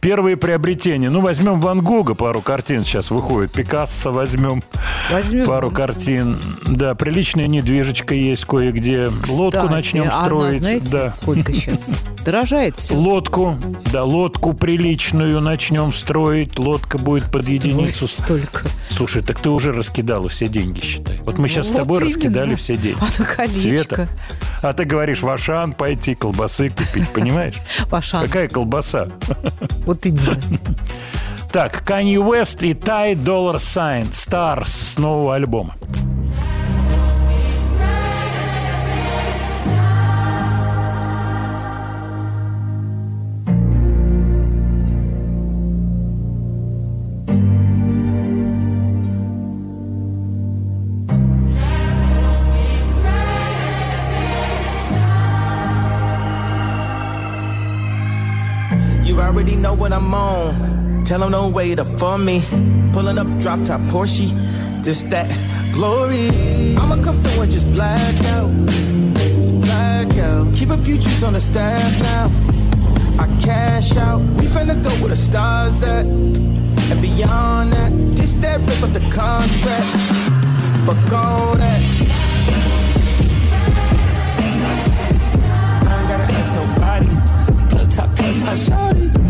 Первые 0.00 0.36
приобретения. 0.36 1.08
Ну, 1.08 1.20
возьмем 1.20 1.60
Ван 1.60 1.80
Гога, 1.80 2.14
пару 2.14 2.42
картин 2.42 2.84
сейчас 2.84 3.10
выходит. 3.10 3.52
Пикассо 3.52 4.12
возьмем. 4.12 4.62
Возьмем. 5.10 5.46
Пару 5.46 5.70
картин. 5.70 6.42
Да, 6.66 6.94
приличная 6.94 7.46
недвижечка 7.46 8.14
есть 8.14 8.44
кое-где. 8.44 9.10
Лодку 9.28 9.66
начнем 9.68 10.10
строить. 10.12 10.60
знаете, 10.60 10.88
да. 10.90 11.08
сколько 11.08 11.54
сейчас? 11.54 11.96
Дорожает 12.22 12.76
все. 12.76 12.94
Лодку, 12.94 13.56
да, 13.92 14.04
лодку 14.04 14.52
приличную 14.52 15.40
начнем 15.40 15.90
строить. 15.90 16.58
Лодка 16.58 16.98
будет 16.98 17.30
под 17.30 17.48
единицу. 17.48 18.06
Столько. 18.06 18.66
Слушай, 18.90 19.22
так 19.22 19.40
ты 19.40 19.48
уже 19.48 19.72
раскидала 19.72 20.28
все 20.28 20.48
деньги, 20.48 20.80
считай. 20.80 21.18
Вот 21.20 21.38
мы 21.38 21.48
сейчас 21.48 21.68
с 21.68 21.72
Вот 21.72 21.86
именно. 22.04 22.16
раскидали 22.16 22.54
все 22.54 22.76
деньги. 22.76 22.98
А 23.00 23.22
на 23.22 23.26
колечко. 23.26 23.58
Света. 23.60 24.08
А 24.62 24.72
ты 24.72 24.84
говоришь, 24.84 25.22
в 25.22 25.28
Ашан 25.28 25.72
пойти, 25.72 26.14
колбасы 26.14 26.70
купить, 26.70 27.08
понимаешь? 27.10 27.56
В 27.90 27.94
Ашан. 27.94 28.26
Какая 28.26 28.48
колбаса? 28.48 29.08
Вот 29.86 30.06
именно. 30.06 30.38
Так, 31.52 31.82
Kanye 31.88 32.16
West 32.16 32.64
и 32.66 32.72
Ty 32.72 33.14
Dollar 33.14 33.56
Sign 33.56 34.10
Stars 34.10 34.66
с 34.66 34.98
нового 34.98 35.36
альбома. 35.36 35.76
I'm 59.94 60.12
on. 60.12 61.04
Tell 61.04 61.20
them 61.20 61.30
don't 61.30 61.52
wait 61.52 61.78
up 61.78 61.86
for 61.86 62.18
me. 62.18 62.42
Pulling 62.92 63.16
up 63.16 63.28
drop 63.38 63.62
top 63.62 63.80
Porsche. 63.82 64.28
Just 64.82 65.08
that 65.10 65.28
glory. 65.72 66.28
I'ma 66.76 67.00
come 67.04 67.22
through 67.22 67.42
and 67.42 67.52
just 67.52 67.70
black 67.70 68.16
out. 68.24 68.50
Just 68.66 69.60
black 69.60 70.18
out. 70.18 70.52
Keep 70.52 70.70
a 70.70 70.78
few 70.78 70.98
G's 70.98 71.22
on 71.22 71.34
the 71.34 71.40
staff 71.40 72.02
now. 72.02 72.26
I 73.22 73.26
cash 73.40 73.96
out. 73.96 74.20
We 74.20 74.46
finna 74.46 74.82
go 74.82 74.90
where 75.00 75.10
the 75.10 75.16
stars 75.16 75.84
at. 75.84 76.06
And 76.06 77.00
beyond 77.00 77.72
that, 77.72 78.16
this 78.16 78.34
that 78.42 78.58
rip 78.62 78.82
up 78.82 78.92
the 78.92 79.08
contract. 79.10 79.86
Fuck 80.86 81.12
all 81.12 81.54
that. 81.54 81.80
I 85.86 86.00
ain't 86.00 86.08
gotta 86.10 86.26
ask 86.38 86.50
nobody. 86.52 87.12
Plug 87.70 87.90
top, 87.92 88.16
plug 88.16 88.40
top, 88.40 88.58
shorty. 88.58 89.23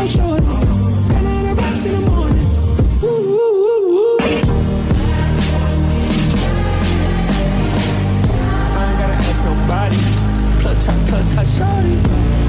Rocks 0.00 1.84
in 1.84 1.92
the 1.92 2.10
morning. 2.10 2.48
Ooh, 3.02 3.06
ooh, 3.06 3.92
ooh. 3.92 4.18
I 8.72 8.82
ain't 8.88 8.98
gotta 8.98 9.16
ask 9.28 9.44
nobody. 9.44 10.00
Plug 10.60 10.78
top, 10.80 10.98
plug 11.06 11.28
top, 11.28 11.46
shorty. 11.46 11.96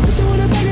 Listen 0.06 0.30
when 0.30 0.40
I 0.40 0.48
back 0.48 0.71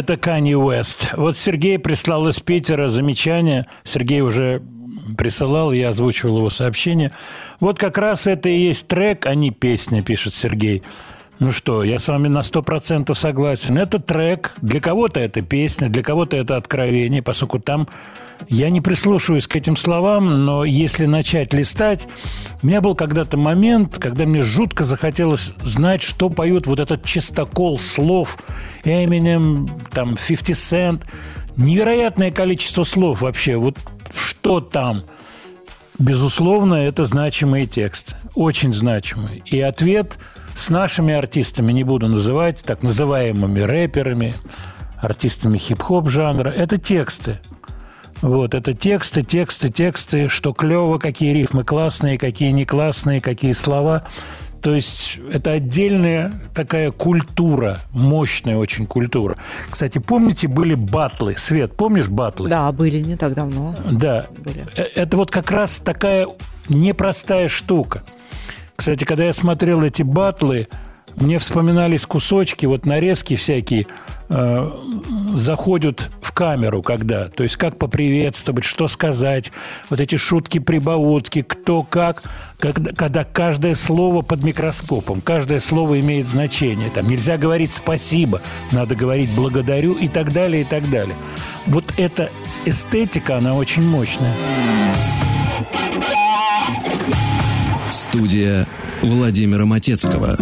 Это 0.00 0.16
Канни 0.16 0.54
Уэст. 0.54 1.12
Вот 1.12 1.36
Сергей 1.36 1.78
прислал 1.78 2.26
из 2.26 2.40
Питера 2.40 2.88
замечание. 2.88 3.66
Сергей 3.84 4.22
уже 4.22 4.62
присылал, 5.18 5.72
я 5.72 5.90
озвучивал 5.90 6.38
его 6.38 6.48
сообщение. 6.48 7.12
Вот 7.60 7.78
как 7.78 7.98
раз 7.98 8.26
это 8.26 8.48
и 8.48 8.56
есть 8.58 8.88
трек, 8.88 9.26
а 9.26 9.34
не 9.34 9.50
песня, 9.50 10.02
пишет 10.02 10.32
Сергей. 10.32 10.82
Ну 11.40 11.52
что, 11.52 11.82
я 11.82 11.98
с 11.98 12.06
вами 12.06 12.28
на 12.28 12.42
сто 12.42 12.62
процентов 12.62 13.18
согласен. 13.18 13.78
Это 13.78 13.98
трек, 13.98 14.52
для 14.60 14.78
кого-то 14.78 15.20
это 15.20 15.40
песня, 15.40 15.88
для 15.88 16.02
кого-то 16.02 16.36
это 16.36 16.56
откровение, 16.56 17.22
поскольку 17.22 17.58
там 17.58 17.88
я 18.50 18.68
не 18.68 18.82
прислушиваюсь 18.82 19.46
к 19.46 19.56
этим 19.56 19.74
словам, 19.74 20.44
но 20.44 20.66
если 20.66 21.06
начать 21.06 21.54
листать, 21.54 22.06
у 22.62 22.66
меня 22.66 22.82
был 22.82 22.94
когда-то 22.94 23.38
момент, 23.38 23.96
когда 23.98 24.26
мне 24.26 24.42
жутко 24.42 24.84
захотелось 24.84 25.52
знать, 25.64 26.02
что 26.02 26.28
поют 26.28 26.66
вот 26.66 26.78
этот 26.78 27.06
чистокол 27.06 27.80
слов 27.80 28.36
Eminem, 28.84 29.66
там, 29.92 30.16
50 30.16 30.50
Cent. 30.50 31.04
Невероятное 31.56 32.30
количество 32.30 32.84
слов 32.84 33.22
вообще. 33.22 33.56
Вот 33.56 33.78
что 34.14 34.60
там? 34.60 35.04
Безусловно, 35.98 36.74
это 36.74 37.06
значимый 37.06 37.66
текст. 37.66 38.14
Очень 38.34 38.74
значимый. 38.74 39.42
И 39.46 39.58
ответ 39.62 40.18
с 40.56 40.68
нашими 40.68 41.14
артистами, 41.14 41.72
не 41.72 41.84
буду 41.84 42.08
называть, 42.08 42.58
так 42.60 42.82
называемыми 42.82 43.60
рэперами, 43.60 44.34
артистами 44.98 45.58
хип-хоп 45.58 46.08
жанра, 46.08 46.50
это 46.50 46.78
тексты. 46.78 47.40
Вот, 48.22 48.54
это 48.54 48.74
тексты, 48.74 49.22
тексты, 49.22 49.70
тексты, 49.70 50.28
что 50.28 50.52
клево, 50.52 50.98
какие 50.98 51.32
рифмы 51.32 51.64
классные, 51.64 52.18
какие 52.18 52.50
не 52.50 52.66
классные, 52.66 53.20
какие 53.22 53.52
слова. 53.52 54.04
То 54.60 54.74
есть 54.74 55.18
это 55.32 55.52
отдельная 55.52 56.38
такая 56.54 56.90
культура, 56.90 57.78
мощная 57.92 58.58
очень 58.58 58.86
культура. 58.86 59.38
Кстати, 59.70 59.98
помните, 59.98 60.48
были 60.48 60.74
батлы? 60.74 61.34
Свет, 61.38 61.74
помнишь 61.74 62.08
батлы? 62.08 62.50
Да, 62.50 62.70
были 62.72 62.98
не 62.98 63.16
так 63.16 63.34
давно. 63.34 63.74
Да. 63.90 64.26
Были. 64.36 64.66
Э, 64.76 64.82
Это 64.94 65.16
вот 65.16 65.30
как 65.30 65.50
раз 65.50 65.78
такая 65.78 66.26
непростая 66.68 67.48
штука. 67.48 68.02
Кстати, 68.80 69.04
когда 69.04 69.26
я 69.26 69.34
смотрел 69.34 69.82
эти 69.82 70.00
батлы, 70.02 70.66
мне 71.16 71.38
вспоминались 71.38 72.06
кусочки, 72.06 72.64
вот 72.64 72.86
нарезки 72.86 73.36
всякие 73.36 73.86
э, 74.30 74.70
заходят 75.36 76.08
в 76.22 76.32
камеру, 76.32 76.80
когда, 76.82 77.28
то 77.28 77.42
есть 77.42 77.56
как 77.56 77.76
поприветствовать, 77.76 78.64
что 78.64 78.88
сказать, 78.88 79.52
вот 79.90 80.00
эти 80.00 80.16
шутки-прибаутки, 80.16 81.42
кто 81.42 81.82
как, 81.82 82.22
когда, 82.58 82.92
когда 82.92 83.24
каждое 83.24 83.74
слово 83.74 84.22
под 84.22 84.42
микроскопом, 84.44 85.20
каждое 85.20 85.60
слово 85.60 86.00
имеет 86.00 86.26
значение. 86.26 86.88
Там 86.88 87.06
нельзя 87.06 87.36
говорить 87.36 87.74
спасибо, 87.74 88.40
надо 88.72 88.94
говорить 88.94 89.28
благодарю 89.36 89.92
и 89.92 90.08
так 90.08 90.32
далее, 90.32 90.62
и 90.62 90.64
так 90.64 90.88
далее. 90.88 91.16
Вот 91.66 91.84
эта 91.98 92.30
эстетика, 92.64 93.36
она 93.36 93.52
очень 93.52 93.82
мощная. 93.82 94.34
Студия 98.10 98.66
Владимира 99.02 99.64
Матецкого. 99.66 100.36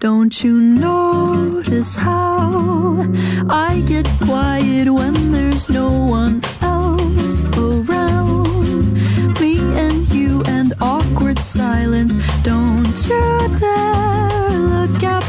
Don't 0.00 0.42
you 0.42 0.58
notice 0.58 1.94
how 1.94 3.04
I 3.50 3.82
get 3.86 4.06
quiet 4.24 4.88
when 4.88 5.30
there's 5.30 5.68
no 5.68 5.90
one 5.90 6.40
else 6.62 7.50
around? 7.58 8.94
Me 9.42 9.58
and 9.76 10.08
you 10.08 10.42
and 10.46 10.72
awkward 10.80 11.38
silence. 11.38 12.16
Don't 12.42 12.96
you 13.10 13.54
dare 13.56 14.48
look 14.72 15.04
at 15.04 15.25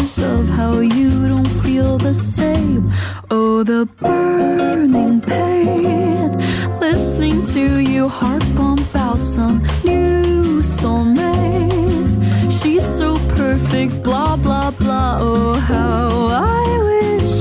of 0.00 0.48
how 0.48 0.78
you 0.80 1.28
don't 1.28 1.52
feel 1.62 1.98
the 1.98 2.14
same. 2.14 2.90
Oh, 3.30 3.62
the 3.62 3.86
burning 3.98 5.20
pain. 5.20 6.38
Listening 6.80 7.42
to 7.52 7.80
you 7.80 8.08
heart 8.08 8.42
pump 8.56 8.96
out 8.96 9.22
some 9.22 9.58
new 9.84 10.62
soulmate. 10.62 12.50
She's 12.50 12.82
so 12.82 13.18
perfect, 13.36 14.02
blah, 14.02 14.36
blah, 14.36 14.70
blah. 14.70 15.18
Oh, 15.20 15.52
how 15.52 16.28
I 16.28 16.64
wish 16.90 17.34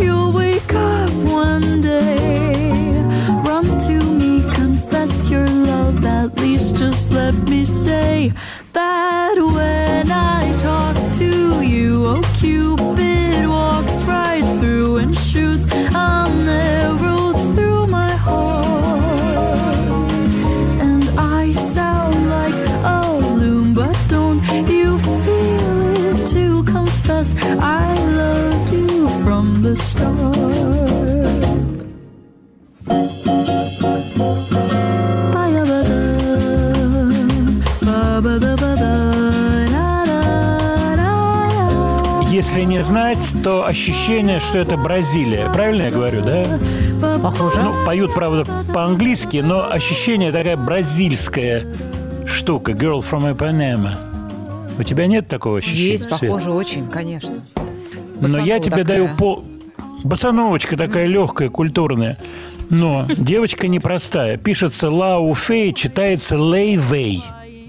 you'll 0.00 0.30
wake 0.30 0.72
up 0.74 1.10
one 1.24 1.80
day. 1.80 3.02
Run 3.44 3.66
to 3.80 4.00
me, 4.00 4.42
confess 4.54 5.28
your 5.28 5.48
love. 5.48 6.04
At 6.04 6.38
least 6.38 6.76
just 6.76 7.10
let 7.10 7.34
me 7.34 7.64
say 7.64 8.32
that 8.76 9.38
when 9.38 10.12
I 10.12 10.54
talk 10.58 10.96
to 11.14 11.62
you, 11.62 12.04
oh, 12.06 12.20
Cupid 12.36 13.48
walks 13.48 14.02
right 14.02 14.44
through 14.60 14.98
and 14.98 15.16
shoots 15.16 15.64
an 15.72 16.46
arrow 16.46 17.32
through 17.54 17.86
my 17.86 18.12
heart. 18.26 19.88
And 20.88 21.08
I 21.18 21.54
sound 21.54 22.28
like 22.28 22.58
a 22.98 23.18
loon, 23.40 23.72
but 23.72 23.96
don't 24.08 24.42
you 24.68 24.98
feel 25.24 25.76
it 26.04 26.26
to 26.34 26.62
confess 26.64 27.34
I 27.58 27.94
loved 28.20 28.72
you 28.74 29.08
from 29.24 29.62
the 29.62 29.74
start? 29.74 30.66
Если 42.36 42.64
не 42.64 42.82
знать, 42.82 43.34
то 43.42 43.64
ощущение, 43.66 44.40
что 44.40 44.58
это 44.58 44.76
Бразилия. 44.76 45.50
Правильно 45.54 45.84
я 45.84 45.90
говорю, 45.90 46.22
да? 46.22 46.60
Похоже. 47.22 47.62
Ну, 47.62 47.72
поют, 47.86 48.12
правда, 48.12 48.44
по-английски, 48.74 49.38
но 49.38 49.72
ощущение 49.72 50.30
такая 50.32 50.58
бразильская 50.58 51.66
штука. 52.26 52.72
Girl 52.72 52.98
from 52.98 53.34
Ipanema. 53.34 53.96
У 54.78 54.82
тебя 54.82 55.06
нет 55.06 55.28
такого 55.28 55.56
ощущения? 55.56 55.92
Есть, 55.92 56.10
Свет? 56.10 56.30
похоже, 56.30 56.50
очень, 56.50 56.88
конечно. 56.88 57.36
Но 58.20 58.38
я 58.38 58.58
тебе 58.58 58.84
такая. 58.84 58.84
даю 58.84 59.08
пол... 59.16 59.42
Босановочка 60.04 60.76
такая 60.76 61.06
легкая, 61.06 61.48
культурная. 61.48 62.18
Но 62.68 63.06
девочка 63.16 63.66
непростая. 63.66 64.36
Пишется 64.36 64.90
Лау 64.90 65.34
Фей, 65.34 65.72
читается 65.72 66.36
Лей 66.36 66.76
Вей. 66.76 67.24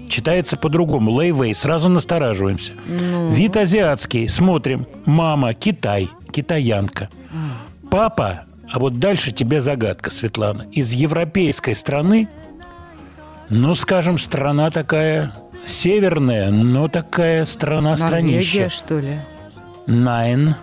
Читается 0.08 0.56
по-другому. 0.56 1.20
Лей 1.20 1.32
Вей. 1.32 1.54
Сразу 1.54 1.88
настораживаемся. 1.88 2.72
Ну. 2.86 3.30
Вид 3.30 3.56
азиатский. 3.56 4.28
Смотрим. 4.28 4.86
Мама 5.04 5.54
Китай. 5.54 6.08
Китаянка. 6.32 7.08
Папа, 7.90 8.42
а 8.70 8.78
вот 8.78 8.98
дальше 8.98 9.32
тебе 9.32 9.60
загадка, 9.60 10.10
Светлана. 10.10 10.66
Из 10.72 10.92
европейской 10.92 11.74
страны, 11.74 12.28
ну, 13.48 13.74
скажем, 13.74 14.18
страна 14.18 14.70
такая 14.70 15.32
северная, 15.64 16.50
но 16.50 16.88
такая 16.88 17.46
страна-странища. 17.46 18.34
Норвегия, 18.34 18.68
что 18.68 18.98
ли? 18.98 19.16
Найн. 19.86 20.54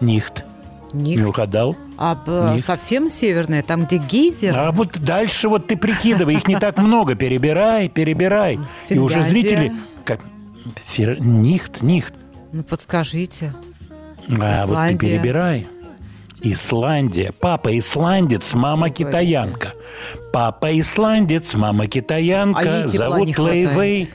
Нихт. 0.00 0.44
Нихт. 0.92 1.18
Не 1.18 1.24
угадал? 1.24 1.76
А 2.04 2.16
б- 2.16 2.54
Нихт. 2.54 2.66
совсем 2.66 3.08
северная, 3.08 3.62
там, 3.62 3.84
где 3.84 3.98
гейзер? 3.98 4.58
А 4.58 4.72
вот 4.72 4.98
дальше 4.98 5.48
вот 5.48 5.68
ты 5.68 5.76
прикидывай, 5.76 6.34
их 6.34 6.48
не 6.48 6.58
так 6.58 6.78
много. 6.78 7.14
Перебирай, 7.14 7.88
перебирай. 7.88 8.58
И 8.88 8.98
уже 8.98 9.22
зрители... 9.22 9.72
Как... 10.04 10.18
Нихт, 10.98 11.80
нихт. 11.80 12.12
Ну, 12.52 12.64
подскажите. 12.64 13.54
А 14.40 14.66
вот 14.66 14.88
ты 14.88 14.98
перебирай. 14.98 15.68
Исландия. 16.40 17.32
Папа 17.38 17.78
исландец, 17.78 18.52
мама 18.54 18.90
китаянка. 18.90 19.74
Папа 20.32 20.76
исландец, 20.76 21.54
мама 21.54 21.84
А 21.84 21.86
китаянка. 21.86 22.88
тепла 22.88 23.10
Зовут 23.10 23.26
не 23.28 23.32
хватает. 23.32 24.08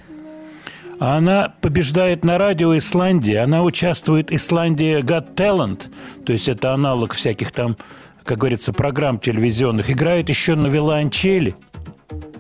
Она 1.00 1.54
побеждает 1.62 2.24
на 2.24 2.38
радио 2.38 2.76
Исландии. 2.78 3.36
Она 3.36 3.64
участвует 3.64 4.32
Исландия 4.32 5.02
Got 5.02 5.36
Talent. 5.36 5.92
То 6.26 6.34
есть 6.34 6.50
это 6.50 6.74
аналог 6.74 7.14
всяких 7.14 7.52
там, 7.52 7.78
как 8.24 8.40
говорится, 8.40 8.74
программ 8.74 9.20
телевизионных. 9.20 9.92
Играет 9.92 10.30
еще 10.30 10.56
на 10.56 10.68
виолончели. 10.68 11.56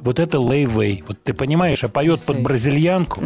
Вот 0.01 0.19
это 0.19 0.39
Лейвей. 0.39 1.03
Вот 1.07 1.23
ты 1.23 1.33
понимаешь, 1.33 1.83
а 1.83 1.89
поет 1.89 2.25
под 2.25 2.41
бразильянку. 2.41 3.21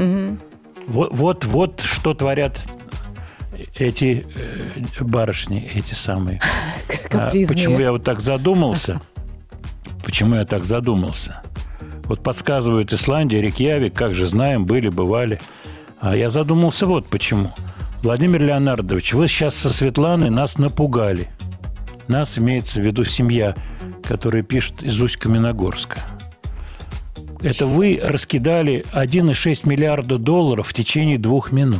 Вот, 0.88 1.10
вот, 1.14 1.46
вот 1.46 1.82
что 1.82 2.14
творят 2.14 2.60
эти 3.76 4.26
э, 4.36 5.04
барышни, 5.04 5.70
эти 5.74 5.94
самые. 5.94 6.40
А 7.14 7.30
почему 7.30 7.80
я 7.80 7.92
вот 7.92 8.06
так 8.06 8.22
задумался? 8.22 9.02
Почему 10.06 10.36
я 10.36 10.46
так 10.46 10.64
задумался? 10.64 11.42
Вот 12.12 12.22
подсказывают 12.24 12.92
Исландия, 12.92 13.40
Рикьявик, 13.42 13.94
как 13.94 14.16
же 14.16 14.28
знаем, 14.28 14.66
были, 14.66 14.90
бывали. 14.90 15.40
А 16.02 16.14
я 16.14 16.30
задумался 16.30 16.86
вот 16.86 17.08
почему. 17.08 17.54
Владимир 18.04 18.44
Леонардович, 18.44 19.14
вы 19.14 19.30
сейчас 19.30 19.56
со 19.56 19.70
Светланой 19.70 20.30
нас 20.30 20.58
напугали. 20.58 21.30
Нас 22.10 22.38
имеется 22.38 22.82
в 22.82 22.86
виду 22.86 23.06
семья, 23.06 23.56
которая 24.04 24.44
пишет 24.44 24.84
из 24.84 25.00
Усть-Каменогорска. 25.00 26.00
Это 27.42 27.66
вы 27.66 27.98
раскидали 28.04 28.84
1,6 28.92 29.62
миллиарда 29.70 30.18
долларов 30.18 30.68
в 30.68 30.74
течение 30.74 31.18
двух 31.18 31.54
минут. 31.54 31.80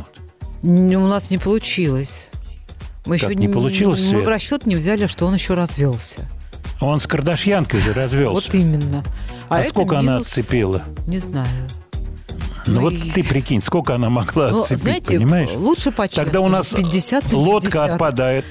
Н- 0.62 0.96
У 0.96 1.08
нас 1.08 1.30
не 1.30 1.36
получилось. 1.36 2.30
Мы 3.04 3.18
Как 3.18 3.28
еще 3.28 3.38
не 3.38 3.48
получилось, 3.48 4.00
Мы 4.00 4.08
Свет? 4.16 4.24
в 4.24 4.28
расчет 4.30 4.64
не 4.64 4.76
взяли, 4.76 5.04
что 5.04 5.26
он 5.26 5.34
еще 5.34 5.52
развелся. 5.52 6.22
Он 6.80 7.00
с 7.00 7.06
Кардашьянкой 7.06 7.80
же 7.80 7.92
развелся. 7.92 8.46
Вот 8.46 8.54
именно. 8.54 9.04
А, 9.56 9.60
это 9.60 9.70
сколько 9.70 9.98
она 9.98 10.12
минус- 10.14 10.26
отцепила? 10.28 10.82
Не 11.06 11.18
знаю. 11.18 11.48
Ну, 12.66 12.74
Ну 12.74 12.80
вот 12.82 12.92
и- 12.92 13.10
ты 13.10 13.24
прикинь, 13.24 13.60
сколько 13.60 13.94
она 13.94 14.08
могла 14.08 14.50
Ну, 14.50 14.60
отцепить, 14.60 14.82
знаете, 14.82 15.16
понимаешь? 15.16 15.50
лучше 15.56 15.90
по-честному. 15.90 16.24
Тогда 16.26 16.40
у 16.40 16.48
нас 16.48 16.72
50 16.74 17.32
на 17.32 17.38
лодка 17.38 17.70
50. 17.70 17.90
отпадает. 17.92 18.44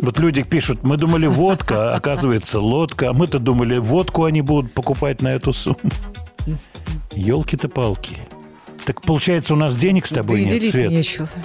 Вот 0.00 0.18
люди 0.18 0.42
пишут, 0.42 0.82
мы 0.82 0.96
думали 0.98 1.26
водка, 1.26 1.92
а 1.92 1.96
оказывается 1.96 2.60
лодка. 2.60 3.10
А 3.10 3.12
мы-то 3.14 3.38
думали, 3.38 3.78
водку 3.78 4.24
они 4.24 4.42
будут 4.42 4.74
покупать 4.74 5.22
на 5.22 5.28
эту 5.28 5.52
сумму. 5.52 5.78
Елки-то 7.14 7.68
палки. 7.68 8.18
Так 8.84 9.00
получается, 9.00 9.54
у 9.54 9.56
нас 9.56 9.74
денег 9.76 10.04
с 10.04 10.10
тобой 10.10 10.44
Да 10.44 10.50
нет, 10.50 10.70
Свет? 10.70 10.90
нечего. 10.90 11.28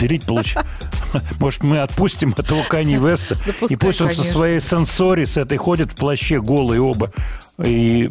Делить 0.00 0.24
получ... 0.26 0.56
Может, 1.38 1.62
мы 1.62 1.80
отпустим 1.80 2.34
этого 2.36 2.62
Кани 2.62 2.96
Веста, 2.96 3.38
и 3.68 3.76
пусть 3.76 4.00
он 4.00 4.12
со 4.14 4.24
своей 4.24 4.60
сенсори 4.60 5.24
с 5.24 5.36
этой 5.36 5.58
ходит 5.58 5.92
в 5.92 5.96
плаще 5.96 6.40
голые 6.40 6.80
оба. 6.80 7.12
И, 7.62 8.10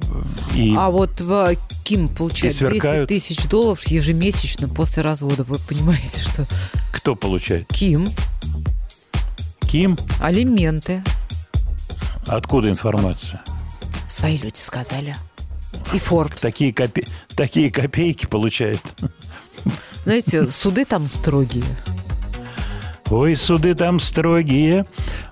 и 0.55 0.75
А 0.77 0.89
вот 0.91 1.19
э, 1.19 1.55
Ким 1.83 2.07
получает 2.09 2.53
И 2.53 2.59
200 2.59 2.69
сверкают. 2.79 3.09
тысяч 3.09 3.43
долларов 3.47 3.85
ежемесячно 3.87 4.67
после 4.69 5.01
развода. 5.03 5.43
Вы 5.43 5.57
понимаете, 5.67 6.19
что 6.23 6.45
кто 6.91 7.15
получает? 7.15 7.67
Ким 7.67 8.07
Ким? 9.61 9.97
алименты. 10.21 11.03
Откуда 12.27 12.69
информация? 12.69 13.41
Свои 14.07 14.37
люди 14.37 14.57
сказали. 14.57 15.15
И 15.93 15.97
Forbes. 15.97 16.39
Такие, 16.39 16.71
копе... 16.73 17.05
Такие 17.35 17.71
копейки 17.71 18.25
получает. 18.27 18.79
Знаете, 20.03 20.47
суды 20.49 20.85
там 20.85 21.07
строгие. 21.07 21.63
Ой, 23.11 23.35
суды 23.35 23.75
там 23.75 23.99
строгие. 23.99 24.85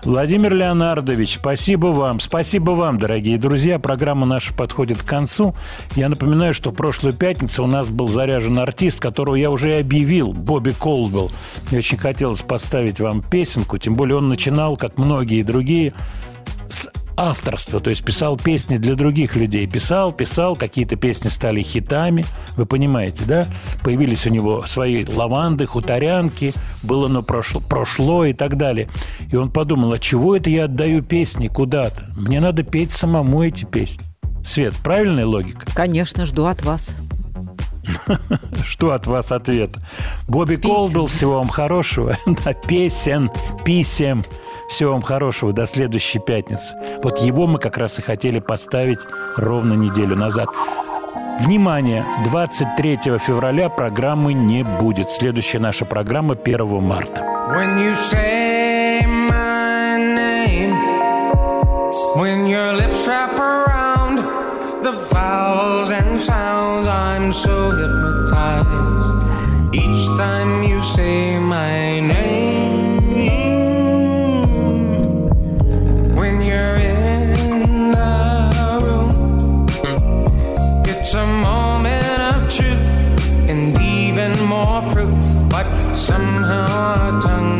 Владимир 0.04 0.52
Леонардович, 0.52 1.38
спасибо 1.38 1.86
вам. 1.86 2.20
Спасибо 2.20 2.72
вам, 2.72 2.98
дорогие 2.98 3.38
друзья. 3.38 3.78
Программа 3.78 4.26
наша 4.26 4.52
подходит 4.52 5.02
к 5.02 5.06
концу. 5.06 5.54
Я 5.96 6.10
напоминаю, 6.10 6.52
что 6.52 6.72
прошлую 6.72 7.14
пятницу 7.14 7.64
у 7.64 7.66
нас 7.66 7.88
был 7.88 8.08
заряжен 8.08 8.58
артист, 8.58 9.00
которого 9.00 9.34
я 9.34 9.50
уже 9.50 9.78
объявил, 9.78 10.34
Бобби 10.34 10.72
Колдвелл. 10.72 11.30
Мне 11.70 11.78
очень 11.78 11.96
хотелось 11.96 12.42
поставить 12.42 13.00
вам 13.00 13.22
песенку, 13.22 13.78
тем 13.78 13.94
более 13.94 14.18
он 14.18 14.28
начинал, 14.28 14.76
как 14.76 14.98
многие 14.98 15.42
другие, 15.42 15.94
с 16.68 16.90
авторства, 17.20 17.80
то 17.80 17.90
есть 17.90 18.02
писал 18.02 18.38
песни 18.38 18.78
для 18.78 18.94
других 18.94 19.36
людей. 19.36 19.66
Писал, 19.66 20.10
писал, 20.10 20.56
какие-то 20.56 20.96
песни 20.96 21.28
стали 21.28 21.62
хитами, 21.62 22.24
вы 22.56 22.64
понимаете, 22.64 23.24
да? 23.26 23.46
Появились 23.82 24.26
у 24.26 24.30
него 24.30 24.64
свои 24.66 25.04
лаванды, 25.04 25.66
хуторянки, 25.66 26.54
было 26.82 27.08
но 27.08 27.22
прошло, 27.22 27.60
прошло 27.60 28.24
и 28.24 28.32
так 28.32 28.56
далее. 28.56 28.88
И 29.30 29.36
он 29.36 29.50
подумал, 29.52 29.92
а 29.92 29.98
чего 29.98 30.34
это 30.34 30.48
я 30.48 30.64
отдаю 30.64 31.02
песни 31.02 31.48
куда-то? 31.48 32.06
Мне 32.16 32.40
надо 32.40 32.62
петь 32.62 32.92
самому 32.92 33.42
эти 33.42 33.66
песни. 33.66 34.04
Свет, 34.42 34.74
правильная 34.82 35.26
логика? 35.26 35.66
Конечно, 35.74 36.24
жду 36.24 36.46
от 36.46 36.64
вас. 36.64 36.96
Что 38.64 38.92
от 38.92 39.06
вас 39.06 39.30
ответ? 39.30 39.76
Бобби 40.26 40.56
Колдвелл, 40.56 41.06
всего 41.06 41.34
вам 41.34 41.48
хорошего. 41.48 42.16
Песен, 42.66 43.30
писем. 43.64 44.22
Всего 44.70 44.92
вам 44.92 45.02
хорошего 45.02 45.52
до 45.52 45.66
следующей 45.66 46.20
пятницы. 46.20 46.76
Вот 47.02 47.18
его 47.18 47.48
мы 47.48 47.58
как 47.58 47.76
раз 47.76 47.98
и 47.98 48.02
хотели 48.02 48.38
поставить 48.38 49.00
ровно 49.36 49.74
неделю 49.74 50.16
назад. 50.16 50.48
Внимание! 51.40 52.04
23 52.24 53.18
февраля 53.18 53.68
программы 53.68 54.32
не 54.32 54.62
будет. 54.62 55.10
Следующая 55.10 55.58
наша 55.58 55.84
программа 55.84 56.34
1 56.34 56.82
марта. 56.82 57.20
When 57.50 57.78
you 57.82 57.96
say 57.96 59.04
my 59.06 59.96
name, 59.98 60.72
when 62.14 62.46
your 62.46 62.72
lips 62.74 63.08
wrap 63.08 63.34
around 63.40 64.18
the 64.84 64.92
vowels 65.10 65.90
and 65.90 66.20
sounds, 66.20 66.86
I'm 66.86 67.32
so 67.32 67.72
hypnotized. 67.72 69.24
Each 69.74 70.06
time 70.16 70.62
you 70.62 70.80
say 70.82 71.29
somehow 86.00 87.08
I 87.08 87.20
tongue 87.20 87.59